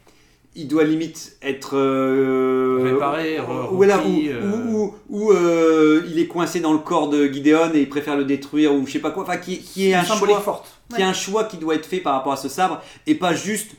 il 0.55 0.67
doit 0.67 0.83
limite 0.83 1.37
être 1.41 1.75
euh, 1.77 2.79
Réparé, 2.83 3.39
ou, 3.39 3.75
voilà, 3.75 3.97
ou, 4.05 4.21
euh. 4.27 4.51
ou- 4.51 4.77
ou- 4.83 4.95
ou, 5.09 5.31
euh, 5.31 6.03
il 6.09 6.19
est 6.19 6.27
coincé 6.27 6.59
dans 6.59 6.73
le 6.73 6.79
corps 6.79 7.09
de 7.09 7.25
Gideon 7.27 7.71
et 7.73 7.79
il 7.81 7.89
préfère 7.89 8.15
le 8.17 8.25
détruire 8.25 8.73
ou 8.73 8.85
je 8.85 8.93
sais 8.93 8.99
pas 8.99 9.11
quoi. 9.11 9.23
Enfin, 9.23 9.37
qui, 9.37 9.59
qui 9.59 9.89
est 9.89 9.93
un 9.93 10.03
choix 10.03 10.41
forte. 10.41 10.77
a 11.03 11.07
un 11.07 11.13
choix 11.13 11.43
qui 11.45 11.57
doit 11.57 11.75
être 11.75 11.85
fait 11.87 11.97
par 11.99 12.13
rapport 12.13 12.33
à 12.33 12.37
ce 12.37 12.49
sabre 12.49 12.81
et 13.07 13.15
pas 13.15 13.33
juste 13.33 13.71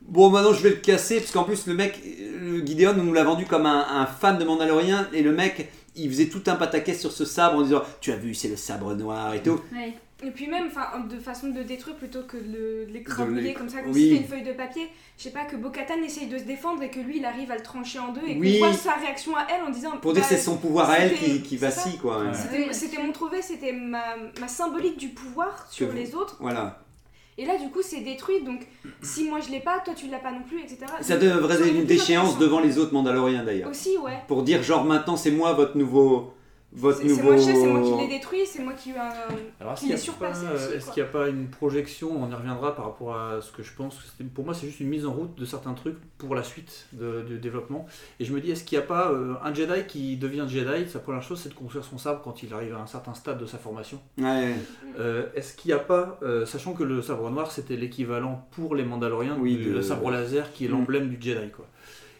bon 0.00 0.30
maintenant 0.30 0.52
je 0.52 0.62
vais 0.62 0.70
le 0.70 0.76
casser 0.76 1.20
parce 1.20 1.30
qu'en 1.32 1.44
plus 1.44 1.66
le 1.66 1.74
mec 1.74 2.00
le 2.40 2.64
Gideon 2.64 2.94
on 2.98 3.02
nous 3.04 3.12
l'a 3.12 3.24
vendu 3.24 3.44
comme 3.44 3.66
un, 3.66 3.84
un 3.90 4.06
fan 4.06 4.38
de 4.38 4.44
Mandalorian 4.44 5.04
et 5.12 5.22
le 5.22 5.32
mec 5.32 5.70
il 5.94 6.08
faisait 6.10 6.26
tout 6.26 6.42
un 6.46 6.54
pataquès 6.54 6.98
sur 6.98 7.12
ce 7.12 7.24
sabre 7.26 7.58
en 7.58 7.62
disant 7.62 7.82
tu 8.00 8.10
as 8.10 8.16
vu 8.16 8.34
c'est 8.34 8.48
le 8.48 8.56
sabre 8.56 8.94
noir 8.94 9.34
et 9.34 9.42
tout 9.42 9.60
Ouais. 9.72 9.92
Et 10.24 10.30
puis 10.30 10.46
même, 10.46 10.66
enfin, 10.68 11.00
de 11.08 11.18
façon 11.18 11.48
de 11.48 11.62
détruire 11.62 11.96
plutôt 11.96 12.22
que 12.22 12.36
de, 12.36 12.42
le- 12.52 12.86
de 12.86 12.92
l'écrabouiller 12.92 13.54
comme 13.54 13.68
ça, 13.68 13.80
comme 13.82 13.92
oui. 13.92 14.00
si 14.00 14.08
c'était 14.10 14.22
une 14.22 14.28
feuille 14.28 14.42
de 14.44 14.52
papier. 14.52 14.88
Je 15.18 15.24
sais 15.24 15.30
pas, 15.30 15.44
que 15.44 15.56
Bo-Katan 15.56 16.02
essaye 16.04 16.28
de 16.28 16.38
se 16.38 16.44
défendre 16.44 16.82
et 16.82 16.90
que 16.90 17.00
lui, 17.00 17.18
il 17.18 17.24
arrive 17.24 17.50
à 17.50 17.56
le 17.56 17.62
trancher 17.62 17.98
en 17.98 18.12
deux 18.12 18.22
et 18.26 18.36
Oui. 18.38 18.58
qu'on 18.60 18.66
voit 18.68 18.76
sa 18.76 18.92
réaction 18.94 19.36
à 19.36 19.46
elle 19.52 19.62
en 19.62 19.70
disant... 19.70 19.92
Pour 20.00 20.12
dire 20.12 20.22
bah, 20.22 20.28
c'est 20.28 20.38
son 20.38 20.56
pouvoir 20.56 20.90
à 20.90 20.98
elle 20.98 21.14
qui, 21.14 21.42
qui 21.42 21.56
vacille, 21.56 21.98
quoi. 21.98 22.18
ouais. 22.22 22.30
C'était- 22.72 23.02
mon 23.02 23.12
trouvé, 23.12 23.42
c'était 23.42 23.72
ma, 23.72 24.02
ma 24.40 24.48
symbolique 24.48 24.96
du 24.98 25.08
pouvoir 25.08 25.66
sur 25.70 25.92
les 25.92 26.14
autres. 26.14 26.36
Voilà. 26.40 26.78
Et 27.38 27.46
là, 27.46 27.56
du 27.58 27.70
coup, 27.70 27.80
c'est 27.82 28.00
détruit. 28.00 28.42
Donc, 28.44 28.60
si 29.02 29.24
moi 29.28 29.40
je 29.40 29.50
l'ai 29.50 29.60
pas, 29.60 29.80
toi 29.80 29.94
tu 29.94 30.06
l'as 30.08 30.18
pas 30.18 30.32
non 30.32 30.42
plus, 30.46 30.60
etc. 30.60 30.80
Ça 31.00 31.16
devrait 31.16 31.54
être 31.56 31.74
une 31.74 31.86
déchéance 31.86 32.38
devant 32.38 32.60
les 32.60 32.78
autres 32.78 32.92
Mandaloriens 32.92 33.42
d'ailleurs. 33.42 33.70
Aussi, 33.70 33.96
ouais. 33.98 34.18
Pour 34.28 34.42
dire 34.42 34.62
genre 34.62 34.84
maintenant 34.84 35.16
c'est 35.16 35.30
moi 35.30 35.52
votre 35.54 35.76
nouveau. 35.78 36.34
Votre 36.74 36.98
C'est 37.00 37.08
moi 37.14 37.36
qui 37.82 38.02
l'ai 38.06 38.08
détruit, 38.08 38.46
c'est 38.46 38.62
moi 38.62 38.72
qui 38.72 38.90
ai 38.92 38.96
un. 38.96 39.10
Alors, 39.60 39.74
est-ce 39.74 39.82
Il 39.82 39.86
qu'il 39.86 39.90
est 39.90 39.94
n'y 39.94 39.94
a, 39.94 39.96
surpassé 39.98 40.46
pas- 40.46 40.54
aussi, 40.54 40.64
est-ce 40.74 40.84
quoi. 40.86 40.94
qu'il 40.94 41.02
y 41.02 41.06
a 41.06 41.08
pas 41.08 41.28
une 41.28 41.48
projection, 41.48 42.10
on 42.22 42.30
y 42.30 42.34
reviendra 42.34 42.74
par 42.74 42.86
rapport 42.86 43.14
à 43.14 43.40
ce 43.42 43.52
que 43.52 43.62
je 43.62 43.72
pense, 43.74 43.96
que 44.18 44.22
pour 44.24 44.44
moi 44.46 44.54
c'est 44.54 44.66
juste 44.66 44.80
une 44.80 44.88
mise 44.88 45.04
en 45.04 45.12
route 45.12 45.34
de 45.38 45.44
certains 45.44 45.74
trucs 45.74 45.98
pour 46.16 46.34
la 46.34 46.42
suite 46.42 46.86
de- 46.94 47.20
du 47.22 47.38
développement. 47.38 47.84
Et 48.20 48.24
je 48.24 48.32
me 48.32 48.40
dis, 48.40 48.50
est-ce 48.50 48.64
qu'il 48.64 48.78
n'y 48.78 48.84
a 48.84 48.86
pas 48.86 49.10
euh, 49.12 49.34
un 49.44 49.52
Jedi 49.52 49.84
qui 49.86 50.16
devient 50.16 50.46
Jedi, 50.48 50.88
sa 50.88 50.98
première 50.98 51.22
chose 51.22 51.40
c'est 51.42 51.50
de 51.50 51.54
construire 51.54 51.84
son 51.84 51.98
sabre 51.98 52.22
quand 52.24 52.42
il 52.42 52.54
arrive 52.54 52.74
à 52.74 52.78
un 52.78 52.86
certain 52.86 53.12
stade 53.14 53.38
de 53.38 53.46
sa 53.46 53.58
formation 53.58 54.00
Ouais. 54.18 54.54
Euh, 54.98 55.26
Est-ce 55.34 55.54
qu'il 55.54 55.68
n'y 55.70 55.74
a 55.74 55.78
pas, 55.78 56.18
euh, 56.22 56.46
sachant 56.46 56.72
que 56.72 56.84
le 56.84 57.02
sabre 57.02 57.28
noir 57.30 57.50
c'était 57.52 57.76
l'équivalent 57.76 58.46
pour 58.52 58.74
les 58.74 58.84
Mandaloriens 58.84 59.36
Oui, 59.38 59.56
du 59.56 59.64
de- 59.66 59.72
le 59.74 59.82
sabre 59.82 60.10
laser 60.10 60.50
qui 60.52 60.64
est 60.64 60.68
Mm. 60.68 60.72
l'emblème 60.72 61.08
du 61.10 61.18
Jedi 61.20 61.50
quoi. 61.50 61.66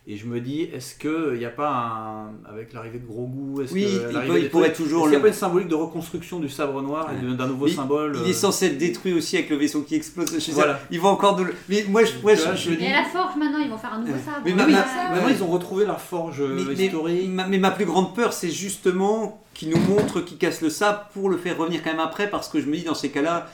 Et 0.04 0.16
je 0.16 0.26
me 0.26 0.40
dis, 0.40 0.62
est-ce 0.62 0.96
qu'il 0.96 1.38
n'y 1.38 1.44
a 1.44 1.50
pas 1.50 1.70
un. 1.70 2.50
Avec 2.50 2.72
l'arrivée 2.72 2.98
de 2.98 3.06
Grogu, 3.06 3.62
est-ce 3.62 3.72
Oui, 3.72 3.82
que 3.84 4.10
il, 4.10 4.26
peut- 4.28 4.40
il 4.40 4.50
pourrait 4.50 4.72
toujours 4.72 5.02
est-ce 5.02 5.10
qu'il 5.10 5.10
n'y 5.10 5.16
a 5.16 5.20
pas 5.20 5.28
une 5.28 5.32
symbolique 5.32 5.68
de 5.68 5.76
reconstruction 5.76 6.40
du 6.40 6.48
sabre 6.48 6.82
noir 6.82 7.08
et 7.12 7.24
de- 7.24 7.34
d'un 7.34 7.46
nouveau 7.46 7.68
symbole 7.68 8.16
Il 8.24 8.26
est 8.26 8.30
euh, 8.30 8.36
censé 8.36 8.66
être 8.66 8.78
détruit 8.78 9.12
aussi 9.12 9.36
avec 9.36 9.48
le 9.50 9.56
vaisseau 9.56 9.82
qui 9.82 9.94
explose. 9.94 10.26
Je 10.44 10.50
Voilà. 10.50 10.80
ils 10.90 11.00
vont 11.00 11.10
encore 11.10 11.38
le. 11.40 11.54
Mais 11.68 11.84
moi 11.88 12.02
je. 12.04 12.14
ouais, 12.24 12.34
je- 12.34 12.56
je 12.56 12.70
me 12.70 12.74
Et 12.74 12.78
dis- 12.78 12.86
à 12.86 13.02
la 13.02 13.04
forge 13.04 13.36
maintenant, 13.36 13.58
ils 13.60 13.70
vont 13.70 13.78
faire 13.78 13.92
un 13.94 14.00
nouveau 14.00 14.12
Ouais. 14.14 14.18
sabre. 14.18 14.38
Mais 14.44 14.50
Ah 14.54 14.56
ma- 14.56 14.66
oui, 14.66 14.72
ma- 14.72 14.78
ça, 14.82 14.88
ma- 15.04 15.10
maintenant 15.14 15.28
ils 15.36 15.42
ont 15.44 15.46
retrouvé 15.52 15.86
la 15.86 15.94
forge 15.94 16.40
euh, 16.40 16.48
Mais, 16.56 16.74
mais- 16.76 16.84
historique. 16.86 17.28
ma, 17.30 17.46
mais 17.46 17.58
ma 17.58 17.70
plus 17.70 17.84
grande 17.84 18.12
peur, 18.12 18.32
c'est 18.32 18.50
justement 18.50 19.40
qu'ils 19.54 19.70
nous 19.70 19.78
montrent 19.88 20.20
qu'ils 20.20 20.38
cassent 20.38 20.62
le 20.62 20.70
sabre 20.70 21.06
pour 21.14 21.28
le 21.30 21.36
faire 21.36 21.56
revenir 21.56 21.80
quand 21.84 21.90
même 21.90 22.00
après, 22.00 22.28
parce 22.28 22.48
que 22.48 22.60
je 22.60 22.66
me 22.66 22.74
dis 22.76 22.82
dans 22.82 22.94
ces 22.96 23.10
cas-là, 23.10 23.46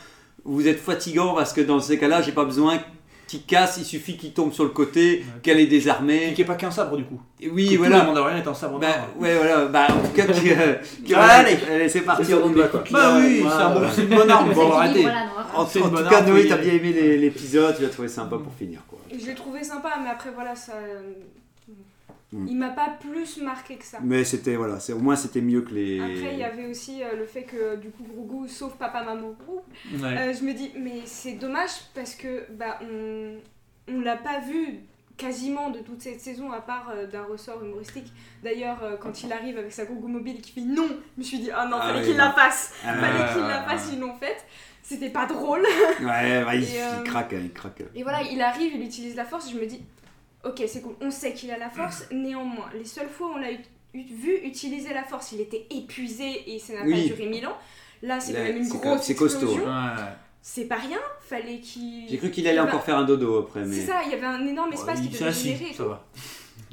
vous 0.44 0.66
êtes 0.66 0.80
fatigant, 0.80 1.34
parce 1.34 1.52
que 1.52 1.60
dans 1.60 1.78
ces 1.78 1.98
cas-là, 1.98 2.22
j'ai 2.22 2.32
pas 2.32 2.46
besoin 2.46 2.78
qu'il 3.28 3.44
casse, 3.44 3.76
il 3.78 3.84
suffit 3.84 4.16
qu'il 4.16 4.32
tombe 4.32 4.52
sur 4.52 4.64
le 4.64 4.70
côté, 4.70 5.24
qu'elle 5.42 5.60
est 5.60 5.64
Et 5.64 5.66
désarmée. 5.66 6.32
qui 6.34 6.40
n'est 6.40 6.46
pas 6.46 6.56
qu'un 6.56 6.72
sabre 6.72 6.96
du 6.96 7.04
coup. 7.04 7.20
Et 7.40 7.46
Que 7.48 7.52
oui, 7.54 7.66
tout 7.66 7.72
le 7.74 7.78
voilà. 7.78 8.02
Mandalorian 8.02 8.38
est 8.38 8.48
un 8.48 8.54
sabre 8.54 8.80
Bah, 8.80 8.86
noir. 8.88 8.98
ouais, 9.20 9.36
voilà. 9.36 9.66
Bah, 9.66 9.86
en 9.90 10.00
tout 10.08 10.12
cas, 10.14 10.26
qui, 10.26 10.40
qui- 11.04 11.14
Ah, 11.14 11.20
allez, 11.38 11.56
allez, 11.72 11.88
c'est 11.88 12.00
parti. 12.00 12.34
On 12.34 12.48
va, 12.48 12.66
quoi. 12.66 12.82
Bah 12.90 13.14
oui, 13.20 13.42
c'est 13.46 13.62
un 13.62 13.70
bon- 13.74 13.86
c'est 13.94 14.02
une 14.02 14.08
bonne 14.08 14.30
arme, 14.30 14.48
C'est 14.48 14.54
bon 14.56 14.72
arrêtez. 14.72 15.02
voilà. 15.02 15.26
En, 15.54 15.66
C'est 15.66 15.80
en 15.80 15.84
une 15.84 15.90
tout 15.90 15.96
bonne 15.96 16.08
cas, 16.08 16.20
Noé, 16.22 16.42
oui. 16.42 16.48
t'as 16.48 16.56
bien 16.56 16.72
aimé 16.72 16.92
l'épisode, 17.18 17.76
tu 17.76 17.82
l'as 17.82 17.88
trouvé 17.90 18.08
sympa 18.08 18.36
pour 18.38 18.52
finir, 18.58 18.80
quoi. 18.88 18.98
Je 19.16 19.24
l'ai 19.26 19.34
trouvé 19.34 19.62
sympa, 19.62 19.90
mais 20.02 20.10
après, 20.10 20.30
voilà, 20.34 20.56
ça. 20.56 20.72
Mm. 22.32 22.46
Il 22.48 22.56
m'a 22.56 22.70
pas 22.70 22.96
plus 23.00 23.40
marqué 23.40 23.76
que 23.76 23.84
ça. 23.84 23.98
Mais 24.02 24.24
c'était, 24.24 24.56
voilà, 24.56 24.80
c'est, 24.80 24.92
au 24.92 24.98
moins 24.98 25.16
c'était 25.16 25.40
mieux 25.40 25.62
que 25.62 25.74
les. 25.74 25.98
Après, 25.98 26.34
il 26.34 26.38
y 26.38 26.44
avait 26.44 26.66
aussi 26.66 27.02
euh, 27.02 27.16
le 27.16 27.24
fait 27.24 27.44
que 27.44 27.76
du 27.76 27.90
coup, 27.90 28.04
Grogu 28.04 28.48
sauve 28.48 28.76
Papa 28.76 29.02
Maman. 29.02 29.34
Ouais. 29.48 30.02
Euh, 30.04 30.34
je 30.34 30.44
me 30.44 30.52
dis, 30.52 30.70
mais 30.78 31.02
c'est 31.04 31.32
dommage 31.32 31.70
parce 31.94 32.14
que 32.14 32.44
bah, 32.50 32.78
on, 32.82 33.36
on 33.88 34.00
l'a 34.00 34.16
pas 34.16 34.40
vu 34.40 34.80
quasiment 35.18 35.70
de 35.70 35.80
toute 35.80 36.00
cette 36.00 36.20
saison 36.20 36.52
à 36.52 36.60
part 36.60 36.90
euh, 36.94 37.06
d'un 37.06 37.24
ressort 37.24 37.62
humoristique. 37.62 38.10
D'ailleurs, 38.42 38.82
euh, 38.82 38.96
quand 38.96 39.22
il 39.22 39.32
arrive 39.32 39.58
avec 39.58 39.72
sa 39.72 39.84
Grogu 39.84 40.06
mobile 40.06 40.36
et 40.38 40.40
qu'il 40.40 40.54
fait 40.54 40.68
non, 40.68 40.88
je 40.88 41.20
me 41.20 41.24
suis 41.24 41.40
dit, 41.40 41.50
ah 41.50 41.66
non, 41.66 41.76
Ah 41.80 41.88
fallait 41.88 42.00
oui, 42.00 42.06
qu'il 42.06 42.16
la 42.16 42.30
fasse. 42.30 42.72
Ah, 42.86 42.94
fallait 42.94 43.32
qu'il 43.32 43.42
ouais, 43.42 43.48
la 43.48 43.60
ouais, 43.60 43.66
fasse, 43.68 43.88
ouais. 43.88 43.94
ils 43.94 44.00
l'ont 44.00 44.14
faite. 44.14 44.46
C'était 44.82 45.10
pas 45.10 45.26
drôle. 45.26 45.66
Ouais, 46.00 46.44
ouais, 46.44 46.58
il, 46.58 46.64
Et, 46.64 46.80
euh, 46.80 46.86
il 46.98 47.04
craque, 47.04 47.34
hein, 47.34 47.40
il 47.42 47.52
craque. 47.52 47.82
Et 47.94 48.02
voilà, 48.02 48.22
il 48.22 48.40
arrive, 48.40 48.72
il 48.74 48.82
utilise 48.82 49.16
la 49.16 49.24
force, 49.24 49.50
je 49.50 49.58
me 49.58 49.66
dis, 49.66 49.82
ok, 50.44 50.62
c'est 50.66 50.80
cool, 50.82 50.94
on 51.00 51.10
sait 51.10 51.32
qu'il 51.34 51.50
a 51.50 51.58
la 51.58 51.70
force, 51.70 52.06
néanmoins, 52.12 52.68
les 52.74 52.84
seules 52.84 53.08
fois 53.08 53.28
où 53.28 53.32
on 53.34 53.38
l'a 53.38 53.48
vu 53.94 54.36
utiliser 54.44 54.92
la 54.94 55.02
force, 55.04 55.32
il 55.32 55.40
était 55.40 55.66
épuisé 55.70 56.54
et 56.54 56.58
ça 56.58 56.74
n'a 56.74 56.82
Oui. 56.84 56.92
pas 57.08 57.14
duré 57.14 57.26
mille 57.30 57.46
ans. 57.46 57.56
Là, 58.02 58.20
c'est 58.20 58.32
Là, 58.32 58.40
quand 58.40 58.44
même 58.46 58.56
une 58.58 58.64
c'est 58.64 58.78
grosse 58.78 59.02
c'est 59.02 59.14
costaud, 59.16 59.46
explosion. 59.46 59.64
Ouais. 59.66 60.02
C'est 60.40 60.64
pas 60.66 60.76
rien, 60.76 60.98
fallait 61.20 61.58
qu'il... 61.58 62.08
J'ai 62.08 62.16
cru 62.16 62.30
qu'il 62.30 62.46
allait 62.46 62.60
encore 62.60 62.82
faire 62.84 62.96
un 62.96 63.04
dodo 63.04 63.38
après, 63.38 63.64
mais. 63.64 63.74
C'est 63.74 63.86
ça, 63.86 64.00
il 64.04 64.10
y 64.12 64.14
avait 64.14 64.24
un 64.26 64.46
énorme 64.46 64.72
espace 64.72 65.00
Ouais, 65.00 65.06
qui 65.06 65.12
devait 65.12 65.26
assis, 65.26 65.50
et 65.50 65.72
ça 65.74 65.82
tout. 65.82 65.88
va. 65.90 66.04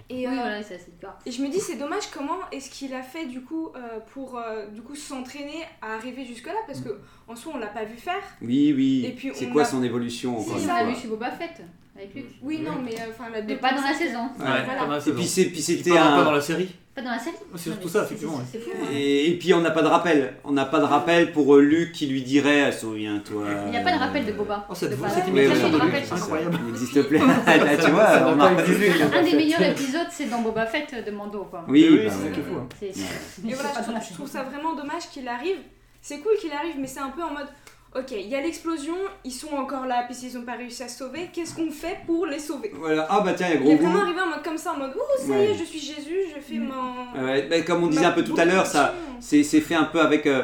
Et, 0.07 0.17
Oui, 0.17 0.27
euh, 0.27 0.35
voilà, 0.35 0.61
c'est 0.61 0.75
assez 0.75 0.91
bizarre. 0.91 1.17
et 1.25 1.31
je 1.31 1.41
me 1.41 1.49
dis, 1.49 1.59
c'est 1.59 1.77
dommage, 1.77 2.03
comment 2.13 2.37
est-ce 2.51 2.69
qu'il 2.69 2.93
a 2.93 3.01
fait 3.01 3.25
du 3.25 3.41
coup 3.41 3.69
euh, 3.75 3.99
pour 4.13 4.37
euh, 4.37 4.67
du 4.67 4.81
coup 4.83 4.95
s'entraîner 4.95 5.63
à 5.81 5.95
arriver 5.95 6.23
jusque 6.25 6.45
là 6.45 6.53
Parce 6.67 6.79
que 6.81 6.99
en 7.27 7.35
soi, 7.35 7.53
on 7.55 7.57
l'a 7.57 7.65
pas 7.67 7.85
vu 7.85 7.97
faire. 7.97 8.21
Oui, 8.39 8.71
oui. 8.75 9.03
Et 9.07 9.11
puis, 9.13 9.31
c'est 9.33 9.47
on 9.47 9.51
quoi 9.51 9.63
a- 9.63 9.65
son 9.65 9.81
évolution 9.83 10.35
C'est 10.39 10.45
encore 10.51 10.57
une 10.61 10.63
on 10.63 10.67
ça. 10.67 10.79
fois? 10.81 10.87
Vu 10.93 10.95
chez 10.95 11.07
Boba 11.07 11.31
Fett 11.31 11.59
avec 11.95 12.13
Luke. 12.13 12.25
Oui, 12.41 12.59
non, 12.59 12.73
mais 12.83 12.93
euh, 12.95 13.11
enfin 13.11 13.29
la 13.31 13.41
Mais 13.41 13.55
pas 13.55 13.73
dans 13.73 13.81
la 13.81 13.93
saison. 13.93 14.23
Ouais, 14.39 14.45
Ouais, 14.45 14.63
voilà. 14.65 14.79
pas 14.81 14.85
dans 14.85 14.91
la 14.91 14.97
Et 14.97 15.01
saison. 15.01 15.15
puis, 15.15 15.25
c'est, 15.27 15.45
puis 15.45 15.55
Qui 15.55 15.61
c'était 15.61 15.91
pas 15.91 16.23
dans 16.23 16.31
la 16.31 16.41
série? 16.41 16.69
Pas 16.93 17.01
dans 17.01 17.11
la 17.11 17.19
série. 17.19 17.35
C'est 17.55 17.69
surtout 17.71 17.89
ça, 17.89 18.03
effectivement, 18.03 18.39
hein. 18.39 18.59
Et, 18.93 19.29
et 19.31 19.37
puis 19.37 19.53
on 19.53 19.59
n'a 19.61 19.71
pas 19.71 19.81
de 19.81 19.87
rappel. 19.87 20.33
On 20.45 20.51
n'a 20.51 20.65
pas 20.65 20.79
de 20.79 20.85
rappel 20.85 21.33
pour 21.33 21.55
euh, 21.55 21.61
Luke 21.61 21.91
qui 21.91 22.07
lui 22.07 22.21
dirait 22.21 22.63
ah, 22.63 22.71
Souviens-toi. 22.71 23.45
Il 23.65 23.71
n'y 23.71 23.77
a 23.77 23.81
pas 23.81 23.91
de 23.93 23.99
rappel 23.99 24.25
de 24.25 24.31
Boba. 24.31 24.65
Oh, 24.69 24.73
cette, 24.75 24.93
imitation 24.93 25.29
oui, 25.33 25.71
de 25.71 25.85
oui, 25.85 25.91
c'est 26.03 26.13
incroyable. 26.13 26.59
Il 26.63 26.69
existe 26.69 27.01
plus. 27.03 27.17
Là, 27.17 27.77
tu 27.83 27.91
vois, 27.91 28.07
on. 28.27 28.39
Un 28.39 29.23
des 29.23 29.35
meilleurs 29.35 29.61
épisodes, 29.61 30.07
c'est 30.09 30.29
dans 30.29 30.41
Boba 30.41 30.65
Fett 30.65 31.05
de 31.05 31.11
Mando. 31.11 31.45
Quoi. 31.49 31.65
Oui, 31.67 31.87
Oui, 31.91 31.97
bah, 32.05 32.11
c'est 32.11 32.17
ça 32.19 32.25
ouais. 32.25 32.31
qui 32.31 32.39
est 32.39 32.43
fou. 32.43 33.49
Et 33.49 33.53
voilà, 33.53 33.99
je 34.09 34.13
trouve, 34.13 34.29
ça 34.29 34.43
vraiment 34.43 34.73
dommage 34.75 35.09
qu'il 35.11 35.27
arrive. 35.27 35.57
C'est 36.01 36.19
cool 36.19 36.33
qu'il 36.39 36.51
arrive, 36.51 36.75
mais 36.79 36.87
c'est 36.87 36.99
un 36.99 37.09
peu 37.09 37.23
en 37.23 37.31
mode 37.31 37.47
ok, 37.95 38.11
il 38.11 38.27
y 38.27 38.35
a 38.35 38.41
l'explosion, 38.41 38.95
ils 39.23 39.31
sont 39.31 39.53
encore 39.55 39.85
là, 39.85 40.03
puis 40.05 40.13
s'ils 40.15 40.37
n'ont 40.37 40.45
pas 40.45 40.53
réussi 40.57 40.83
à 40.83 40.87
se 40.87 40.97
sauver, 40.99 41.29
qu'est-ce 41.33 41.55
qu'on 41.55 41.71
fait 41.71 41.97
pour 42.05 42.25
les 42.25 42.39
sauver 42.39 42.71
Voilà. 42.75 43.07
Ah 43.09 43.21
bah 43.21 43.33
tiens, 43.33 43.47
il 43.49 43.53
y 43.53 43.57
a 43.57 43.61
Il 43.61 43.71
est 43.71 43.75
gros 43.77 43.87
vraiment 43.87 44.03
arrivé 44.03 44.19
en 44.21 44.27
mode 44.29 44.43
comme 44.43 44.57
ça, 44.57 44.73
en 44.73 44.77
mode 44.77 44.91
ouh, 44.95 45.27
ça 45.27 45.39
y 45.39 45.45
est, 45.45 45.53
je 45.55 45.63
suis 45.63 45.79
Jésus, 45.79 46.17
je 46.35 46.39
fais 46.41 46.59
mon. 46.59 47.23
Ouais, 47.25 47.47
bah, 47.49 47.61
comme 47.61 47.83
on 47.83 47.87
disait 47.87 48.01
ma 48.01 48.09
un 48.09 48.11
peu 48.11 48.23
tout 48.23 48.35
à 48.37 48.45
l'heure, 48.45 48.65
ça, 48.65 48.93
c'est, 49.19 49.43
c'est 49.43 49.61
fait 49.61 49.75
un 49.75 49.85
peu 49.85 50.01
avec. 50.01 50.25
euh, 50.27 50.43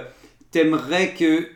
T'aimerais 0.52 1.14
que 1.14 1.47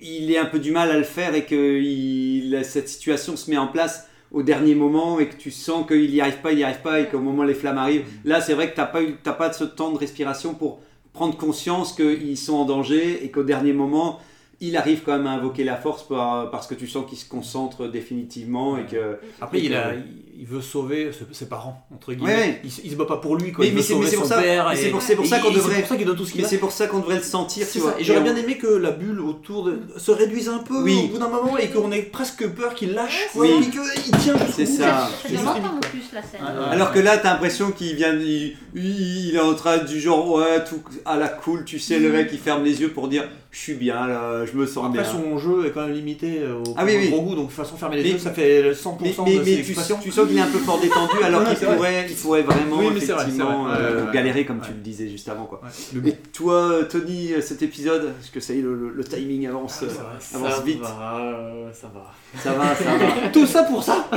il 0.00 0.30
ait 0.32 0.38
un 0.38 0.46
peu 0.46 0.58
du 0.58 0.70
mal 0.70 0.90
à 0.90 0.96
le 0.98 1.04
faire 1.04 1.34
et 1.34 1.44
que 1.44 1.54
il, 1.80 2.64
cette 2.64 2.88
situation 2.88 3.36
se 3.36 3.50
met 3.50 3.56
en 3.56 3.68
place 3.68 4.08
au 4.32 4.42
dernier 4.42 4.74
moment 4.74 5.20
et 5.20 5.28
que 5.28 5.36
tu 5.36 5.50
sens 5.50 5.86
qu'il 5.86 6.10
n'y 6.10 6.20
arrive 6.20 6.38
pas, 6.38 6.52
il 6.52 6.56
n'y 6.56 6.64
arrive 6.64 6.80
pas 6.82 7.00
et 7.00 7.08
qu'au 7.08 7.20
moment 7.20 7.42
où 7.42 7.46
les 7.46 7.54
flammes 7.54 7.78
arrivent, 7.78 8.04
là 8.24 8.40
c'est 8.40 8.54
vrai 8.54 8.70
que 8.70 8.76
t'as 8.76 8.86
pas 8.86 9.02
eu, 9.02 9.16
t'as 9.22 9.32
pas 9.32 9.52
ce 9.52 9.64
temps 9.64 9.92
de 9.92 9.98
respiration 9.98 10.54
pour 10.54 10.80
prendre 11.12 11.36
conscience 11.36 11.92
qu'ils 11.94 12.36
sont 12.36 12.54
en 12.56 12.64
danger 12.64 13.24
et 13.24 13.30
qu'au 13.30 13.44
dernier 13.44 13.72
moment 13.72 14.20
il 14.68 14.76
arrive 14.76 15.02
quand 15.04 15.12
même 15.12 15.26
à 15.26 15.32
invoquer 15.32 15.64
la 15.64 15.76
force 15.76 16.06
par- 16.06 16.50
parce 16.50 16.66
que 16.66 16.74
tu 16.74 16.86
sens 16.86 17.04
qu'il 17.08 17.18
se 17.18 17.28
concentre 17.28 17.86
définitivement 17.88 18.76
et 18.78 18.86
que 18.86 19.18
Après, 19.40 19.58
Et 19.58 19.64
il, 19.64 19.70
que- 19.70 19.74
a, 19.74 19.94
il- 19.94 20.20
il 20.36 20.46
veut 20.46 20.60
sauver 20.60 21.10
ses, 21.12 21.24
ses 21.32 21.48
parents, 21.48 21.86
entre 21.94 22.12
guillemets. 22.12 22.34
Ouais. 22.34 22.60
Il, 22.64 22.70
se- 22.72 22.80
il 22.84 22.90
se 22.90 22.96
bat 22.96 23.04
pas 23.06 23.18
pour 23.18 23.36
lui, 23.36 23.52
quoi. 23.52 23.64
Mais- 23.64 23.68
il 23.70 23.74
mais 23.74 23.80
veut 23.80 23.86
c'est- 23.86 23.92
sauver 23.94 24.10
pour 24.16 24.24
son 24.24 24.28
ça- 24.30 24.42
père. 24.42 24.68
mais 24.68 24.74
et- 24.74 24.82
c'est 24.82 24.90
pour- 24.90 25.00
c'est 25.02 25.14
pour 25.16 25.26
ça 25.26 25.38
et 25.38 25.40
qu'on 25.40 25.50
devrait- 25.52 25.74
C'est 25.76 25.80
pour 25.82 25.88
ça 25.90 25.96
qu'il 25.96 26.06
donne 26.06 26.16
tout 26.16 26.24
ce 26.24 26.32
qu'il 26.32 26.44
a. 26.44 26.48
c'est 26.48 26.58
pour 26.58 26.72
ça 26.72 26.86
qu'on 26.88 26.98
devrait 26.98 27.16
le 27.16 27.22
sentir 27.22 27.66
tu 27.70 27.78
vois 27.78 27.94
Et 28.00 28.04
j'aurais 28.04 28.18
on- 28.20 28.24
bien 28.24 28.36
aimé 28.36 28.58
que 28.58 28.66
la 28.66 28.90
bulle 28.90 29.20
autour 29.20 29.64
de... 29.64 29.78
se 29.96 30.10
réduise 30.10 30.48
un 30.48 30.58
peu 30.58 30.82
Oui. 30.82 31.02
au 31.04 31.08
bout 31.12 31.18
d'un 31.18 31.28
moment 31.28 31.56
et 31.56 31.68
qu'on 31.68 31.90
ait 31.92 32.02
presque 32.02 32.46
peur 32.48 32.74
qu'il 32.74 32.92
lâche. 32.94 33.26
Oui. 33.36 33.48
quoi, 33.72 33.84
Et 33.96 34.00
qu'il 34.00 34.16
tient 34.18 34.36
jusqu'au 34.36 34.52
C'est 34.56 34.64
bout. 34.64 34.76
ça. 34.78 34.84
Ça 34.84 35.10
C'est 35.28 35.36
ça. 35.36 35.54
plus 35.82 36.02
la 36.12 36.22
scène. 36.22 36.40
Ouais. 36.42 36.64
Alors 36.70 36.92
que 36.92 36.98
là, 36.98 37.16
t'as 37.18 37.32
l'impression 37.32 37.70
qu'il 37.70 37.94
vient, 37.94 38.14
il, 38.18 38.56
il- 38.74 39.28
il 39.28 39.36
est 39.36 39.40
en 39.40 39.54
train 39.54 39.78
du 39.78 40.00
genre, 40.00 40.30
ouais, 40.32 40.64
tout 40.64 40.80
à 41.04 41.16
la 41.16 41.28
cool, 41.28 41.64
tu 41.64 41.78
sais, 41.78 41.98
le 42.00 42.10
mec 42.10 42.28
il 42.32 42.38
ferme 42.38 42.64
les 42.64 42.80
yeux 42.80 42.90
pour 42.90 43.06
dire, 43.08 43.28
je 43.54 43.60
suis 43.60 43.74
bien 43.74 44.08
là, 44.08 44.44
je 44.44 44.52
me 44.58 44.66
sens 44.66 44.84
Après, 44.86 45.02
bien. 45.02 45.08
son 45.10 45.38
jeu 45.38 45.66
est 45.66 45.70
quand 45.70 45.82
même 45.86 45.92
limité 45.94 46.40
au 46.48 46.74
Ah 46.76 46.84
oui, 46.84 46.94
oui. 46.98 47.08
gros 47.10 47.22
goût, 47.22 47.36
donc 47.36 47.46
de 47.46 47.52
façon 47.52 47.76
fermer 47.76 47.96
les 47.98 48.02
Mais- 48.02 48.08
yeux, 48.10 48.18
ça 48.18 48.32
fait 48.32 48.72
100% 48.74 48.98
Mais, 49.24 49.34
de 49.34 49.38
mais, 49.38 49.44
ses 49.44 49.54
tu, 49.54 49.58
expressions. 49.70 49.98
tu 50.02 50.10
sens 50.10 50.26
qu'il 50.26 50.36
est 50.36 50.40
un 50.40 50.46
peu 50.50 50.58
fort 50.58 50.80
détendu, 50.80 51.22
alors 51.22 51.44
qu'il 51.44 51.56
pourrait, 51.68 52.06
il 52.10 52.16
pourrait 52.16 52.42
vraiment 52.42 52.78
Oui, 52.78 52.86
vrai, 52.88 52.98
vrai. 53.06 53.24
euh, 53.40 54.00
Ouais, 54.00 54.06
ouais, 54.06 54.12
galérer 54.12 54.44
comme 54.44 54.58
ouais. 54.58 54.66
tu 54.66 54.72
le 54.72 54.80
disais 54.80 55.08
juste 55.08 55.28
avant 55.28 55.44
quoi. 55.46 55.60
Et 56.04 56.12
toi, 56.32 56.80
Tony, 56.90 57.32
euh, 57.32 57.40
cet 57.40 57.62
épisode, 57.62 58.12
parce 58.14 58.30
que 58.30 58.40
ça 58.40 58.54
y 58.54 58.58
est, 58.58 58.62
le, 58.62 58.74
le- 58.74 58.90
le 58.90 59.04
timing 59.04 59.46
avance, 59.46 59.82
Ah, 59.82 59.84
euh, 59.84 60.36
avance 60.38 60.56
ça 60.56 60.62
vite. 60.62 60.80
Va, 60.80 61.18
euh, 61.20 61.70
ça 61.72 61.90
va. 61.94 62.12
Ça 62.42 62.52
va, 62.54 62.74
ça 62.74 62.84
va. 62.84 63.28
Tout 63.32 63.46
ça 63.46 63.62
pour 63.62 63.82
ça 63.84 64.08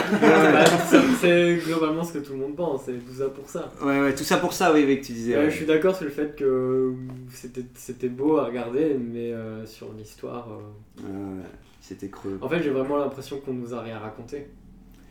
c'est- 1.22 1.56
globalement 1.66 2.04
ce 2.04 2.14
que 2.14 2.18
tout 2.20 2.34
le 2.34 2.40
monde 2.40 2.56
pense, 2.56 2.82
c'est 2.86 2.94
tout 2.94 3.14
ça 3.18 3.26
pour 3.30 3.50
ça. 3.50 3.72
Ouais, 3.84 4.00
ouais, 4.02 4.16
tout 4.16 4.24
ça 4.24 4.38
pour 4.38 4.54
ça, 4.54 4.74
oui, 4.74 4.84
oui, 4.88 5.00
que 5.00 5.06
tu 5.06 5.12
disais. 5.14 5.50
Je 5.50 5.56
suis 5.56 5.66
d'accord 5.66 5.96
sur 5.96 6.06
le 6.06 6.12
fait 6.12 6.36
que 6.36 6.94
c'était 7.34 7.64
c'était 7.76 8.08
beau 8.10 8.38
à 8.38 8.46
regarder, 8.46 8.96
mais 9.00 9.26
euh, 9.32 9.65
sur 9.65 9.93
l'histoire. 9.93 10.47
euh, 10.51 11.03
Ouais, 11.03 11.43
c'était 11.82 12.09
creux. 12.09 12.38
En 12.41 12.49
fait, 12.49 12.61
j'ai 12.63 12.69
vraiment 12.69 12.97
l'impression 12.97 13.39
qu'on 13.39 13.53
nous 13.53 13.73
a 13.73 13.82
rien 13.82 13.99
raconté. 13.99 14.47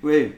Oui. 0.02 0.32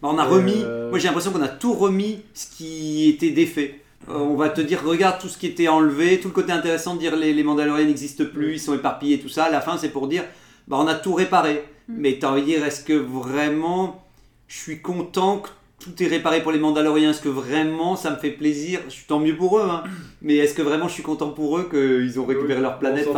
Bah, 0.00 0.08
on 0.12 0.18
a 0.18 0.24
Euh, 0.24 0.28
remis. 0.28 0.64
Moi, 0.90 0.98
j'ai 0.98 1.06
l'impression 1.08 1.32
qu'on 1.32 1.42
a 1.42 1.48
tout 1.48 1.74
remis 1.74 2.22
ce 2.34 2.46
qui 2.56 3.08
était 3.10 3.30
défait. 3.30 3.80
Euh, 4.08 4.14
on 4.14 4.36
va 4.36 4.48
te 4.48 4.60
dire, 4.60 4.82
regarde 4.84 5.20
tout 5.20 5.28
ce 5.28 5.36
qui 5.36 5.46
était 5.46 5.68
enlevé, 5.68 6.20
tout 6.20 6.28
le 6.28 6.34
côté 6.34 6.52
intéressant 6.52 6.94
de 6.94 7.00
dire 7.00 7.16
les, 7.16 7.32
les 7.34 7.42
Mandaloriens 7.42 7.84
n'existent 7.86 8.24
plus, 8.32 8.54
ils 8.54 8.60
sont 8.60 8.74
éparpillés, 8.74 9.18
tout 9.20 9.28
ça. 9.28 9.44
À 9.46 9.50
la 9.50 9.60
fin, 9.60 9.76
c'est 9.76 9.90
pour 9.90 10.06
dire, 10.08 10.24
bah, 10.68 10.76
on 10.80 10.86
a 10.86 10.94
tout 10.94 11.14
réparé. 11.14 11.64
Mm. 11.88 11.94
Mais 11.98 12.18
t'as 12.18 12.30
envie 12.30 12.42
de 12.42 12.46
dire, 12.46 12.64
est-ce 12.64 12.84
que 12.84 12.92
vraiment, 12.94 14.04
je 14.46 14.56
suis 14.56 14.80
content 14.80 15.40
que 15.40 15.48
tout 15.88 16.02
est 16.02 16.06
réparé 16.06 16.42
pour 16.42 16.52
les 16.52 16.58
Mandaloriens 16.58 17.10
Est-ce 17.10 17.20
que 17.20 17.28
vraiment 17.28 17.96
ça 17.96 18.10
me 18.10 18.16
fait 18.16 18.30
plaisir? 18.30 18.80
Je 18.88 18.92
suis 18.92 19.06
tant 19.06 19.18
mieux 19.18 19.36
pour 19.36 19.58
eux, 19.58 19.68
hein. 19.68 19.84
mais 20.22 20.36
est-ce 20.36 20.54
que 20.54 20.62
vraiment 20.62 20.88
je 20.88 20.94
suis 20.94 21.02
content 21.02 21.30
pour 21.30 21.58
eux 21.58 21.68
qu'ils 21.70 22.18
ont 22.20 22.26
récupéré 22.26 22.60
leur 22.60 22.78
planète? 22.78 23.08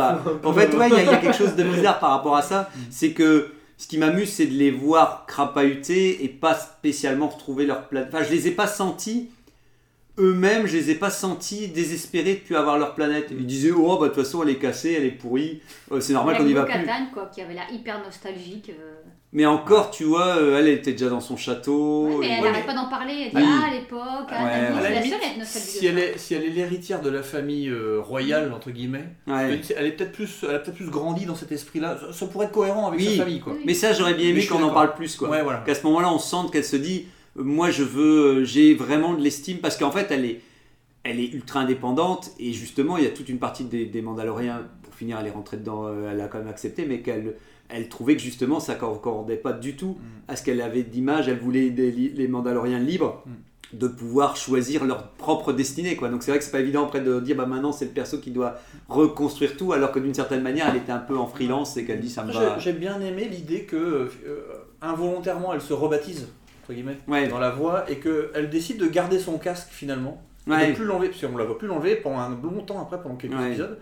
En 0.43 0.53
fait, 0.53 0.73
ouais, 0.75 0.89
il 0.89 1.03
y, 1.03 1.05
y 1.05 1.09
a 1.09 1.17
quelque 1.17 1.37
chose 1.37 1.55
de 1.55 1.63
bizarre 1.75 1.99
par 1.99 2.11
rapport 2.11 2.35
à 2.35 2.41
ça. 2.41 2.69
C'est 2.89 3.11
que 3.11 3.51
ce 3.77 3.87
qui 3.87 3.97
m'amuse, 3.97 4.29
c'est 4.29 4.45
de 4.45 4.53
les 4.53 4.69
voir 4.69 5.25
crapahuter 5.27 6.23
et 6.23 6.27
pas 6.27 6.53
spécialement 6.53 7.27
retrouver 7.27 7.65
leur 7.65 7.87
planète. 7.87 8.09
Enfin, 8.13 8.23
je 8.23 8.31
les 8.31 8.47
ai 8.47 8.51
pas 8.51 8.67
sentis 8.67 9.29
eux-mêmes, 10.21 10.67
je 10.67 10.77
les 10.77 10.91
ai 10.91 10.95
pas 10.95 11.09
sentis 11.09 11.67
désespérés 11.67 12.35
de 12.35 12.39
plus 12.39 12.55
avoir 12.55 12.77
leur 12.77 12.95
planète. 12.95 13.27
Ils 13.31 13.45
disaient, 13.45 13.71
oh, 13.71 13.97
bah 13.97 14.07
de 14.09 14.13
toute 14.13 14.23
façon, 14.23 14.43
elle 14.43 14.49
est 14.49 14.55
cassée, 14.59 14.93
elle 14.97 15.05
est 15.05 15.11
pourrie, 15.11 15.61
Euh, 15.91 15.99
c'est 15.99 16.13
normal 16.13 16.37
qu'on 16.37 16.47
y 16.47 16.53
va 16.53 16.63
plus. 16.63 16.73
Quoi, 17.13 17.29
qui 17.33 17.41
avait 17.41 17.53
l'air 17.53 17.67
hyper 17.73 18.01
nostalgique. 18.03 18.69
euh. 18.69 18.93
Mais 19.33 19.45
encore, 19.45 19.91
tu 19.91 20.03
vois, 20.03 20.35
euh, 20.37 20.59
elle 20.59 20.67
était 20.67 20.91
déjà 20.91 21.07
dans 21.07 21.21
son 21.21 21.37
château. 21.37 22.05
Ouais, 22.05 22.15
mais 22.19 22.27
et- 22.27 22.29
elle 22.31 22.39
Ouais, 22.43 22.49
n'arrête 22.49 22.65
mais- 22.67 22.73
pas 22.73 22.81
d'en 22.81 22.89
parler. 22.89 23.13
Elle 23.33 23.41
dit 23.41 23.47
Oui. 23.47 23.59
Ah, 23.63 23.67
à 23.69 23.73
l'époque, 23.73 23.99
ah, 24.29 24.43
Ouais, 24.43 24.49
Nadine, 24.49 24.61
ouais. 24.61 24.67
À 24.67 24.75
c'est 24.75 24.83
la 24.83 24.89
la 24.89 24.95
limite, 25.01 25.11
seule 25.13 25.21
à 25.21 25.31
être 25.31 25.37
nostalgique. 25.39 25.69
si 25.71 25.85
elle 25.87 25.99
est, 25.99 26.17
si 26.17 26.33
elle 26.33 26.43
est 26.43 26.49
l'héritière 26.49 27.01
de 27.01 27.09
la 27.09 27.23
famille 27.23 27.69
euh, 27.69 27.99
royale 28.01 28.51
entre 28.53 28.71
guillemets, 28.71 29.05
Ouais. 29.27 29.61
elle 29.77 29.85
est 29.85 29.91
peut-être 29.93 30.11
plus, 30.11 30.29
elle 30.47 30.55
a 30.55 30.59
peut-être 30.59 30.75
plus 30.75 30.89
grandi 30.89 31.25
dans 31.25 31.35
cet 31.35 31.51
esprit-là. 31.53 31.97
Ça, 31.97 32.11
ça 32.11 32.25
pourrait 32.27 32.47
être 32.47 32.51
cohérent 32.51 32.87
avec 32.89 32.99
Oui. 32.99 33.15
sa 33.17 33.23
famille, 33.23 33.39
quoi. 33.39 33.53
Oui. 33.53 33.61
Mais 33.65 33.73
ça, 33.73 33.93
j'aurais 33.93 34.15
bien 34.15 34.25
Mais 34.25 34.31
aimé 34.31 34.41
je 34.41 34.45
suis 34.47 34.49
qu'on 34.49 34.57
en 34.57 34.67
d'accord. 34.67 34.73
parle 34.75 34.95
plus, 34.95 35.15
quoi. 35.15 35.29
Ouais, 35.29 35.43
voilà. 35.43 35.59
Qu'à 35.65 35.75
ce 35.75 35.83
moment-là, 35.87 36.11
on 36.13 36.19
sente 36.19 36.51
qu'elle 36.51 36.65
se 36.65 36.75
dit, 36.75 37.07
moi, 37.35 37.69
je 37.71 37.83
veux, 37.83 38.43
j'ai 38.43 38.73
vraiment 38.75 39.13
de 39.13 39.21
l'estime, 39.21 39.57
parce 39.59 39.77
qu'en 39.77 39.91
fait, 39.91 40.07
elle 40.11 40.25
est, 40.25 40.41
elle 41.03 41.19
est 41.19 41.31
ultra 41.33 41.61
indépendante, 41.61 42.31
et 42.39 42.53
justement, 42.53 42.97
il 42.97 43.03
y 43.03 43.07
a 43.07 43.11
toute 43.11 43.29
une 43.29 43.39
partie 43.39 43.63
des, 43.65 43.85
des 43.85 44.01
Mandaloriens, 44.01 44.63
pour 44.83 44.93
finir, 44.93 45.17
elle 45.19 45.27
est 45.27 45.31
rentrée 45.31 45.57
dedans, 45.57 45.85
euh, 45.87 46.11
elle 46.11 46.21
a 46.21 46.27
quand 46.27 46.37
même 46.39 46.47
accepté, 46.47 46.85
mais 46.85 47.01
qu'elle 47.01 47.35
elle 47.73 47.87
trouvait 47.87 48.17
que 48.17 48.21
justement, 48.21 48.59
ça 48.59 48.75
ne 48.75 48.79
correspondait 48.79 49.37
pas 49.37 49.53
du 49.53 49.77
tout 49.77 49.91
Mm. 49.93 50.31
à 50.31 50.35
ce 50.35 50.43
qu'elle 50.43 50.59
avait 50.61 50.83
d'image. 50.83 51.29
Elle 51.29 51.39
voulait 51.39 51.69
des 51.69 51.89
les 51.89 52.27
Mandaloriens 52.27 52.79
libres. 52.79 53.23
Mm. 53.25 53.31
de 53.77 53.87
pouvoir 53.87 54.35
choisir 54.35 54.83
leur 54.83 55.07
propre 55.11 55.53
destinée 55.53 55.95
quoi 55.95 56.09
donc 56.09 56.23
c'est 56.23 56.31
vrai 56.31 56.39
que 56.39 56.43
c'est 56.43 56.51
pas 56.51 56.59
évident 56.59 56.83
après 56.83 56.99
de 56.99 57.21
dire 57.21 57.37
bah 57.37 57.45
maintenant 57.45 57.71
c'est 57.71 57.85
le 57.85 57.91
perso 57.91 58.17
qui 58.17 58.31
doit 58.31 58.55
reconstruire 58.89 59.55
tout 59.55 59.71
alors 59.71 59.93
que 59.93 59.99
d'une 59.99 60.13
certaine 60.13 60.41
manière 60.41 60.67
elle 60.69 60.75
était 60.75 60.91
un 60.91 60.97
peu 60.99 61.17
en 61.17 61.25
freelance 61.25 61.77
et 61.77 61.85
qu'elle 61.85 62.01
dit 62.01 62.09
ça 62.09 62.25
me 62.25 62.33
va 62.33 62.59
J'ai 62.59 62.71
j'ai 62.71 62.73
bien 62.77 62.99
aimé 62.99 63.29
l'idée 63.31 63.61
que 63.63 63.77
euh, 63.77 64.09
involontairement 64.81 65.53
elle 65.53 65.61
se 65.61 65.71
rebaptise 65.71 66.27
entre 66.71 66.75
guillemets 66.75 66.97
ouais 67.07 67.27
dans 67.27 67.39
la 67.39 67.49
voix 67.51 67.85
et 67.89 67.97
qu'elle 67.97 68.49
décide 68.49 68.77
de 68.79 68.87
garder 68.87 69.19
son 69.19 69.37
casque 69.37 69.67
finalement. 69.71 70.21
et 70.47 70.51
ouais 70.51 70.67
de 70.71 70.75
plus 70.75 70.85
l'enlever, 70.85 71.09
parce 71.09 71.21
qu'on 71.25 71.37
la 71.37 71.43
voit 71.45 71.57
plus 71.57 71.67
l'enlever 71.67 71.95
pendant 71.97 72.19
un 72.19 72.29
long 72.29 72.61
temps 72.65 72.81
après, 72.81 73.01
pendant 73.01 73.15
quelques 73.15 73.35
Ouais. 73.37 73.49
épisodes. 73.49 73.77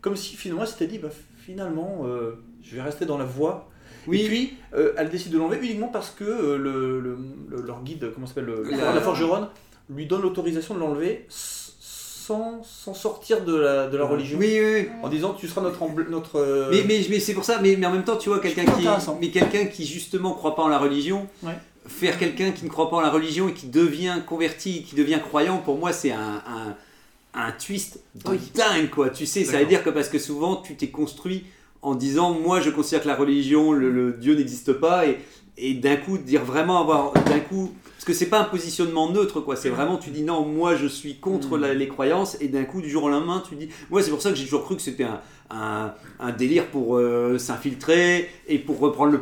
Comme 0.00 0.16
si 0.16 0.36
finalement 0.36 0.62
elle 0.62 0.68
s'était 0.68 0.86
dit, 0.86 0.98
bah, 0.98 1.08
finalement, 1.38 2.02
euh, 2.04 2.38
je 2.62 2.76
vais 2.76 2.82
rester 2.82 3.06
dans 3.06 3.18
la 3.18 3.24
voie. 3.24 3.68
Oui. 4.06 4.20
Et 4.22 4.28
puis, 4.28 4.56
euh, 4.74 4.92
elle 4.96 5.08
décide 5.08 5.32
de 5.32 5.38
l'enlever 5.38 5.58
uniquement 5.66 5.88
parce 5.88 6.10
que 6.10 6.22
euh, 6.24 6.56
le, 6.56 7.00
le- 7.00 7.18
le- 7.50 7.62
leur 7.62 7.82
guide, 7.82 8.12
comment 8.14 8.26
s'appelle, 8.26 8.44
le- 8.44 8.62
La- 8.70 8.94
la, 8.94 9.00
forgeronne, 9.00 9.48
lui 9.90 10.06
donne 10.06 10.22
l'autorisation 10.22 10.74
de 10.74 10.80
l'enlever 10.80 11.26
sans, 11.28 12.62
sans 12.62 12.94
sortir 12.94 13.44
de 13.44 13.56
la, 13.56 13.88
de 13.88 13.96
la 13.96 14.04
religion. 14.04 14.38
oui 14.38 14.58
oui, 14.60 14.72
oui. 14.82 14.88
En 15.02 15.08
disant, 15.08 15.34
tu 15.34 15.48
seras 15.48 15.60
notre. 15.60 15.80
notre 16.08 16.36
euh, 16.36 16.68
Mais, 16.70 16.84
mais, 16.86 17.04
mais 17.10 17.18
c'est 17.20 17.34
pour 17.34 17.44
ça, 17.44 17.58
mais, 17.60 17.74
mais 17.76 17.86
en 17.86 17.92
même 17.92 18.04
temps, 18.04 18.16
tu 18.16 18.28
vois, 18.28 18.38
quelqu'un 18.38 18.64
qui, 18.64 18.86
mais 19.20 19.30
quelqu'un 19.30 19.64
qui 19.66 19.84
justement 19.84 20.32
croit 20.34 20.54
pas 20.54 20.62
en 20.62 20.68
la 20.68 20.78
religion, 20.78 21.26
Ouais. 21.42 21.52
Faire 21.88 22.18
quelqu'un 22.18 22.50
qui 22.52 22.64
ne 22.64 22.70
croit 22.70 22.90
pas 22.90 22.96
en 22.96 23.00
la 23.00 23.10
religion 23.10 23.48
et 23.48 23.52
qui 23.52 23.66
devient 23.68 24.16
converti, 24.26 24.82
qui 24.82 24.94
devient 24.96 25.20
croyant, 25.26 25.58
pour 25.58 25.78
moi, 25.78 25.92
c'est 25.92 26.12
un, 26.12 26.42
un, 26.46 26.74
un 27.34 27.52
twist 27.52 28.00
de 28.14 28.30
Oui. 28.30 28.38
dingue, 28.54 28.90
quoi. 28.90 29.10
Tu 29.10 29.26
sais, 29.26 29.44
ça 29.44 29.58
veut 29.58 29.66
dire 29.66 29.82
que 29.84 29.90
parce 29.90 30.08
que 30.08 30.18
souvent, 30.18 30.56
tu 30.56 30.74
t'es 30.76 30.88
construit 30.88 31.44
en 31.82 31.94
disant, 31.94 32.32
moi, 32.32 32.60
je 32.60 32.70
considère 32.70 33.02
que 33.02 33.08
la 33.08 33.14
religion, 33.16 33.72
le, 33.72 33.90
le 33.90 34.12
Dieu 34.12 34.34
n'existe 34.34 34.72
pas, 34.72 35.06
et, 35.06 35.18
et 35.58 35.74
d'un 35.74 35.96
coup, 35.96 36.18
dire 36.18 36.44
vraiment 36.44 36.80
avoir, 36.80 37.12
d'un 37.12 37.38
coup, 37.40 37.72
parce 37.94 38.04
que 38.04 38.12
c'est 38.12 38.26
pas 38.26 38.40
un 38.40 38.44
positionnement 38.44 39.10
neutre, 39.10 39.40
quoi. 39.40 39.54
C'est 39.56 39.68
vraiment, 39.70 39.96
tu 39.96 40.10
dis 40.10 40.22
non, 40.22 40.44
moi, 40.44 40.74
je 40.76 40.86
suis 40.86 41.16
contre 41.18 41.56
Mm. 41.56 41.60
la- 41.60 41.74
les 41.74 41.88
croyances, 41.88 42.36
et 42.40 42.48
d'un 42.48 42.64
coup, 42.64 42.80
du 42.82 42.90
jour 42.90 43.04
au 43.04 43.08
lendemain, 43.08 43.42
tu 43.48 43.54
dis, 43.54 43.68
moi, 43.90 44.02
c'est 44.02 44.10
pour 44.10 44.20
ça 44.22 44.30
que 44.30 44.36
j'ai 44.36 44.44
toujours 44.44 44.64
cru 44.64 44.74
que 44.76 44.82
c'était 44.82 45.04
un, 45.04 45.20
un, 45.50 45.94
un 46.18 46.32
délire 46.32 46.66
pour 46.66 46.96
euh, 46.96 47.38
s'infiltrer 47.38 48.28
et 48.48 48.58
pour 48.58 48.78
reprendre 48.80 49.12
le. 49.12 49.20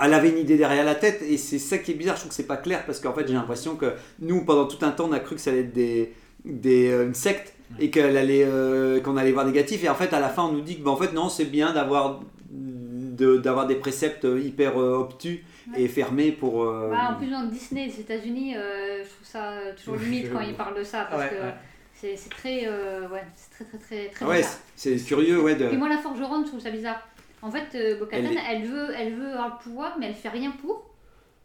Elle 0.00 0.14
avait 0.14 0.30
une 0.30 0.38
idée 0.38 0.56
derrière 0.56 0.84
la 0.84 0.94
tête 0.94 1.22
et 1.22 1.36
c'est 1.36 1.58
ça 1.58 1.78
qui 1.78 1.92
est 1.92 1.94
bizarre. 1.94 2.14
Je 2.16 2.20
trouve 2.20 2.30
que 2.30 2.34
c'est 2.36 2.46
pas 2.46 2.56
clair 2.56 2.84
parce 2.86 3.00
qu'en 3.00 3.12
fait 3.12 3.26
j'ai 3.26 3.34
l'impression 3.34 3.76
que 3.76 3.92
nous 4.20 4.44
pendant 4.44 4.66
tout 4.66 4.84
un 4.84 4.90
temps 4.90 5.06
on 5.08 5.12
a 5.12 5.20
cru 5.20 5.34
que 5.34 5.40
ça 5.40 5.50
allait 5.50 5.60
être 5.60 5.72
des, 5.72 6.12
des 6.44 6.90
euh, 6.90 7.06
une 7.06 7.14
secte 7.14 7.54
et 7.78 7.90
qu'elle 7.90 8.16
allait 8.16 8.44
euh, 8.46 9.00
qu'on 9.00 9.16
allait 9.16 9.32
voir 9.32 9.44
négatif 9.46 9.84
et 9.84 9.88
en 9.88 9.94
fait 9.94 10.12
à 10.12 10.20
la 10.20 10.28
fin 10.28 10.44
on 10.44 10.52
nous 10.52 10.60
dit 10.62 10.78
que 10.78 10.82
bah, 10.82 10.90
en 10.92 10.96
fait 10.96 11.12
non 11.12 11.28
c'est 11.28 11.44
bien 11.44 11.72
d'avoir 11.72 12.20
de- 12.50 13.36
d'avoir 13.38 13.66
des 13.66 13.74
préceptes 13.76 14.24
hyper 14.24 14.80
euh, 14.80 14.98
obtus 14.98 15.44
Ouais. 15.70 15.82
et 15.82 15.88
fermés 15.88 16.32
pour. 16.32 16.62
euh, 16.64 16.88
Bah, 16.90 17.10
en 17.12 17.18
plus, 17.18 17.30
dans 17.30 17.44
Disney 17.44 17.88
des 17.88 18.00
États-Unis, 18.00 18.54
je 18.54 19.02
trouve 19.02 19.26
ça 19.26 19.52
toujours 19.76 19.96
limite 19.96 20.32
quand 20.32 20.40
ils 20.40 20.54
parlent 20.54 20.78
de 20.78 20.82
ça 20.82 21.06
parce 21.10 21.24
Ouais, 21.24 21.28
que 21.28 21.34
ouais. 21.34 21.54
c'est 21.94 22.16
c'est 22.16 22.30
très, 22.30 22.66
ouais, 22.66 23.22
c'est 23.36 23.50
très, 23.50 23.64
très, 23.66 23.78
très, 23.78 24.08
très 24.08 24.24
ah 24.24 24.28
ouais, 24.30 24.42
c'est 24.76 24.96
curieux 24.96 25.42
ouais 25.42 25.56
de. 25.56 25.66
Et 25.66 25.76
moi, 25.76 25.90
la 25.90 25.98
forgeronne, 25.98 26.44
je 26.44 26.48
trouve 26.52 26.60
ça 26.60 26.70
bizarre. 26.70 27.06
En 27.42 27.50
fait, 27.50 27.74
euh, 27.74 27.98
Bo-Katan, 27.98 28.28
Elle 28.30 28.56
elle, 28.62 28.66
veut, 28.66 28.88
elle 28.96 29.14
veut 29.14 29.32
avoir 29.32 29.48
le 29.58 29.62
pouvoir, 29.62 29.96
mais 29.98 30.06
elle 30.06 30.14
fait 30.14 30.28
rien 30.28 30.50
pour. 30.50 30.84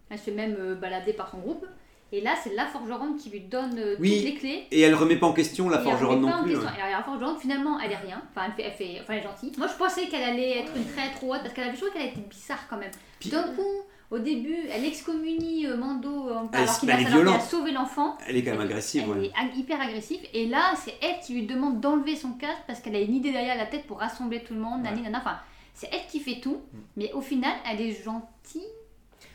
Elle 0.10 0.18
se 0.18 0.26
fait 0.26 0.32
même 0.32 0.56
euh, 0.60 0.76
balader 0.76 1.14
par 1.14 1.30
son 1.30 1.38
groupe. 1.38 1.66
Et 2.12 2.22
là, 2.22 2.36
c'est 2.44 2.54
la 2.54 2.68
forgeronne 2.68 3.18
qui 3.18 3.32
lui 3.32 3.40
donne 3.40 3.76
euh, 3.80 3.96
Oui. 4.00 4.16
toutes 4.18 4.26
les 4.26 4.36
clés. 4.36 4.68
Et 4.72 4.82
elle 4.82 4.94
remet 4.94 5.16
pas 5.16 5.26
en 5.26 5.34
question 5.34 5.68
la 5.70 5.80
forgeronne 5.80 6.20
remet 6.20 6.32
pas 6.32 6.38
non 6.38 6.42
en 6.42 6.44
plus. 6.44 6.52
question. 6.54 6.70
hein. 6.70 6.74
Et 6.78 6.82
alors, 6.82 6.98
la 7.00 7.04
forgeronne, 7.04 7.40
finalement, 7.40 7.80
elle 7.80 7.92
est 7.92 7.98
rien. 7.98 8.22
Enfin, 8.30 8.48
elle 8.48 8.54
fait, 8.54 8.64
elle 8.64 8.72
fait, 8.74 9.00
enfin, 9.02 9.14
elle 9.14 9.20
est 9.20 9.24
gentille. 9.24 9.52
Moi, 9.58 9.68
je 9.68 9.74
pensais 9.74 10.08
qu'elle 10.08 10.24
allait 10.24 10.60
être 10.60 10.72
une 10.76 10.86
traître 10.86 11.24
ou 11.24 11.32
autre, 11.32 11.42
parce 11.42 11.54
qu'elle 11.56 11.64
avait 11.70 11.74
toujours 11.78 11.92
qu'elle 11.92 12.08
était 12.08 12.22
bizarre 12.22 12.68
quand 12.70 12.78
même. 12.78 12.92
D'un 13.32 13.56
coup, 13.56 13.82
au 14.12 14.20
début, 14.20 14.58
elle 14.72 14.86
excommunie 14.86 15.66
euh, 15.66 15.76
Mando, 15.76 16.30
alors 16.30 16.80
qu'il 16.80 16.92
a, 16.92 17.40
sauvé 17.40 17.72
l'enfant. 17.72 18.16
Elle 18.28 18.38
est 18.38 18.44
quand 18.44 18.52
même 18.52 18.62
agressive. 18.62 19.06
Elle 19.08 19.22
ouais. 19.22 19.32
est 19.32 19.58
hyper 19.58 19.82
agressive. 19.82 20.20
Et 20.36 20.46
là, 20.46 20.74
c'est 20.76 20.94
elle 21.02 21.20
qui 21.26 21.34
lui 21.34 21.48
demande 21.48 21.80
d'enlever 21.82 22.16
son 22.16 22.34
casque 22.34 22.62
parce 22.68 22.80
qu'elle 22.80 22.96
a 22.96 23.00
une 23.02 23.16
idée 23.16 23.32
derrière 23.32 23.58
la 23.58 23.66
tête 23.66 23.88
pour 23.88 24.00
rassembler 24.00 24.44
tout 24.44 24.54
le 24.54 24.60
monde. 24.60 24.84
Nani, 24.84 25.02
nana. 25.02 25.18
Enfin, 25.18 25.38
c'est 25.84 25.90
elle 25.96 26.08
qui 26.10 26.20
fait 26.20 26.40
tout. 26.42 26.62
Mais 26.98 27.12
au 27.14 27.22
final, 27.22 27.54
elle 27.70 27.82
est 27.82 28.04
gentille. 28.04 28.68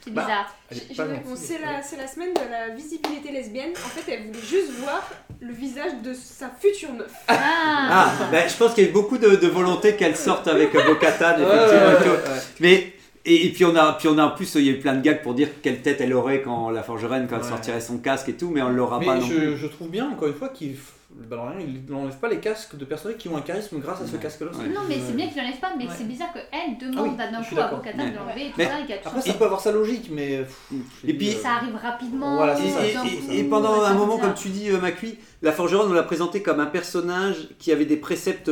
C'est 0.04 0.12
Bah, 0.12 0.22
bizarre. 0.22 0.54
Elle. 0.70 0.78
C'est 1.36 1.58
la, 1.60 1.82
c'est 1.82 1.96
la 1.96 2.06
semaine 2.06 2.32
de 2.34 2.50
la 2.50 2.68
visibilité 2.74 3.30
lesbienne. 3.32 3.72
En 3.72 3.88
fait, 3.88 4.12
elle 4.12 4.26
voulait 4.28 4.38
juste 4.40 4.70
voir 4.78 5.08
le 5.40 5.52
visage 5.52 5.92
de 6.04 6.12
sa 6.14 6.50
future 6.60 6.92
meuf. 6.92 7.12
Ah, 7.28 7.36
Ah, 7.40 8.12
ben, 8.30 8.48
je 8.48 8.56
pense 8.56 8.74
qu'il 8.74 8.84
y 8.84 8.86
a 8.86 8.90
eu 8.90 8.92
beaucoup 8.92 9.18
de, 9.18 9.30
de 9.36 9.46
volonté 9.48 9.96
qu'elle 9.96 10.16
sorte 10.16 10.46
avec 10.48 10.74
euh, 10.74 10.82
Bo-Katan, 10.86 11.38
Ouais, 11.38 11.42
effectivement. 11.42 11.86
ouais, 11.86 11.92
et 11.92 11.96
tout. 12.04 12.10
ouais, 12.10 12.34
ouais. 12.34 12.40
Mais 12.60 12.92
et, 13.24 13.46
et 13.46 13.52
puis 13.52 13.64
on 13.64 13.74
a 13.76 13.92
puis 13.94 14.08
on 14.08 14.16
a 14.16 14.24
en 14.24 14.30
plus 14.30 14.54
il 14.54 14.62
y 14.64 14.68
a 14.68 14.72
eu 14.72 14.78
plein 14.78 14.94
de 14.94 15.02
gags 15.02 15.20
pour 15.22 15.34
dire 15.34 15.48
quelle 15.62 15.82
tête 15.82 16.00
elle 16.00 16.14
aurait 16.14 16.40
quand 16.40 16.70
la 16.70 16.82
forgerenne 16.82 17.26
quand 17.28 17.36
elle 17.36 17.42
Ouais. 17.42 17.48
sortirait 17.48 17.80
son 17.80 17.98
casque 17.98 18.28
et 18.30 18.34
tout, 18.34 18.48
mais 18.50 18.62
on 18.62 18.70
l'aura 18.70 19.00
pas 19.00 19.16
non 19.16 19.20
je, 19.20 19.34
plus. 19.34 19.56
je 19.58 19.66
trouve 19.66 19.88
bien, 19.90 20.08
encore 20.10 20.28
une 20.28 20.34
fois, 20.34 20.48
qu'il 20.48 20.76
f- 21.18 21.20
le 21.20 21.26
Ballerien, 21.26 21.60
il 21.60 21.92
n'enlève 21.92 22.16
pas 22.18 22.28
les 22.28 22.38
casques 22.38 22.76
de 22.76 22.84
personnes 22.84 23.16
qui 23.16 23.28
ont 23.28 23.36
un 23.36 23.40
charisme 23.42 23.78
grâce 23.80 24.00
à 24.02 24.06
ce 24.06 24.16
casque-là. 24.16 24.50
Ouais. 24.52 24.68
non, 24.68 24.80
mais 24.88 24.96
c'est 25.04 25.14
bien 25.16 25.28
qu'il 25.28 25.36
l'enlève 25.42 25.58
pas. 25.58 25.72
Mais 25.76 25.84
Ouais. 25.86 25.90
c'est 25.96 26.04
bizarre 26.06 26.32
qu'elle 26.32 26.46
Ah 26.52 26.58
demande 26.80 27.08
oui, 27.10 27.16
d'un 27.16 27.42
coup 27.42 27.60
à. 27.60 27.68
Bo-Katan 27.68 28.08
de 28.10 28.14
l'enlever 28.16 28.46
et 28.46 28.50
tout 28.50 28.54
Mais- 28.58 28.64
ça. 28.66 28.70
Après, 29.06 29.20
ça. 29.20 29.32
peut 29.34 29.44
avoir 29.44 29.60
sa 29.60 29.72
logique, 29.72 30.08
mais. 30.12 30.44
Et 31.06 31.14
puis- 31.14 31.32
ça 31.32 31.50
arrive 31.56 31.74
rapidement. 31.76 32.36
Voilà, 32.36 32.58
Et, 32.58 32.62
c'est 32.62 32.70
ça. 32.70 32.80
d'un 32.80 33.04
et- 33.04 33.16
coup, 33.16 33.30
et- 33.32 33.38
et 33.40 33.44
pendant 33.44 33.82
un 33.82 33.94
moment, 33.94 34.18
comme 34.18 34.34
tu 34.34 34.48
dis, 34.48 34.70
euh, 34.70 34.80
Macui, 34.80 35.18
la 35.42 35.52
forgeronne, 35.52 35.90
on 35.90 35.94
l'a 35.94 36.02
présenté 36.02 36.42
comme 36.42 36.60
un 36.60 36.66
personnage 36.66 37.48
qui 37.58 37.72
avait 37.72 37.84
des 37.86 37.96
préceptes 37.96 38.50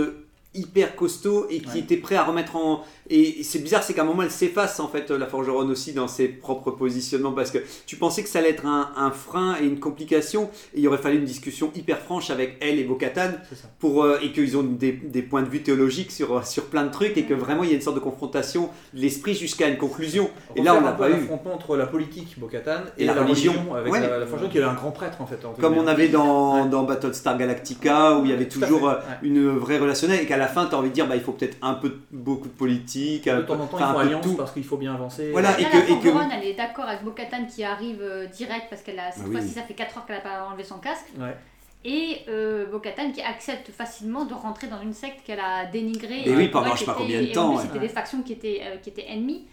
hyper 0.54 0.96
costauds 0.96 1.46
et 1.50 1.60
qui 1.60 1.68
Ouais. 1.68 1.78
était 1.80 1.98
prêt 1.98 2.16
à 2.16 2.24
remettre 2.24 2.56
en. 2.56 2.82
Et 3.08 3.42
c'est 3.44 3.60
bizarre, 3.60 3.82
c'est 3.82 3.94
qu'à 3.94 4.02
un 4.02 4.04
moment, 4.04 4.22
elle 4.22 4.30
s'efface 4.30 4.80
en 4.80 4.88
fait, 4.88 5.10
la 5.10 5.26
forgeronne 5.26 5.70
aussi, 5.70 5.92
dans 5.92 6.08
ses 6.08 6.26
propres 6.28 6.72
positionnements, 6.72 7.32
parce 7.32 7.50
que 7.50 7.58
tu 7.86 7.96
pensais 7.96 8.22
que 8.22 8.28
ça 8.28 8.40
allait 8.40 8.50
être 8.50 8.66
un, 8.66 8.90
un 8.96 9.10
frein 9.10 9.56
et 9.60 9.64
une 9.64 9.78
complication, 9.78 10.50
et 10.74 10.80
il 10.80 10.88
aurait 10.88 10.98
fallu 10.98 11.18
une 11.18 11.24
discussion 11.24 11.70
hyper 11.74 11.98
franche 12.00 12.30
avec 12.30 12.56
elle 12.60 12.78
et 12.78 12.84
Bo-Katan, 12.84 13.30
pour, 13.78 14.02
euh, 14.02 14.18
et 14.22 14.32
qu'ils 14.32 14.56
ont 14.56 14.62
des, 14.62 14.92
des 14.92 15.22
points 15.22 15.42
de 15.42 15.48
vue 15.48 15.62
théologiques 15.62 16.10
sur, 16.10 16.44
sur 16.46 16.64
plein 16.64 16.84
de 16.84 16.90
trucs, 16.90 17.16
et 17.16 17.24
que 17.24 17.34
vraiment 17.34 17.62
il 17.62 17.70
y 17.70 17.72
a 17.72 17.76
une 17.76 17.80
sorte 17.82 17.96
de 17.96 18.00
confrontation 18.00 18.70
de 18.92 19.00
l'esprit 19.00 19.34
jusqu'à 19.34 19.68
une 19.68 19.76
conclusion. 19.78 20.28
Et 20.56 20.62
là, 20.62 20.74
on 20.74 20.82
peu 20.92 20.98
pas 20.98 21.08
eu. 21.10 21.12
l'affrontement 21.12 21.54
entre 21.54 21.76
la 21.76 21.86
politique, 21.86 22.38
Bo-Katan, 22.38 22.80
et, 22.98 23.04
Et 23.04 23.06
la 23.06 23.14
la, 23.14 23.22
religion. 23.22 23.52
religion, 23.52 23.74
avec 23.74 23.92
Ouais. 23.92 24.00
la, 24.00 24.18
la 24.18 24.26
forgeronne 24.26 24.50
qui 24.50 24.58
est 24.58 24.62
un 24.62 24.74
grand 24.74 24.90
prêtre 24.90 25.20
en 25.20 25.26
fait. 25.26 25.44
entre 25.44 25.60
Comme 25.60 25.78
on 25.78 25.86
avait 25.86 26.08
dans, 26.08 26.64
Ouais. 26.64 26.68
dans 26.68 26.82
Battlestar 26.82 27.38
Galactica, 27.38 28.18
où 28.18 28.24
il 28.24 28.30
y 28.30 28.34
avait 28.34 28.48
toujours 28.48 28.88
euh, 28.88 28.94
une 29.22 29.48
vraie 29.56 29.78
relationnelle, 29.78 30.22
et 30.22 30.26
qu'à 30.26 30.36
la 30.36 30.48
fin, 30.48 30.66
tu 30.66 30.74
as 30.74 30.78
envie 30.78 30.88
de 30.88 30.94
dire, 30.94 31.06
bah, 31.06 31.14
il 31.16 31.22
faut 31.22 31.32
peut-être 31.32 31.56
un 31.62 31.74
peu, 31.74 31.92
beaucoup 32.10 32.48
de 32.48 32.52
politique, 32.52 32.95
De 33.00 33.42
temps 33.42 33.54
en 33.54 33.66
temps, 33.66 33.78
ils 33.78 33.84
font 33.92 33.98
alliance 33.98 34.24
tout. 34.24 34.34
parce 34.34 34.52
qu'il 34.52 34.64
faut 34.64 34.76
bien 34.76 34.94
avancer. 34.94 35.30
Voilà, 35.30 35.52
Là, 35.52 35.60
et 35.60 35.62
la 35.64 35.68
que- 35.70 35.76
et 35.76 35.80
que- 35.80 35.86
forgeronne, 35.86 36.30
elle 36.32 36.44
est 36.48 36.54
d'accord 36.54 36.86
avec 36.86 37.02
Bo-Katan 37.04 37.44
qui 37.46 37.62
arrive 37.64 38.00
euh, 38.02 38.26
direct 38.26 38.66
parce 38.70 38.82
qu'elle 38.82 38.98
a 38.98 39.10
cette 39.12 39.22
Ah 39.24 39.28
oui. 39.28 39.32
fois-ci 39.36 39.48
ça 39.52 39.62
fait 39.62 39.74
4 39.74 39.98
heures 39.98 40.06
qu'elle 40.06 40.16
n'a 40.16 40.22
pas 40.22 40.46
enlevé 40.48 40.64
son 40.64 40.78
casque. 40.78 41.06
Ouais. 41.18 41.36
Et 41.84 42.18
euh, 42.28 42.66
Bo-Katan 42.66 43.12
qui 43.12 43.22
accepte 43.22 43.70
facilement 43.70 44.24
de 44.24 44.34
rentrer 44.34 44.66
dans 44.66 44.80
une 44.80 44.92
secte 44.94 45.20
qu'elle 45.24 45.38
a 45.40 45.66
dénigrée. 45.66 46.22
Et 46.24 46.34
oui, 46.34 46.48
pour 46.48 46.62
pendant 46.62 46.74
je 46.74 46.80
sais 46.80 46.84
pas 46.86 46.94
combien 46.94 47.20
de 47.20 47.26
et 47.26 47.32
temps, 47.32 47.54
ouais. 47.54 47.62
c'était 47.62 47.78
des 47.78 47.88
factions 47.88 48.22
qui 48.22 48.32
étaient, 48.32 48.60
euh, 48.64 48.76
qui 48.78 48.90
étaient 48.90 49.06
ennemies. 49.08 49.46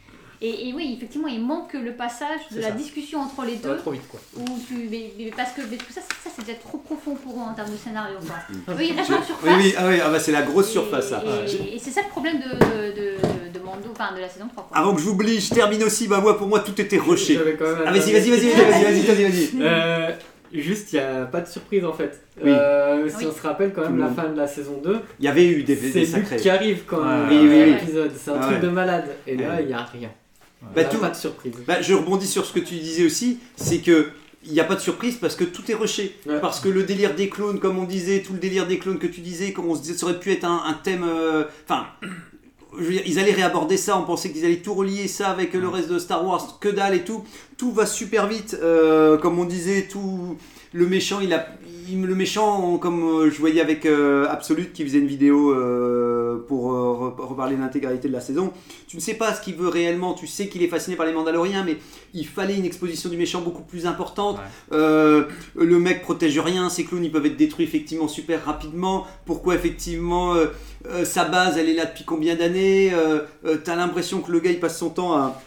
Et, 0.45 0.67
et 0.67 0.73
oui, 0.73 0.93
effectivement, 0.97 1.29
il 1.29 1.41
manque 1.41 1.71
le 1.73 1.93
passage 1.93 2.41
de 2.51 2.59
la 2.59 2.67
ça. 2.67 2.71
discussion 2.73 3.21
entre 3.21 3.45
les 3.45 3.55
Ça 3.57 3.69
va 3.69 3.73
deux. 3.75 3.79
trop 3.79 3.91
vite 3.91 4.07
quoi. 4.09 4.19
Où 4.37 4.43
tu, 4.67 4.89
mais, 4.91 5.11
mais 5.17 5.31
parce 5.35 5.53
que 5.53 5.61
mais 5.71 5.77
tout 5.77 5.85
ça, 5.89 6.01
ça 6.01 6.29
c'est 6.35 6.45
déjà 6.45 6.57
trop 6.59 6.77
profond 6.79 7.15
pour 7.15 7.33
eux 7.37 7.41
en 7.49 7.53
termes 7.53 7.71
de 7.71 7.77
scénario. 7.77 8.17
Quoi. 8.19 8.35
Mm. 8.49 8.77
Eux, 8.79 8.83
ils 8.83 8.91
restent 8.97 9.11
en 9.11 9.19
Oui, 9.19 9.25
surface. 9.25 9.55
oui, 9.57 9.73
ah 9.77 9.87
oui, 9.87 9.95
ah 10.03 10.09
bah, 10.09 10.19
c'est 10.19 10.33
la 10.33 10.41
grosse 10.41 10.67
Et- 10.67 10.71
surface 10.73 11.07
ça. 11.09 11.23
Et, 11.25 11.47
J'ai- 11.47 11.75
et 11.75 11.79
c'est 11.79 11.91
ça 11.91 12.01
le 12.01 12.09
problème 12.09 12.39
de, 12.39 12.49
de, 12.49 12.91
de, 12.91 13.53
de 13.57 13.59
Mando, 13.63 13.87
enfin 13.97 14.13
de 14.13 14.19
la 14.19 14.27
saison 14.27 14.47
3. 14.51 14.67
Quoi. 14.67 14.77
Avant 14.77 14.93
que 14.93 15.01
j'oublie, 15.01 15.39
je 15.39 15.53
termine 15.53 15.81
aussi. 15.83 16.09
Bah, 16.09 16.19
moi, 16.19 16.37
pour 16.37 16.47
moi, 16.47 16.59
tout 16.59 16.79
était 16.81 16.97
rushé. 16.97 17.39
Ah, 17.39 17.91
vas-y, 17.91 18.11
vas-y, 18.11 18.29
vas-y, 18.29 18.29
vas-y, 18.31 18.83
vas-y, 18.83 19.01
vas-y, 19.05 19.23
vas-y. 19.23 19.49
Euh, 19.61 20.11
juste, 20.51 20.91
il 20.91 20.99
n'y 20.99 21.05
a 21.05 21.23
pas 21.25 21.39
de 21.39 21.47
surprise 21.47 21.85
en 21.85 21.93
fait. 21.93 22.21
Oui. 22.43 22.49
Euh, 22.51 23.07
si 23.07 23.15
Oui. 23.19 23.27
on 23.29 23.31
se 23.33 23.41
rappelle 23.47 23.71
quand 23.73 23.83
même 23.83 23.97
la 23.99 24.09
fin 24.09 24.27
de 24.27 24.35
la 24.37 24.47
saison 24.47 24.81
2, 24.83 24.99
Il 25.19 25.25
y 25.25 25.27
avait 25.29 25.45
eu 25.47 25.63
des, 25.63 25.75
des 25.77 26.05
c'est 26.05 26.35
qui 26.37 26.49
arrive 26.49 26.83
quand 26.85 26.97
Ouais. 26.97 27.05
même 27.05 27.29
Oui, 27.29 27.37
oui, 27.43 27.47
oui. 27.63 27.65
l'épisode. 27.71 28.11
C'est 28.17 28.31
un 28.31 28.35
Ah 28.41 28.45
truc 28.47 28.55
ouais. 28.57 28.61
de 28.63 28.69
malade. 28.69 29.05
Et 29.25 29.37
là, 29.37 29.49
Ouais. 29.51 29.57
il 29.61 29.67
n'y 29.67 29.73
a 29.73 29.83
rien. 29.83 30.09
Bah, 30.75 30.83
tout- 30.85 30.97
pas 30.99 31.09
de 31.09 31.15
surprise. 31.15 31.53
Bah, 31.67 31.81
je 31.81 31.93
rebondis 31.93 32.27
sur 32.27 32.45
ce 32.45 32.53
que 32.53 32.59
tu 32.59 32.75
disais 32.75 33.05
aussi, 33.05 33.39
c'est 33.55 33.79
que 33.79 34.07
il 34.45 34.51
n'y 34.51 34.59
a 34.59 34.65
pas 34.65 34.75
de 34.75 34.81
surprise 34.81 35.15
parce 35.21 35.35
que 35.35 35.43
tout 35.45 35.63
est 35.71 35.73
rushé. 35.75 36.15
Ouais. 36.25 36.39
Parce 36.41 36.59
que 36.59 36.67
le 36.67 36.83
délire 36.83 37.15
des 37.15 37.29
clones, 37.29 37.59
comme 37.59 37.77
on 37.79 37.85
disait, 37.85 38.21
tout 38.21 38.33
le 38.33 38.39
délire 38.39 38.67
des 38.67 38.77
clones 38.77 38.99
que 38.99 39.07
tu 39.07 39.21
disais, 39.21 39.53
comme 39.53 39.67
on 39.67 39.75
se 39.75 39.81
disait, 39.81 39.93
ça 39.97 40.05
aurait 40.05 40.19
pu 40.19 40.31
être 40.31 40.43
un, 40.45 40.63
un 40.65 40.73
thème. 40.73 41.05
euh, 41.07 41.45
Enfin. 41.65 41.85
je 42.77 42.83
veux 42.83 42.91
dire, 42.91 43.03
ils 43.05 43.19
allaient 43.19 43.31
réaborder 43.33 43.77
ça, 43.77 43.97
on 43.97 44.03
pensait 44.03 44.31
qu'ils 44.31 44.43
allaient 44.45 44.57
tout 44.57 44.73
relier 44.73 45.07
ça 45.07 45.29
avec 45.29 45.53
le 45.53 45.67
reste 45.69 45.89
de 45.89 45.99
Star 45.99 46.25
Wars, 46.25 46.57
que 46.59 46.67
dalle 46.69 46.95
et 46.95 47.03
tout. 47.03 47.23
Tout 47.57 47.71
va 47.71 47.85
super 47.85 48.27
vite, 48.27 48.57
euh, 48.61 49.17
comme 49.17 49.37
on 49.39 49.45
disait, 49.45 49.87
tout. 49.89 50.37
Le 50.73 50.87
méchant, 50.87 51.19
il 51.21 51.31
a. 51.33 51.47
il- 51.87 52.01
le 52.01 52.15
méchant, 52.15 52.77
comme 52.79 53.03
euh, 53.03 53.29
je 53.31 53.37
voyais 53.39 53.61
avec 53.61 53.85
euh, 53.85 54.25
Absolute 54.27 54.73
qui 54.73 54.83
faisait 54.83 54.97
une 54.99 55.07
vidéo 55.07 55.51
euh, 55.53 56.22
pour 56.35 56.73
euh, 56.73 57.13
re- 57.17 57.25
reparler 57.27 57.55
de 57.55 57.61
l'intégralité 57.61 58.07
de 58.07 58.13
la 58.13 58.21
saison, 58.21 58.51
tu 58.87 58.97
ne 58.97 59.01
sais 59.01 59.15
pas 59.15 59.33
ce 59.33 59.41
qu'il 59.41 59.55
veut 59.55 59.67
réellement, 59.67 60.13
tu 60.13 60.27
sais 60.27 60.47
qu'il 60.47 60.61
est 60.63 60.67
fasciné 60.67 60.95
par 60.95 61.05
les 61.05 61.13
Mandaloriens, 61.13 61.63
mais 61.63 61.77
il 62.13 62.27
fallait 62.27 62.57
une 62.57 62.65
exposition 62.65 63.09
du 63.09 63.17
méchant 63.17 63.41
beaucoup 63.41 63.63
plus 63.63 63.85
importante. 63.85 64.37
Ouais. 64.37 64.77
Euh, 64.77 65.23
le 65.55 65.79
mec 65.79 66.01
protège 66.01 66.37
rien, 66.39 66.69
ces 66.69 66.83
clones 66.85 67.03
ils 67.03 67.11
peuvent 67.11 67.25
être 67.25 67.37
détruits 67.37 67.65
effectivement 67.65 68.07
super 68.07 68.45
rapidement. 68.45 69.05
Pourquoi 69.25 69.55
effectivement 69.55 70.33
euh, 70.35 70.47
euh, 70.87 71.05
sa 71.05 71.25
base 71.25 71.57
elle 71.57 71.69
est 71.69 71.75
là 71.75 71.85
depuis 71.85 72.03
combien 72.03 72.35
d'années? 72.35 72.93
Euh, 72.93 73.19
euh, 73.45 73.57
T'as 73.63 73.75
l'impression 73.75 74.21
que 74.21 74.31
le 74.31 74.39
gars 74.39 74.51
il 74.51 74.59
passe 74.59 74.77
son 74.77 74.89
temps 74.89 75.13
à, 75.13 75.41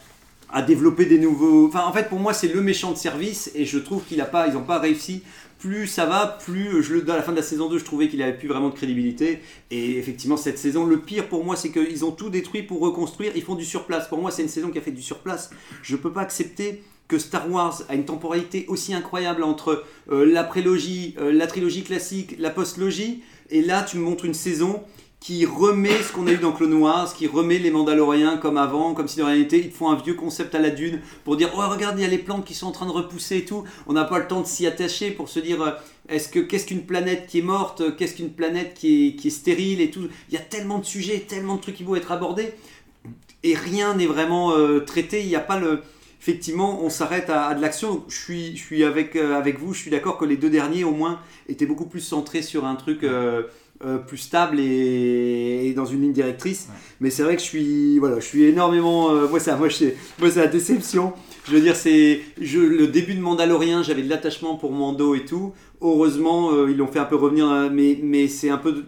à 0.53 0.62
développer 0.62 1.07
des 1.07 1.18
nouveaux. 1.18 1.66
Enfin 1.68 1.84
en 1.87 1.93
fait 1.93 2.09
pour 2.09 2.18
moi 2.18 2.32
c'est 2.32 2.49
le 2.49 2.61
méchant 2.61 2.93
de 2.93 2.97
service 2.97 3.51
et 3.55 3.64
je 3.64 3.78
trouve 3.78 4.03
qu'il 4.05 4.20
a 4.20 4.26
pas, 4.26 4.47
ils 4.47 4.55
n'ont 4.55 4.62
pas 4.62 4.78
réussi. 4.78 5.22
Plus 5.59 5.87
ça 5.87 6.07
va, 6.07 6.39
plus 6.45 6.83
je 6.83 6.95
le, 6.95 7.11
à 7.11 7.17
la 7.17 7.23
fin 7.23 7.33
de 7.33 7.37
la 7.37 7.43
saison 7.43 7.69
2, 7.69 7.79
je 7.79 7.85
trouvais 7.85 8.09
qu'il 8.09 8.23
avait 8.23 8.37
plus 8.37 8.49
vraiment 8.49 8.69
de 8.69 8.75
crédibilité. 8.75 9.41
Et 9.71 9.99
effectivement, 9.99 10.37
cette 10.37 10.59
saison, 10.59 10.85
le 10.85 11.01
pire 11.01 11.29
pour 11.29 11.45
moi, 11.45 11.57
c'est 11.57 11.71
qu'ils 11.71 12.05
ont 12.05 12.13
tout 12.13 12.31
détruit 12.31 12.63
pour 12.63 12.81
reconstruire. 12.81 13.33
Ils 13.35 13.43
font 13.43 13.55
du 13.55 13.65
surplace. 13.65 14.09
Pour 14.09 14.19
moi, 14.19 14.31
c'est 14.31 14.43
une 14.43 14.49
saison 14.49 14.71
qui 14.71 14.79
a 14.79 14.83
fait 14.83 14.91
du 14.91 15.03
surplace. 15.03 15.51
Je 15.83 15.97
peux 15.97 16.13
pas 16.13 16.21
accepter 16.21 16.83
que 17.09 17.19
Star 17.19 17.51
Wars 17.51 17.83
a 17.89 17.95
une 17.95 18.05
temporalité 18.05 18.65
aussi 18.69 18.93
incroyable 18.93 19.43
entre 19.43 19.85
euh, 20.11 20.25
la 20.27 20.45
prélogie, 20.45 21.15
euh, 21.19 21.33
la 21.33 21.47
trilogie 21.47 21.85
classique, 21.85 22.35
la 22.39 22.51
postlogie, 22.51 23.23
et 23.51 23.63
là 23.63 23.83
tu 23.83 23.97
me 23.99 24.03
montres 24.03 24.25
une 24.25 24.35
saison 24.35 24.83
qui 25.21 25.45
remet 25.45 26.03
ce 26.03 26.12
qu'on 26.12 26.27
a 26.27 26.33
eu 26.33 26.39
dans 26.39 26.53
Clone 26.53 26.75
Wars, 26.75 27.12
qui 27.14 27.27
remet 27.27 27.59
les 27.59 27.71
Mandaloriens 27.71 28.37
comme 28.37 28.57
avant, 28.57 28.95
comme 28.95 29.09
si 29.09 29.19
de 29.19 29.25
rien 29.25 29.37
n'était. 29.37 29.59
Ils 29.59 29.73
font 29.73 29.91
un 29.91 29.97
vieux 29.97 30.14
concept 30.14 30.55
à 30.55 30.59
la 30.59 30.71
dune 30.71 31.01
pour 31.25 31.37
dire 31.37 31.51
oh 31.57 31.69
regarde 31.69 31.99
il 31.99 32.03
y 32.03 32.05
a 32.05 32.09
les 32.09 32.19
plantes 32.19 32.45
qui 32.45 32.55
sont 32.55 32.67
en 32.67 32.73
train 32.73 32.87
de 32.87 32.93
repousser 32.93 33.39
et 33.39 33.45
tout. 33.45 33.64
On 33.87 33.95
n'a 33.95 34.05
pas 34.05 34.19
le 34.19 34.29
temps 34.29 34.43
de 34.43 34.47
s'y 34.47 34.67
attacher 34.67 35.11
pour 35.11 35.29
se 35.29 35.41
dire 35.41 35.62
euh, 35.62 35.71
est-ce 36.09 36.29
que 36.29 36.39
qu'est-ce 36.39 36.67
qu'une 36.67 36.87
planète 36.87 37.27
qui 37.27 37.39
est 37.39 37.43
morte, 37.43 37.97
qu'est-ce 37.97 38.14
qu'une 38.14 38.31
planète 38.31 38.75
qui 38.75 39.09
est, 39.09 39.17
qui 39.17 39.29
est 39.29 39.31
stérile 39.31 39.81
et 39.81 39.91
tout. 39.91 40.07
Il 40.29 40.35
y 40.35 40.39
a 40.39 40.43
tellement 40.43 40.79
de 40.79 40.85
sujets, 40.85 41.21
tellement 41.21 41.57
de 41.57 41.61
trucs 41.61 41.77
qui 41.77 41.85
vont 41.85 41.97
être 41.97 42.12
abordés 42.12 42.53
et 43.47 43.55
rien 43.55 43.95
n'est 43.95 44.07
vraiment 44.07 44.53
euh, 44.57 44.81
traité. 44.81 45.23
Il 45.23 45.29
n'y 45.29 45.37
a 45.37 45.41
pas 45.41 45.59
le. 45.59 45.83
Effectivement, 46.21 46.83
on 46.83 46.91
s'arrête 46.91 47.31
à, 47.31 47.55
de 47.55 47.61
l'action. 47.61 48.05
Je 48.09 48.17
suis, 48.17 48.57
je 48.57 48.62
suis 48.62 48.83
avec, 48.83 49.14
euh, 49.14 49.39
avec 49.39 49.61
vous. 49.61 49.73
Je 49.73 49.81
suis 49.81 49.91
d'accord 49.91 50.19
que 50.19 50.25
les 50.25 50.37
deux 50.37 50.51
derniers, 50.51 50.83
au 50.83 50.91
moins, 50.91 51.21
étaient 51.49 51.67
beaucoup 51.67 51.87
plus 51.87 52.01
centrés 52.01 52.43
sur 52.43 52.64
un 52.64 52.75
truc 52.75 53.05
euh, 53.05 53.45
euh, 53.87 53.99
plus 53.99 54.18
stable 54.18 54.59
et, 54.61 55.66
et 55.68 55.72
dans 55.74 55.84
une 55.87 56.03
ligne 56.03 56.12
directrice. 56.12 56.68
Mais 57.01 57.11
c'est 57.11 57.22
vrai 57.22 57.37
que 57.37 57.43
je 57.43 57.47
suis, 57.47 57.99
voilà, 57.99 58.20
je 58.20 58.24
suis 58.26 58.43
énormément. 58.45 59.11
euh, 59.11 59.28
moi, 59.28 59.41
ça, 59.41 59.57
moi, 59.57 59.68
moi, 60.18 60.30
c'est 60.30 60.41
la 60.41 60.47
déception. 60.49 61.12
Je 61.47 61.53
veux 61.53 61.61
dire, 61.61 61.76
c'est 61.76 62.20
le 62.39 62.87
début 62.87 63.14
de 63.14 63.20
Mandalorien, 63.20 63.82
j'avais 63.82 64.03
de 64.03 64.11
l'attachement 64.11 64.57
pour 64.57 64.72
Mando 64.72 65.14
et 65.14 65.24
tout. 65.24 65.53
Heureusement, 65.80 66.53
euh, 66.53 66.70
ils 66.70 66.76
l'ont 66.76 66.89
fait 66.89 66.99
un 66.99 67.05
peu 67.05 67.16
revenir, 67.16 67.49
euh, 67.51 67.68
mais, 67.72 67.99
mais 68.03 68.28
c'est 68.28 68.51
un 68.51 68.59
peu. 68.59 68.72
de- 68.72 68.84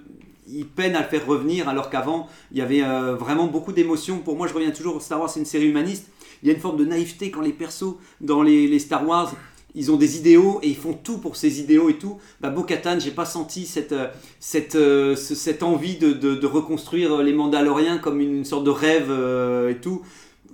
Ils 0.51 0.67
peinent 0.67 0.97
à 0.97 1.03
le 1.03 1.09
faire 1.09 1.27
revenir, 1.27 1.69
alors 1.69 1.91
qu'avant, 1.91 2.27
il 2.53 2.59
y 2.59 2.63
avait 2.63 2.81
vraiment 3.19 3.47
beaucoup 3.47 3.73
d'émotions. 3.73 4.19
Pour 4.19 4.35
moi, 4.37 4.47
je 4.49 4.55
reviens 4.55 4.71
toujours. 4.71 5.01
Star 5.03 5.21
Wars, 5.21 5.29
c'est 5.31 5.41
une 5.41 5.47
série 5.47 5.69
humaniste. 5.69 6.07
Il 6.43 6.49
y 6.49 6.51
a 6.51 6.55
une 6.55 6.61
forme 6.61 6.79
de 6.79 6.85
naïveté 6.87 7.31
quand 7.31 7.43
les 7.43 7.53
persos 7.53 7.97
dans 8.21 8.43
les, 8.43 8.67
les 8.67 8.79
Star 8.79 9.07
Wars, 9.07 9.35
ils 9.75 9.93
ont 9.93 9.97
des 9.97 10.17
idéaux 10.17 10.61
et 10.63 10.69
ils 10.69 10.77
font 10.77 10.93
tout 10.95 11.19
pour 11.19 11.37
ces 11.37 11.61
idéaux 11.61 11.89
et 11.91 11.95
tout. 11.99 12.19
Bah, 12.41 12.51
Bo-Katan, 12.51 12.99
j'ai 13.01 13.11
pas 13.11 13.27
senti 13.27 13.67
cette, 13.67 13.93
euh, 13.93 14.09
cette, 14.41 14.75
euh, 14.77 15.15
ce- 15.15 15.35
cette 15.35 15.63
envie 15.63 15.97
de, 15.99 16.13
de- 16.13 16.47
reconstruire 16.47 17.19
les 17.23 17.33
Mandaloriens 17.33 17.99
comme 17.99 18.21
une, 18.21 18.45
sorte 18.45 18.65
de 18.65 18.71
rêve 18.71 19.09
euh, 19.11 19.71
et 19.71 19.77
tout. 19.77 20.03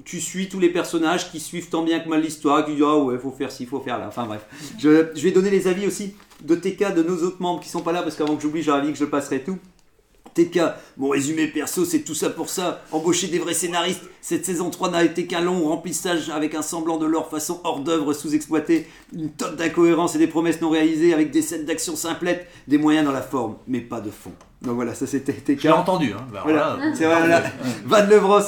Tu 0.05 0.21
suis 0.21 0.49
tous 0.49 0.59
les 0.61 0.69
personnages 0.69 1.31
qui 1.31 1.41
suivent 1.41 1.69
tant 1.71 1.83
bien 1.83 2.01
que 2.01 2.09
mal 2.09 2.21
l'histoire, 2.21 2.67
qui 2.67 2.73
disent 2.75 2.85
ah 2.87 2.99
ouais, 2.99 3.17
faut 3.19 3.31
faire 3.31 3.51
ci, 3.53 3.65
faut 3.65 3.81
faire 3.81 3.99
là. 3.99 4.07
Enfin 4.09 4.27
bref. 4.27 4.45
Je, 4.79 5.07
je 5.15 5.23
vais 5.23 5.31
donner 5.31 5.51
les 5.51 5.67
avis 5.69 5.87
aussi 5.87 6.15
de 6.43 6.55
TK, 6.57 6.93
de 6.95 7.03
nos 7.03 7.17
autres 7.23 7.41
membres 7.41 7.61
qui 7.61 7.69
sont 7.71 7.81
pas 7.83 7.93
là 7.93 8.03
parce 8.03 8.17
qu'avant 8.17 8.35
que 8.37 8.43
j'oublie, 8.43 8.63
j'aurais 8.63 8.83
dit 8.83 8.93
que 8.93 8.99
je 8.99 9.05
passerai 9.07 9.43
tout. 9.45 9.57
TK, 10.35 10.61
mon 10.97 11.09
résumé 11.11 11.47
perso, 11.47 11.85
c'est 11.85 12.01
tout 12.01 12.15
ça 12.15 12.29
pour 12.31 12.49
ça. 12.49 12.83
Embaucher 12.93 13.29
des 13.29 13.39
vrais 13.39 13.55
scénaristes. 13.55 14.03
Cette 14.21 14.45
saison 14.45 14.71
3 14.71 14.91
n'a 14.91 15.05
été 15.05 15.27
qu'un 15.27 15.41
long 15.41 15.69
remplissage 15.69 16.29
avec 16.31 16.55
un 16.55 16.63
semblant 16.63 16.99
de 16.99 17.07
leur 17.07 17.31
façon 17.31 17.61
hors 17.65 17.81
d'œuvre 17.81 18.13
sous-exploité. 18.13 18.87
Une 19.15 19.31
tonne 19.31 19.57
d'incohérences 19.57 20.15
et 20.17 20.19
des 20.19 20.27
promesses 20.27 20.61
non 20.61 20.71
réalisées 20.71 21.15
avec 21.15 21.31
des 21.31 21.43
scènes 21.43 21.65
d'action 21.65 21.95
simplettes, 21.97 22.49
des 22.67 22.79
moyens 22.79 23.05
dans 23.07 23.13
la 23.13 23.23
forme, 23.23 23.57
mais 23.69 23.81
pas 23.81 24.01
de 24.01 24.11
fond. 24.11 24.33
Donc 24.63 24.75
voilà, 24.75 24.95
ça 24.95 25.07
c'était 25.07 25.33
TK. 25.35 25.61
Je 25.61 25.69
l'ai 25.69 25.73
entendu. 25.75 26.13
Hein. 26.13 26.27
Bah, 26.33 26.41
Voilà, 26.45 26.77
voilà. 26.77 26.95
c'est 26.97 27.05
vrai, 27.05 27.19
voilà. 27.21 27.43
Van 27.87 28.07
Levros. 28.09 28.41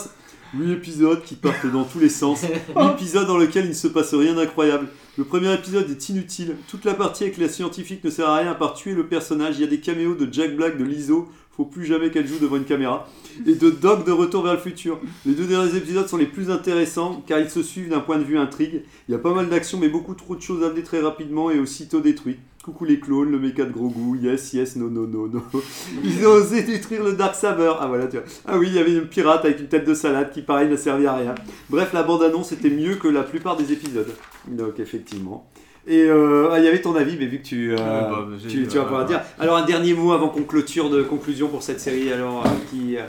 8 0.55 0.73
épisodes 0.73 1.23
qui 1.25 1.35
partent 1.35 1.67
dans 1.71 1.85
tous 1.85 1.99
les 1.99 2.09
sens. 2.09 2.41
8 2.77 2.85
épisodes 2.95 3.27
dans 3.27 3.37
lesquels 3.37 3.65
il 3.65 3.71
ne 3.71 3.75
se 3.75 3.89
passe 3.89 4.15
rien 4.15 4.35
d'incroyable. 4.35 4.89
Le 5.19 5.25
premier 5.25 5.53
épisode 5.53 5.91
est 5.91 6.09
inutile. 6.09 6.57
Toute 6.69 6.85
la 6.85 6.95
partie 6.95 7.25
avec 7.25 7.37
la 7.39 7.49
scientifique 7.49 8.03
ne 8.05 8.11
sert 8.11 8.29
à 8.29 8.37
rien 8.39 8.51
à 8.53 8.55
part 8.55 8.75
tuer 8.75 8.93
le 8.93 9.07
personnage. 9.07 9.57
Il 9.59 9.63
y 9.63 9.65
a 9.65 9.67
des 9.67 9.81
caméos 9.81 10.15
de 10.15 10.33
Jack 10.33 10.57
Black, 10.57 10.79
de 10.79 10.85
Lizzo. 10.85 11.29
Faut 11.57 11.65
plus 11.65 11.87
jamais 11.87 12.11
qu'elle 12.11 12.27
joue 12.27 12.39
devant 12.39 12.57
une 12.57 12.65
caméra. 12.65 13.09
Et 13.47 13.55
de 13.55 13.71
Doc 13.71 14.05
de 14.05 14.13
Retour 14.13 14.43
vers 14.43 14.53
le 14.53 14.59
futur. 14.59 15.01
Les 15.25 15.33
deux 15.33 15.47
derniers 15.47 15.75
épisodes 15.75 16.07
sont 16.07 16.19
les 16.19 16.27
plus 16.27 16.51
intéressants 16.51 17.23
car 17.27 17.41
ils 17.41 17.49
se 17.49 17.63
suivent 17.63 17.89
d'un 17.89 18.01
point 18.01 18.19
de 18.19 18.25
vue 18.25 18.37
intrigue. 18.37 18.83
Il 19.09 19.13
y 19.13 19.15
a 19.15 19.19
pas 19.19 19.33
mal 19.33 19.49
d'action 19.49 19.79
mais 19.79 19.89
beaucoup 19.89 20.15
trop 20.15 20.37
de 20.37 20.43
choses 20.43 20.63
amenées 20.63 20.83
très 20.83 21.01
rapidement 21.01 21.51
et 21.51 21.59
aussitôt 21.59 22.01
détruites. 22.01 22.41
Coucou 22.63 22.85
les 22.85 22.99
clones, 22.99 23.31
le 23.31 23.39
méca 23.39 23.65
de 23.65 23.71
Grogu, 23.71 24.19
yes, 24.19 24.53
yes, 24.53 24.75
no, 24.75 24.91
no, 24.91 25.07
no, 25.07 25.29
no. 25.29 25.41
Ils 26.05 26.27
ont 26.27 26.33
osé 26.33 26.63
détruire 26.63 27.05
le 27.05 27.13
Dark 27.13 27.37
Saber. 27.37 27.73
Ah 27.79 27.87
voilà, 27.87 28.09
tu 28.09 28.17
vois. 28.17 28.27
Ah 28.45 28.59
oui, 28.59 28.67
il 28.69 28.75
y 28.75 28.81
avait 28.81 28.93
une 28.93 29.07
pirate 29.07 29.45
avec 29.45 29.61
une 29.61 29.69
tête 29.69 29.87
de 29.87 29.95
salade 29.95 30.33
qui, 30.33 30.43
pareil, 30.43 30.69
n'a 30.69 30.77
servi 30.77 31.07
à 31.07 31.15
rien. 31.15 31.37
Bref, 31.71 31.93
la 31.93 32.03
bande-annonce 32.03 32.51
était 32.51 32.69
mieux 32.69 32.97
que 32.97 33.07
la 33.07 33.23
plupart 33.23 33.57
des 33.57 33.73
épisodes. 33.73 34.13
Donc, 34.49 34.81
effectivement. 34.81 35.49
Et 35.89 36.03
euh, 36.03 36.49
ah, 36.53 36.59
il 36.59 36.65
y 36.65 36.69
avait 36.69 36.81
ton 36.81 36.97
avis, 36.97 37.17
mais 37.19 37.27
vu 37.27 37.39
que 37.39 37.47
tu, 37.47 37.73
euh, 37.73 37.77
Euh, 37.79 38.01
bah, 38.11 38.27
tu, 38.49 38.67
tu 38.67 38.77
vas 38.77 38.81
euh, 38.81 38.85
pouvoir 38.85 39.03
ouais. 39.03 39.07
dire. 39.09 39.21
Alors, 39.39 39.57
un 39.57 39.65
dernier 39.65 39.95
mot 39.95 40.13
avant 40.13 40.29
qu'on 40.29 40.43
clôture 40.43 40.91
de 40.91 41.03
conclusion 41.03 41.49
pour 41.49 41.63
cette 41.63 41.79
série, 41.81 42.13
alors, 42.13 42.45
euh, 42.45 42.49
qui, 42.71 42.97
euh, 42.97 43.03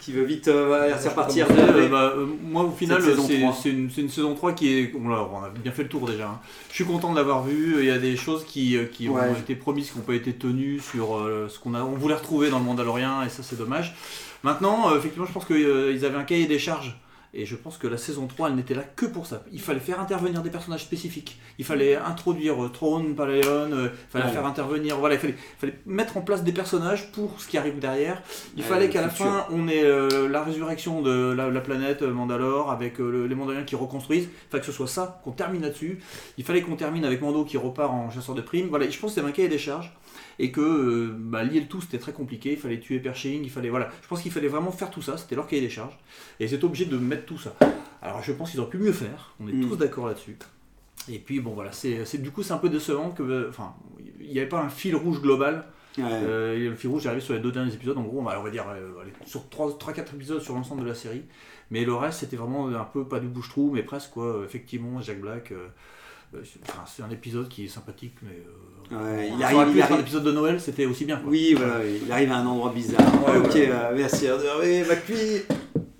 qui 0.00 0.10
veut 0.12 0.24
vite 0.24 0.48
euh, 0.48 0.90
c'est 0.98 1.10
repartir. 1.10 1.46
Euh, 1.50 1.88
bah, 1.88 2.14
euh, 2.16 2.26
moi, 2.42 2.64
au 2.64 2.72
final, 2.72 3.00
c'est 3.02 3.14
3. 3.14 3.56
c'est 3.62 3.70
une, 3.70 3.88
une 3.96 4.08
saison 4.08 4.34
3 4.34 4.52
qui 4.52 4.72
est. 4.80 4.92
On, 5.00 5.08
l'a- 5.08 5.28
on 5.32 5.44
a 5.44 5.50
bien 5.50 5.70
fait 5.70 5.84
le 5.84 5.88
tour 5.88 6.08
déjà. 6.08 6.26
hein. 6.26 6.40
Je 6.70 6.74
suis 6.74 6.84
content 6.84 7.12
de 7.12 7.16
l'avoir 7.16 7.44
vu. 7.44 7.76
Il 7.78 7.84
y 7.84 7.90
a 7.90 7.98
des 7.98 8.16
choses 8.16 8.44
qui, 8.44 8.76
euh, 8.76 8.86
qui 8.86 9.08
Ouais. 9.08 9.20
ont 9.20 9.34
été 9.34 9.54
promises, 9.54 9.90
qui 9.90 9.98
n'ont 9.98 10.04
pas 10.04 10.14
été 10.14 10.32
tenues 10.32 10.80
sur 10.80 11.16
euh, 11.18 11.46
ce 11.48 11.60
qu'on 11.60 11.74
a, 11.74 11.82
on 11.82 11.92
voulait 11.94 12.14
retrouver 12.16 12.50
dans 12.50 12.58
le 12.58 12.64
Mandalorien, 12.64 13.22
et 13.24 13.28
ça, 13.28 13.44
c'est 13.44 13.56
dommage. 13.58 13.94
Maintenant, 14.42 14.90
euh, 14.90 14.98
effectivement, 14.98 15.26
je 15.26 15.32
pense 15.32 15.44
qu'ils 15.44 16.04
avaient 16.04 16.16
un 16.18 16.24
cahier 16.24 16.46
des 16.46 16.58
charges. 16.58 16.98
Et 17.34 17.44
je 17.44 17.56
pense 17.56 17.76
que 17.76 17.86
la 17.86 17.98
saison 17.98 18.26
3, 18.26 18.48
elle 18.48 18.54
n'était 18.54 18.74
là 18.74 18.82
que 18.96 19.04
pour 19.04 19.26
ça. 19.26 19.42
Il 19.52 19.60
fallait 19.60 19.80
faire 19.80 20.00
intervenir 20.00 20.42
des 20.42 20.48
personnages 20.50 20.82
spécifiques. 20.82 21.38
Il 21.58 21.64
fallait 21.64 21.94
introduire 21.96 22.64
euh, 22.64 22.68
Throne, 22.70 23.14
Palaeon, 23.14 23.70
euh, 23.72 23.88
il 23.92 24.10
fallait 24.10 24.24
Ouais. 24.24 24.30
faire 24.32 24.46
intervenir. 24.46 24.96
Voilà, 24.98 25.16
il 25.16 25.20
fallait, 25.20 25.34
fallait 25.58 25.78
mettre 25.84 26.16
en 26.16 26.22
place 26.22 26.42
des 26.42 26.52
personnages 26.52 27.12
pour 27.12 27.40
ce 27.40 27.46
qui 27.46 27.58
arrive 27.58 27.78
derrière. 27.78 28.22
Il 28.56 28.62
Ouais, 28.62 28.68
fallait 28.68 28.88
qu'à 28.88 29.02
la 29.02 29.10
fin, 29.10 29.46
on 29.50 29.68
ait 29.68 29.84
euh, 29.84 30.28
la 30.28 30.42
résurrection 30.42 31.02
de 31.02 31.32
la, 31.36 31.50
la 31.50 31.60
planète 31.60 32.00
euh, 32.02 32.12
Mandalore 32.12 32.70
avec 32.70 32.98
le- 32.98 33.26
les 33.26 33.34
Mandaloriens 33.34 33.64
qui 33.66 33.76
reconstruisent. 33.76 34.24
Il 34.24 34.50
fallait 34.50 34.60
que 34.62 34.66
ce 34.66 34.72
soit 34.72 34.86
ça, 34.88 35.20
qu'on 35.22 35.32
termine 35.32 35.60
là-dessus. 35.62 35.98
Il 36.38 36.44
fallait 36.44 36.62
qu'on 36.62 36.76
termine 36.76 37.04
avec 37.04 37.20
Mando 37.20 37.44
qui 37.44 37.58
repart 37.58 37.92
en 37.92 38.10
chasseur 38.10 38.34
de 38.34 38.40
primes. 38.40 38.68
Voilà, 38.68 38.88
je 38.88 38.98
pense 38.98 39.10
que 39.10 39.16
c'était 39.16 39.26
un 39.28 39.32
cahier 39.32 39.48
des 39.48 39.58
charges. 39.58 39.92
Et 40.38 40.52
que 40.52 40.60
euh, 40.60 41.12
bah, 41.16 41.42
lier 41.44 41.60
le 41.60 41.66
tout, 41.66 41.80
c'était 41.80 41.98
très 41.98 42.12
compliqué. 42.12 42.52
Il 42.52 42.58
fallait 42.58 42.78
tuer 42.80 43.00
Pershing. 43.00 43.42
Il 43.42 43.50
fallait, 43.50 43.70
voilà. 43.70 43.90
Je 44.02 44.08
pense 44.08 44.22
qu'il 44.22 44.30
fallait 44.32 44.48
vraiment 44.48 44.70
faire 44.70 44.90
tout 44.90 45.02
ça. 45.02 45.16
C'était 45.16 45.34
leur 45.34 45.46
cahier 45.46 45.62
des 45.62 45.70
charges. 45.70 45.98
Et 46.40 46.44
ils 46.44 46.54
étaient 46.54 46.64
obligés 46.64 46.84
de 46.86 46.96
mettre 46.96 47.24
tout 47.26 47.38
ça. 47.38 47.54
Alors 48.02 48.22
je 48.22 48.32
pense 48.32 48.50
qu'ils 48.52 48.60
auraient 48.60 48.70
pu 48.70 48.78
mieux 48.78 48.92
faire. 48.92 49.34
On 49.40 49.48
est 49.48 49.52
Mm. 49.52 49.68
tous 49.68 49.76
d'accord 49.76 50.06
là-dessus. 50.06 50.36
Et 51.10 51.18
puis 51.18 51.40
bon 51.40 51.52
voilà, 51.54 51.72
c'est 51.72 52.18
du 52.20 52.30
coup 52.30 52.42
c'est 52.42 52.52
un 52.52 52.58
peu 52.58 52.68
décevant 52.68 53.10
que, 53.10 53.22
euh, 53.22 53.46
enfin, 53.48 53.74
il 54.20 54.30
n'y 54.30 54.38
avait 54.38 54.48
pas 54.48 54.60
un 54.60 54.68
fil 54.68 54.94
rouge 54.94 55.20
global 55.22 55.64
Ouais. 55.96 56.04
Euh, 56.06 56.68
le 56.70 56.76
fil 56.76 56.90
rouge 56.90 57.06
est 57.06 57.08
arrivé 57.08 57.20
sur 57.22 57.34
les 57.34 57.40
deux 57.40 57.50
derniers 57.50 57.74
épisodes. 57.74 57.98
En 57.98 58.02
gros, 58.02 58.20
on 58.20 58.22
va, 58.22 58.38
on 58.38 58.44
va 58.44 58.50
dire 58.50 58.66
euh, 58.68 58.92
sur 59.26 59.46
3-4 59.48 60.14
épisodes 60.14 60.40
sur 60.40 60.54
l'ensemble 60.54 60.82
de 60.82 60.86
la 60.86 60.94
série. 60.94 61.22
Mais 61.72 61.84
le 61.84 61.92
reste, 61.92 62.20
c'était 62.20 62.36
vraiment 62.36 62.68
un 62.68 62.84
peu 62.84 63.04
pas 63.04 63.18
du 63.18 63.26
bouche-trou, 63.26 63.72
mais 63.74 63.82
presque 63.82 64.10
quoi. 64.12 64.42
Effectivement, 64.44 65.00
Jack 65.00 65.20
Black. 65.20 65.50
euh, 65.50 65.66
c'est 66.86 67.02
un 67.02 67.10
épisode 67.10 67.48
qui 67.48 67.64
est 67.64 67.68
sympathique, 67.68 68.14
mais. 68.22 68.38
Ouais, 68.90 69.30
il 69.36 69.42
arrive, 69.42 69.76
il 69.76 69.82
arrive- 69.82 70.00
épisode 70.00 70.24
de 70.24 70.32
Noël, 70.32 70.60
c'était 70.60 70.86
aussi 70.86 71.04
bien. 71.04 71.16
Quoi. 71.18 71.30
Oui, 71.30 71.54
voilà, 71.54 71.84
il 71.84 72.10
arrive 72.10 72.32
à 72.32 72.36
un 72.36 72.46
endroit 72.46 72.72
bizarre. 72.72 73.00
Ouais, 73.26 73.36
ok, 73.36 73.54
ouais. 73.54 73.68
euh, 73.70 73.92
merci. 73.96 74.26
Oui, 74.60 74.80
McPhee. 74.88 75.42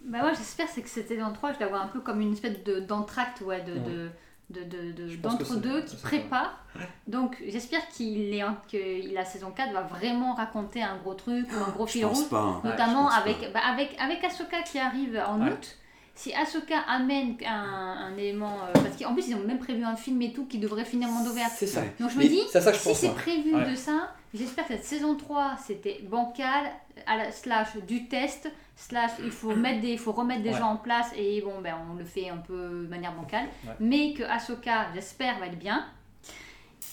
Bah 0.07 0.21
moi 0.23 0.33
j'espère 0.33 0.67
c'est 0.75 0.81
que 0.81 0.89
cette 0.89 1.07
saison 1.09 1.31
3, 1.35 1.53
je 1.53 1.61
la 1.61 1.67
vois 1.69 1.81
un 1.81 1.87
peu 1.89 2.01
comme 2.01 2.21
une 2.23 2.33
espèce 2.33 2.65
de 2.65 2.81
d'entracte 2.81 3.43
ouais, 3.43 3.61
de, 3.63 3.75
de, 3.75 4.65
de, 4.65 4.65
de, 4.65 4.93
de- 5.11 5.17
d'entre-deux 5.17 5.83
qui 5.83 5.97
prépare. 5.97 6.65
Donc 7.07 7.37
j'espère 7.47 7.87
qu'il 7.91 8.33
est, 8.35 8.43
que 8.73 9.15
la 9.15 9.27
saison 9.27 9.51
4 9.55 9.71
va 9.75 9.83
vraiment 9.83 10.33
raconter 10.35 10.83
un 10.83 10.97
gros 10.97 11.13
truc 11.13 11.47
ou 11.53 11.63
un 11.63 11.71
gros 11.73 11.87
Je 11.87 11.93
fil 11.93 12.07
rouge. 12.07 12.27
pas. 12.31 12.39
hein. 12.41 12.61
Notamment 12.65 13.11
avec, 13.11 13.37
bah, 13.53 13.61
avec, 13.71 13.95
avec 14.01 14.25
Ahsoka 14.25 14.63
qui 14.63 14.79
arrive 14.79 15.21
en 15.29 15.43
Ouais. 15.45 15.51
août. 15.53 15.77
Si 16.21 16.35
Ahsoka 16.35 16.81
amène 16.89 17.37
un, 17.47 18.09
un 18.11 18.17
élément. 18.17 18.57
euh, 18.67 18.73
parce 18.73 18.97
qu'en 18.97 19.13
plus 19.15 19.29
ils 19.29 19.37
ont 19.37 19.45
même 19.45 19.61
prévu 19.61 19.85
un 19.85 19.95
film 19.95 20.21
et 20.23 20.33
tout 20.33 20.47
qui 20.47 20.59
devrait 20.59 20.85
finir 20.85 21.09
Mandoverse. 21.09 21.53
C'est 21.57 21.69
ça. 21.69 21.83
Donc 22.01 22.11
je 22.11 22.19
me 22.19 22.25
dis, 22.25 22.41
c'est 22.51 22.59
à 22.59 22.61
ça 22.61 22.73
que 22.73 22.77
je 22.79 22.83
si 22.83 22.95
c'est 22.95 23.07
moi. 23.07 23.15
prévu 23.17 23.55
Ouais. 23.55 23.71
de 23.71 23.77
ça, 23.77 24.11
j'espère 24.35 24.67
que 24.67 24.75
cette 24.75 24.85
saison 24.85 25.15
3 25.15 25.53
c'était 25.65 26.01
bancal, 26.11 26.65
à 27.07 27.17
la, 27.19 27.31
slash 27.31 27.77
du 27.87 28.09
test, 28.09 28.51
slash 28.75 29.13
il 29.25 29.31
faut, 29.31 29.55
mettre 29.55 29.81
des, 29.81 29.91
il 29.93 29.99
faut 29.99 30.11
remettre 30.11 30.43
des 30.43 30.51
Ouais. 30.51 30.59
gens 30.59 30.71
en 30.73 30.77
place 30.77 31.11
et 31.17 31.41
bon 31.41 31.61
ben 31.63 31.77
on 31.89 31.95
le 31.95 32.05
fait 32.05 32.29
un 32.31 32.39
peu 32.39 32.83
de 32.83 32.89
manière 32.89 33.13
bancale. 33.15 33.47
Ouais. 33.65 33.75
Mais 33.79 34.13
que 34.13 34.25
Ahsoka, 34.25 34.89
j'espère, 34.95 35.39
va 35.39 35.47
être 35.47 35.59
bien. 35.59 35.87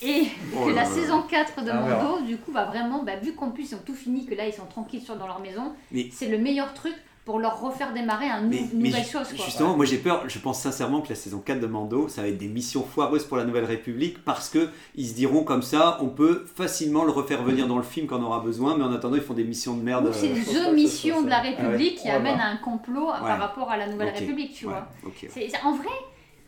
Et 0.02 0.26
Oh 0.54 0.66
que 0.66 0.70
là 0.70 0.82
la 0.82 0.82
là. 0.82 0.94
saison 0.94 1.22
4 1.22 1.64
de 1.64 1.70
Ah. 1.70 1.80
Mando, 1.80 2.20
du 2.20 2.36
coup, 2.36 2.52
va 2.52 2.66
vraiment, 2.66 3.02
bah, 3.02 3.16
vu 3.16 3.32
qu'en 3.34 3.50
plus 3.50 3.72
ils 3.72 3.74
ont 3.74 3.82
tout 3.84 3.94
fini, 3.94 4.24
que 4.26 4.34
là 4.36 4.46
ils 4.46 4.52
sont 4.52 4.66
tranquilles 4.66 5.00
sur, 5.02 5.16
dans 5.16 5.26
leur 5.26 5.40
maison, 5.40 5.72
Mais- 5.90 6.10
c'est 6.12 6.28
le 6.28 6.38
meilleur 6.38 6.74
truc 6.74 6.94
pour 7.26 7.40
leur 7.40 7.60
refaire 7.60 7.92
démarrer 7.92 8.28
un 8.30 8.40
nou- 8.40 8.48
Mais, 8.50 8.56
une 8.58 8.68
mais 8.80 8.88
nouvelle 8.90 9.04
chose. 9.04 9.28
Quoi. 9.34 9.44
justement, 9.44 9.76
moi 9.76 9.84
j'ai 9.84 9.98
peur, 9.98 10.22
je 10.28 10.38
pense 10.38 10.60
sincèrement 10.60 11.00
que 11.02 11.08
la 11.10 11.16
saison 11.16 11.42
4 11.44 11.58
de 11.60 11.66
Mando, 11.66 12.06
ça 12.08 12.22
va 12.22 12.28
être 12.28 12.38
des 12.38 12.46
missions 12.48 12.84
foireuses 12.84 13.24
pour 13.24 13.36
la 13.36 13.44
Nouvelle 13.44 13.64
République 13.64 14.24
parce 14.24 14.48
que 14.48 14.68
ils 14.94 15.08
se 15.08 15.14
diront 15.14 15.42
comme 15.42 15.62
ça, 15.62 15.98
on 16.00 16.06
peut 16.06 16.46
facilement 16.54 17.02
le 17.04 17.10
refaire 17.10 17.42
venir 17.42 17.66
dans 17.66 17.76
le 17.78 17.82
film 17.82 18.06
quand 18.06 18.20
on 18.20 18.22
aura 18.22 18.38
besoin, 18.40 18.78
mais 18.78 18.84
en 18.84 18.92
attendant, 18.92 19.16
ils 19.16 19.22
font 19.22 19.34
des 19.34 19.42
missions 19.44 19.74
de 19.76 19.82
merde. 19.82 20.08
C'est 20.12 20.30
euh, 20.30 20.70
The 20.70 20.72
Mission 20.72 21.22
de 21.22 21.28
la. 21.28 21.40
République 21.40 21.96
Ah 21.98 22.00
qui 22.02 22.08
ouais. 22.08 22.14
Amène 22.14 22.38
à 22.40 22.46
un 22.46 22.56
complot 22.56 23.06
Ouais. 23.08 23.20
par 23.20 23.38
rapport 23.40 23.70
à 23.70 23.76
la 23.76 23.88
Nouvelle. 23.88 24.14
République, 24.14 24.54
tu 24.54 24.66
ouais, 24.66 24.72
vois. 24.72 25.12
C'est, 25.28 25.50
en 25.64 25.74
vrai, 25.74 25.88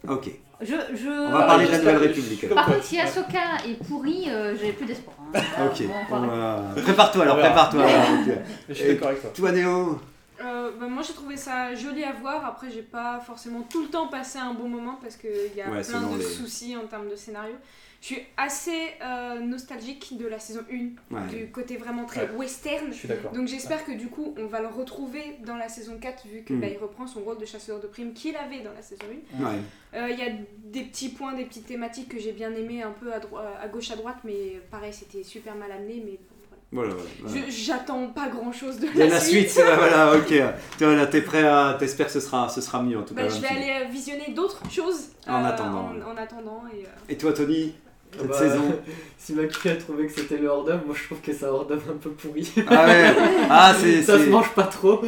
Ok. 0.08 0.30
je. 0.60 0.66
je... 0.94 1.08
On 1.28 1.32
va 1.32 1.42
parler 1.42 1.66
de 1.66 1.72
la 1.72 1.78
Nouvelle 1.78 1.96
République. 1.98 2.48
Par 2.54 2.66
contre, 2.66 2.84
si 2.84 3.00
Ahsoka 3.00 3.38
est 3.68 3.74
pourrie, 3.84 4.26
euh, 4.28 4.54
j'ai 4.62 4.72
plus 4.72 4.86
d'espoir. 4.86 5.16
hein. 5.34 5.40
Ok. 5.66 5.86
Bon, 5.88 5.92
On 6.12 6.18
voilà. 6.20 6.62
va- 6.74 6.82
Prépare-toi 6.82 7.22
alors, 7.24 7.38
prépare-toi. 7.38 7.82
Je 8.68 8.74
suis 8.74 8.86
d'accord 8.88 9.08
avec 9.08 9.20
toi. 9.22 9.30
Toi 9.34 9.50
Néo 9.52 9.98
Euh, 10.40 10.70
bah, 10.78 10.86
moi 10.86 11.02
j'ai 11.02 11.12
trouvé 11.14 11.36
ça 11.36 11.74
joli 11.74 12.04
à 12.04 12.12
voir. 12.12 12.44
Après, 12.46 12.70
j'ai 12.70 12.82
pas 12.82 13.20
forcément 13.20 13.62
tout 13.62 13.82
le 13.82 13.88
temps 13.88 14.08
passé 14.08 14.38
un 14.38 14.54
bon 14.54 14.68
moment 14.68 14.98
parce 15.02 15.16
qu'il 15.16 15.30
y 15.56 15.60
a 15.60 15.70
Ouais, 15.70 15.82
plein 15.82 16.00
de 16.02 16.16
les- 16.18 16.22
soucis 16.24 16.76
en 16.76 16.86
termes 16.86 17.08
de 17.08 17.16
scénario. 17.16 17.54
Je 18.00 18.06
suis 18.06 18.20
assez 18.36 18.92
euh, 19.02 19.40
nostalgique 19.40 20.16
de 20.16 20.28
la 20.28 20.38
saison 20.38 20.60
1, 20.70 21.16
Ouais. 21.16 21.26
du 21.28 21.50
côté 21.50 21.76
vraiment 21.76 22.04
très 22.04 22.28
Ouais. 22.30 22.36
western. 22.36 22.92
Je 22.92 22.96
suis 22.96 23.08
d'accord. 23.08 23.32
Donc 23.32 23.48
j'espère 23.48 23.84
que 23.84 23.90
du 23.90 24.06
coup 24.06 24.34
on 24.38 24.46
va 24.46 24.60
le 24.60 24.68
retrouver 24.68 25.36
dans 25.44 25.56
la 25.56 25.68
saison 25.68 25.98
4 26.00 26.28
vu 26.28 26.42
que 26.44 26.52
Mm. 26.52 26.60
bah, 26.60 26.66
il 26.68 26.78
reprend 26.78 27.08
son 27.08 27.22
rôle 27.22 27.38
de 27.38 27.44
chasseur 27.44 27.80
de 27.80 27.88
primes 27.88 28.12
qu'il 28.12 28.36
avait 28.36 28.60
dans 28.60 28.72
la 28.72 28.82
saison 28.82 29.02
1. 29.40 29.44
Ouais. 29.44 29.58
Euh, 29.94 30.08
Il 30.10 30.18
y 30.18 30.22
a 30.22 30.30
des 30.62 30.82
petits 30.82 31.08
points, 31.08 31.32
des 31.34 31.44
petites 31.44 31.66
thématiques 31.66 32.08
que 32.10 32.20
j'ai 32.20 32.30
bien 32.30 32.54
aimé 32.54 32.84
un 32.84 32.92
peu 32.92 33.12
à, 33.12 33.18
à 33.60 33.66
gauche 33.66 33.90
à 33.90 33.96
droite 33.96 34.18
mais 34.22 34.60
pareil 34.70 34.92
c'était 34.92 35.24
super 35.24 35.56
mal 35.56 35.72
amené 35.72 36.00
mais 36.04 36.12
bon, 36.12 36.36
voilà. 36.72 36.90
Voilà, 36.90 37.10
voilà. 37.22 37.46
Je- 37.48 37.52
J'attends 37.52 38.06
pas 38.08 38.28
grand 38.28 38.52
chose 38.52 38.78
de 38.78 38.86
De 38.88 38.98
la, 38.98 39.06
la 39.06 39.20
suite, 39.20 39.52
ouais, 39.56 39.62
voilà, 39.78 40.14
ok. 40.16 40.34
Toi, 40.78 40.94
là, 40.94 41.06
t'es 41.06 41.22
prêt 41.22 41.44
à. 41.46 41.76
T'espères 41.78 42.06
que 42.06 42.12
ce 42.12 42.20
sera, 42.20 42.48
ce 42.48 42.60
sera 42.60 42.82
mieux 42.82 42.98
en 42.98 43.02
tout 43.02 43.14
cas. 43.14 43.22
Bah, 43.22 43.28
je 43.28 43.40
même 43.40 43.42
vais 43.42 43.48
aller 43.72 43.84
euh, 43.86 43.88
visionner 43.90 44.32
d'autres 44.34 44.60
choses 44.70 45.06
En 45.26 45.42
euh, 45.44 45.48
attendant. 45.48 45.90
En, 46.06 46.12
en 46.12 46.16
attendant 46.22 46.62
et, 46.72 46.84
euh, 46.84 46.88
Et 47.08 47.16
toi, 47.16 47.32
Tony 47.32 47.74
Cette 48.16 48.26
Bah, 48.28 48.38
saison 48.38 48.62
Si 49.18 49.32
Macri 49.34 49.68
a 49.70 49.76
trouvé 49.76 50.06
que 50.06 50.12
c'était 50.12 50.36
le 50.38 50.48
hors-d'œuvre, 50.48 50.82
moi 50.86 50.94
je 50.98 51.04
trouve 51.04 51.20
que 51.20 51.32
c'est 51.32 51.44
un 51.44 51.48
hors-d'œuvre 51.48 51.90
un 51.90 51.96
peu 51.98 52.10
pourri. 52.10 52.50
Ah 52.68 52.86
ouais 52.86 53.14
Ah, 53.50 53.74
c'est. 53.78 54.02
ça 54.02 54.18
se 54.18 54.24
mange 54.28 54.50
pas 54.54 54.62
trop. 54.64 55.02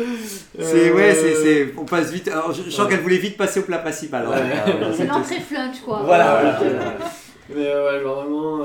C'est 0.58 0.90
Euh, 0.90 0.94
ouais, 0.94 1.14
c'est 1.14 1.34
c'est 1.36 1.74
on 1.78 1.84
passe 1.86 2.11
vite. 2.11 2.28
Alors, 2.28 2.52
je, 2.52 2.62
je 2.64 2.70
sens 2.70 2.84
Ouais. 2.86 2.90
qu'elle 2.92 3.00
voulait 3.00 3.16
vite 3.18 3.36
passer 3.38 3.61
au 3.61 3.62
plat 3.64 3.78
principal. 3.78 4.26
hein. 4.26 4.30
Ouais. 4.30 4.36
Euh, 4.72 4.90
C'est 4.92 4.96
c'était- 5.02 5.08
l'entrée 5.08 5.40
flunch, 5.40 5.80
quoi. 5.84 6.02
Voilà, 6.04 6.58
voilà. 6.61 6.96
Mais 7.54 7.66
euh, 7.66 7.96
ouais, 7.98 8.02
genre 8.02 8.20
vraiment, 8.22 8.58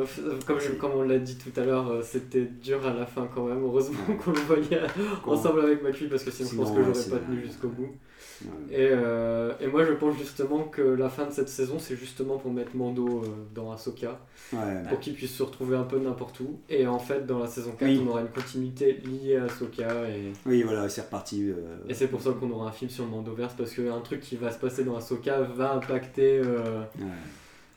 euh, 0.00 0.38
comme, 0.46 0.58
je- 0.60 0.72
comme 0.72 0.92
on 0.92 1.02
l'a 1.02 1.18
dit 1.18 1.36
tout 1.36 1.58
à 1.60 1.64
l'heure, 1.64 1.88
euh, 1.90 2.02
c'était 2.02 2.44
dur 2.44 2.86
à 2.86 2.92
la 2.92 3.06
fin 3.06 3.28
quand 3.34 3.44
même. 3.46 3.62
Heureusement 3.62 3.98
qu'on 4.24 4.32
le 4.32 4.38
voyait 4.40 4.80
ensemble 5.26 5.60
avec 5.60 5.82
Macri 5.82 6.06
parce 6.08 6.22
que 6.24 6.30
sinon, 6.30 6.50
je 6.50 6.56
pense 6.56 6.70
que 6.72 6.76
ouais, 6.78 6.84
j'aurais 6.94 7.18
pas 7.18 7.24
tenu 7.26 7.40
jusqu'au 7.42 7.68
bout. 7.68 7.94
Ouais. 8.42 8.48
Et, 8.74 8.88
euh, 8.90 9.52
et 9.60 9.66
moi 9.66 9.84
je 9.84 9.92
pense 9.92 10.16
justement 10.16 10.60
que 10.64 10.80
la 10.80 11.10
fin 11.10 11.26
de 11.26 11.30
cette 11.30 11.50
saison 11.50 11.78
c'est 11.78 11.94
justement 11.94 12.38
pour 12.38 12.50
mettre 12.50 12.74
Mando 12.74 13.22
dans 13.54 13.70
Ahsoka, 13.70 14.18
Ouais. 14.54 14.58
pour 14.88 14.98
qu'il 14.98 15.12
puisse 15.12 15.34
se 15.34 15.42
retrouver 15.42 15.76
un 15.76 15.82
peu 15.82 15.98
n'importe 15.98 16.40
où. 16.40 16.58
Et 16.70 16.86
en 16.86 16.98
fait 16.98 17.26
dans 17.26 17.38
la 17.38 17.46
saison 17.46 17.72
4 17.78 17.86
Oui. 17.86 18.00
on 18.02 18.08
aura 18.08 18.22
une 18.22 18.28
continuité 18.30 18.94
liée 19.04 19.36
à 19.36 19.44
Ahsoka 19.44 20.08
et, 20.08 20.32
Oui, 20.46 20.62
voilà, 20.62 20.88
c'est 20.88 21.02
reparti. 21.02 21.52
et 21.86 21.92
c'est 21.92 22.06
pour 22.08 22.22
ça 22.22 22.30
qu'on 22.30 22.50
aura 22.50 22.68
un 22.68 22.72
film 22.72 22.90
sur 22.90 23.04
Mandoverse 23.06 23.52
parce 23.58 23.74
qu'un 23.74 24.00
truc 24.00 24.20
qui 24.20 24.36
va 24.36 24.50
se 24.50 24.58
passer 24.58 24.84
dans 24.84 24.96
Ahsoka 24.96 25.40
va 25.42 25.74
impacter. 25.74 26.40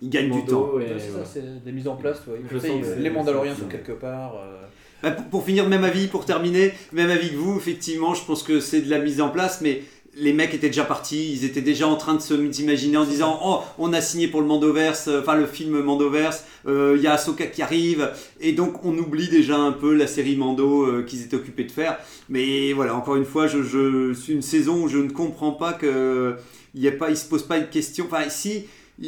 Il 0.04 0.10
gagne 0.10 0.30
du 0.30 0.44
temps. 0.46 0.70
Et, 0.74 0.84
Ouais, 0.84 0.88
c'est 1.00 1.12
ça, 1.12 1.24
c'est 1.26 1.64
des 1.64 1.72
mises 1.72 1.88
en 1.88 1.96
place. 1.96 2.22
toi. 2.26 2.34
Je 2.52 2.58
sais, 2.58 2.68
les 2.68 2.84
c'est- 3.04 3.10
Mandaloriens 3.10 3.54
c'est- 3.56 3.62
sont 3.62 3.68
quelque 3.70 3.94
part. 3.94 4.36
euh, 4.36 4.62
Bah, 5.02 5.12
pour, 5.12 5.26
pour 5.28 5.46
finir, 5.46 5.68
même 5.68 5.84
avis, 5.86 6.08
pour 6.08 6.26
terminer, 6.26 6.74
même 6.92 7.10
avis 7.10 7.30
que 7.32 7.36
vous, 7.36 7.58
effectivement, 7.58 8.14
je 8.14 8.24
pense 8.26 8.44
que 8.44 8.60
c'est 8.60 8.82
de 8.82 8.90
la 8.90 9.00
mise 9.00 9.20
en 9.22 9.30
place, 9.30 9.60
mais 9.62 9.82
les 10.16 10.32
mecs 10.34 10.54
étaient 10.54 10.68
déjà 10.68 10.84
partis, 10.84 11.32
ils 11.34 11.44
étaient 11.46 11.62
déjà 11.62 11.88
en 11.88 11.96
train 11.96 12.14
de 12.16 12.22
se 12.22 12.52
s'imaginer 12.52 12.98
en 12.98 13.04
disant 13.06 13.40
Oh, 13.44 13.60
on 13.80 13.94
a 13.94 14.00
signé 14.02 14.28
pour 14.28 14.42
le 14.42 14.48
Mandoverse, 14.48 15.08
euh, 15.08 15.22
enfin 15.22 15.36
le 15.36 15.46
film 15.48 15.82
Mandoverse, 15.82 16.46
euh, 16.68 16.94
il 16.98 17.02
y 17.02 17.08
a 17.08 17.14
Ahsoka 17.14 17.48
qui 17.48 17.62
arrive, 17.62 18.12
et 18.40 18.52
donc 18.52 18.86
on 18.86 18.96
oublie 18.98 19.28
déjà 19.30 19.58
un 19.58 19.72
peu 19.72 19.94
la 19.96 20.06
série 20.08 20.36
Mando 20.36 20.84
euh, 20.86 21.04
qu'ils 21.04 21.24
étaient 21.24 21.36
occupés 21.38 21.64
de 21.64 21.72
faire. 21.72 21.98
Mais 22.30 22.74
voilà, 22.74 22.96
encore 22.96 23.16
une 23.16 23.26
fois, 23.26 23.48
je, 23.48 23.62
je 23.64 24.14
suis 24.14 24.34
une 24.34 24.42
saison 24.42 24.84
où 24.84 24.88
je 24.88 24.98
ne 25.00 25.10
comprends 25.10 25.52
pas 25.54 25.74
que 25.74 26.36
il 26.76 26.82
y 26.82 26.88
a 26.88 26.92
pas, 26.92 27.10
ils 27.10 27.18
se 27.18 27.26
posent 27.28 27.48
pas 27.48 27.58
une 27.58 27.68
question. 27.70 28.06
Enfin, 28.10 28.24
ici. 28.26 28.66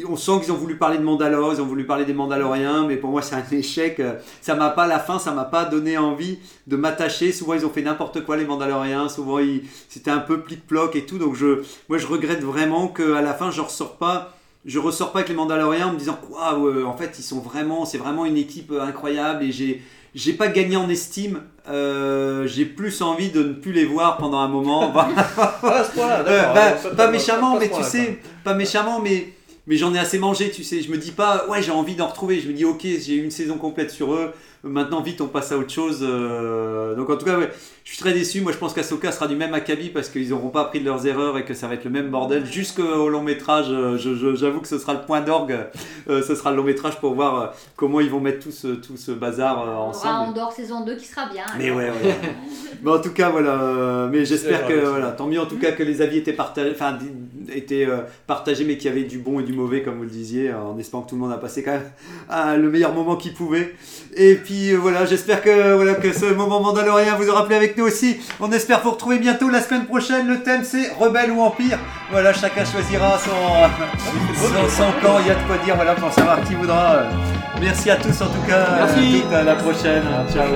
On 0.08 0.16
sent 0.16 0.32
qu'ils 0.42 0.52
ont 0.52 0.56
voulu 0.56 0.76
parler 0.76 0.98
de 0.98 1.02
Mandalore, 1.04 1.52
ils 1.54 1.60
ont 1.60 1.64
voulu 1.66 1.86
parler 1.86 2.04
des 2.04 2.12
Mandaloriens, 2.12 2.86
mais 2.88 2.96
pour 2.96 3.10
moi 3.10 3.22
c'est 3.22 3.36
un 3.36 3.44
échec. 3.52 4.00
Euh, 4.00 4.14
Ça 4.40 4.54
m'a 4.54 4.70
pas 4.70 4.86
la 4.86 4.98
fin, 4.98 5.18
ça 5.18 5.30
m'a 5.32 5.44
pas 5.44 5.64
donné 5.64 5.96
envie 5.96 6.38
de 6.66 6.76
m'attacher. 6.76 7.30
Souvent 7.32 7.54
ils 7.54 7.64
ont 7.64 7.70
fait 7.70 7.82
n'importe 7.82 8.24
quoi 8.24 8.36
les 8.36 8.44
Mandaloriens, 8.44 9.08
souvent 9.08 9.38
ils- 9.38 9.62
c'était 9.88 10.10
un 10.10 10.18
peu 10.18 10.40
plic-ploc 10.40 10.96
et 10.96 11.06
tout. 11.06 11.18
Donc 11.18 11.34
je, 11.36 11.62
moi 11.88 11.98
je 11.98 12.06
regrette 12.06 12.42
vraiment 12.42 12.88
qu'à 12.88 13.20
la 13.22 13.32
fin 13.32 13.50
je 13.52 13.60
ressors 13.60 13.96
pas, 13.96 14.34
je 14.64 14.78
ressors 14.80 15.12
pas 15.12 15.20
avec 15.20 15.28
les 15.28 15.36
Mandaloriens 15.36 15.88
en 15.88 15.92
me 15.92 15.98
disant 15.98 16.18
quoi, 16.20 16.58
en 16.58 16.96
fait 16.96 17.14
ils 17.18 17.22
sont 17.22 17.38
vraiment, 17.40 17.84
c'est 17.84 17.98
vraiment 17.98 18.26
une 18.26 18.36
équipe 18.36 18.72
euh, 18.72 18.82
incroyable 18.82 19.44
et 19.44 19.52
j'ai 19.52 19.82
j'ai 20.16 20.32
pas 20.32 20.48
gagné 20.48 20.76
en 20.78 20.88
estime. 20.88 21.42
Euh, 21.68 22.46
j'ai 22.46 22.64
plus 22.64 23.02
envie 23.02 23.30
de 23.30 23.42
ne 23.42 23.52
plus 23.52 23.72
les 23.72 23.84
voir 23.84 24.16
pendant 24.16 24.38
un 24.38 24.48
moment. 24.48 24.90
Euh, 26.26 26.52
pas 26.96 27.10
méchamment, 27.10 27.58
mais 27.58 27.68
tu 27.68 27.82
sais, 27.90 28.20
pas 28.42 28.54
méchamment, 28.54 29.00
mais, 29.00 29.34
mais 29.66 29.76
j'en 29.76 29.94
ai 29.94 29.98
assez 29.98 30.18
mangé, 30.18 30.50
tu 30.50 30.62
sais. 30.62 30.80
Je 30.80 30.90
me 30.90 30.96
dis 30.96 31.10
pas, 31.10 31.46
ouais, 31.48 31.62
j'ai 31.62 31.72
envie 31.72 31.96
d'en 31.96 32.06
retrouver. 32.06 32.40
Je 32.40 32.48
me 32.48 32.52
dis, 32.52 32.64
ok, 32.64 32.82
j'ai 32.82 33.14
une 33.14 33.30
saison 33.30 33.58
complète 33.58 33.90
sur 33.90 34.14
eux. 34.14 34.32
Maintenant, 34.66 35.00
vite, 35.00 35.20
on 35.20 35.28
passe 35.28 35.52
à 35.52 35.58
autre 35.58 35.70
chose. 35.70 36.00
euh, 36.02 36.94
Donc, 36.94 37.08
en 37.10 37.16
tout 37.16 37.24
cas, 37.24 37.38
ouais, 37.38 37.50
je 37.84 37.90
suis 37.92 37.98
très 37.98 38.12
déçu. 38.12 38.40
Moi, 38.40 38.52
je 38.52 38.58
pense 38.58 38.74
qu'Asoka 38.74 39.12
sera 39.12 39.28
du 39.28 39.36
même 39.36 39.54
acabit 39.54 39.90
parce 39.90 40.08
qu'ils 40.08 40.30
n'auront 40.30 40.48
pas 40.48 40.62
appris 40.62 40.80
de 40.80 40.84
leurs 40.84 41.06
erreurs 41.06 41.38
et 41.38 41.44
que 41.44 41.54
ça 41.54 41.68
va 41.68 41.74
être 41.74 41.84
le 41.84 41.90
même 41.90 42.10
bordel 42.10 42.44
jusqu'au 42.44 43.08
long 43.08 43.22
métrage. 43.22 43.66
euh, 43.70 43.96
J'avoue 44.34 44.60
que 44.60 44.68
ce 44.68 44.78
sera 44.78 44.94
le 44.94 45.00
point 45.02 45.20
d'orgue. 45.20 45.56
euh, 46.08 46.22
ce 46.22 46.34
sera 46.34 46.50
le 46.50 46.56
long 46.56 46.64
métrage 46.64 46.98
pour 47.00 47.14
voir 47.14 47.54
comment 47.76 48.00
ils 48.00 48.10
vont 48.10 48.20
mettre 48.20 48.40
tout 48.44 48.50
ce, 48.50 48.68
tout 48.68 48.96
ce 48.96 49.12
bazar 49.12 49.60
euh, 49.60 49.64
On 49.64 49.68
aura 49.68 49.80
ensemble. 49.84 50.30
Andorre 50.30 50.52
saison 50.52 50.84
2 50.84 50.96
qui 50.96 51.06
sera 51.06 51.26
bien. 51.32 51.44
Mais 51.58 51.70
ouais, 51.70 51.90
ouais. 51.90 52.16
Mais 52.82 52.90
en 52.90 53.00
tout 53.00 53.12
cas, 53.12 53.30
voilà. 53.30 54.08
Mais 54.10 54.24
j'espère 54.24 54.66
que 54.66 54.74
voilà, 54.86 55.12
tant 55.12 55.26
mieux 55.26 55.40
en 55.40 55.46
tout 55.46 55.58
cas 55.58 55.72
que 55.72 55.82
les 55.82 56.02
avis 56.02 56.18
étaient 56.18 56.32
partagés, 56.32 56.72
enfin 56.74 56.98
étaient 57.54 57.86
partagés, 58.26 58.64
mais 58.64 58.76
qu'il 58.76 58.90
y 58.90 58.92
avait 58.92 59.04
du 59.04 59.18
bon 59.18 59.40
et 59.40 59.42
du 59.44 59.52
mauvais, 59.52 59.82
comme 59.82 59.96
vous 59.98 60.02
le 60.02 60.10
disiez, 60.10 60.52
en 60.52 60.76
espérant 60.78 61.02
que 61.04 61.10
tout 61.10 61.14
le 61.14 61.20
monde 61.22 61.32
a 61.32 61.38
passé 61.38 61.62
quand 61.62 61.72
même 61.72 62.60
le 62.60 62.68
meilleur 62.70 62.92
moment 62.92 63.16
qu'il 63.16 63.32
pouvait. 63.34 63.74
Et 64.16 64.34
puis 64.34 64.55
euh, 64.72 64.76
voilà, 64.76 65.04
j'espère 65.06 65.42
que 65.42 65.74
voilà 65.74 65.94
que 65.94 66.12
ce 66.12 66.26
moment 66.26 66.60
mandalorien 66.60 67.14
vous 67.16 67.28
aura 67.28 67.46
plu 67.46 67.54
avec 67.54 67.76
nous 67.76 67.84
aussi. 67.84 68.18
On 68.40 68.50
espère 68.52 68.80
vous 68.82 68.92
retrouver 68.92 69.18
bientôt 69.18 69.48
la 69.48 69.60
semaine 69.60 69.86
prochaine. 69.86 70.26
Le 70.26 70.42
thème 70.42 70.62
c'est 70.64 70.92
rebelle 70.98 71.30
ou 71.30 71.40
empire. 71.40 71.78
Voilà, 72.10 72.32
chacun 72.32 72.64
choisira 72.64 73.18
son 73.18 73.30
son, 74.34 74.68
son 74.68 74.92
camp. 75.02 75.18
Il 75.20 75.28
y 75.28 75.30
a 75.30 75.34
de 75.34 75.46
quoi 75.46 75.58
dire. 75.64 75.76
Voilà 75.76 75.94
pour 75.94 76.12
savoir 76.12 76.42
qui 76.44 76.54
voudra. 76.54 77.04
Merci 77.60 77.90
à 77.90 77.96
tous 77.96 78.20
en 78.22 78.26
tout 78.26 78.46
cas. 78.48 78.66
Merci. 78.78 79.22
À 79.32 79.38
à 79.38 79.42
la 79.42 79.54
prochaine. 79.54 80.04
Ciao. 80.32 80.46